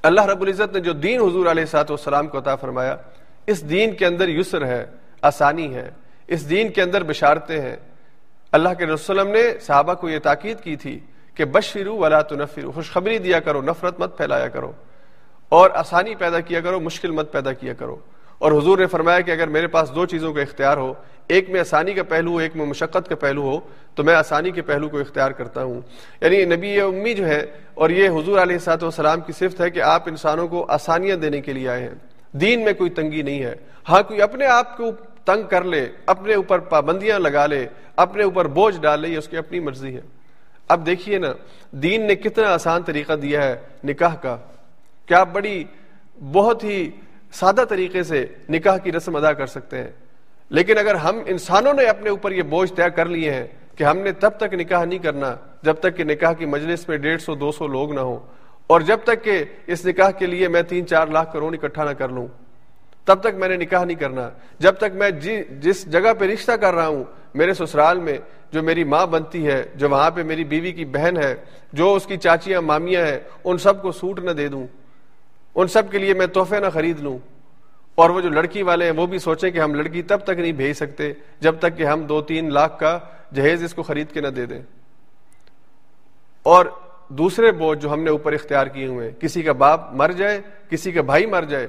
اللہ 0.02 0.20
رب 0.20 0.42
العزت 0.42 0.74
نے 0.74 0.80
جو 0.80 0.92
دین 0.92 1.20
حضور 1.20 1.46
علیہ 1.46 1.64
سات 1.64 1.90
والسلام 1.90 2.26
کو 2.26 2.38
عطا 2.38 2.56
فرمایا، 2.56 2.96
اس 3.46 3.70
دین 3.70 3.96
کے 3.96 4.06
اندر 4.06 4.28
یسر 4.28 4.66
ہے، 4.66 4.86
آسانی 5.22 5.74
ہے، 5.74 5.90
اس 6.26 6.50
دین 6.50 6.68
کے 6.68 6.82
اندر 6.82 7.02
بشارتیں 7.02 7.60
ہیں۔ 7.60 7.76
اللہ 8.52 8.68
کے 8.78 8.86
رسولم 8.86 9.28
نے 9.28 9.42
صحابہ 9.60 9.94
کو 9.94 10.08
یہ 10.08 10.18
تاکید 10.18 10.60
کی 10.60 10.76
تھی 10.76 11.00
کہ 11.34 11.44
بشرو 11.44 11.96
ولا 11.96 12.22
تنفرو، 12.22 12.70
خوشخبری 12.70 13.18
دیا 13.18 13.40
کرو، 13.40 13.62
نفرت 13.62 14.00
مت 14.00 14.16
پھیلایا 14.16 14.48
کرو۔ 14.48 14.72
اور 15.54 15.70
آسانی 15.74 16.14
پیدا 16.14 16.40
کیا 16.40 16.60
کرو، 16.60 16.80
مشکل 16.80 17.10
مت 17.10 17.32
پیدا 17.32 17.52
کیا 17.52 17.72
کرو۔ 17.72 17.96
اور 18.38 18.52
حضور 18.52 18.78
نے 18.78 18.86
فرمایا 18.86 19.20
کہ 19.20 19.30
اگر 19.30 19.48
میرے 19.48 19.66
پاس 19.66 19.94
دو 19.94 20.06
چیزوں 20.06 20.32
کا 20.32 20.42
اختیار 20.42 20.76
ہو، 20.76 20.94
ایک 21.28 21.50
میں 21.50 21.60
آسانی 21.60 21.92
کا 21.92 22.02
پہلو 22.02 22.30
ہو، 22.30 22.38
ایک 22.38 22.56
میں 22.56 22.66
مشقت 22.66 23.08
کا 23.08 23.16
پہلو 23.16 23.42
ہو، 23.42 23.60
تو 23.94 24.04
میں 24.04 24.14
آسانی 24.14 24.50
کے 24.50 24.62
پہلو 24.62 24.88
کو 24.88 24.98
اختیار 24.98 25.30
کرتا 25.30 25.64
ہوں۔ 25.64 25.80
یعنی 26.20 26.44
نبی 26.44 26.80
امی 26.80 27.14
جو 27.14 27.26
ہے 27.26 27.46
اور 27.74 27.90
یہ 27.90 28.08
حضور 28.08 28.38
علیہ 28.38 28.58
سات 28.58 28.84
وسلام 28.84 29.20
کی 29.20 29.32
صفت 29.32 29.60
ہے 29.60 29.70
کہ 29.70 29.82
آپ 29.82 30.02
انسانوں 30.06 30.48
کو 30.48 30.66
آسانیاں 30.68 31.16
دینے 31.16 31.40
کے 31.40 31.52
لیے 31.52 31.68
آئے 31.68 31.82
ہیں۔ 31.82 31.94
دین 32.32 32.64
میں 32.64 32.72
کوئی 32.72 32.90
تنگی 32.90 33.22
نہیں 33.22 33.42
ہے۔ 33.42 33.54
ہاں 33.88 34.02
کوئی 34.02 34.22
اپنے 34.22 34.46
آپ 34.46 34.76
کو 34.76 34.84
تنگ 35.24 35.42
کر 35.42 35.64
لے، 35.64 35.88
اپنے 36.06 36.34
اوپر 36.34 36.58
پابندیاں 36.58 37.18
لگا 37.18 37.46
لے، 37.46 37.66
اپنے 37.96 38.24
اوپر 38.24 38.44
بوجھ 38.44 38.80
ڈال 38.80 39.00
لے، 39.00 39.08
یہ 39.08 39.18
اس 39.18 39.28
کی 39.28 39.36
اپنی 39.36 39.60
مرضی 39.60 39.96
ہے۔ 39.96 40.00
اب 40.68 40.86
دیکھیے 40.86 41.18
نا، 41.18 41.32
دین 41.70 42.06
نے 42.06 42.14
کتنا 42.14 42.54
آسان 42.54 42.82
طریقہ 42.82 43.12
دیا 43.12 43.42
ہے 43.42 43.56
نکاح 43.84 44.14
کا۔ 44.14 44.36
کیا 45.06 45.24
بڑی 45.24 45.64
بہت 46.32 46.64
ہی 46.64 46.90
سادہ 47.32 47.64
طریقے 47.68 48.02
سے 48.02 48.26
نکاح 48.48 48.76
کی 48.76 48.92
رسم 48.92 49.16
ادا 49.16 49.32
کر 49.32 49.46
سکتے 49.46 49.78
ہیں۔ 49.78 49.90
لیکن 50.48 50.78
اگر 50.78 50.94
ہم 50.94 51.18
انسانوں 51.26 51.72
نے 51.72 51.84
اپنے 51.84 52.10
اوپر 52.10 52.32
یہ 52.32 52.42
بوجھ 52.42 52.72
طے 52.72 52.90
کر 52.96 53.06
لیے 53.06 53.34
ہیں 53.34 53.46
کہ 53.76 53.84
ہم 53.84 53.98
نے 53.98 54.12
تب 54.12 54.30
تک 54.36 54.54
نکاح 54.54 54.84
نہیں 54.84 54.98
کرنا 54.98 55.36
جب 55.62 55.74
تک 55.74 55.96
کہ 55.96 56.04
نکاح 56.04 56.32
کی 56.32 56.46
مجلس 56.46 56.88
میں 56.88 56.96
ڈیڑھ 56.96 57.22
سو، 57.22 57.34
دو 57.34 57.52
سو 57.52 57.66
لوگ 57.66 57.92
نہ 57.92 58.00
ہوں۔ 58.00 58.18
اور 58.66 58.80
جب 58.80 58.98
تک 59.04 59.24
کہ 59.24 59.44
اس 59.66 59.86
نکاح 59.86 60.10
کے 60.10 60.26
لیے 60.26 60.48
میں 60.48 60.62
تین، 60.62 60.86
چار 60.86 61.06
لاکھ 61.06 61.32
کروڑ 61.32 61.54
اکٹھا 61.54 61.84
نہ 61.84 61.90
کر 61.90 62.08
لوں، 62.08 62.26
تب 63.04 63.20
تک 63.20 63.34
میں 63.34 63.48
نے 63.48 63.56
نکاح 63.56 63.84
نہیں 63.84 63.96
کرنا۔ 63.96 64.30
جب 64.58 64.72
تک 64.72 64.94
میں 64.94 65.10
جی 65.10 65.42
جس 65.50 65.92
جگہ 65.92 66.12
پہ 66.18 66.24
رشتہ 66.24 66.52
کر 66.52 66.74
رہا 66.74 66.86
ہوں، 66.86 67.04
میرے 67.34 67.54
سسرال 67.54 67.98
میں 67.98 68.18
جو 68.52 68.62
میری 68.62 68.84
ماں 68.84 69.06
بنتی 69.06 69.46
ہے، 69.46 69.62
جو 69.74 69.88
وہاں 69.88 70.10
پہ 70.10 70.22
میری 70.22 70.44
بیوی 70.44 70.72
کی 70.72 70.84
بہن 70.84 71.16
ہے، 71.16 71.34
جو 71.72 71.94
اس 71.94 72.06
کی 72.06 72.16
چاچیاں، 72.16 72.60
مامیاں 72.60 73.06
ہیں، 73.06 73.18
ان 73.44 73.58
سب 73.58 73.82
کو 73.82 73.92
سوٹ 73.92 74.20
نہ 74.20 74.30
دے 74.30 74.48
دوں۔ 74.48 74.66
ان 75.54 75.66
سب 75.66 75.90
کے 75.90 75.98
لیے 75.98 76.14
میں 76.14 76.26
تحفے 76.26 76.60
نہ 76.60 76.66
خرید 76.72 77.00
لوں۔ 77.00 77.18
اور 77.94 78.10
وہ 78.10 78.20
جو 78.20 78.28
لڑکی 78.28 78.62
والے 78.62 78.84
ہیں 78.84 78.92
وہ 78.92 79.06
بھی 79.06 79.18
سوچیں 79.18 79.50
کہ 79.50 79.58
ہم 79.58 79.74
لڑکی 79.74 80.02
تب 80.02 80.18
تک 80.24 80.30
نہیں 80.30 80.52
بھیج 80.52 80.72
سکتے 80.72 81.12
جب 81.40 81.58
تک 81.58 81.76
کہ 81.76 81.82
ہم 81.82 82.00
دو 82.00 82.22
تین 82.22 82.52
لاکھ 82.52 82.78
کا 82.78 82.98
جہیز 83.34 83.64
اس 83.64 83.74
کو 83.74 83.82
خرید 83.82 84.12
کے 84.12 84.20
نہ 84.20 84.28
دے 84.28 84.46
دیں۔ 84.46 84.62
اور 86.42 86.66
دوسرے 87.08 87.52
بوجھ 87.52 87.78
جو 87.78 87.92
ہم 87.92 88.02
نے 88.02 88.10
اوپر 88.10 88.32
اختیار 88.32 88.66
کیے 88.66 88.86
ہوئے 88.86 89.12
کسی 89.20 89.42
کا 89.42 89.52
باپ 89.52 89.92
مر 89.92 90.10
جائے، 90.10 90.40
کسی 90.70 90.92
کا 90.92 91.02
بھائی 91.02 91.26
مر 91.26 91.42
جائے، 91.42 91.66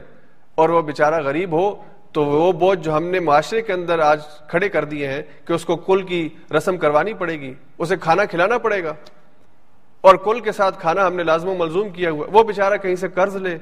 اور 0.56 0.70
وہ 0.70 0.82
بیچارہ 0.82 1.22
غریب 1.24 1.52
ہو، 1.52 1.84
تو 2.12 2.26
وہ 2.26 2.52
بوجھ 2.52 2.80
جو 2.80 2.98
ہم 2.98 3.04
نے 3.04 3.20
معاشرے 3.20 3.62
کے 3.62 3.74
اندر 3.74 4.00
آج 4.00 4.22
کھڑے 4.48 4.70
کر 4.70 4.86
دیے 4.86 5.08
ہیں 5.08 5.22
کہ 5.46 5.54
اس 5.54 5.66
کو 5.66 5.76
کل 5.76 6.04
کی 6.04 6.30
رسم 6.58 6.78
کروانی 6.78 7.14
پڑے 7.14 7.40
گی، 7.40 7.54
اسے 7.78 7.98
کھانا 7.98 8.26
کھلانا 8.26 8.58
پڑے 8.58 8.84
گا۔ 8.84 8.94
اور 10.02 10.16
کل 10.16 10.40
کے 10.40 10.52
ساتھ 10.52 10.80
کھانا 10.80 11.08
ہم 11.08 11.16
نے 11.16 11.24
لازم 11.24 11.50
و 11.50 11.56
ملزوم 11.56 11.90
کیا 11.90 12.12
ہوا، 12.12 12.28
وہ 12.32 12.44
بیچارہ 12.44 12.78
کہیں 12.78 12.96
سے 12.96 13.08
قرض 13.08 13.36
لے۔ 13.36 13.58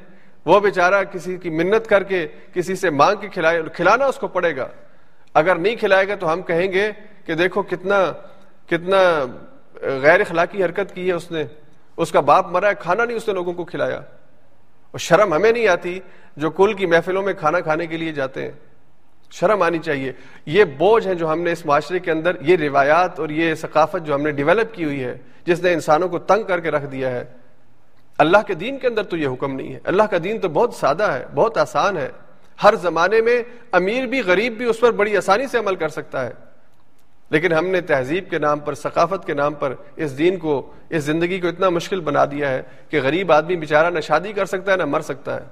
وہ 0.46 0.60
بیچارہ 0.60 1.04
کسی 1.04 1.38
کی 1.38 1.50
منت 1.50 1.88
کر 1.88 2.04
کے 2.04 2.28
کسی 2.54 2.76
سے 2.76 2.90
مانگ 2.90 3.16
کے 3.22 3.30
کھلائے، 3.30 3.62
کھلانا 3.74 4.06
اس 4.06 4.16
کو 4.16 4.28
پڑے 4.28 4.58
گا۔ 4.58 4.68
اگر 5.34 5.56
نہیں 5.56 5.76
کھلائے 5.76 6.08
گا 6.08 6.16
تو 6.16 6.34
ہم 6.34 6.42
کہیں 6.42 6.72
گے 6.72 6.92
کہ 7.26 7.34
دیکھو 7.34 7.62
کتنا 7.62 8.12
کتنا 8.66 9.26
غیر 9.82 10.20
اخلاقی 10.20 10.64
حرکت 10.64 10.96
کی 10.96 11.08
ہے 11.08 11.14
اس 11.14 11.32
نے۔ 11.32 11.46
اس 11.98 12.12
کا 12.12 12.20
باپ 12.20 12.52
مرا 12.52 12.70
ہے، 12.70 12.74
کھانا 12.80 13.06
نہیں 13.06 13.18
اس 13.18 13.28
نے 13.28 13.34
لوگوں 13.34 13.54
کو 13.54 13.66
کھلایا۔ 13.66 13.98
اور 14.92 14.98
شرم 14.98 15.34
ہمیں 15.34 15.52
نہیں 15.52 15.68
آتی 15.68 16.00
جو 16.38 16.52
کل 16.52 16.74
کی 16.74 16.86
محفلوں 16.86 17.24
میں 17.24 17.34
کھانا 17.34 17.60
کھانے 17.60 17.88
کے 17.88 17.98
لیے 17.98 18.12
جاتے 18.12 18.42
ہیں۔ 18.42 18.52
شرم 19.32 19.62
آنی 19.62 19.80
چاہیے۔ 19.80 20.12
یہ 20.46 20.64
بوجھ 20.64 21.08
ہیں 21.08 21.16
جو 21.16 21.32
ہم 21.32 21.42
نے 21.42 21.52
اس 21.52 21.66
معاشرے 21.66 22.00
کے 22.00 22.12
اندر، 22.12 22.36
یہ 22.42 22.58
روایات 22.58 23.20
اور 23.20 23.30
یہ 23.30 23.56
ثقافت 23.56 24.06
جو 24.06 24.16
ہم 24.16 24.22
نے 24.22 24.32
ڈیولپ 24.32 24.74
کی 24.74 24.84
ہوئی 24.84 25.04
ہے، 25.04 25.18
جس 25.46 25.64
نے 25.64 25.74
انسانوں 25.74 26.10
کو 26.10 26.20
تنگ 26.20 26.44
کر 26.44 26.60
کے 26.60 26.72
رکھ 26.72 26.86
دیا 26.86 27.12
ہے۔ 27.12 27.24
اللہ 28.18 28.38
کے 28.48 28.54
دین 28.54 28.78
کے 28.78 28.88
اندر 28.88 29.04
تو 29.04 29.18
یہ 29.18 29.28
حکم 29.28 29.56
نہیں 29.56 29.74
ہے۔ 29.74 29.80
اللہ 29.84 30.04
کا 30.04 30.18
دین 30.24 30.40
تو 30.40 30.50
بہت 30.50 30.74
سادہ 30.74 31.04
ہے، 31.04 31.26
بہت 31.36 31.58
آسان 31.58 31.98
ہے۔ 31.98 32.10
ہر 32.64 32.76
زمانے 32.76 33.22
میں 33.22 33.44
امیر 33.72 34.06
بھی، 34.06 34.22
غریب 34.24 34.54
بھی 34.54 34.66
اس 34.66 34.80
پر 34.80 34.92
بڑی 34.92 35.18
آسانی 35.18 35.48
سے 35.48 35.58
عمل 35.58 35.76
کر 35.76 35.90
سکتا 35.90 36.26
ہے۔ 36.26 36.32
لیکن 37.30 37.54
ہم 37.54 37.68
نے 37.68 37.82
تہذیب 37.82 38.30
کے 38.30 38.40
نام 38.40 38.60
پر، 38.60 38.74
ثقافت 38.74 39.26
کے 39.26 39.34
نام 39.34 39.54
پر 39.54 39.76
اس 39.96 40.18
دین 40.18 40.38
کو، 40.38 40.74
اس 40.90 41.04
زندگی 41.04 41.40
کو 41.40 41.48
اتنا 41.48 41.70
مشکل 41.70 42.02
بنا 42.02 42.26
دیا 42.26 42.50
ہے 42.50 42.62
کہ 42.90 43.02
غریب 43.02 43.32
آدمی 43.32 43.56
بیچارہ 43.56 43.90
نہ 43.90 44.00
شادی 44.00 44.34
کر 44.34 44.46
سکتا 44.46 44.72
ہے، 44.72 44.78
نہ 44.78 44.86
مر 44.86 45.02
سکتا 45.02 45.36
ہے۔ 45.36 45.46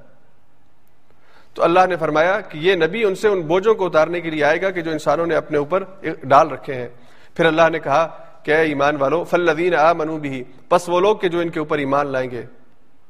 تو 1.54 1.64
اللہ 1.64 1.80
نے 1.90 1.96
فرمایا 1.96 2.42
کہ 2.42 2.58
یہ 2.58 2.76
نبی 2.76 3.04
ان 3.04 3.16
سے 3.16 3.28
ان 3.28 3.42
بوجھوں 3.42 3.76
کو 3.76 3.86
اتارنے 3.86 4.22
کے 4.22 4.30
لیے 4.30 4.44
آئے 4.44 4.62
گا 4.62 4.70
کہ 4.70 4.82
جو 4.82 4.92
انسانوں 4.92 5.26
نے 5.26 5.36
اپنے 5.36 5.58
اوپر 5.58 5.84
ڈال 6.24 6.50
رکھے 6.50 6.74
ہیں۔ 6.76 6.88
پھر 7.36 7.46
اللہ 7.46 7.70
نے 7.72 7.80
کہا 7.80 8.18
کہ 8.44 8.52
ایمان 8.52 8.96
والو 8.96 9.24
فلدین 9.24 9.76
آ 9.76 9.94
منو 9.94 10.18
بھی 10.18 10.44
پس 10.70 10.90
وہ 10.90 11.00
لوگ 11.00 11.18
کہ 11.18 11.30
جو 11.30 11.40
ان 11.40 11.50
کے 11.50 11.60
اوپر 11.60 11.78
ایمان 11.78 12.08
لائیں 12.08 12.32
گے۔ 12.32 12.46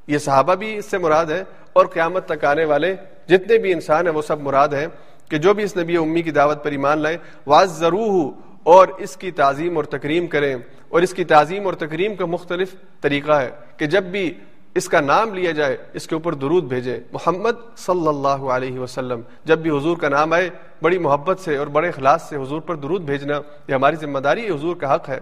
یہ 0.07 0.17
صحابہ 0.17 0.55
بھی 0.55 0.77
اس 0.77 0.85
سے 0.85 0.97
مراد 0.97 1.25
ہے 1.25 1.43
اور 1.73 1.85
قیامت 1.85 2.27
تک 2.27 2.45
آنے 2.45 2.65
والے 2.65 2.95
جتنے 3.27 3.57
بھی 3.57 3.73
انسان 3.73 4.07
ہیں، 4.07 4.13
وہ 4.13 4.21
سب 4.21 4.41
مراد 4.41 4.67
ہیں 4.67 4.87
کہ 5.29 5.37
جو 5.37 5.53
بھی 5.53 5.63
اس 5.63 5.77
نبی 5.77 5.97
امی 5.97 6.21
کی 6.21 6.31
دعوت 6.31 6.63
پر 6.63 6.71
ایمان 6.71 6.99
لائے 6.99 7.17
واض 7.47 7.79
ضرور 7.79 8.33
اور 8.63 8.87
اس 8.87 9.17
کی 9.17 9.31
تعظیم 9.31 9.75
اور 9.75 9.83
تکریم 9.83 10.27
کریں۔ 10.27 10.55
اور 10.89 11.01
اس 11.01 11.13
کی 11.13 11.23
تعظیم 11.23 11.65
اور 11.65 11.73
تکریم 11.73 12.15
کا 12.15 12.25
مختلف 12.25 12.75
طریقہ 13.01 13.31
ہے 13.31 13.49
کہ 13.77 13.85
جب 13.85 14.03
بھی 14.03 14.33
اس 14.75 14.89
کا 14.89 15.01
نام 15.01 15.33
لیا 15.33 15.51
جائے، 15.51 15.77
اس 15.93 16.07
کے 16.07 16.15
اوپر 16.15 16.33
درود 16.33 16.63
بھیجے۔ 16.63 16.99
محمد 17.11 17.77
صلی 17.77 18.07
اللہ 18.07 18.27
علیہ 18.27 18.79
وسلم، 18.79 19.21
جب 19.45 19.59
بھی 19.59 19.77
حضور 19.77 19.97
کا 19.97 20.09
نام 20.09 20.33
آئے، 20.33 20.49
بڑی 20.81 20.97
محبت 20.97 21.39
سے 21.39 21.57
اور 21.57 21.67
بڑے 21.67 21.87
اخلاص 21.87 22.29
سے 22.29 22.35
حضور 22.35 22.61
پر 22.61 22.75
درود 22.75 23.01
بھیجنا 23.01 23.41
یہ 23.67 23.73
ہماری 23.73 23.95
ذمہ 23.95 24.19
داری 24.19 24.49
حضور 24.49 24.75
کا 24.75 24.95
حق 24.95 25.09
ہے۔ 25.09 25.19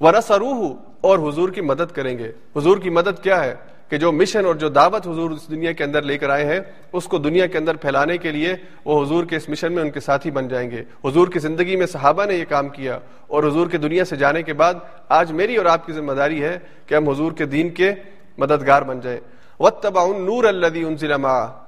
ورثروح 0.00 0.74
اور 1.00 1.18
حضور 1.18 1.48
کی 1.48 1.60
مدد 1.60 1.92
کریں 1.92 2.18
گے۔ 2.18 2.32
حضور 2.56 2.78
کی 2.78 2.90
مدد 2.90 3.22
کیا 3.22 3.44
ہے؟ 3.44 3.54
کہ 3.88 3.96
جو 3.96 4.12
مشن 4.12 4.46
اور 4.46 4.54
جو 4.54 4.68
دعوت 4.68 5.06
حضور 5.06 5.30
اس 5.30 5.50
دنیا 5.50 5.72
کے 5.72 5.84
اندر 5.84 6.02
لے 6.02 6.18
کر 6.18 6.30
آئے 6.30 6.44
ہیں، 6.44 6.60
اس 6.92 7.04
کو 7.04 7.18
دنیا 7.18 7.46
کے 7.46 7.58
اندر 7.58 7.76
پھیلانے 7.76 8.18
کے 8.18 8.30
لیے 8.30 8.54
وہ 8.84 9.04
حضور 9.04 9.24
کے 9.24 9.36
اس 9.36 9.48
مشن 9.48 9.72
میں 9.72 9.82
ان 9.82 9.90
کے 9.90 10.00
ساتھی 10.00 10.30
بن 10.30 10.48
جائیں 10.48 10.70
گے۔ 10.70 10.82
حضور 11.04 11.28
کی 11.28 11.38
زندگی 11.38 11.76
میں 11.76 11.86
صحابہ 11.86 12.24
نے 12.24 12.34
یہ 12.34 12.44
کام 12.48 12.68
کیا 12.68 12.98
اور 13.26 13.44
حضور 13.44 13.66
کے 13.66 13.78
دنیا 13.78 14.04
سے 14.04 14.16
جانے 14.16 14.42
کے 14.42 14.52
بعد 14.52 14.74
آج 15.08 15.32
میری 15.32 15.56
اور 15.56 15.66
آپ 15.66 15.86
کی 15.86 15.92
ذمہ 15.92 16.12
داری 16.12 16.42
ہے 16.42 16.58
کہ 16.86 16.94
ہم 16.94 17.08
حضور 17.08 17.32
کے 17.32 17.44
دین 17.44 17.70
کے 17.70 17.92
مددگار 18.38 18.82
بن 18.82 19.00
جائیں 19.00 19.20
وتبا 19.60 20.06
نور 20.06 20.44
اللہ 20.44 20.66
ان 20.66 20.96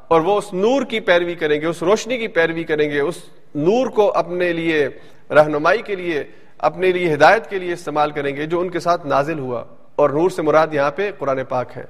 اور 0.08 0.20
وہ 0.20 0.38
اس 0.38 0.52
نور 0.52 0.82
کی 0.82 1.00
پیروی 1.00 1.34
کریں 1.34 1.60
گے، 1.60 1.66
اس 1.66 1.82
روشنی 1.82 2.18
کی 2.18 2.28
پیروی 2.28 2.64
کریں 2.64 2.90
گے، 2.90 3.00
اس 3.00 3.14
نور 3.54 3.86
کو 3.86 4.12
اپنے 4.14 4.52
لیے، 4.52 4.88
رہنمائی 5.30 5.82
کے 5.82 5.94
لیے، 5.94 6.24
اپنے 6.58 6.92
لیے 6.92 7.14
ہدایت 7.14 7.50
کے 7.50 7.58
لیے 7.58 7.72
استعمال 7.72 8.10
کریں 8.10 8.36
گے 8.36 8.46
جو 8.46 8.60
ان 8.60 8.70
کے 8.70 8.80
ساتھ 8.80 9.06
نازل 9.06 9.38
ہوا۔ 9.38 9.64
اور 9.96 10.10
نور 10.10 10.30
سے 10.30 10.42
مراد 10.42 10.66
یہاں 10.72 10.90
پہ 10.90 11.10
قرآن 11.18 11.40
پاک 11.48 11.76
ہے۔ 11.76 11.84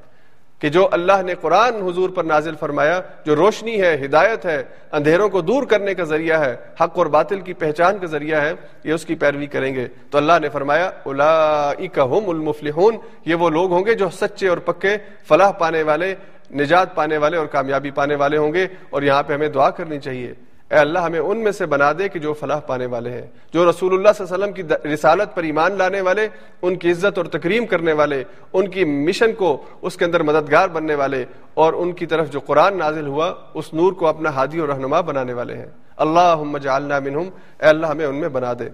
کہ 0.60 0.68
جو 0.68 0.88
اللہ 0.92 1.22
نے 1.26 1.34
قرآن 1.40 1.82
حضور 1.82 2.10
پر 2.10 2.24
نازل 2.24 2.54
فرمایا، 2.60 3.00
جو 3.24 3.36
روشنی 3.36 3.80
ہے، 3.82 3.94
ہدایت 4.04 4.46
ہے، 4.46 4.62
اندھیروں 4.92 5.28
کو 5.28 5.40
دور 5.40 5.62
کرنے 5.62 5.94
کا 5.94 6.04
ذریعہ 6.04 6.40
ہے، 6.40 6.56
حق 6.80 6.98
اور 6.98 7.06
باطل 7.06 7.40
کی 7.40 7.52
پہچان 7.52 7.98
کا 7.98 8.06
ذریعہ 8.06 8.40
ہے، 8.40 8.52
یہ 8.84 8.92
اس 8.92 9.04
کی 9.04 9.14
پیروی 9.14 9.46
کریں 9.46 9.74
گے۔ 9.74 9.86
تو 10.10 10.18
اللہ 10.18 10.38
نے 10.42 10.48
فرمایا 10.48 10.90
اولئک 11.02 11.98
المفلحون، 11.98 12.96
یہ 13.24 13.34
وہ 13.34 13.50
لوگ 13.50 13.72
ہوں 13.72 13.84
گے 13.86 13.94
جو 13.94 14.08
سچے 14.10 14.48
اور 14.48 14.58
پکے، 14.58 14.96
فلاح 15.28 15.50
پانے 15.50 15.82
والے، 15.82 16.14
نجات 16.54 16.94
پانے 16.94 17.16
والے 17.16 17.36
اور 17.36 17.46
کامیابی 17.46 17.90
پانے 17.90 18.14
والے 18.14 18.36
ہوں 18.36 18.52
گے، 18.54 18.66
اور 18.90 19.02
یہاں 19.02 19.22
پہ 19.22 19.34
ہمیں 19.34 19.48
دعا 19.48 19.70
کرنی 19.70 19.98
چاہیے۔ 19.98 20.34
اے 20.70 20.76
اللہ 20.76 20.98
ہمیں 20.98 21.18
ان 21.18 21.38
میں 21.38 21.52
سے 21.52 21.66
بنا 21.66 21.92
دے 21.98 22.08
کہ 22.08 22.18
جو 22.18 22.32
فلاح 22.32 22.58
پانے 22.58 22.86
والے 22.86 23.10
ہیں، 23.10 23.26
جو 23.52 23.70
رسول 23.70 23.94
اللہ 23.94 24.08
صلی 24.16 24.26
اللہ 24.30 24.44
علیہ 24.44 24.54
وسلم 24.54 24.80
کی 24.82 24.88
رسالت 24.94 25.34
پر 25.34 25.42
ایمان 25.42 25.72
لانے 25.78 26.00
والے، 26.00 26.28
ان 26.62 26.76
کی 26.76 26.90
عزت 26.90 27.18
اور 27.18 27.26
تکریم 27.26 27.66
کرنے 27.66 27.92
والے، 27.92 28.24
ان 28.52 28.68
کی 28.68 28.84
مشن 28.84 29.32
کو 29.32 29.62
اس 29.82 29.96
کے 29.96 30.04
اندر 30.04 30.22
مددگار 30.22 30.68
بننے 30.68 30.94
والے 30.94 31.24
اور 31.54 31.72
ان 31.72 31.92
کی 31.92 32.06
طرف 32.06 32.30
جو 32.30 32.40
قرآن 32.40 32.78
نازل 32.78 33.06
ہوا، 33.06 33.34
اس 33.54 33.74
نور 33.74 33.92
کو 33.92 34.06
اپنا 34.06 34.30
ہادی 34.30 34.58
اور 34.58 34.68
رہنما 34.68 35.00
بنانے 35.00 35.32
والے 35.32 35.56
ہیں۔ 35.56 35.66
اللہ 35.96 36.58
جعلنا 36.62 36.98
منہم، 36.98 37.28
اے 37.60 37.66
اللہ 37.66 37.86
ہمیں 37.86 38.06
ان 38.06 38.16
میں 38.16 38.28
بنا 38.28 38.52
دے۔ 38.58 38.68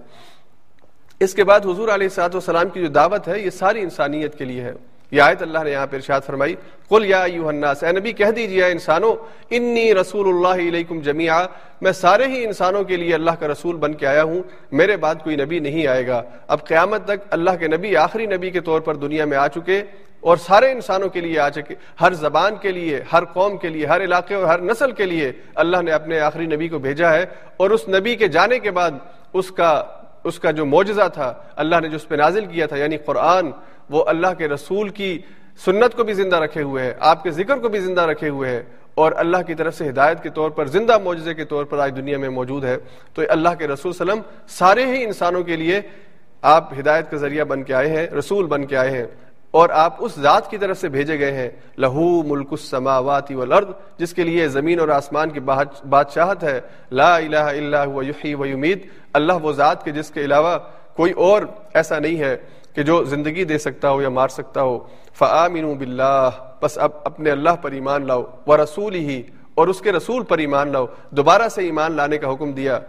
اس 1.19 1.33
کے 1.33 1.43
بعد 1.43 1.59
حضور 1.59 1.87
علیہ 1.87 2.07
سات 2.07 2.35
والسلام 2.35 2.69
کی 2.69 2.81
جو 2.81 2.87
دعوت 2.87 3.27
ہے، 3.27 3.39
یہ 3.39 3.49
ساری 3.49 3.81
انسانیت 3.81 4.37
کے 4.37 4.45
لیے 4.45 4.61
ہے۔ 4.61 4.73
یہ 5.13 5.21
آیت 5.21 5.41
اللہ 5.41 5.63
نے 5.63 5.71
یہاں 5.71 5.87
پہ 5.87 5.95
ارشاد 5.95 6.21
فرمائی، 6.25 6.55
قل 6.89 7.05
یا 7.05 7.21
ایوہ 7.23 7.47
الناس، 7.47 7.83
اے 7.83 7.91
نبی 7.91 8.11
کہہ 8.13 8.31
دیجیے 8.35 8.65
انسانوں 8.65 9.13
انی 9.55 9.93
رسول 9.95 10.27
اللہ 10.27 10.61
علیکم 10.67 10.99
جمیعا 10.99 11.45
میں 11.81 11.91
سارے 11.91 12.27
ہی 12.27 12.43
انسانوں 12.45 12.83
کے 12.83 12.97
لیے 12.97 13.13
اللہ 13.13 13.35
کا 13.39 13.47
رسول 13.47 13.75
بن 13.77 13.93
کے 13.93 14.07
آیا 14.07 14.23
ہوں، 14.23 14.41
میرے 14.71 14.97
بعد 14.97 15.15
کوئی 15.23 15.35
نبی 15.35 15.59
نہیں 15.59 15.87
آئے 15.87 16.07
گا۔ 16.07 16.21
اب 16.47 16.65
قیامت 16.67 17.05
تک 17.05 17.27
اللہ 17.29 17.55
کے 17.59 17.67
نبی، 17.67 17.95
آخری 17.97 18.25
نبی 18.25 18.49
کے 18.51 18.61
طور 18.61 18.81
پر 18.81 18.95
دنیا 18.95 19.25
میں 19.25 19.37
آ 19.37 19.47
چکے، 19.47 19.81
اور 20.21 20.37
سارے 20.37 20.71
انسانوں 20.71 21.09
کے 21.09 21.21
لیے 21.21 21.39
آ 21.39 21.49
چکے، 21.49 21.75
ہر 22.01 22.13
زبان 22.19 22.55
کے 22.61 22.71
لیے، 22.71 23.01
ہر 23.13 23.25
قوم 23.33 23.57
کے 23.57 23.69
لیے، 23.69 23.85
ہر 23.85 24.03
علاقے 24.03 24.35
اور 24.35 24.45
ہر 24.45 24.61
نسل 24.61 24.91
کے 24.97 25.05
لیے 25.05 25.31
اللہ 25.55 25.81
نے 25.85 25.91
اپنے 25.91 26.19
آخری 26.19 26.45
نبی 26.45 26.67
کو 26.67 26.79
بھیجا 26.79 27.13
ہے۔ 27.13 27.25
اور 27.57 27.69
اس 27.69 27.87
نبی 27.89 28.15
کے 28.15 28.27
جانے 28.27 28.59
کے 28.59 28.71
بعد 28.71 28.91
اس 29.33 29.51
کا 29.51 29.83
اس 30.23 30.37
کا 30.39 30.51
جو 30.57 30.65
معجزہ 30.65 31.07
تھا، 31.13 31.33
اللہ 31.61 31.79
نے 31.81 31.87
جو 31.89 31.95
اس 31.95 32.07
پہ 32.07 32.15
نازل 32.15 32.45
کیا 32.45 32.65
تھا 32.65 32.77
یعنی 32.77 32.97
قرآن 32.97 33.49
وہ 33.89 34.03
اللہ 34.07 34.27
کے 34.37 34.47
رسول 34.47 34.89
کی 34.89 35.19
سنت 35.65 35.95
کو 35.95 36.03
بھی 36.03 36.13
زندہ 36.13 36.35
رکھے 36.35 36.61
ہوئے 36.61 36.83
ہے 36.83 36.93
آپ 36.99 37.23
کے 37.23 37.31
ذکر 37.31 37.57
کو 37.57 37.69
بھی 37.69 37.79
زندہ 37.79 38.01
رکھے 38.01 38.29
ہوئے 38.29 38.49
ہے 38.49 38.63
اور 38.95 39.11
اللہ 39.15 39.37
کی 39.47 39.55
طرف 39.55 39.75
سے 39.75 39.89
ہدایت 39.89 40.23
کے 40.23 40.29
طور 40.29 40.49
پر، 40.49 40.65
زندہ 40.65 40.97
معجزے 40.97 41.33
کے 41.33 41.45
طور 41.45 41.65
پر 41.65 41.77
آج 41.77 41.93
دنیا 41.97 42.17
میں 42.17 42.29
موجود 42.29 42.63
ہے۔ 42.63 42.77
تو 43.13 43.21
اللہ 43.29 43.49
کے 43.59 43.67
رسول 43.67 43.89
وسلم 43.89 44.21
سارے 44.47 44.85
ہی 44.85 45.03
انسانوں 45.03 45.43
کے 45.43 45.55
لیے 45.55 45.81
آپ 46.41 46.73
ہدایت 46.79 47.11
کا 47.11 47.17
ذریعہ 47.17 47.43
بن 47.43 47.63
کے 47.63 47.73
آئے 47.73 47.87
ہیں، 47.87 48.07
رسول 48.07 48.45
بن 48.45 48.65
کے 48.65 48.77
آئے 48.77 48.91
ہیں۔ 48.91 49.05
اور 49.51 49.69
آپ 49.69 49.95
اس 49.99 50.11
ذات 50.19 50.51
کی 50.51 50.57
طرف 50.57 50.77
سے 50.77 50.89
بھیجے 50.89 51.19
گئے 51.19 51.31
ہیں۔ 51.31 51.49
لہو 51.77 52.23
ملک 52.23 52.47
السماوات 52.51 53.31
والارض، 53.31 53.67
جس 53.97 54.13
کے 54.13 54.23
لیے 54.23 54.47
زمین 54.47 54.79
اور 54.79 54.87
آسمان 54.87 55.29
کی 55.29 55.39
بادشاہت 55.89 56.43
ہے۔ 56.43 56.61
لا 56.91 57.15
الہ 57.15 57.37
الا 57.37 57.85
هو، 57.85 58.03
یحیی 58.03 58.35
و 58.35 58.45
یمیت۔ 58.45 58.85
اللہ 59.13 59.33
وہ 59.33 59.51
ذات 59.51 59.85
کے 59.85 59.91
جس 59.91 60.09
کے 60.09 60.21
علاوہ 60.21 60.57
کوئی 60.95 61.11
اور 61.11 61.41
ایسا 61.73 61.99
نہیں 61.99 62.19
ہے۔ 62.19 62.37
کہ 62.73 62.83
جو 62.83 63.03
زندگی 63.03 63.43
دے 63.43 63.57
سکتا 63.57 63.89
ہو 63.89 64.01
یا 64.01 64.09
مار 64.09 64.27
سکتا 64.27 64.61
ہو، 64.61 64.87
فآمنوا 65.13 65.73
باللہ، 65.73 66.29
بس 66.61 66.77
اب 66.77 66.91
اپنے 67.03 67.31
اللہ 67.31 67.49
پر 67.49 67.71
ایمان 67.71 68.07
لاؤ 68.07 68.23
و 68.47 68.63
رسول 68.63 68.95
ہی 68.95 69.21
اور 69.55 69.67
اس 69.67 69.81
کے 69.81 69.91
رسول 69.91 70.23
پر 70.23 70.37
ایمان 70.37 70.71
لاؤ۔ 70.71 70.85
دوبارہ 71.09 71.49
سے 71.49 71.61
ایمان 71.61 71.91
لانے 71.91 72.17
کا 72.17 72.33
حکم 72.33 72.51
دیا۔ 72.51 72.79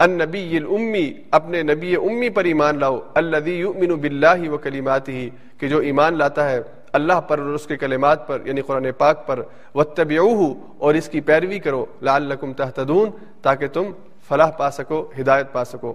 ان 0.00 0.10
نبی 0.10 0.56
الامی، 0.56 1.12
اپنے 1.30 1.62
نبی 1.62 1.96
امی 1.96 2.28
پر 2.28 2.44
ایمان 2.44 2.78
لاؤ۔ 2.78 3.00
الذي 3.14 3.60
يؤمن 3.60 3.88
باللہ 3.88 4.50
و 4.50 4.58
کلماته 4.58 5.20
کہ 5.58 5.68
جو 5.68 5.78
ایمان 5.78 6.18
لاتا 6.18 6.50
ہے 6.50 6.60
اللہ 6.92 7.20
پر 7.20 7.38
اور 7.38 7.46
اس 7.46 7.66
کے 7.66 7.76
کلمات 7.76 8.26
پر 8.26 8.38
یعنی 8.44 8.60
قرآن 8.60 8.86
پاک 8.98 9.26
پر۔ 9.26 9.42
واتبعوه 9.74 10.52
اور 10.78 10.94
اس 10.94 11.08
کی 11.08 11.20
پیروی 11.20 11.58
کرو۔ 11.58 11.86
لعلکم 12.02 12.52
تهتدون 12.52 13.10
تاکہ 13.42 13.66
تم 13.66 13.82
فلاح 14.28 14.50
پا 14.50 14.70
سکو، 14.70 15.12
ہدایت 15.20 15.52
پا 15.52 15.64
سکو۔ 15.64 15.92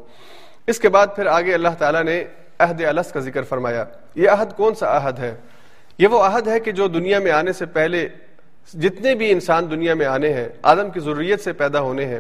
اس 0.68 0.80
کے 0.80 0.90
بعد 0.90 1.08
پھر 1.16 1.26
آگے 1.26 1.54
اللہ 1.54 1.70
تعالیٰ 1.78 2.04
نے 2.04 2.24
عہد 2.60 2.82
الس 2.82 3.12
کا 3.12 3.20
ذکر 3.20 3.44
فرمایا۔ 3.44 3.86
یہ 4.16 4.30
عہد 4.30 4.54
کون 4.58 4.76
سا 4.76 4.98
عہد 4.98 5.20
ہے؟ 5.20 5.36
یہ 5.98 6.08
وہ 6.08 6.24
عہد 6.24 6.48
ہے 6.48 6.60
کہ 6.60 6.72
جو 6.72 6.88
دنیا 6.88 7.20
میں 7.20 7.32
آنے 7.32 7.54
سے 7.54 7.66
پہلے 7.66 8.10
جتنے 8.74 9.16
بھی 9.16 9.32
انسان 9.32 9.72
دنیا 9.72 9.94
میں 9.94 10.06
آنے 10.06 10.34
ہیں، 10.34 10.50
آدم 10.62 10.90
کی 10.90 11.00
ضروریت 11.00 11.40
سے 11.40 11.54
پیدا 11.54 11.80
ہونے 11.80 12.06
ہیں، 12.06 12.20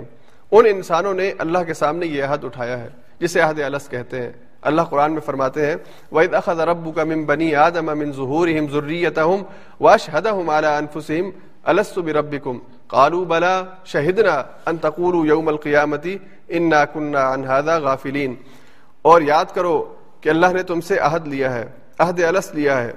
ان 0.51 0.65
انسانوں 0.65 1.13
نے 1.13 1.33
اللہ 1.37 1.57
کے 1.67 1.73
سامنے 1.73 2.05
یہ 2.05 2.23
عہد 2.23 2.43
اٹھایا 2.43 2.79
ہے، 2.79 2.87
جسے 3.19 3.41
عہد 3.41 3.59
الس 3.59 3.89
کہتے 3.89 4.21
ہیں۔ 4.21 4.29
اللہ 4.61 4.81
قرآن 4.81 5.11
میں 5.11 5.21
فرماتے 5.21 5.65
ہیں، 5.65 5.75
وَإِذْ 6.11 6.37
أَخَذَ 6.37 6.61
رَبُّكَ 6.61 7.01
مِن 7.01 7.25
بَنِي 7.25 7.55
آدَمَ 7.55 7.93
مِن 7.93 8.11
ظُهُورِهِمْ 8.11 8.71
ذُرِّيَّتَهُمْ 8.71 9.43
وَأَشْهَدَهُمْ 9.81 10.49
عَلَىٰ 10.49 10.79
أَنفُسِهِمْ 10.79 11.31
أَلَسْتُ 11.69 12.01
بِرَبِّكُمْ؟ 12.01 12.59
قَالُوا 12.87 13.25
بَلَىٰ 13.25 13.63
شَهِدْنَا 13.85 14.43
أَن 14.69 14.77
تَقُولُوا 14.77 15.25
يَوْمَ 15.27 15.51
الْقِيَامَةِ 15.51 16.17
إِنَّا 16.51 16.85
كُنَّا 16.85 17.33
عَنْ 17.33 17.45
هَذَا 17.45 17.77
غَافِلِينَ۔ 17.77 18.33
اور 19.01 19.21
یاد 19.21 19.45
کرو 19.53 19.95
کہ 20.21 20.29
اللہ 20.29 20.45
نے 20.53 20.63
تم 20.63 20.81
سے 20.81 20.97
عہد 20.97 21.27
لیا 21.27 21.53
ہے، 21.53 21.65
عہد 21.99 22.23
الس 22.23 22.53
لیا 22.53 22.83
ہے۔ 22.83 22.91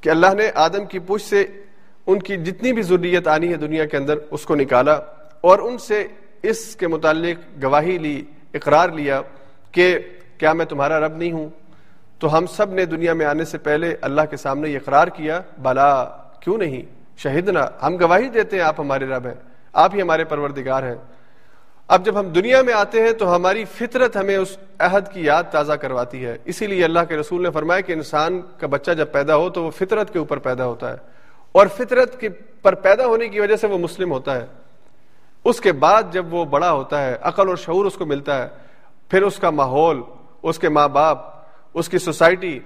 کہ 0.00 0.10
اللہ 0.10 0.34
نے 0.34 0.50
آدم 0.54 0.84
کی 0.84 0.98
پوچھ 0.98 1.22
سے 1.22 1.46
ان 2.06 2.18
کی 2.18 2.36
جتنی 2.36 2.72
بھی 2.72 2.82
ضروریت 2.82 3.28
آنی 3.28 3.48
ہے 3.48 3.56
دنیا 3.56 3.84
کے 3.84 3.96
اندر، 3.96 4.14
اس 4.30 4.44
کو 4.44 4.54
نکالا 4.54 4.92
اور 5.40 5.58
ان 5.58 5.78
سے 5.78 6.06
اس 6.42 6.76
کے 6.76 6.86
متعلق 6.88 7.64
گواہی 7.64 7.98
لی، 7.98 8.24
اقرار 8.54 8.88
لیا 8.88 9.22
کہ 9.72 9.98
کیا 10.38 10.52
میں 10.52 10.64
تمہارا 10.64 11.00
رب 11.00 11.16
نہیں 11.16 11.32
ہوں۔ 11.32 11.48
تو 12.18 12.38
ہم 12.38 12.46
سب 12.46 12.72
نے 12.72 12.84
دنیا 12.84 13.12
میں 13.12 13.26
آنے 13.26 13.44
سے 13.44 13.58
پہلے 13.58 13.96
اللہ 14.00 14.22
کے 14.30 14.36
سامنے 14.36 14.68
یہ 14.68 14.76
اقرار 14.76 15.08
کیا، 15.08 15.40
بلا 15.58 16.04
کیوں 16.40 16.58
نہیں؟ 16.58 16.82
شہیدنا، 17.16 17.66
ہم 17.82 17.96
گواہی 18.00 18.28
دیتے 18.28 18.56
ہیں 18.56 18.62
آپ 18.62 18.80
ہمارے 18.80 19.06
رب 19.06 19.26
ہیں، 19.26 19.34
آپ 19.72 19.94
ہی 19.94 20.02
ہمارے 20.02 20.24
پروردگار 20.24 20.82
ہیں۔ 20.82 20.94
اب 21.92 22.04
جب 22.04 22.20
ہم 22.20 22.28
دنیا 22.28 22.62
میں 22.62 22.72
آتے 22.72 23.00
ہیں 23.02 23.12
تو 23.12 23.34
ہماری 23.34 23.64
فطرت 23.64 24.16
ہمیں 24.16 24.36
اس 24.36 24.56
عہد 24.78 25.12
کی 25.12 25.24
یاد 25.24 25.42
تازہ 25.50 25.72
کرواتی 25.72 26.24
ہے۔ 26.26 26.36
اسی 26.44 26.66
لیے 26.66 26.84
اللہ 26.84 27.00
کے 27.08 27.16
رسول 27.16 27.42
نے 27.42 27.50
فرمایا 27.50 27.80
کہ 27.80 27.92
انسان 27.92 28.40
کا 28.58 28.66
بچہ 28.66 28.90
جب 28.90 29.12
پیدا 29.12 29.36
ہو 29.36 29.50
تو 29.50 29.64
وہ 29.64 29.70
فطرت 29.70 30.12
کے 30.12 30.18
اوپر 30.18 30.38
پیدا 30.38 30.66
ہوتا 30.66 30.92
ہے 30.92 30.96
اور 31.52 31.66
فطرت 31.66 32.20
کے 32.20 32.28
پر 32.62 32.74
پیدا 32.74 33.06
ہونے 33.06 33.28
کی 33.28 33.40
وجہ 33.40 33.56
سے 33.56 33.66
وہ 33.66 33.78
مسلم 33.78 34.12
ہوتا 34.12 34.36
ہے۔ 34.36 34.46
اس 35.44 35.60
کے 35.60 35.72
بعد 35.72 36.02
جب 36.12 36.34
وہ 36.34 36.44
بڑا 36.44 36.72
ہوتا 36.72 37.06
ہے، 37.06 37.16
عقل 37.22 37.48
اور 37.48 37.56
شعور 37.56 37.84
اس 37.84 37.94
کو 37.94 38.06
ملتا 38.06 38.42
ہے، 38.42 38.48
پھر 39.08 39.22
اس 39.22 39.36
کا 39.36 39.50
ماحول، 39.50 40.00
اس 40.42 40.58
کے 40.58 40.68
ماں 40.68 40.88
باپ، 40.88 41.18
اس 41.74 41.88
کی 41.88 41.98
سوسائٹی، 41.98 42.58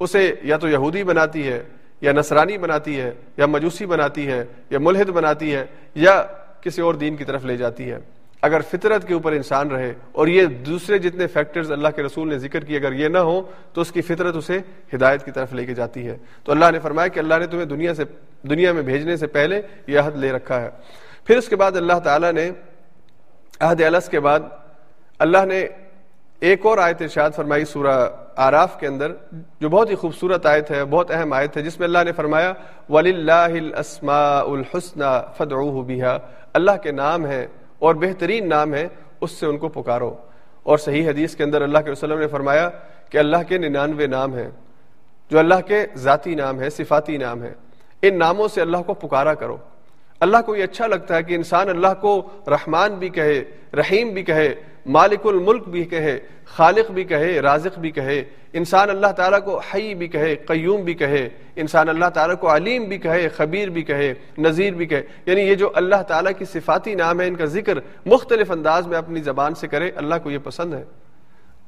اسے 0.00 0.34
یا 0.42 0.56
تو 0.56 0.68
یہودی 0.68 1.04
بناتی 1.04 1.46
ہے، 1.48 1.62
یا 2.00 2.12
نصرانی 2.12 2.58
بناتی 2.58 3.00
ہے، 3.00 3.12
یا 3.36 3.46
مجوسی 3.46 3.86
بناتی 3.86 4.26
ہے، 4.26 4.44
یا 4.70 4.78
ملحد 4.78 5.10
بناتی 5.10 5.54
ہے، 5.54 5.64
یا 5.94 6.22
کسی 6.60 6.82
اور 6.82 6.94
دین 6.94 7.16
کی 7.16 7.24
طرف 7.24 7.44
لے 7.44 7.56
جاتی 7.56 7.90
ہے۔ 7.90 7.98
اگر 8.44 8.60
فطرت 8.60 9.06
کے 9.08 9.14
اوپر 9.14 9.32
انسان 9.32 9.70
رہے 9.70 9.92
اور 10.12 10.26
یہ 10.26 10.46
دوسرے 10.66 10.98
جتنے 10.98 11.26
فیکٹرز 11.26 11.72
اللہ 11.72 11.88
کے 11.96 12.02
رسول 12.02 12.28
نے 12.28 12.38
ذکر 12.38 12.64
کی 12.64 12.76
اگر 12.76 12.92
یہ 12.92 13.08
نہ 13.08 13.18
ہو 13.18 13.40
تو 13.72 13.80
اس 13.80 13.92
کی 13.92 14.00
فطرت 14.00 14.36
اسے 14.36 14.58
ہدایت 14.94 15.24
کی 15.24 15.30
طرف 15.30 15.52
لے 15.52 15.64
کے 15.66 15.74
جاتی 15.74 16.06
ہے۔ 16.06 16.16
تو 16.44 16.52
اللہ 16.52 16.70
نے 16.72 16.78
فرمایا 16.78 17.08
کہ 17.08 17.18
اللہ 17.18 17.38
نے 17.38 17.46
تمہیں 17.46 17.64
دنیا 17.64 17.94
سے، 17.94 18.04
دنیا 18.42 18.72
میں 18.72 18.82
بھیجنے 18.82 19.16
سے 19.16 19.26
پہلے 19.26 19.60
یہ 19.86 20.00
عہد 20.00 20.16
لے 20.16 20.32
رکھا 20.32 20.60
ہے۔ 20.60 20.70
پھر 21.24 21.36
اس 21.36 21.48
کے 21.48 21.56
بعد 21.56 21.76
اللہ 21.76 21.98
تعالیٰ 22.04 22.32
نے 22.32 22.50
عہد 23.60 23.80
الس 23.82 24.08
کے 24.08 24.20
بعد 24.20 24.40
اللہ 25.18 25.44
نے 25.44 25.66
ایک 26.40 26.66
اور 26.66 26.78
آیت 26.78 27.02
ارشاد 27.02 27.30
فرمائی 27.36 27.64
سورہ 27.64 27.96
آراف 28.36 28.78
کے 28.80 28.86
اندر، 28.86 29.12
جو 29.60 29.68
بہت 29.68 29.90
ہی 29.90 29.94
خوبصورت 29.94 30.46
آیت 30.46 30.70
ہے، 30.70 30.84
بہت 30.84 31.10
اہم 31.10 31.32
آیت 31.32 31.56
ہے، 31.56 31.62
جس 31.62 31.78
میں 31.78 31.86
اللہ 31.86 32.02
نے 32.04 32.12
فرمایا 32.12 32.52
ولی 32.88 33.10
اللہ 33.10 33.52
الحسن 33.90 35.02
فد 35.36 35.52
اللہ 36.54 36.76
کے 36.82 36.92
نام 36.92 37.26
ہے 37.26 37.46
اور 37.84 37.94
بہترین 37.94 38.48
نام 38.48 38.74
ہے، 38.74 38.88
اس 39.20 39.30
سے 39.30 39.46
ان 39.46 39.58
کو 39.58 39.68
پکارو۔ 39.68 40.14
اور 40.62 40.78
صحیح 40.78 41.08
حدیث 41.08 41.36
کے 41.36 41.42
اندر 41.42 41.62
اللہ 41.62 41.78
کے 41.78 41.90
وسلم 41.90 42.18
نے 42.18 42.26
فرمایا 42.26 42.70
کہ 43.10 43.18
اللہ 43.18 43.36
کے 43.48 43.58
ننانوے 43.58 44.06
نام 44.06 44.34
ہیں۔ 44.34 44.50
جو 45.30 45.38
اللہ 45.38 45.54
کے 45.66 45.86
ذاتی 45.94 46.34
نام 46.34 46.60
ہے 46.60 46.70
صفاتی 46.70 47.16
نام 47.16 47.42
ہے 47.42 47.54
ان 48.02 48.18
ناموں 48.18 48.48
سے 48.48 48.60
اللہ 48.60 48.76
کو 48.86 48.94
پکارا 48.94 49.34
کرو۔ 49.34 49.56
اللہ 50.20 50.36
کو 50.46 50.56
یہ 50.56 50.64
اچھا 50.64 50.86
لگتا 50.86 51.16
ہے 51.16 51.22
کہ 51.22 51.34
انسان 51.34 51.68
اللہ 51.68 51.94
کو 52.00 52.28
رحمان 52.46 52.94
بھی 52.94 53.08
کہے، 53.08 53.44
رحیم 53.76 54.08
بھی 54.08 54.22
کہے، 54.22 54.54
مالک 54.86 55.26
الملک 55.26 55.68
بھی 55.68 55.84
کہے، 55.84 56.18
خالق 56.44 56.90
بھی 56.90 57.04
کہے، 57.04 57.40
رازق 57.40 57.78
بھی 57.78 57.90
کہے۔ 57.90 58.24
انسان 58.52 58.90
اللہ 58.90 59.06
تعالیٰ 59.06 59.40
کو 59.44 59.58
حی 59.58 59.94
بھی 59.94 60.08
کہے، 60.08 60.36
قیوم 60.36 60.82
بھی 60.82 60.94
کہے۔ 60.94 61.28
انسان 61.56 61.88
اللہ 61.88 62.04
تعالیٰ 62.14 62.36
کو 62.38 62.56
علیم 62.56 62.84
بھی 62.84 62.98
کہے، 62.98 63.28
خبیر 63.28 63.68
بھی 63.68 63.82
کہے، 63.82 64.14
نذیر 64.38 64.72
بھی 64.72 64.86
کہے۔ 64.86 65.02
یعنی 65.26 65.40
یہ 65.40 65.54
جو 65.54 65.70
اللہ 65.74 66.02
تعالیٰ 66.08 66.32
کی 66.38 66.44
صفاتی 66.44 66.94
نام 66.94 67.20
ہے، 67.20 67.26
ان 67.28 67.34
کا 67.34 67.44
ذکر 67.44 67.78
مختلف 68.06 68.50
انداز 68.50 68.86
میں 68.86 68.98
اپنی 68.98 69.20
زبان 69.20 69.54
سے 69.54 69.68
کرے، 69.68 69.90
اللہ 69.96 70.14
کو 70.22 70.30
یہ 70.30 70.38
پسند 70.44 70.74
ہے۔ 70.74 70.84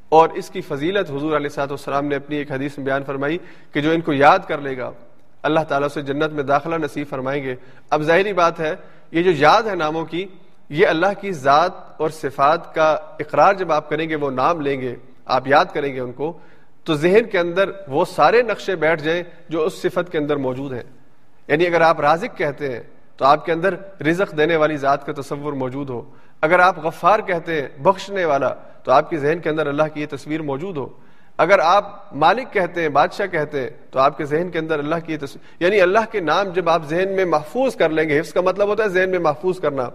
اور 0.08 0.28
اس 0.28 0.50
کی 0.50 0.60
فضیلت 0.60 1.10
حضور 1.10 1.36
علیہ 1.36 1.48
صاحب 1.48 1.70
السلام 1.70 2.06
نے 2.06 2.16
اپنی 2.16 2.36
ایک 2.36 2.52
حدیث 2.52 2.78
میں 2.78 2.86
بیان 2.86 3.04
فرمائی 3.04 3.38
کہ 3.72 3.80
جو 3.80 3.90
ان 3.90 4.00
کو 4.00 4.12
یاد 4.12 4.38
کر 4.48 4.58
لے 4.58 4.78
گا 4.78 4.90
اللہ 5.46 5.60
تعالیٰ 5.60 5.88
سے 5.88 6.02
جنت 6.02 6.32
میں 6.32 6.42
داخلہ 6.42 6.74
نصیب 6.74 7.06
فرمائیں 7.10 7.44
گے۔ 7.44 7.54
اب 7.90 8.02
ظاہری 8.02 8.32
بات 8.32 8.60
ہے، 8.60 8.74
یہ 9.10 9.22
جو 9.22 9.30
یاد 9.30 9.62
ہے 9.62 9.74
ناموں 9.74 10.04
کی، 10.04 10.26
یہ 10.68 10.86
اللہ 10.86 11.20
کی 11.20 11.32
ذات 11.32 11.72
اور 11.96 12.10
صفات 12.10 12.74
کا 12.74 12.90
اقرار 13.20 13.54
جب 13.54 13.72
آپ 13.72 13.90
کریں 13.90 14.08
گے، 14.08 14.14
وہ 14.14 14.30
نام 14.30 14.60
لیں 14.60 14.80
گے، 14.80 14.96
آپ 15.26 15.48
یاد 15.48 15.64
کریں 15.72 15.94
گے 15.94 16.00
ان 16.00 16.12
کو، 16.12 16.38
تو 16.84 16.94
ذہن 16.94 17.24
کے 17.32 17.38
اندر 17.38 17.70
وہ 17.88 18.04
سارے 18.04 18.42
نقشے 18.42 18.76
بیٹھ 18.76 19.02
جائیں 19.02 19.22
جو 19.48 19.64
اس 19.64 19.82
صفت 19.82 20.12
کے 20.12 20.18
اندر 20.18 20.36
موجود 20.36 20.72
ہیں۔ 20.72 20.82
یعنی 21.48 21.66
اگر 21.66 21.80
آپ 21.80 22.00
رازق 22.00 22.38
کہتے 22.38 22.72
ہیں، 22.72 22.82
تو 23.16 23.24
آپ 23.24 23.44
کے 23.44 23.52
اندر 23.52 23.74
رزق 24.02 24.36
دینے 24.36 24.56
والی 24.56 24.76
ذات 24.76 25.06
کا 25.06 25.12
تصور 25.12 25.52
موجود 25.52 25.90
ہو۔ 25.90 26.02
اگر 26.40 26.58
آپ 26.58 26.78
غفار 26.78 27.20
کہتے 27.20 27.62
ہیں، 27.62 27.68
بخشنے 27.78 28.24
والا، 28.24 28.48
تو 28.82 28.92
آپ 28.92 29.10
کے 29.10 29.16
ذہن 29.16 29.38
کے 29.38 29.48
اندر 29.48 29.66
اللہ 29.66 29.82
کی 29.94 30.00
یہ 30.00 30.06
تصویر 30.10 30.42
موجود 30.42 30.76
ہو۔ 30.76 30.88
اگر 31.38 31.58
آپ 31.58 32.14
مالک 32.16 32.52
کہتے 32.52 32.82
ہیں، 32.82 32.88
بادشاہ 32.88 33.26
کہتے 33.26 33.60
ہیں، 33.60 33.70
تو 33.90 33.98
آپ 33.98 34.16
کے 34.18 34.24
ذہن 34.24 34.50
کے 34.50 34.58
اندر 34.58 34.78
اللہ 34.78 35.06
کی 35.06 35.16
تصویر 35.16 35.62
یعنی 35.62 35.80
اللہ 35.80 36.10
کے 36.10 36.20
نام 36.20 36.50
جب 36.50 36.68
آپ 36.68 36.84
ذہن 36.88 37.14
میں 37.16 37.24
محفوظ 37.24 37.76
کر 37.76 37.90
لیں 37.90 38.08
گے، 38.08 38.20
حفظ 38.20 38.32
کا 38.32 38.40
مطلب 38.40 38.68
ہوتا 38.68 38.84
ہے 38.84 38.88
ذہن 38.88 39.10
میں 39.10 39.18
محفوظ 39.18 39.60
کرنا، 39.60 39.88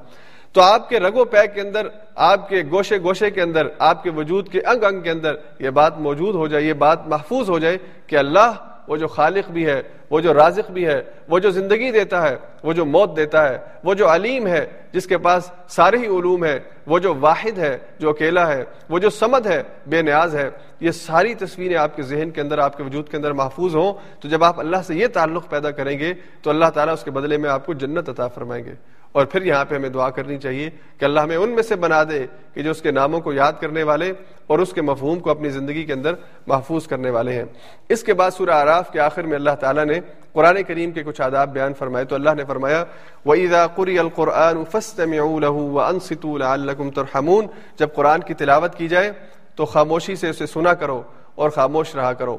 تو 0.55 0.61
آپ 0.61 0.89
کے 0.89 0.99
رگ 0.99 1.17
و 1.17 1.25
پیک 1.25 1.53
کے 1.55 1.61
اندر، 1.61 1.87
آپ 2.15 2.49
کے 2.49 2.61
گوشے 2.71 2.97
گوشے 2.97 3.29
کے 3.29 3.41
اندر، 3.41 3.67
آپ 3.79 4.03
کے 4.03 4.09
وجود 4.09 4.49
کے 4.49 4.61
انگ 4.61 4.83
انگ 4.83 5.01
کے 5.01 5.11
اندر 5.11 5.35
یہ 5.59 5.69
بات 5.69 5.97
موجود 5.99 6.35
ہو 6.35 6.47
جائے، 6.47 6.63
یہ 6.63 6.73
بات 6.73 7.07
محفوظ 7.07 7.49
ہو 7.49 7.59
جائے 7.59 7.77
کہ 8.07 8.15
اللہ 8.15 8.51
وہ 8.87 8.97
جو 8.97 9.07
خالق 9.07 9.49
بھی 9.51 9.65
ہے، 9.65 9.81
وہ 10.09 10.19
جو 10.19 10.33
رازق 10.33 10.71
بھی 10.71 10.85
ہے، 10.87 11.01
وہ 11.29 11.39
جو 11.39 11.51
زندگی 11.51 11.91
دیتا 11.91 12.29
ہے، 12.29 12.35
وہ 12.63 12.73
جو 12.73 12.85
موت 12.85 13.15
دیتا 13.15 13.49
ہے، 13.49 13.57
وہ 13.83 13.93
جو 13.93 14.13
علیم 14.13 14.47
ہے، 14.47 14.65
جس 14.91 15.07
کے 15.07 15.17
پاس 15.17 15.51
سارے 15.67 15.97
ہی 15.97 16.05
علوم 16.05 16.45
ہے 16.45 16.59
وہ 16.87 16.99
جو 16.99 17.15
واحد 17.19 17.57
ہے، 17.57 17.77
جو 17.99 18.09
اکیلا 18.09 18.47
ہے، 18.55 18.63
وہ 18.89 18.99
جو 18.99 19.09
سمد 19.09 19.45
ہے، 19.45 19.63
بے 19.87 20.01
نیاز 20.01 20.35
ہے، 20.35 20.49
یہ 20.79 20.91
ساری 20.91 21.33
تصویریں 21.33 21.77
آپ 21.77 21.95
کے 21.95 22.01
ذہن 22.01 22.31
کے 22.31 22.41
اندر، 22.41 22.57
آپ 22.57 22.77
کے 22.77 22.83
وجود 22.83 23.09
کے 23.09 23.17
اندر 23.17 23.31
محفوظ 23.31 23.75
ہوں 23.75 23.93
تو 24.21 24.27
جب 24.27 24.43
آپ 24.43 24.59
اللہ 24.59 24.81
سے 24.87 24.95
یہ 24.95 25.07
تعلق 25.07 25.49
پیدا 25.49 25.71
کریں 25.71 25.99
گے 25.99 26.13
تو 26.41 26.49
اللہ 26.49 26.69
تعالیٰ 26.73 26.93
اس 26.93 27.03
کے 27.03 27.11
بدلے 27.11 27.37
میں 27.37 27.49
آپ 27.49 27.65
کو 27.65 27.73
جنت 27.73 28.09
عطا 28.09 28.27
فرمائیں 28.27 28.65
گے۔ 28.65 28.73
اور 29.11 29.25
پھر 29.25 29.41
یہاں 29.41 29.65
پہ 29.65 29.75
ہمیں 29.75 29.89
دعا 29.89 30.09
کرنی 30.09 30.37
چاہیے 30.37 30.69
کہ 30.97 31.05
اللہ 31.05 31.19
ہمیں 31.19 31.35
ان 31.35 31.49
میں 31.49 31.63
سے 31.63 31.75
بنا 31.75 32.03
دے 32.03 32.25
کہ 32.53 32.63
جو 32.63 32.71
اس 32.71 32.81
کے 32.81 32.91
ناموں 32.91 33.19
کو 33.19 33.33
یاد 33.33 33.53
کرنے 33.59 33.83
والے 33.83 34.13
اور 34.47 34.59
اس 34.59 34.73
کے 34.73 34.81
مفہوم 34.81 35.19
کو 35.19 35.29
اپنی 35.29 35.49
زندگی 35.49 35.83
کے 35.83 35.93
اندر 35.93 36.13
محفوظ 36.47 36.87
کرنے 36.87 37.09
والے 37.09 37.33
ہیں۔ 37.33 37.43
اس 37.89 38.03
کے 38.03 38.13
بعد 38.13 38.31
سورہ 38.31 38.49
آراف 38.49 38.91
کے 38.91 38.99
آخر 38.99 39.23
میں 39.23 39.35
اللہ 39.35 39.55
تعالیٰ 39.59 39.85
نے 39.85 39.93
قرآن 40.31 40.63
کریم 40.63 40.91
کے 40.91 41.03
کچھ 41.03 41.21
آداب 41.21 41.53
بیان 41.53 41.73
فرمائے 41.73 42.05
تو 42.05 42.15
اللہ 42.15 42.29
نے 42.37 42.45
فرمایا، 42.45 42.83
وَإِذَا 43.25 43.67
قُرِيَ 43.67 43.99
الْقُرْآنُ 43.99 44.65
فَاسْتَمِعُوا 44.71 45.39
لَهُ 45.39 45.61
وَأَنصِتُوا 45.71 46.37
لَعَلَّكُمْ 46.37 46.93
تُرْحَمُونَ۔ 46.93 47.47
جب 47.77 47.87
قرآن 47.95 48.19
کی 48.19 48.33
تلاوت 48.33 48.75
کی 48.75 48.87
جائے 48.87 49.11
تو 49.55 49.65
خاموشی 49.65 50.15
سے 50.15 50.29
اسے 50.29 50.45
سنا 50.45 50.73
کرو 50.73 51.01
اور 51.35 51.49
خاموش 51.49 51.95
رہا 51.95 52.13
کرو۔ 52.13 52.37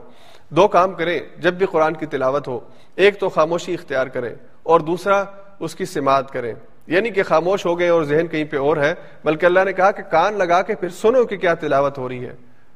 دو 0.48 0.68
کام 0.68 0.92
کریں، 0.92 1.20
جب 1.38 1.54
بھی 1.54 1.66
قرآن 1.66 1.94
کی 1.94 2.06
تلاوت 2.06 2.48
ہو، 2.48 2.60
ایک 2.94 3.20
تو 3.20 3.28
خاموشی 3.28 3.74
اختیار 3.74 4.06
کریں 4.06 4.34
اور 4.62 4.80
دوسرا 4.80 5.24
اس 5.62 5.74
کی 5.74 5.84
سماعت 5.84 6.30
کریں۔ 6.30 6.54
یعنی 6.86 7.10
کہ 7.10 7.22
خاموش 7.22 7.66
ہو 7.66 7.78
گئے 7.78 7.88
اور 7.88 8.02
ذہن 8.02 8.26
کہیں 8.26 8.44
پہ 8.44 8.56
اور 8.56 8.76
ہے، 8.76 8.94
بلکہ 9.24 9.46
اللہ 9.46 9.60
نے 9.64 9.72
کہا 9.72 9.90
کہ 9.90 10.02
کان 10.02 10.34
لگا 10.34 10.62
کے 10.62 10.74
پھر 10.74 10.88
سنو 10.88 11.24
کہ 11.24 11.36
کیا 11.36 11.54
تلاوت 11.54 11.98
ہو 11.98 12.08
رہی 12.08 12.24
ہے۔ 12.24 12.32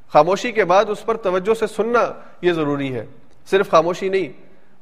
خاموشی 0.08 0.52
کے 0.52 0.64
بعد 0.64 0.84
اس 0.88 1.06
پر 1.06 1.16
توجہ 1.16 1.54
سے 1.54 1.66
سننا 1.66 2.12
یہ 2.42 2.52
ضروری 2.52 2.94
ہے۔ 2.94 3.06
صرف 3.50 3.70
خاموشی 3.70 4.08
نہیں، 4.08 4.32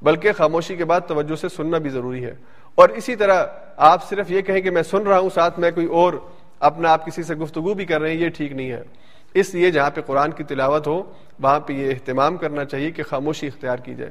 بلکہ 0.04 0.32
خاموشی 0.32 0.76
کے 0.76 0.84
بعد 0.84 1.00
توجہ 1.08 1.36
سے 1.36 1.48
سننا 1.48 1.78
بھی 1.78 1.90
ضروری 1.90 2.24
ہے۔ 2.24 2.34
اور 2.74 2.88
اسی 2.88 3.16
طرح 3.16 3.46
آپ 3.76 4.08
صرف 4.08 4.30
یہ 4.30 4.40
کہیں 4.40 4.60
کہ 4.60 4.70
میں 4.70 4.82
سن 4.82 5.06
رہا 5.06 5.18
ہوں، 5.18 5.30
ساتھ 5.34 5.58
میں 5.58 5.70
کوئی 5.70 5.86
اور 5.86 6.12
اپنا 6.60 6.92
آپ 6.92 7.06
کسی 7.06 7.22
سے 7.22 7.34
گفتگو 7.34 7.74
بھی 7.74 7.84
کر 7.84 8.00
رہے 8.00 8.10
ہیں، 8.10 8.16
یہ 8.16 8.28
ٹھیک 8.28 8.52
نہیں 8.52 8.70
ہے۔ 8.70 8.82
اس 9.34 9.54
لیے 9.54 9.70
جہاں 9.70 9.90
پہ 9.90 10.00
قرآن 10.00 10.30
کی 10.30 10.44
تلاوت 10.44 10.86
ہو، 10.86 11.02
وہاں 11.40 11.60
پہ 11.60 11.72
یہ 11.72 11.90
اہتمام 11.90 12.36
کرنا 12.36 12.64
چاہیے 12.64 12.90
کہ 12.90 13.02
خاموشی 13.02 13.46
اختیار 13.46 13.76
کی 13.76 13.94
جائے۔ 13.94 14.10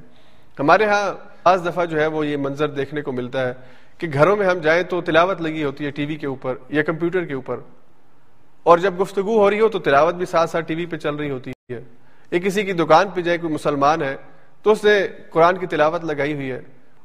ہمارے 0.60 0.86
ہاں 0.86 1.14
بعض 1.44 1.68
دفعہ 1.68 1.86
جو 1.86 2.00
ہے 2.00 2.08
وہ 2.08 2.28
یہ 2.28 2.38
منظر 2.38 2.68
دیکھنے 2.68 3.02
کو 3.02 3.12
ملتا 3.12 3.48
ہے۔ 3.48 3.54
کہ 4.04 4.10
گھروں 4.14 4.36
میں 4.36 4.48
ہم 4.48 4.58
جائیں 4.58 4.84
تو 4.84 5.02
تلاوت 5.02 5.42
لگی 5.42 5.64
ہوتی 5.64 5.86
ہے 5.86 5.92
ٹی 5.92 6.06
وی 6.06 6.16
کے 6.16 6.28
اوپر 6.28 6.56
یا 6.70 6.84
کمپیوٹر 6.84 7.26
کے 7.26 7.34
اوپر۔ 7.34 7.58
اور 8.64 8.78
جب 8.78 9.02
گفتگو 9.02 9.38
ہو 9.38 9.50
رہی 9.50 9.60
ہو 9.60 9.70
تو 9.70 9.80
تلاوت 9.80 10.16
بھی 10.16 10.26
ساتھ 10.26 10.50
ساتھ 10.50 10.66
ٹی 10.66 10.76
وی 10.76 10.86
پہ 10.86 10.98
چل 10.98 11.16
رہی 11.16 11.30
ہوتی 11.30 11.52
ہے۔ 11.72 11.82
یا 12.32 12.40
کسی 12.40 12.64
کی 12.64 12.74
دکان 12.74 13.10
پہ 13.10 13.22
جائے 13.22 13.38
کوئی 13.38 13.54
مسلمان 13.54 14.02
ہے 14.02 14.16
تو 14.64 14.72
اس 14.72 14.84
نے 14.84 15.08
قرآن 15.30 15.58
کی 15.58 15.68
تلاوت 15.68 16.04
لگائی 16.04 16.34
ہوئی 16.34 16.52
ہے۔ 16.52 16.62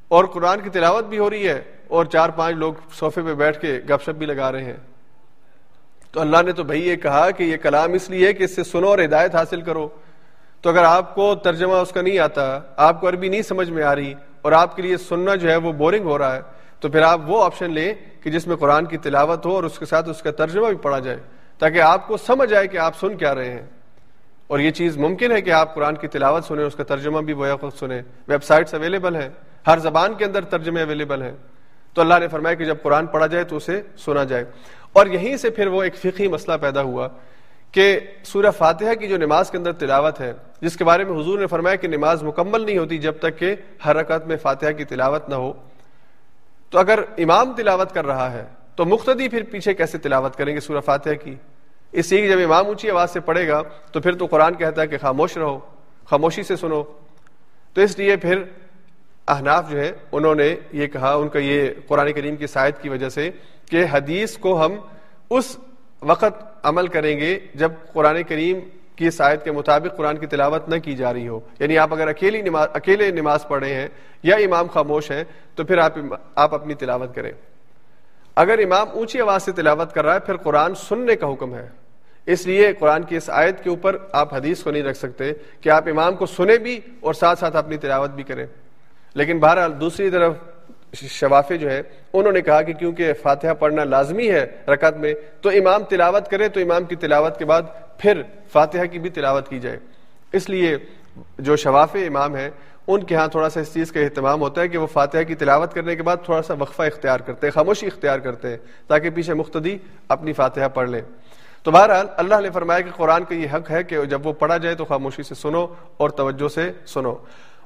اور 0.08 0.24
قرآن 0.24 0.60
کی 0.60 0.70
تلاوت 0.70 1.04
بھی 1.04 1.18
ہو 1.18 1.30
رہی 1.30 1.48
ہے 1.48 1.62
اور 1.88 2.04
چار 2.04 2.28
پانچ 2.30 2.56
لوگ 2.56 2.74
صوفے 2.92 3.22
پہ 3.22 3.34
بیٹھ 3.34 3.60
کے 3.60 3.80
گپ 3.90 4.02
شپ 4.02 4.10
بھی 4.10 4.26
لگا 4.26 4.52
رہے 4.52 4.64
ہیں۔ 4.64 4.76
تو 6.12 6.20
اللہ 6.20 6.42
نے 6.46 6.52
تو 6.52 6.64
بھائی 6.64 6.88
یہ 6.88 6.96
کہا 6.96 7.30
کہ 7.30 7.42
یہ 7.42 7.56
کلام 7.56 7.92
اس 7.92 8.10
لیے 8.10 8.32
کہ 8.32 8.42
اس 8.44 8.56
سے 8.56 8.64
سنو 8.64 8.86
اور 8.86 8.98
ہدایت 8.98 9.34
حاصل 9.34 9.60
کرو۔ 9.60 9.88
تو 10.60 10.70
اگر 10.70 10.84
آپ 10.84 11.14
کو 11.14 11.34
ترجمہ 11.34 11.74
اس 11.74 11.90
کا 11.90 12.02
نہیں 12.02 12.18
آتا، 12.18 12.60
آپ 12.76 13.00
کو 13.00 13.08
عربی 13.08 13.28
نہیں 13.28 13.42
سمجھ 13.42 13.70
میں 13.70 13.82
آ 13.82 13.94
رہی 13.94 14.14
اور 14.42 14.52
آپ 14.52 14.76
کے 14.76 14.82
لیے 14.82 14.96
سننا 14.96 15.34
جو 15.34 15.50
ہے 15.50 15.56
وہ 15.56 15.72
بورنگ 15.72 16.04
ہو 16.04 16.18
رہا 16.18 16.36
ہے 16.36 16.57
تو 16.80 16.88
پھر 16.88 17.02
آپ 17.02 17.20
وہ 17.26 17.44
آپشن 17.44 17.70
لیں 17.70 17.94
کہ 18.22 18.30
جس 18.30 18.46
میں 18.46 18.56
قرآن 18.56 18.84
کی 18.84 18.96
تلاوت 18.96 19.46
ہو 19.46 19.54
اور 19.54 19.64
اس 19.64 19.78
کے 19.78 19.86
ساتھ 19.86 20.08
اس 20.08 20.22
کا 20.22 20.30
ترجمہ 20.30 20.66
بھی 20.66 20.76
پڑھا 20.76 20.98
جائے، 20.98 21.18
تاکہ 21.58 21.80
آپ 21.80 22.08
کو 22.08 22.16
سمجھ 22.16 22.54
آئے 22.54 22.66
کہ 22.66 22.76
آپ 22.76 22.98
سن 23.00 23.16
کیا 23.16 23.34
رہے 23.34 23.50
ہیں۔ 23.50 23.66
اور 24.46 24.58
یہ 24.58 24.70
چیز 24.70 24.96
ممکن 24.96 25.32
ہے 25.32 25.40
کہ 25.40 25.50
آپ 25.50 25.74
قرآن 25.74 25.96
کی 25.96 26.08
تلاوت 26.08 26.44
سنیں، 26.44 26.64
اس 26.64 26.74
کا 26.74 26.84
ترجمہ 26.84 27.20
بھی 27.20 27.34
بویا 27.34 27.56
خود 27.56 27.72
سنیں۔ 27.72 28.02
ویب 28.28 28.44
سائٹس 28.44 28.74
اویلیبل 28.74 29.16
ہیں، 29.16 29.28
ہر 29.66 29.78
زبان 29.78 30.14
کے 30.14 30.24
اندر 30.24 30.44
ترجمے 30.44 30.82
اویلیبل 30.82 31.22
ہیں۔ 31.22 31.32
تو 31.94 32.00
اللہ 32.00 32.14
نے 32.20 32.28
فرمایا 32.28 32.54
کہ 32.54 32.64
جب 32.64 32.76
قرآن 32.82 33.06
پڑھا 33.06 33.26
جائے 33.26 33.44
تو 33.44 33.56
اسے 33.56 33.82
سنا 33.98 34.24
جائے۔ 34.24 34.44
اور 34.92 35.06
یہیں 35.06 35.36
سے 35.36 35.50
پھر 35.50 35.66
وہ 35.66 35.82
ایک 35.82 35.96
فقی 35.96 36.28
مسئلہ 36.28 36.56
پیدا 36.60 36.82
ہوا 36.82 37.08
کہ 37.72 38.00
سورہ 38.24 38.50
فاتحہ 38.50 38.94
کی 38.94 39.08
جو 39.08 39.16
نماز 39.16 39.50
کے 39.50 39.58
اندر 39.58 39.72
تلاوت 39.72 40.20
ہے، 40.20 40.32
جس 40.60 40.76
کے 40.76 40.84
بارے 40.84 41.04
میں 41.04 41.20
حضور 41.20 41.38
نے 41.38 41.46
فرمایا 41.46 41.76
کہ 41.76 41.88
نماز 41.88 42.22
مکمل 42.22 42.66
نہیں 42.66 42.78
ہوتی 42.78 42.98
جب 42.98 43.14
تک 43.18 43.38
کہ 43.38 43.54
ہر 43.84 43.96
رکعت 43.96 44.26
میں 44.26 44.36
فاتحہ 44.36 44.72
کی 44.72 44.84
تلاوت 44.84 45.28
نہ 45.28 45.34
ہو۔ 45.34 45.52
تو 46.70 46.78
اگر 46.78 46.98
امام 47.18 47.52
تلاوت 47.52 47.92
کر 47.92 48.06
رہا 48.06 48.32
ہے، 48.32 48.44
تو 48.76 48.84
مختدی 48.84 49.28
پھر 49.28 49.42
پیچھے 49.42 49.74
کیسے 49.74 49.98
تلاوت 49.98 50.36
کریں 50.36 50.54
گے 50.54 50.60
سورہ 50.60 50.80
فاتحہ 50.80 51.14
کی؟ 51.24 51.34
اس 51.92 52.12
لیے 52.12 52.22
کہ 52.22 52.28
جب 52.28 52.38
امام 52.44 52.66
اونچی 52.66 52.90
آواز 52.90 53.10
سے 53.10 53.20
پڑھے 53.20 53.48
گا، 53.48 53.62
تو 53.92 54.00
پھر 54.00 54.14
تو 54.14 54.26
قرآن 54.26 54.54
کہتا 54.54 54.82
ہے 54.82 54.86
کہ 54.86 54.98
خاموش 54.98 55.36
رہو، 55.36 55.58
خاموشی 56.04 56.42
سے 56.42 56.56
سنو۔ 56.56 56.82
تو 57.74 57.80
اس 57.80 57.98
لیے 57.98 58.16
پھر 58.16 58.42
احناف 59.28 59.70
جو 59.70 59.80
ہے، 59.80 59.92
انہوں 60.12 60.34
نے 60.34 60.56
یہ 60.72 60.86
کہا، 60.86 61.14
ان 61.14 61.28
کا 61.28 61.38
یہ 61.38 61.70
قرآن 61.86 62.12
کریم 62.12 62.36
کی 62.36 62.46
سائد 62.46 62.74
کی 62.82 62.88
وجہ 62.88 63.08
سے 63.08 63.30
کہ 63.70 63.84
حدیث 63.90 64.38
کو 64.38 64.64
ہم 64.64 64.72
اس 65.30 65.56
وقت 66.02 66.42
عمل 66.62 66.86
کریں 66.86 67.20
گے 67.20 67.38
جب 67.54 67.72
قرآن 67.92 68.22
کریم 68.22 68.58
کی 68.98 69.10
شاید 69.10 69.42
کے 69.44 69.52
مطابق 69.52 69.96
قرآن 69.96 70.16
کی 70.16 70.26
تلاوت 70.26 70.68
نہ 70.68 70.78
کی 70.78 70.96
جا 70.96 71.12
رہی 71.12 71.28
ہو۔ 71.28 71.40
یعنی 71.58 71.78
آپ 71.78 71.92
اگر 71.92 72.08
اکیلی 72.08 72.42
نماز 72.42 72.68
اکیلے 72.72 73.10
نماز 73.10 73.48
پڑھے 73.48 73.74
ہیں 73.74 73.88
یا 74.22 74.36
امام 74.36 74.66
خاموش 74.66 75.10
ہیں 75.10 75.24
تو 75.54 75.64
پھر 75.64 75.78
آپ 75.78 75.92
آپ 76.34 76.54
اپنی 76.54 76.74
تلاوت 76.74 77.14
کریں۔ 77.14 77.32
اگر 78.36 78.58
امام 78.58 78.86
اونچی 78.92 79.20
آواز 79.20 79.42
سے 79.42 79.52
تلاوت 79.52 79.92
کر 79.92 80.04
رہا 80.04 80.14
ہے، 80.14 80.20
پھر 80.20 80.36
قرآن 80.36 80.74
سننے 80.74 81.16
کا 81.16 81.32
حکم 81.32 81.54
ہے۔ 81.54 81.68
اس 82.26 82.46
لیے 82.46 82.72
قرآن 82.72 83.02
کی 83.02 83.16
اس 83.16 83.30
آیت 83.30 83.64
کے 83.64 83.70
اوپر 83.70 83.96
آپ 84.12 84.34
حدیث 84.34 84.62
کو 84.62 84.70
نہیں 84.70 84.82
رکھ 84.82 84.98
سکتے 84.98 85.32
کہ 85.60 85.68
آپ 85.68 85.88
امام 85.88 86.16
کو 86.16 86.26
سنیں 86.26 86.56
بھی 86.56 86.80
اور 87.00 87.14
ساتھ 87.14 87.38
ساتھ 87.38 87.56
اپنی 87.56 87.76
تلاوت 87.76 88.10
بھی 88.10 88.22
کریں۔ 88.22 88.46
لیکن 89.14 89.38
بہرحال 89.38 89.80
دوسری 89.80 90.10
طرف 90.10 90.34
شفافے 90.94 91.56
جو 91.58 91.70
ہے 91.70 91.82
انہوں 92.12 92.32
نے 92.32 92.40
کہا 92.40 92.62
کہ 92.62 92.72
کیونکہ 92.72 93.12
فاتحہ 93.12 93.54
پڑھنا 93.54 93.84
لازمی 93.84 94.30
ہے 94.30 94.44
رکعت 94.68 94.96
میں، 94.96 95.14
تو 95.40 95.48
امام 95.48 95.84
تلاوت 95.84 96.28
کرے 96.30 96.48
تو 96.48 96.60
امام 96.60 96.84
کی 96.84 96.96
تلاوت 96.96 97.38
کے 97.38 97.44
بعد 97.44 97.62
پھر 97.98 98.22
فاتحہ 98.52 98.84
کی 98.84 98.98
بھی 98.98 99.10
تلاوت 99.10 99.48
کی 99.48 99.58
جائے۔ 99.60 99.78
اس 100.32 100.48
لیے 100.48 100.76
جو 101.38 101.56
شواف 101.56 101.96
امام 102.06 102.36
ہیں، 102.36 102.50
ان 102.86 103.02
کے 103.02 103.14
ہاں 103.14 103.26
تھوڑا 103.28 103.48
سا 103.48 103.60
اس 103.60 103.72
چیز 103.74 103.92
کا 103.92 104.00
اہتمام 104.00 104.40
ہوتا 104.40 104.60
ہے 104.60 104.68
کہ 104.68 104.78
وہ 104.78 104.86
فاتحہ 104.86 105.22
کی 105.22 105.34
تلاوت 105.34 105.74
کرنے 105.74 105.96
کے 105.96 106.02
بعد 106.02 106.16
تھوڑا 106.24 106.42
سا 106.42 106.54
وقفہ 106.58 106.82
اختیار 106.82 107.20
کرتے 107.20 107.46
ہیں، 107.46 107.52
خاموشی 107.52 107.86
اختیار 107.86 108.18
کرتے 108.18 108.48
ہیں، 108.48 108.56
تاکہ 108.86 109.10
پیچھے 109.10 109.34
مختدی 109.34 109.76
اپنی 110.08 110.32
فاتحہ 110.32 110.68
پڑھ 110.68 110.90
لیں 110.90 111.00
تو 111.62 111.70
بہرحال، 111.70 112.06
اللہ 112.16 112.40
نے 112.40 112.50
فرمایا 112.50 112.80
کہ 112.80 112.90
قرآن 112.96 113.24
کا 113.24 113.34
یہ 113.34 113.46
حق 113.54 113.70
ہے 113.70 113.82
کہ 113.82 114.04
جب 114.04 114.26
وہ 114.26 114.32
پڑھا 114.32 114.56
جائے 114.56 114.74
تو 114.74 114.84
خاموشی 114.84 115.22
سے 115.22 115.34
سنو 115.34 115.66
اور 115.96 116.10
توجہ 116.10 116.48
سے 116.48 116.70
سنو۔ 116.86 117.14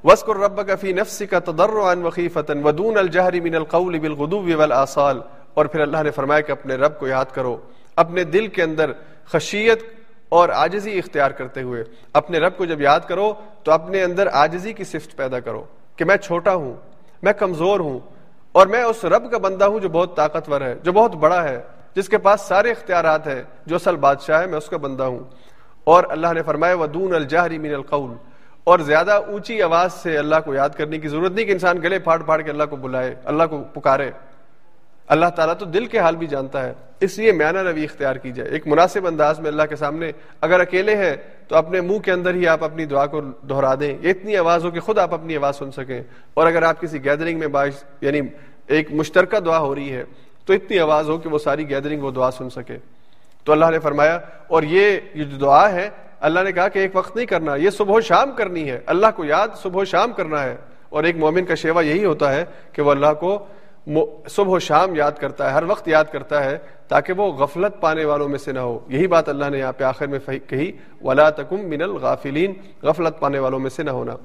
وسکر 0.03 0.35
رب 0.35 0.67
کا 0.67 0.75
فی 0.75 0.91
نفس 0.91 1.21
کا 1.29 1.39
تدر 1.39 1.69
وخیفتن 2.03 2.63
ودون 2.63 2.97
الجہری 2.97 3.39
من 3.39 3.55
القول 3.55 3.99
بالغدو 3.99 4.57
والآصال۔ 4.57 5.21
اور 5.53 5.65
پھر 5.65 5.79
اللہ 5.79 6.03
نے 6.03 6.11
فرمایا 6.11 6.41
کہ 6.41 6.51
اپنے 6.51 6.75
رب 6.75 6.99
کو 6.99 7.07
یاد 7.07 7.25
کرو، 7.33 7.57
اپنے 7.95 8.23
دل 8.23 8.47
کے 8.47 8.63
اندر 8.63 8.91
خشیت 9.25 9.83
اور 10.29 10.49
آجزی 10.49 10.97
اختیار 10.97 11.31
کرتے 11.31 11.61
ہوئے۔ 11.61 11.83
اپنے 12.13 12.39
رب 12.39 12.57
کو 12.57 12.65
جب 12.65 12.81
یاد 12.81 12.99
کرو 13.07 13.33
تو 13.63 13.71
اپنے 13.71 14.03
اندر 14.03 14.27
آجزی 14.31 14.73
کی 14.73 14.83
صفت 14.83 15.17
پیدا 15.17 15.39
کرو 15.39 15.63
کہ 15.95 16.05
میں 16.05 16.17
چھوٹا 16.17 16.55
ہوں، 16.55 16.73
میں 17.23 17.33
کمزور 17.33 17.79
ہوں 17.79 17.99
اور 18.51 18.67
میں 18.67 18.83
اس 18.83 19.05
رب 19.05 19.31
کا 19.31 19.37
بندہ 19.37 19.65
ہوں 19.65 19.79
جو 19.79 19.89
بہت 19.89 20.15
طاقتور 20.15 20.61
ہے، 20.61 20.75
جو 20.83 20.91
بہت 20.91 21.15
بڑا 21.15 21.43
ہے، 21.43 21.61
جس 21.95 22.09
کے 22.09 22.17
پاس 22.17 22.41
سارے 22.41 22.71
اختیارات 22.71 23.27
ہیں۔ 23.27 23.43
جو 23.65 23.75
اصل 23.75 23.95
بادشاہ 23.95 24.41
ہے، 24.41 24.47
میں 24.47 24.57
اس 24.57 24.69
کا 24.69 24.77
بندہ 24.77 25.03
ہوں۔ 25.03 25.19
اور 25.83 26.03
اللہ 26.09 26.33
نے 26.33 26.41
فرمایا، 26.41 26.73
ودون 26.73 27.15
الجہری 27.15 27.57
من 27.57 27.73
القول۔ 27.73 28.32
اور 28.63 28.79
زیادہ 28.79 29.11
اونچی 29.11 29.61
آواز 29.61 29.93
سے 29.93 30.17
اللہ 30.17 30.35
کو 30.45 30.53
یاد 30.53 30.69
کرنے 30.69 30.97
کی 30.97 31.07
ضرورت 31.07 31.31
نہیں 31.31 31.45
کہ 31.45 31.51
انسان 31.51 31.81
گلے 31.83 31.99
پھاڑ 31.99 32.21
پھاڑ 32.23 32.41
کے 32.41 32.51
اللہ 32.51 32.63
کو 32.63 32.75
بلائے، 32.75 33.15
اللہ 33.25 33.43
کو 33.49 33.63
پکارے۔ 33.73 34.11
اللہ 35.07 35.25
تعالیٰ 35.35 35.55
تو 35.59 35.65
دل 35.65 35.85
کے 35.85 35.99
حال 35.99 36.15
بھی 36.15 36.27
جانتا 36.27 36.65
ہے، 36.65 36.73
اس 36.99 37.17
لیے 37.17 37.31
میانہ 37.31 37.59
روی 37.59 37.83
اختیار 37.83 38.15
کی 38.15 38.31
جائے 38.31 38.49
ایک 38.49 38.67
مناسب 38.67 39.07
انداز 39.07 39.39
میں 39.39 39.47
اللہ 39.47 39.63
کے 39.69 39.75
سامنے 39.75 40.11
اگر 40.41 40.59
اکیلے 40.59 40.95
ہیں 40.95 41.15
تو 41.47 41.55
اپنے 41.55 41.81
منہ 41.81 41.99
کے 41.99 42.11
اندر 42.11 42.33
ہی 42.33 42.47
آپ 42.47 42.63
اپنی 42.63 42.85
دعا 42.85 43.05
کو 43.05 43.21
دہرا 43.21 43.75
دیں۔ 43.79 43.97
یہ 44.01 44.09
اتنی 44.09 44.37
آواز 44.37 44.65
ہو 44.65 44.71
کہ 44.71 44.79
خود 44.79 44.97
آپ 44.97 45.13
اپنی 45.13 45.37
آواز 45.37 45.55
سن 45.55 45.71
سکیں۔ 45.71 46.03
اور 46.33 46.47
اگر 46.47 46.63
آپ 46.63 46.81
کسی 46.81 47.05
گیدرنگ 47.05 47.39
میں 47.39 47.47
باعث 47.47 47.83
یعنی 48.01 48.21
ایک 48.67 48.91
مشترکہ 48.91 49.39
دعا 49.39 49.57
ہو 49.57 49.75
رہی 49.75 49.91
ہے، 49.91 50.03
تو 50.45 50.53
اتنی 50.53 50.79
آواز 50.79 51.09
ہو 51.09 51.17
کہ 51.17 51.29
وہ 51.29 51.39
ساری 51.39 51.69
گیدرنگ 51.69 52.01
وہ 52.01 52.11
دعا 52.11 52.31
سن 52.31 52.49
سکے۔ 52.49 52.77
تو 53.43 53.51
اللہ 53.51 53.65
نے 53.71 53.79
فرمایا، 53.79 54.19
اور 54.47 54.63
یہ 54.63 54.99
جو 55.15 55.37
دعا 55.37 55.71
ہے 55.71 55.89
اللہ 56.23 56.39
نے 56.39 56.51
کہا 56.51 56.67
کہ 56.67 56.79
ایک 56.79 56.95
وقت 56.95 57.15
نہیں 57.15 57.25
کرنا، 57.25 57.55
یہ 57.55 57.69
صبح 57.69 57.95
و 57.95 58.01
شام 58.01 58.31
کرنی 58.31 58.71
ہے۔ 58.71 58.79
اللہ 58.85 59.07
کو 59.15 59.25
یاد 59.25 59.47
صبح 59.55 59.81
و 59.81 59.85
شام 59.85 60.13
کرنا 60.13 60.43
ہے۔ 60.43 60.55
اور 60.89 61.03
ایک 61.03 61.15
مومن 61.15 61.45
کا 61.45 61.55
شیوا 61.55 61.81
یہی 61.81 62.05
ہوتا 62.05 62.33
ہے 62.33 62.45
کہ 62.71 62.81
وہ 62.81 62.91
اللہ 62.91 63.13
کو 63.19 63.45
صبح 64.29 64.55
و 64.55 64.59
شام 64.59 64.95
یاد 64.95 65.11
کرتا 65.11 65.49
ہے، 65.49 65.53
ہر 65.53 65.63
وقت 65.67 65.87
یاد 65.87 66.03
کرتا 66.11 66.43
ہے 66.43 66.57
تاکہ 66.87 67.13
وہ 67.13 67.31
غفلت 67.31 67.81
پانے 67.81 68.05
والوں 68.05 68.29
میں 68.29 68.37
سے 68.37 68.51
نہ 68.51 68.59
ہو۔ 68.59 68.79
یہی 68.87 69.07
بات 69.07 69.29
اللہ 69.29 69.45
نے 69.45 69.57
یہاں 69.59 69.71
پہ 69.71 69.83
آخر 69.83 70.07
میں 70.07 70.19
کہی، 70.47 70.71
ولا 71.01 71.29
تکم 71.29 71.69
من 71.69 71.81
الغافلین 71.81 72.53
غفلت 72.81 73.19
پانے 73.19 73.39
والوں 73.39 73.59
میں 73.59 73.69
سے 73.69 73.83
نہ 73.83 73.91
ہونا۔ 73.91 74.15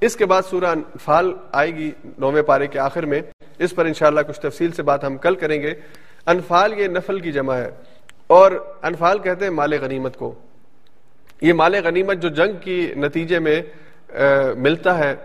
اس 0.00 0.16
کے 0.16 0.26
بعد 0.26 0.42
سورہ 0.50 0.64
انفال 0.64 1.34
آئے 1.52 1.74
گی 1.74 1.90
نویں 2.18 2.42
پارے 2.42 2.66
کے 2.66 2.78
آخر 2.78 3.06
میں۔ 3.06 3.20
اس 3.58 3.74
پر 3.74 3.84
انشاءاللہ 3.84 4.20
کچھ 4.28 4.40
تفصیل 4.40 4.72
سے 4.72 4.82
بات 4.82 5.04
ہم 5.04 5.16
کل 5.16 5.34
کریں 5.34 5.62
گے۔ 5.62 5.74
انفال 6.26 6.78
یہ 6.78 6.88
نفل 6.88 7.20
کی 7.20 7.32
جمع 7.32 7.54
ہے۔ 7.54 7.70
اور 8.26 8.52
انفال 8.82 9.18
کہتے 9.18 9.44
ہیں 9.44 9.52
مال 9.52 9.72
غنیمت 9.80 10.16
کو۔ 10.16 10.34
یہ 11.40 11.52
مال 11.52 11.74
غنیمت 11.84 12.16
جو 12.16 12.28
جنگ 12.28 12.52
کی 12.60 12.92
نتیجے 12.96 13.38
میں 13.38 13.62
ملتا 14.56 14.98
ہے، 14.98 15.16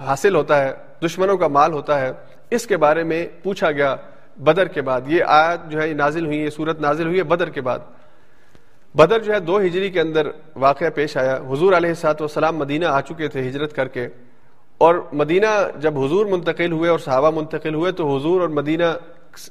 حاصل 0.00 0.34
ہوتا 0.34 0.64
ہے، 0.64 0.72
دشمنوں 1.06 1.36
کا 1.36 1.48
مال 1.48 1.72
ہوتا 1.72 2.00
ہے، 2.00 2.12
اس 2.50 2.66
کے 2.66 2.76
بارے 2.76 3.02
میں 3.02 3.26
پوچھا 3.42 3.70
گیا 3.70 3.96
بدر 4.36 4.68
کے 4.68 4.82
بعد۔ 4.82 5.00
یہ 5.06 5.24
آیت 5.26 5.70
جو 5.70 5.82
ہے 5.82 5.92
نازل 5.92 6.26
ہوئی، 6.26 6.38
یہ 6.38 6.50
صورت 6.50 6.80
نازل 6.80 7.06
ہوئی 7.06 7.18
ہے 7.18 7.22
بدر 7.22 7.50
کے 7.50 7.60
بعد۔ 7.60 7.78
بدر 8.94 9.18
جو 9.18 9.34
ہے، 9.34 9.40
دو 9.40 9.58
ہجری 9.58 9.90
کے 9.90 10.00
اندر 10.00 10.28
واقعہ 10.56 10.90
پیش 10.90 11.16
آیا۔ 11.16 11.36
حضور 11.36 11.72
علیہ 11.72 11.94
سات 11.94 12.22
وسلام 12.22 12.56
مدینہ 12.56 12.84
آ 12.84 13.00
چکے 13.00 13.28
تھے 13.28 13.48
ہجرت 13.48 13.76
کر 13.76 13.88
کے۔ 13.88 14.08
اور 14.78 14.94
مدینہ 15.12 15.46
جب 15.76 15.98
حضور 15.98 16.26
منتقل 16.26 16.72
ہوئے 16.72 16.90
اور 16.90 16.98
صحابہ 16.98 17.30
منتقل 17.30 17.74
ہوئے 17.74 17.92
تو 17.92 18.16
حضور 18.16 18.40
اور 18.40 18.48
مدینہ 18.48 18.84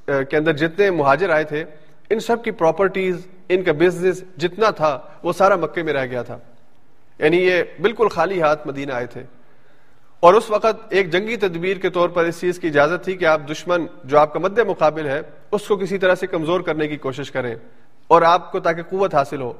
کے 0.05 0.37
اندر 0.37 0.53
جتنے 0.53 0.91
مہاجر 0.91 1.29
آئے 1.29 1.43
تھے، 1.43 1.63
ان 2.09 2.19
سب 2.19 2.43
کی 2.43 2.51
پراپرٹیز 2.51 3.27
ان 3.49 3.63
کا 3.63 3.71
بزنس 3.71 4.23
جتنا 4.37 4.69
تھا 4.69 4.99
وہ 5.23 5.33
سارا 5.33 5.55
مکے 5.55 5.83
میں 5.83 5.93
رہ 5.93 6.05
گیا 6.05 6.21
تھا۔ 6.21 6.37
یعنی 7.19 7.37
یہ 7.37 7.63
بالکل 7.81 8.07
خالی 8.07 8.41
ہاتھ 8.41 8.67
مدینہ 8.67 8.93
آئے 8.93 9.05
تھے۔ 9.05 9.23
اور 10.19 10.33
اس 10.33 10.49
وقت 10.49 10.65
ایک 10.89 11.11
جنگی 11.11 11.35
تدبیر 11.35 11.77
کے 11.77 11.89
طور 11.89 12.09
پر 12.09 12.23
اس 12.23 12.41
چیز 12.41 12.59
کی 12.59 12.67
اجازت 12.67 13.05
تھی 13.05 13.17
کہ 13.17 13.25
آپ 13.25 13.41
دشمن 13.51 13.85
جو 14.03 14.19
آپ 14.19 14.33
کا 14.33 14.39
مد 14.39 14.59
مقابل 14.59 15.07
ہے، 15.07 15.21
اس 15.51 15.67
کو 15.67 15.77
کسی 15.77 15.97
طرح 15.97 16.15
سے 16.15 16.27
کمزور 16.27 16.61
کرنے 16.61 16.87
کی 16.87 16.97
کوشش 16.97 17.31
کریں 17.31 17.55
اور 18.07 18.21
آپ 18.21 18.51
کو 18.51 18.59
تاکہ 18.59 18.83
قوت 18.83 19.15
حاصل 19.15 19.41
ہو۔ 19.41 19.53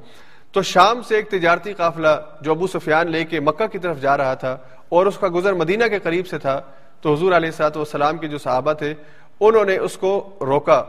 تو 0.52 0.62
شام 0.62 1.02
سے 1.02 1.16
ایک 1.16 1.30
تجارتی 1.30 1.72
قافلہ 1.72 2.08
جو 2.40 2.50
ابو 2.50 2.66
سفیان 2.66 3.10
لے 3.10 3.24
کے 3.24 3.40
مکہ 3.40 3.66
کی 3.66 3.78
طرف 3.78 4.00
جا 4.00 4.16
رہا 4.16 4.34
تھا 4.34 4.56
اور 4.88 5.06
اس 5.06 5.18
کا 5.18 5.28
گزر 5.34 5.52
مدینہ 5.52 5.84
کے 5.84 5.98
قریب 5.98 6.26
سے 6.26 6.38
تھا، 6.38 6.60
تو 7.00 7.14
حضور 7.14 7.32
علیہ 7.32 7.50
سات 7.50 7.76
والسلام 7.76 8.16
کے 8.16 8.28
جو 8.28 8.38
صحابہ 8.38 8.72
تھے، 8.72 8.94
انہوں 9.40 9.64
نے 9.64 9.78
اس 9.78 9.96
کو 9.96 10.38
روکا۔ 10.40 10.84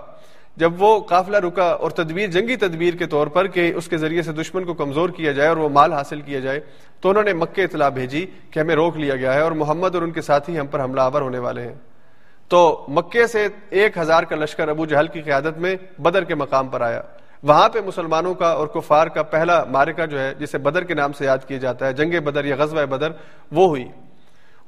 جب 0.58 0.82
وہ 0.82 1.00
قافلہ 1.00 1.38
رکا 1.38 1.64
اور 1.64 1.92
تدبیر، 1.92 2.28
جنگی 2.28 2.56
تدبیر 2.56 2.94
کے 2.94 3.06
طور 3.06 3.28
پر 3.28 3.48
کہ 3.48 3.74
اس 3.76 3.88
کے 3.88 3.98
ذریعے 3.98 4.22
سے 4.22 4.32
دشمن 4.32 4.64
کو 4.64 4.74
کمزور 4.74 5.10
کیا 5.10 5.32
جائے 5.32 5.50
اور 5.50 5.58
وہ 5.58 5.70
مال 5.70 5.94
حاصل 5.94 6.22
کیا 6.22 6.40
جائے، 6.40 6.60
تو 7.02 7.10
انہوں 7.10 7.24
نے 7.24 7.34
مکہ 7.34 7.62
اطلاع 7.62 7.90
بھیجی 7.90 8.26
کہ 8.52 8.60
ہمیں 8.60 8.76
روک 8.76 8.98
لیا 8.98 9.16
گیا 9.16 9.34
ہے 9.34 9.42
اور 9.42 9.52
محمد 9.52 9.96
اور 9.96 10.04
ان 10.04 10.12
کے 10.12 10.22
ساتھی 10.22 10.60
ہم 10.60 10.68
پر 10.68 10.84
حملہ 10.84 11.02
آور 11.02 11.22
ہونے 11.22 11.40
والے 11.40 11.62
ہیں۔ 11.62 11.76
تو 12.50 12.86
مکے 12.88 13.28
سے 13.28 13.48
ایک 13.70 13.98
ہزار 13.98 14.24
کا 14.24 14.36
لشکر 14.36 14.68
ابو 14.68 14.86
جہل 14.86 15.08
کی 15.08 15.22
قیادت 15.22 15.58
میں 15.58 15.76
بدر 16.00 16.24
کے 16.24 16.36
مقام 16.36 16.68
پر 16.68 16.82
آیا۔ 16.82 17.02
وہاں 17.44 17.70
پہ 17.70 17.80
مسلمانوں 17.86 18.34
کا 18.34 18.48
اور 18.48 18.68
کفار 18.68 19.08
کا 19.08 19.24
پہلا 19.24 19.64
مارکا 19.64 20.06
جو 20.06 20.20
ہے، 20.20 20.34
جسے 20.34 20.58
بدر 20.58 20.84
کے 20.84 20.94
نام 20.94 21.14
سے 21.14 21.26
یاد 21.26 21.38
کیا 21.48 21.58
جاتا 21.58 21.88
ہے، 21.88 21.94
جنگ 21.94 22.20
بدر 22.24 22.46
یا 22.46 22.56
غزوہ 22.60 22.86
بدر، 22.86 23.12
وہ 23.52 23.68
ہوئی۔ 23.68 23.88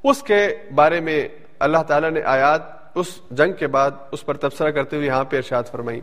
اس 0.03 0.23
کے 0.23 0.47
بارے 0.75 0.99
میں 0.99 1.27
اللہ 1.59 1.77
تعالیٰ 1.77 2.11
نے 2.11 2.21
آیات 2.21 2.82
اس 2.95 3.07
جنگ 3.31 3.53
کے 3.53 3.67
بعد 3.67 3.91
اس 4.11 4.25
پر 4.25 4.37
تبصرہ 4.37 4.71
کرتے 4.71 4.95
ہوئے 4.95 5.07
یہاں 5.07 5.23
پہ 5.23 5.37
ارشاد 5.37 5.63
فرمائی۔ 5.71 6.01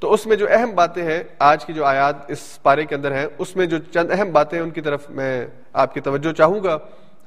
تو 0.00 0.12
اس 0.12 0.26
میں 0.26 0.36
جو 0.36 0.46
اہم 0.50 0.74
باتیں 0.74 1.02
ہیں، 1.02 1.22
آج 1.38 1.64
کی 1.64 1.72
جو 1.72 1.84
آیات 1.84 2.30
اس 2.30 2.62
پارے 2.62 2.84
کے 2.84 2.94
اندر 2.94 3.12
ہیں، 3.12 3.26
اس 3.38 3.56
میں 3.56 3.66
جو 3.66 3.76
چند 3.94 4.10
اہم 4.10 4.32
باتیں 4.32 4.60
ان 4.60 4.70
کی 4.70 4.80
طرف 4.80 5.10
میں 5.10 5.46
آپ 5.72 5.94
کی 5.94 6.00
توجہ 6.00 6.32
چاہوں 6.32 6.64
گا۔ 6.64 6.78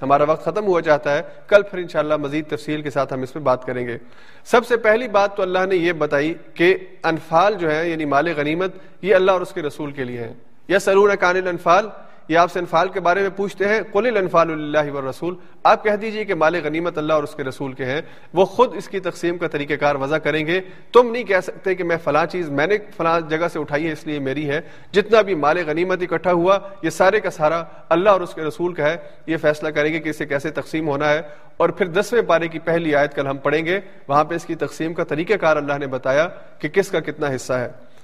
ہمارا 0.02 0.24
وقت 0.24 0.46
ختم 0.46 0.66
ہوا 0.66 0.82
چاہتا 0.82 1.18
ہے۔ 1.18 1.22
کل 1.48 1.62
پھر 1.62 1.80
انشاءاللہ 1.80 2.18
مزید 2.18 2.48
تفصیل 2.48 2.82
کے 2.82 2.90
ساتھ 2.90 3.14
ہم 3.14 3.22
اس 3.22 3.34
پہ 3.34 3.40
بات 3.40 3.66
کریں 3.66 3.88
گے۔ 3.88 3.98
سب 4.46 4.66
سے 4.66 4.78
پہلی 4.78 5.08
بات 5.08 5.36
تو 5.36 5.44
اللہ 5.44 5.66
نے 5.70 5.76
یہ 5.76 5.94
بتائی 5.94 6.34
کہ 6.54 6.78
انفال 7.04 7.54
جو 7.54 7.72
ہے 7.72 7.90
یعنی 7.90 8.06
مال 8.06 8.28
غنیمت، 8.38 8.72
یہ 9.02 9.16
اللہ 9.16 9.32
اور 9.32 9.42
اس 9.42 9.54
کے 9.54 9.62
رسول 9.62 9.92
کے 9.92 10.04
لیے 10.04 10.18
ہے۔ 10.18 10.34
یا 10.68 10.80
سرون 10.80 11.12
کان 11.20 11.48
انفال 11.48 11.90
یہ 12.28 12.38
آپ 12.38 12.52
سے 12.52 12.60
انفال 12.60 12.90
کے 12.90 13.00
بارے 13.00 13.22
میں 13.22 13.30
پوچھتے 13.30 13.68
ہیں، 13.68 13.82
قل 13.92 14.08
الانفال 14.08 14.52
اللہ 14.52 14.92
و 14.92 15.10
رسول 15.10 15.36
آپ 15.64 15.84
کہہ 15.84 15.92
دیجیے 15.92 16.26
کہ 16.26 16.36
مال 16.36 16.56
غنیمت 16.64 16.98
اللہ 16.98 17.14
اور 17.14 17.24
اس 17.24 17.36
کے 17.36 17.44
رسول 17.44 17.74
کے 17.74 17.86
ہیں۔ 17.86 18.02
وہ 18.34 18.46
خود 18.46 18.76
اس 18.76 18.90
کی 18.90 19.00
تقسیم 19.00 19.38
کا 19.38 19.48
طریقہ 19.48 19.74
کار 19.74 19.96
وضع 19.96 20.18
کریں 20.18 20.48
گے۔ 20.48 20.62
تم 20.94 21.12
نہیں 21.12 21.24
کہہ 21.24 21.40
سکتے 21.44 21.76
کہ 21.76 21.84
میں 21.84 21.98
فلاں 22.04 22.26
چیز، 22.26 22.50
میں 22.50 22.68
نے 22.68 22.78
فلاں 22.98 23.20
جگہ 23.20 23.48
سے 23.48 23.60
اٹھائی 23.60 23.88
ہے، 23.88 23.92
اس 23.92 24.08
لیے 24.08 24.20
میری 24.20 24.50
ہے۔ 24.50 24.62
جتنا 24.92 25.22
بھی 25.22 25.36
مال 25.36 25.58
غنیمت 25.68 26.02
اکٹھا 26.02 26.32
ہوا، 26.32 26.60
یہ 26.82 26.90
سارے 26.90 27.20
کا 27.20 27.30
سارا 27.30 27.64
اللہ 27.90 28.10
اور 28.10 28.22
اس 28.22 28.34
کے 28.34 28.42
رسول 28.42 28.74
کا 28.74 28.84
ہے۔ 28.84 28.98
یہ 29.28 29.38
فیصلہ 29.38 29.70
کریں 29.70 29.94
گے 29.94 30.00
کہ 30.00 30.10
اسے 30.10 30.26
کیسے 30.26 30.50
تقسیم 30.50 30.88
ہونا 30.88 31.10
ہے۔ 31.10 31.22
اور 31.58 31.70
پھر 31.70 31.86
دسویں 31.86 32.22
پارے 32.22 32.48
کی 32.48 32.60
پہلی 32.60 32.96
آیت 32.96 33.14
کل 33.14 33.28
ہم 33.28 33.38
پڑھیں 33.38 33.66
گے۔ 33.66 33.80
وہاں 34.08 34.24
پہ 34.24 34.36
اس 34.36 34.46
کی 34.46 34.56
تقسیم 34.56 34.94
کا 34.94 35.04
طریقہ 35.04 35.34
کار 35.34 35.58
اللہ 35.58 35.78
نے 35.78 35.88
بتایا 35.88 36.28
کہ 36.60 36.70
کس 36.70 36.90
کا 36.90 37.00
کتنا 37.00 37.28
حصہ 37.36 37.54
ہے۔ 37.54 37.95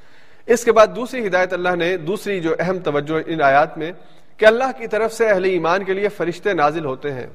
اس 0.45 0.63
کے 0.63 0.71
بعد 0.71 0.87
دوسری 0.95 1.27
ہدایت 1.27 1.53
اللہ 1.53 1.75
نے 1.75 1.97
دوسری 1.97 2.39
جو 2.39 2.55
اہم 2.59 2.79
توجہ 2.79 3.19
ان 3.25 3.41
آیات 3.41 3.77
میں 3.77 3.91
کہ 4.37 4.45
اللہ 4.45 4.63
کی 4.77 4.87
طرف 4.87 5.13
سے 5.13 5.29
اہل 5.29 5.43
ایمان 5.43 5.83
کے 5.83 5.93
لیے 5.93 6.09
فرشتے 6.09 6.53
نازل 6.53 6.85
ہوتے 6.85 7.13
ہیں۔ 7.13 7.27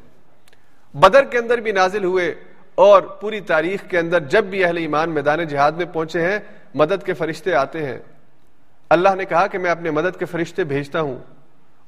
بدر 0.95 1.25
کے 1.25 1.39
اندر 1.39 1.59
بھی 1.59 1.73
نازل 1.73 2.05
ہوئے 2.05 2.35
اور 2.75 3.03
پوری 3.03 3.41
تاریخ 3.41 3.91
کے 3.91 3.99
اندر 3.99 4.21
جب 4.21 4.45
بھی 4.45 4.65
اہل 4.65 4.77
ایمان 4.77 5.11
میدان 5.11 5.45
جہاد 5.45 5.73
میں 5.73 5.87
پہنچے 5.93 6.21
ہیں، 6.21 6.39
مدد 6.75 7.07
کے 7.07 7.13
فرشتے 7.13 7.55
آتے 7.55 7.87
ہیں۔ 7.87 7.99
اللہ 8.91 9.09
نے 9.17 9.25
کہا 9.25 9.47
کہ 9.47 9.59
میں 9.59 9.71
اپنے 9.71 9.91
مدد 9.91 10.19
کے 10.19 10.25
فرشتے 10.25 10.65
بھیجتا 10.65 11.01
ہوں۔ 11.01 11.19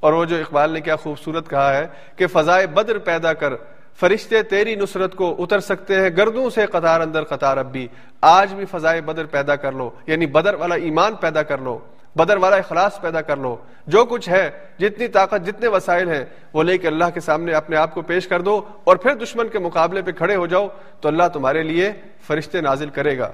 اور 0.00 0.12
وہ 0.12 0.24
جو 0.24 0.36
اقبال 0.36 0.70
نے 0.70 0.80
کیا 0.80 0.96
خوبصورت 0.96 1.50
کہا 1.50 1.76
ہے 1.76 1.86
کہ 2.16 2.26
فضائے 2.26 2.66
بدر 2.66 2.98
پیدا 2.98 3.32
کر 3.32 3.52
فرشتے 4.00 4.42
تیری 4.42 4.74
نصرت 4.74 5.14
کو 5.14 5.36
اتر 5.38 5.60
سکتے 5.60 6.00
ہیں، 6.00 6.10
گردوں 6.16 6.50
سے 6.50 6.66
قطار 6.66 7.00
اندر 7.00 7.24
قطار 7.24 7.56
اب 7.56 7.72
بھی 7.72 7.88
آج 8.20 8.54
بھی 8.54 8.64
فضائے 8.64 9.00
بدر 9.00 9.24
پیدا 9.24 9.56
کر 9.56 9.72
لو 9.72 9.90
یعنی 10.06 10.26
بدر 10.26 10.54
والا 10.54 10.74
ایمان 10.74 11.14
پیدا 11.14 11.42
کر 11.42 11.58
لو، 11.58 11.78
بدر 12.16 12.36
والا 12.36 12.56
اخلاص 12.56 13.00
پیدا 13.00 13.20
کر 13.20 13.36
لو۔ 13.36 13.56
جو 13.86 14.04
کچھ 14.04 14.28
ہے، 14.28 14.50
جتنی 14.78 15.08
طاقت، 15.08 15.46
جتنے 15.46 15.68
وسائل 15.68 16.10
ہیں، 16.10 16.24
وہ 16.52 16.62
لے 16.62 16.78
کے 16.78 16.88
اللہ 16.88 17.04
کے 17.14 17.20
سامنے 17.20 17.52
اپنے 17.52 17.76
آپ 17.76 17.94
کو 17.94 18.02
پیش 18.02 18.28
کر 18.28 18.40
دو 18.40 18.60
اور 18.84 18.96
پھر 18.96 19.14
دشمن 19.14 19.48
کے 19.48 19.58
مقابلے 19.58 20.02
پہ 20.02 20.12
کھڑے 20.12 20.36
ہو 20.36 20.46
جاؤ، 20.46 20.68
تو 21.00 21.08
اللہ 21.08 21.22
تمہارے 21.32 21.62
لیے 21.62 21.92
فرشتے 22.26 22.60
نازل 22.60 22.88
کرے 22.88 23.18
گا۔ 23.18 23.32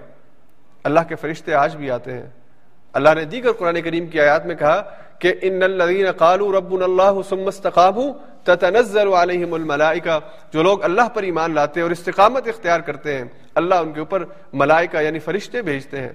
اللہ 0.84 1.00
کے 1.08 1.14
فرشتے 1.14 1.54
آج 1.54 1.76
بھی 1.76 1.90
آتے 1.90 2.12
ہیں۔ 2.12 2.26
اللہ 2.92 3.08
نے 3.14 3.24
دیگر 3.24 3.52
قرآن 3.52 3.80
کریم 3.80 4.06
کی 4.06 4.20
آیات 4.20 4.46
میں 4.46 4.54
کہا 4.54 4.82
کہ 5.18 5.34
ان 5.42 5.62
الذين 5.62 6.06
قالوا 6.10 6.52
ربنا 6.56 6.84
الله 6.84 7.20
ثم 7.28 7.46
استقاموا 7.46 8.12
تتنزل 8.44 9.08
عليهم 9.14 9.52
الملائکہ، 9.52 10.18
جو 10.52 10.62
لوگ 10.62 10.82
اللہ 10.84 11.08
پر 11.14 11.22
ایمان 11.22 11.54
لاتے 11.54 11.80
ہیں 11.80 11.82
اور 11.82 11.90
استقامت 11.90 12.48
اختیار 12.48 12.80
کرتے 12.80 13.18
ہیں، 13.18 13.24
اللہ 13.54 13.74
ان 13.74 13.92
کے 13.92 14.00
اوپر 14.00 14.24
ملائکہ 14.52 15.02
یعنی 15.02 15.18
فرشتے 15.18 15.62
بھیجتے 15.62 16.00
ہیں۔ 16.00 16.12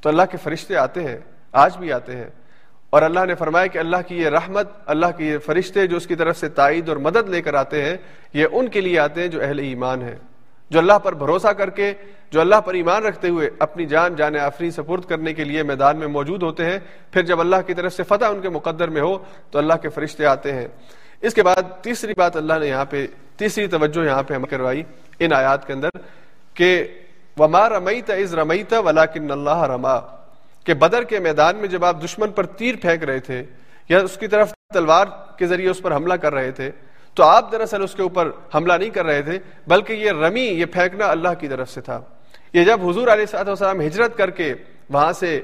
تو 0.00 0.08
اللہ 0.08 0.22
کے 0.30 0.36
فرشتے 0.36 0.76
آتے 0.76 1.04
ہیں، 1.04 1.18
آج 1.52 1.76
بھی 1.76 1.92
آتے 1.92 2.16
ہیں۔ 2.16 2.30
اور 2.90 3.02
اللہ 3.02 3.24
نے 3.24 3.34
فرمایا 3.34 3.66
کہ 3.66 3.78
اللہ 3.78 3.96
کی 4.08 4.16
یہ 4.16 4.28
رحمت، 4.28 4.68
اللہ 4.86 5.06
کی 5.16 5.26
یہ 5.26 5.38
فرشتے 5.38 5.86
جو 5.86 5.96
اس 5.96 6.06
کی 6.06 6.14
طرف 6.14 6.38
سے 6.38 6.48
تائید 6.48 6.88
اور 6.88 6.96
مدد 6.96 7.28
لے 7.28 7.42
کر 7.42 7.54
آتے 7.54 7.82
ہیں، 7.82 7.96
یہ 8.32 8.46
ان 8.52 8.68
کے 8.68 8.80
لیے 8.80 8.98
آتے 8.98 9.20
ہیں 9.20 9.28
جو 9.28 9.42
اہل 9.42 9.58
ایمان 9.58 10.02
ہیں۔ 10.02 10.14
جو 10.70 10.78
اللہ 10.78 10.98
پر 11.02 11.14
بھروسہ 11.14 11.48
کر 11.48 11.70
کے، 11.70 11.92
جو 12.30 12.40
اللہ 12.40 12.60
پر 12.60 12.74
ایمان 12.74 13.02
رکھتے 13.02 13.28
ہوئے 13.28 13.50
اپنی 13.58 13.86
جان 13.86 14.16
جان 14.16 14.36
آفری 14.36 14.70
سپرد 14.70 15.04
کرنے 15.04 15.34
کے 15.34 15.44
لیے 15.44 15.62
میدان 15.62 15.96
میں 15.96 16.06
موجود 16.06 16.42
ہوتے 16.42 16.64
ہیں، 16.64 16.78
پھر 17.12 17.22
جب 17.22 17.40
اللہ 17.40 17.56
کی 17.66 17.74
طرف 17.74 17.92
سے 17.92 18.02
فتح 18.02 18.24
ان 18.24 18.40
کے 18.40 18.48
مقدر 18.48 18.88
میں 18.88 19.02
ہو، 19.02 19.18
تو 19.50 19.58
اللہ 19.58 19.74
کے 19.74 19.88
فرشتے 19.88 20.26
آتے 20.26 20.52
ہیں۔ 20.52 20.68
اس 21.24 21.34
کے 21.34 21.42
بعد 21.42 21.62
تیسری 21.82 22.14
بات 22.16 22.36
اللہ 22.36 22.58
نے 22.60 22.66
یہاں 22.68 22.84
پہ 22.90 23.06
تیسری 23.36 23.66
توجہ 23.66 24.04
یہاں 24.04 24.22
پہ 24.22 24.34
ہم 24.34 24.44
کروائی 24.44 24.82
ان 25.18 25.32
آیات 25.32 25.66
کے 25.66 25.72
اندر 25.72 25.98
کہ 26.54 26.70
وما 27.38 27.68
رمیت 27.68 28.10
از 28.10 28.34
رمیت 28.34 28.72
ولاکن 28.84 29.30
اللہ 29.30 29.62
رما 29.70 29.98
کہ 30.66 30.74
بدر 30.74 31.04
کے 31.04 31.18
میدان 31.18 31.56
میں 31.56 31.68
جب 31.68 31.84
آپ 31.84 32.02
دشمن 32.04 32.32
پر 32.32 32.46
تیر 32.58 32.74
پھینک 32.82 33.04
رہے 33.04 33.20
تھے 33.20 33.42
یا 33.88 33.98
اس 33.98 34.16
کی 34.16 34.26
طرف 34.26 34.52
تلوار 34.74 35.06
کے 35.38 35.46
ذریعے 35.46 35.70
اس 35.70 35.82
پر 35.82 35.94
حملہ 35.96 36.14
کر 36.14 36.34
رہے 36.34 36.50
تھے، 36.50 36.70
تو 37.14 37.22
آپ 37.22 37.52
دراصل 37.52 37.82
اس 37.82 37.94
کے 37.94 38.02
اوپر 38.02 38.30
حملہ 38.54 38.72
نہیں 38.72 38.90
کر 38.90 39.04
رہے 39.04 39.22
تھے، 39.22 39.38
بلکہ 39.66 39.92
یہ 39.92 40.10
رمی، 40.10 40.40
یہ 40.40 40.64
پھینکنا 40.64 41.06
اللہ 41.06 41.34
کی 41.40 41.48
طرف 41.48 41.70
سے 41.70 41.80
تھا۔ 41.80 42.00
یہ 42.52 42.64
جب 42.64 42.88
حضور 42.88 43.08
علیہ 43.08 43.26
صاحب 43.26 43.48
وسلم 43.48 43.80
ہجرت 43.80 44.16
کر 44.16 44.30
کے 44.30 44.54
وہاں 44.90 45.12
سے 45.12 45.40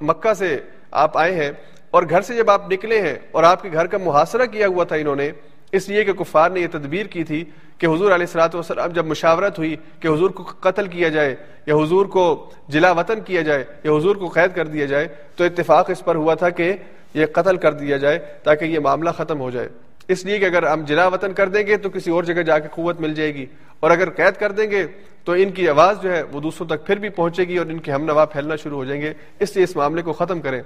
مکہ 0.00 0.34
سے 0.34 0.56
آپ 0.90 1.18
آئے 1.18 1.34
ہیں 1.34 1.50
اور 1.92 2.02
گھر 2.10 2.22
سے 2.22 2.34
جب 2.34 2.50
آپ 2.50 2.70
نکلے 2.72 3.00
ہیں 3.00 3.14
اور 3.30 3.44
آپ 3.44 3.62
کے 3.62 3.68
گھر 3.72 3.86
کا 3.86 3.98
محاصرہ 3.98 4.46
کیا 4.46 4.66
ہوا 4.66 4.84
تھا 4.84 4.96
انہوں 4.96 5.16
نے، 5.16 5.30
اس 5.72 5.88
لیے 5.88 6.04
کہ 6.04 6.12
کفار 6.12 6.50
نے 6.50 6.60
یہ 6.60 6.66
تدبیر 6.72 7.06
کی 7.06 7.24
تھی 7.24 7.44
کہ 7.78 7.86
حضور 7.86 8.12
علیہ 8.12 8.26
السلاۃ 8.26 8.54
والسلام 8.54 8.90
جب 8.92 9.06
مشاورت 9.06 9.58
ہوئی 9.58 9.74
کہ 10.00 10.08
حضور 10.08 10.30
کو 10.30 10.42
قتل 10.60 10.86
کیا 10.88 11.08
جائے 11.08 11.34
یا 11.66 11.74
حضور 11.74 12.06
کو 12.06 12.24
جلا 12.68 12.90
وطن 12.92 13.20
کیا 13.26 13.42
جائے 13.42 13.64
یا 13.84 13.92
حضور 13.92 14.16
کو 14.16 14.28
قید 14.28 14.54
کر 14.54 14.66
دیا 14.66 14.86
جائے، 14.86 15.08
تو 15.36 15.44
اتفاق 15.44 15.90
اس 15.90 16.04
پر 16.04 16.14
ہوا 16.16 16.34
تھا 16.34 16.50
کہ 16.50 16.72
یہ 17.14 17.26
قتل 17.32 17.56
کر 17.56 17.72
دیا 17.74 17.96
جائے 17.96 18.18
تاکہ 18.44 18.64
یہ 18.64 18.78
معاملہ 18.78 19.10
ختم 19.16 19.40
ہو 19.40 19.50
جائے۔ 19.50 19.68
اس 20.08 20.24
لیے 20.24 20.38
کہ 20.38 20.44
اگر 20.44 20.66
ہم 20.66 20.84
جلا 20.84 21.06
وطن 21.08 21.32
کر 21.32 21.48
دیں 21.48 21.66
گے 21.66 21.76
تو 21.76 21.90
کسی 21.90 22.10
اور 22.10 22.24
جگہ 22.24 22.42
جا 22.42 22.58
کے 22.58 22.68
قوت 22.72 23.00
مل 23.00 23.14
جائے 23.14 23.34
گی، 23.34 23.46
اور 23.80 23.90
اگر 23.90 24.10
قید 24.10 24.36
کر 24.40 24.52
دیں 24.52 24.70
گے 24.70 24.86
تو 25.24 25.32
ان 25.32 25.50
کی 25.50 25.68
آواز 25.68 26.02
جو 26.02 26.12
ہے 26.12 26.22
وہ 26.32 26.40
دوسروں 26.40 26.68
تک 26.68 26.86
پھر 26.86 26.96
بھی 26.98 27.08
پہنچے 27.08 27.44
گی 27.48 27.56
اور 27.58 27.66
ان 27.66 27.78
کے 27.78 27.92
ہم 27.92 28.04
نوا 28.04 28.24
پھیلنا 28.24 28.56
شروع 28.56 28.78
ہو 28.78 28.84
جائیں 28.84 29.00
گے۔ 29.00 29.12
اس 29.40 29.54
لیے 29.56 29.64
اس 29.64 29.76
معاملے 29.76 30.02
کو 30.02 30.12
ختم 30.12 30.40
کریں۔ 30.40 30.60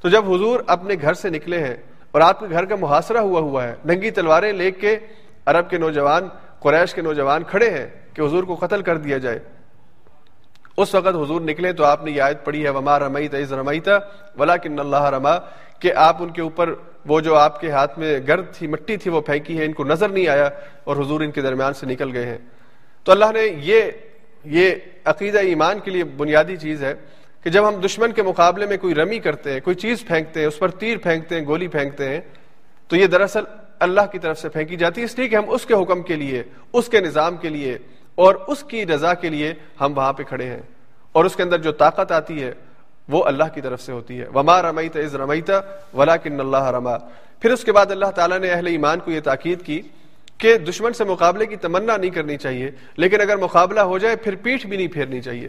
تو 0.00 0.08
جب 0.08 0.32
حضور 0.34 0.60
اپنے 0.66 0.94
گھر 1.02 1.14
سے 1.14 1.30
نکلے 1.30 1.58
ہیں 1.58 1.76
اور 2.10 2.20
آپ 2.20 2.40
کے 2.40 2.46
گھر 2.50 2.64
کا 2.64 2.76
محاصرہ 2.76 3.18
ہوا 3.18 3.40
ہوا 3.40 3.64
ہے، 3.64 3.74
ننگی 3.84 4.10
تلواریں 4.10 4.52
لے 4.52 4.70
کے 4.70 4.98
عرب 5.46 5.70
کے 5.70 5.78
نوجوان، 5.78 6.28
قریش 6.60 6.94
کے 6.94 7.02
نوجوان 7.02 7.42
کھڑے 7.44 7.70
ہیں 7.70 7.86
کہ 8.14 8.22
حضور 8.22 8.44
کو 8.44 8.54
قتل 8.54 8.82
کر 8.82 8.96
دیا 8.96 9.18
جائے۔ 9.18 9.38
اس 10.76 10.94
وقت 10.94 11.06
حضور 11.06 11.40
نکلے 11.40 11.72
تو 11.72 11.84
آپ 11.84 12.04
نے 12.04 12.10
یہ 12.10 12.22
آیت 12.22 12.44
پڑھی 12.44 12.64
ہے، 12.64 12.70
وما 12.70 12.98
رمیت 12.98 13.34
از 13.34 13.52
رمیت 13.52 13.88
ولیکن 14.38 14.78
اللہ 14.78 15.04
رما 15.04 15.36
کہ 15.78 15.92
آپ 15.96 16.22
ان 16.22 16.30
کے 16.30 16.42
اوپر، 16.42 16.74
وہ 17.06 17.20
جو 17.20 17.36
آپ 17.36 17.60
کے 17.60 17.70
ہاتھ 17.70 17.98
میں 17.98 18.20
گرد 18.28 18.52
تھی، 18.52 18.66
مٹی 18.66 18.96
تھی، 18.96 19.10
وہ 19.10 19.20
پھینکی 19.20 19.58
ہے، 19.58 19.64
ان 19.64 19.72
کو 19.72 19.84
نظر 19.84 20.08
نہیں 20.08 20.28
آیا 20.28 20.48
اور 20.84 20.96
حضور 20.96 21.20
ان 21.20 21.30
کے 21.30 21.40
درمیان 21.40 21.74
سے 21.74 21.86
نکل 21.86 22.12
گئے 22.12 22.26
ہیں۔ 22.26 22.38
تو 23.04 23.12
اللہ 23.12 23.32
نے 23.34 23.40
یہ 23.42 23.90
یہ 24.44 24.74
عقیدہ 25.04 25.38
ایمان 25.38 25.80
کے 25.80 25.90
لیے 25.90 26.04
بنیادی 26.04 26.56
چیز 26.56 26.84
ہے 26.84 26.94
کہ 27.44 27.50
جب 27.50 27.68
ہم 27.68 27.74
دشمن 27.74 28.12
کے 28.12 28.22
مقابلے 28.22 28.66
میں 28.66 28.76
کوئی 28.76 28.94
رمی 28.94 29.18
کرتے 29.18 29.52
ہیں، 29.52 29.60
کوئی 29.60 29.76
چیز 29.76 30.04
پھینکتے 30.06 30.40
ہیں، 30.40 30.46
اس 30.46 30.58
پر 30.58 30.68
تیر 30.68 30.98
پھینکتے 30.98 31.38
ہیں، 31.38 31.46
گولی 31.46 31.68
پھینکتے 31.68 32.08
ہیں، 32.08 32.20
تو 32.88 32.96
یہ 32.96 33.06
دراصل 33.06 33.42
اللہ 33.78 34.00
کی 34.12 34.18
طرف 34.18 34.38
سے 34.38 34.48
پھینکی 34.48 34.76
جاتی 34.76 35.00
ہے۔ 35.00 35.04
اس 35.04 35.18
لیے 35.18 35.28
کہ 35.28 35.36
ہم 35.36 35.50
اس 35.50 35.66
کے 35.66 35.74
حکم 35.74 36.02
کے 36.02 36.16
لیے، 36.16 36.42
اس 36.72 36.88
کے 36.88 37.00
نظام 37.00 37.36
کے 37.36 37.48
لیے 37.48 37.78
اور 38.14 38.34
اس 38.34 38.62
کی 38.62 38.86
رضا 38.86 39.14
کے 39.14 39.28
لیے 39.28 39.54
ہم 39.80 39.92
وہاں 39.96 40.12
پہ 40.12 40.22
کھڑے 40.22 40.46
ہیں۔ 40.46 40.62
اور 41.12 41.24
اس 41.24 41.36
کے 41.36 41.42
اندر 41.42 41.58
جو 41.58 41.72
طاقت 41.72 42.12
آتی 42.12 42.42
ہے، 42.42 42.52
وہ 43.08 43.24
اللہ 43.24 43.44
کی 43.54 43.60
طرف 43.60 43.82
سے 43.82 43.92
ہوتی 43.92 44.20
ہے۔ 44.20 44.26
وما 44.34 44.62
رمیت 44.62 44.96
از 44.96 45.14
رمیت 45.14 45.50
ولا 45.94 46.16
کن 46.16 46.40
اللہ 46.40 46.70
رما 46.70 46.98
پھر 47.40 47.50
اس 47.50 47.64
کے 47.64 47.72
بعد 47.72 47.86
اللہ 47.90 48.06
تعالیٰ 48.06 48.38
نے 48.38 48.50
اہل 48.50 48.66
ایمان 48.66 48.98
کو 48.98 49.10
یہ 49.10 49.20
تاکید 49.20 49.62
کی 49.62 49.82
کہ 50.38 50.58
دشمن 50.58 50.92
سے 50.92 51.04
مقابلے 51.04 51.46
کی 51.46 51.56
تمنا 51.56 51.96
نہیں 51.96 52.10
کرنی 52.10 52.36
چاہیے، 52.36 52.70
لیکن 52.96 53.20
اگر 53.20 53.36
مقابلہ 53.36 53.80
ہو 53.80 53.98
جائے، 53.98 54.16
پھر 54.16 54.34
پیٹھ 54.34 54.66
بھی 54.66 54.76
نہیں 54.76 54.88
پھیرنی 54.88 55.20
چاہیے۔ 55.20 55.48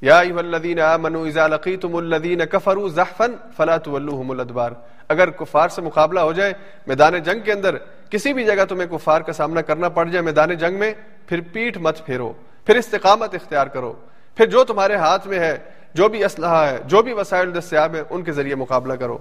یا 0.00 0.18
الذین 0.18 0.80
آمنوا 0.80 1.26
اذا 1.26 1.46
لقیتم 1.46 1.96
الذین 1.96 2.40
کفروا 2.50 2.88
زحفا 2.88 3.26
فلا 3.56 3.76
تولوهم 3.76 4.30
الادبار۔ 4.30 4.72
اگر 5.08 5.30
کفار 5.30 5.68
سے 5.68 5.82
مقابلہ 5.82 6.20
ہو 6.20 6.32
جائے 6.32 6.52
میدان 6.86 7.18
جنگ 7.18 7.40
کے 7.40 7.52
اندر، 7.52 7.76
کسی 8.10 8.32
بھی 8.32 8.44
جگہ 8.44 8.64
تمہیں 8.68 8.88
کفار 8.88 9.20
کا 9.20 9.32
سامنا 9.32 9.60
کرنا 9.60 9.88
پڑ 9.88 10.08
جائے 10.08 10.22
میدان 10.22 10.54
جنگ 10.54 10.78
میں، 10.78 10.94
پھر 11.26 11.40
پیٹھ 11.52 11.78
مت 11.78 12.06
پھیرو، 12.06 12.32
پھر 12.66 12.76
استقامت 12.76 13.34
اختیار 13.34 13.66
کرو۔ 13.66 13.92
پھر 14.36 14.46
جو 14.46 14.64
تمہارے 14.64 14.94
ہاتھ 14.94 15.28
میں 15.28 15.38
ہے، 15.38 15.58
جو 15.94 16.08
بھی 16.08 16.24
اسلحہ 16.24 16.70
ہے، 16.70 16.78
جو 16.86 17.02
بھی 17.02 17.12
وسائل 17.12 17.58
دستیاب 17.58 17.94
ہیں، 17.94 18.02
ان 18.10 18.22
کے 18.22 18.32
ذریعے 18.32 18.54
مقابلہ 18.54 18.92
کرو۔ 18.92 19.18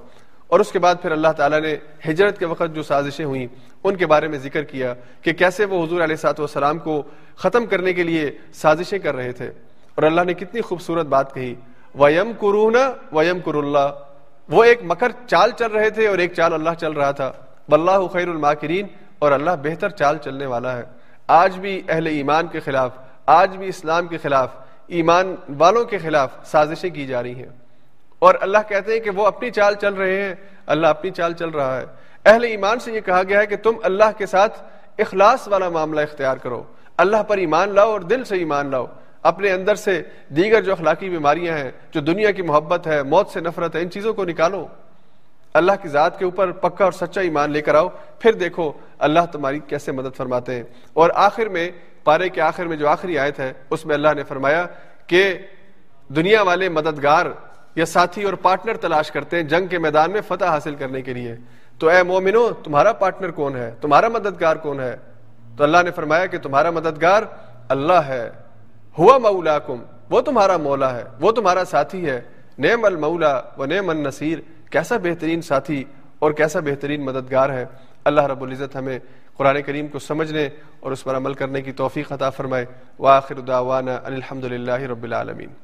اور 0.47 0.60
اس 0.60 0.72
کے 0.72 0.80
بعد 0.80 0.95
پھر 1.01 1.11
اللہ 1.11 1.27
تعالیٰ 1.27 1.61
نے 1.61 1.77
ہجرت 2.10 2.39
کے 2.39 2.45
وقت 2.45 2.76
جو 2.76 2.84
سازشیں 2.84 3.26
ہوئیں، 3.26 3.47
ان 3.84 3.95
کے 3.95 4.06
بارے 4.06 4.27
میں 4.27 4.39
ذکر 4.39 4.64
کیا 4.64 4.93
کہ 5.22 5.34
کیسے 5.34 5.65
وہ 5.65 5.85
حضور 5.85 6.01
علیہ 6.01 6.15
سات 6.15 6.39
والسلام 6.39 6.80
کو 6.80 7.03
ختم 7.35 7.65
کرنے 7.65 7.93
کے 7.93 8.03
لیے 8.03 8.31
سازشیں 8.53 8.99
کر 8.99 9.15
رہے 9.15 9.31
تھے۔ 9.31 9.51
اور 10.00 10.08
اللہ 10.08 10.22
نے 10.22 10.34
کتنی 10.34 10.62
خوبصورت 10.62 11.06
بات 11.06 11.34
کہی 11.34 11.56
ویم 11.96 12.32
کرونا 12.34 12.92
ویم 13.12 13.40
کر 13.40 13.54
اللہ 13.54 13.90
وہ 14.50 14.64
ایک 14.64 14.80
مکر 14.84 15.12
چال 15.28 15.52
چل 15.52 15.72
رہے 15.72 15.90
تھے 15.90 16.08
اور 16.08 16.18
ایک 16.18 16.34
چال 16.34 16.54
اللہ 16.54 16.70
چل 16.80 16.92
رہا 16.92 17.12
تھا۔ 17.12 17.32
واللہ 17.70 18.08
خیر 18.08 18.28
الماکرین 18.28 18.88
اور 19.20 19.32
اللہ 19.32 19.52
بہتر 19.64 19.90
چال 19.90 20.18
چلنے 20.18 20.46
والا 20.46 20.78
ہے۔ 20.78 20.84
آج 21.28 21.60
بھی 21.60 21.82
اہل 21.90 22.08
ایمان 22.08 22.48
کے 22.48 22.60
خلاف، 22.60 22.92
آج 23.26 23.58
بھی 23.58 23.68
اسلام 23.68 24.08
کے 24.08 24.18
خلاف، 24.18 24.50
ایمان 24.88 25.36
والوں 25.58 25.86
کے 25.86 25.98
خلاف 25.98 26.30
سازشیں 26.44 26.90
کی 26.90 27.06
جا 27.06 27.24
رہی 27.24 27.36
ہیں۔ 27.36 27.50
اور 28.20 28.36
اللہ 28.42 28.58
کہتے 28.68 28.94
ہیں 28.94 29.00
کہ 29.00 29.10
وہ 29.10 29.28
اپنی 29.28 29.52
چال 29.52 29.76
چل 29.76 29.94
رہے 29.94 30.22
ہیں۔ 30.22 30.36
اللہ 30.66 30.88
اپنی 30.88 31.12
چال 31.12 31.34
چل 31.34 31.50
رہا 31.50 31.78
ہے۔ 31.78 31.86
اہل 32.26 32.44
ایمان 32.44 32.80
سے 32.80 32.92
یہ 32.92 33.00
کہا 33.00 33.22
گیا 33.24 33.40
ہے 33.40 33.46
کہ 33.46 33.56
تم 33.56 33.72
اللہ 33.84 34.18
کے 34.18 34.26
ساتھ 34.26 34.64
اخلاص 34.98 35.48
والا 35.48 35.70
معاملہ 35.70 36.02
اختیار 36.02 36.38
کرو۔ 36.38 36.64
اللہ 36.98 37.24
پر 37.24 37.38
ایمان 37.38 37.76
لاؤ 37.76 37.92
اور 37.92 38.02
دل 38.02 38.24
سے 38.24 38.36
ایمان 38.36 38.72
لاؤ۔ 38.72 38.86
اپنے 39.24 39.52
اندر 39.52 39.76
سے 39.76 40.04
دیگر 40.30 40.62
جو 40.62 40.72
اخلاقی 40.72 41.10
بیماریاں 41.10 41.58
ہیں، 41.58 41.72
جو 41.91 42.02
دنیا 42.02 42.32
کی 42.32 42.41
محبت 42.41 42.88
ہے، 42.88 43.04
موت 43.04 43.30
سے 43.30 43.40
نفرت 43.40 43.76
ہے، 43.76 43.82
ان 43.82 43.90
چیزوں 43.90 44.14
کو 44.14 44.26
نکالو۔ 44.26 44.68
اللہ 45.54 45.72
کی 45.82 45.88
ذات 45.88 46.20
کے 46.20 46.26
اوپر 46.26 46.52
پکا 46.52 46.84
اور 46.84 46.91
سچا 46.91 47.22
ایمان 47.22 47.52
لے 47.52 47.62
کر 47.62 47.76
آؤ، 47.76 47.88
پھر 48.20 48.34
دیکھو 48.34 48.72
اللہ 49.00 49.20
تمہاری 49.32 49.60
کیسے 49.60 49.91
مدد 49.91 50.16
فرماتے 50.18 50.56
ہیں۔ 50.56 50.64
اور 50.94 51.10
آخر 51.16 51.46
میں، 51.46 51.72
پارے 52.04 52.30
کے 52.30 52.41
آخر 52.41 52.66
میں 52.66 52.78
جو 52.78 52.88
آخری 52.88 53.20
آیت 53.20 53.40
ہے، 53.40 53.54
اس 53.70 53.86
میں 53.86 53.96
اللہ 53.96 54.08
نے 54.16 54.24
فرمایا 54.24 54.68
کہ 55.08 55.38
دنیا 56.08 56.41
والے 56.41 56.70
مددگار 56.70 57.26
یا 57.76 57.86
ساتھی 57.86 58.24
اور 58.24 58.34
پارٹنر 58.34 58.78
تلاش 58.78 59.12
کرتے 59.12 59.38
ہیں 59.38 59.44
جنگ 59.44 59.68
کے 59.68 59.80
میدان 59.80 60.12
میں 60.12 60.22
فتح 60.28 60.46
حاصل 60.46 60.76
کرنے 60.76 61.02
کے 61.02 61.14
لیے۔ 61.14 61.36
تو 61.80 61.90
اے 61.90 62.04
مومنو، 62.04 62.50
تمہارا 62.64 62.94
پارٹنر 62.94 63.32
کون 63.32 63.56
ہے؟ 63.56 63.72
تمہارا 63.82 64.08
مددگار 64.08 64.56
کون 64.56 64.80
ہے؟ 64.80 64.96
تو 65.58 65.64
اللہ 65.64 65.78
نے 65.84 65.91
فرمایا 65.91 66.26
کہ 66.26 66.38
تمہارا 66.38 66.72
مددگار 66.72 67.24
اللہ 67.70 67.94
ہے۔ 67.94 68.30
ہوا 68.98 69.18
مولا 69.18 69.60
کم 69.60 69.84
وہ 70.10 70.22
تمہارا 70.22 70.57
مولا 70.57 70.95
ہے، 70.95 71.03
وہ 71.20 71.32
تمہارا 71.32 71.66
ساتھی 71.66 72.10
ہے۔ 72.10 72.22
نیم 72.57 72.86
المولا 72.86 73.41
و 73.57 73.66
نیم 73.66 73.90
النصیر، 73.90 74.40
کیسا 74.72 74.98
بہترین 74.98 75.41
ساتھی 75.41 75.84
اور 76.20 76.32
کیسا 76.32 76.60
بہترین 76.60 77.06
مددگار 77.06 77.49
ہے۔ 77.49 77.66
اللہ 78.03 78.22
رب 78.22 78.44
العزت 78.44 78.76
ہمیں 78.76 78.99
قرآن 79.38 79.61
کریم 79.61 79.88
کو 79.88 79.99
سمجھنے 79.99 80.49
اور 80.80 80.91
اس 80.91 81.03
پر 81.03 81.18
عمل 81.18 81.34
کرنے 81.34 81.61
کی 81.61 81.72
توفیق 81.72 82.11
عطا 82.11 82.30
فرمائے۔ 82.30 82.66
واخر 82.99 83.36
دعوانا 83.36 83.99
الحمد 84.03 84.44
للہ 84.44 84.72
رب 84.72 85.03
العالمین۔ 85.03 85.49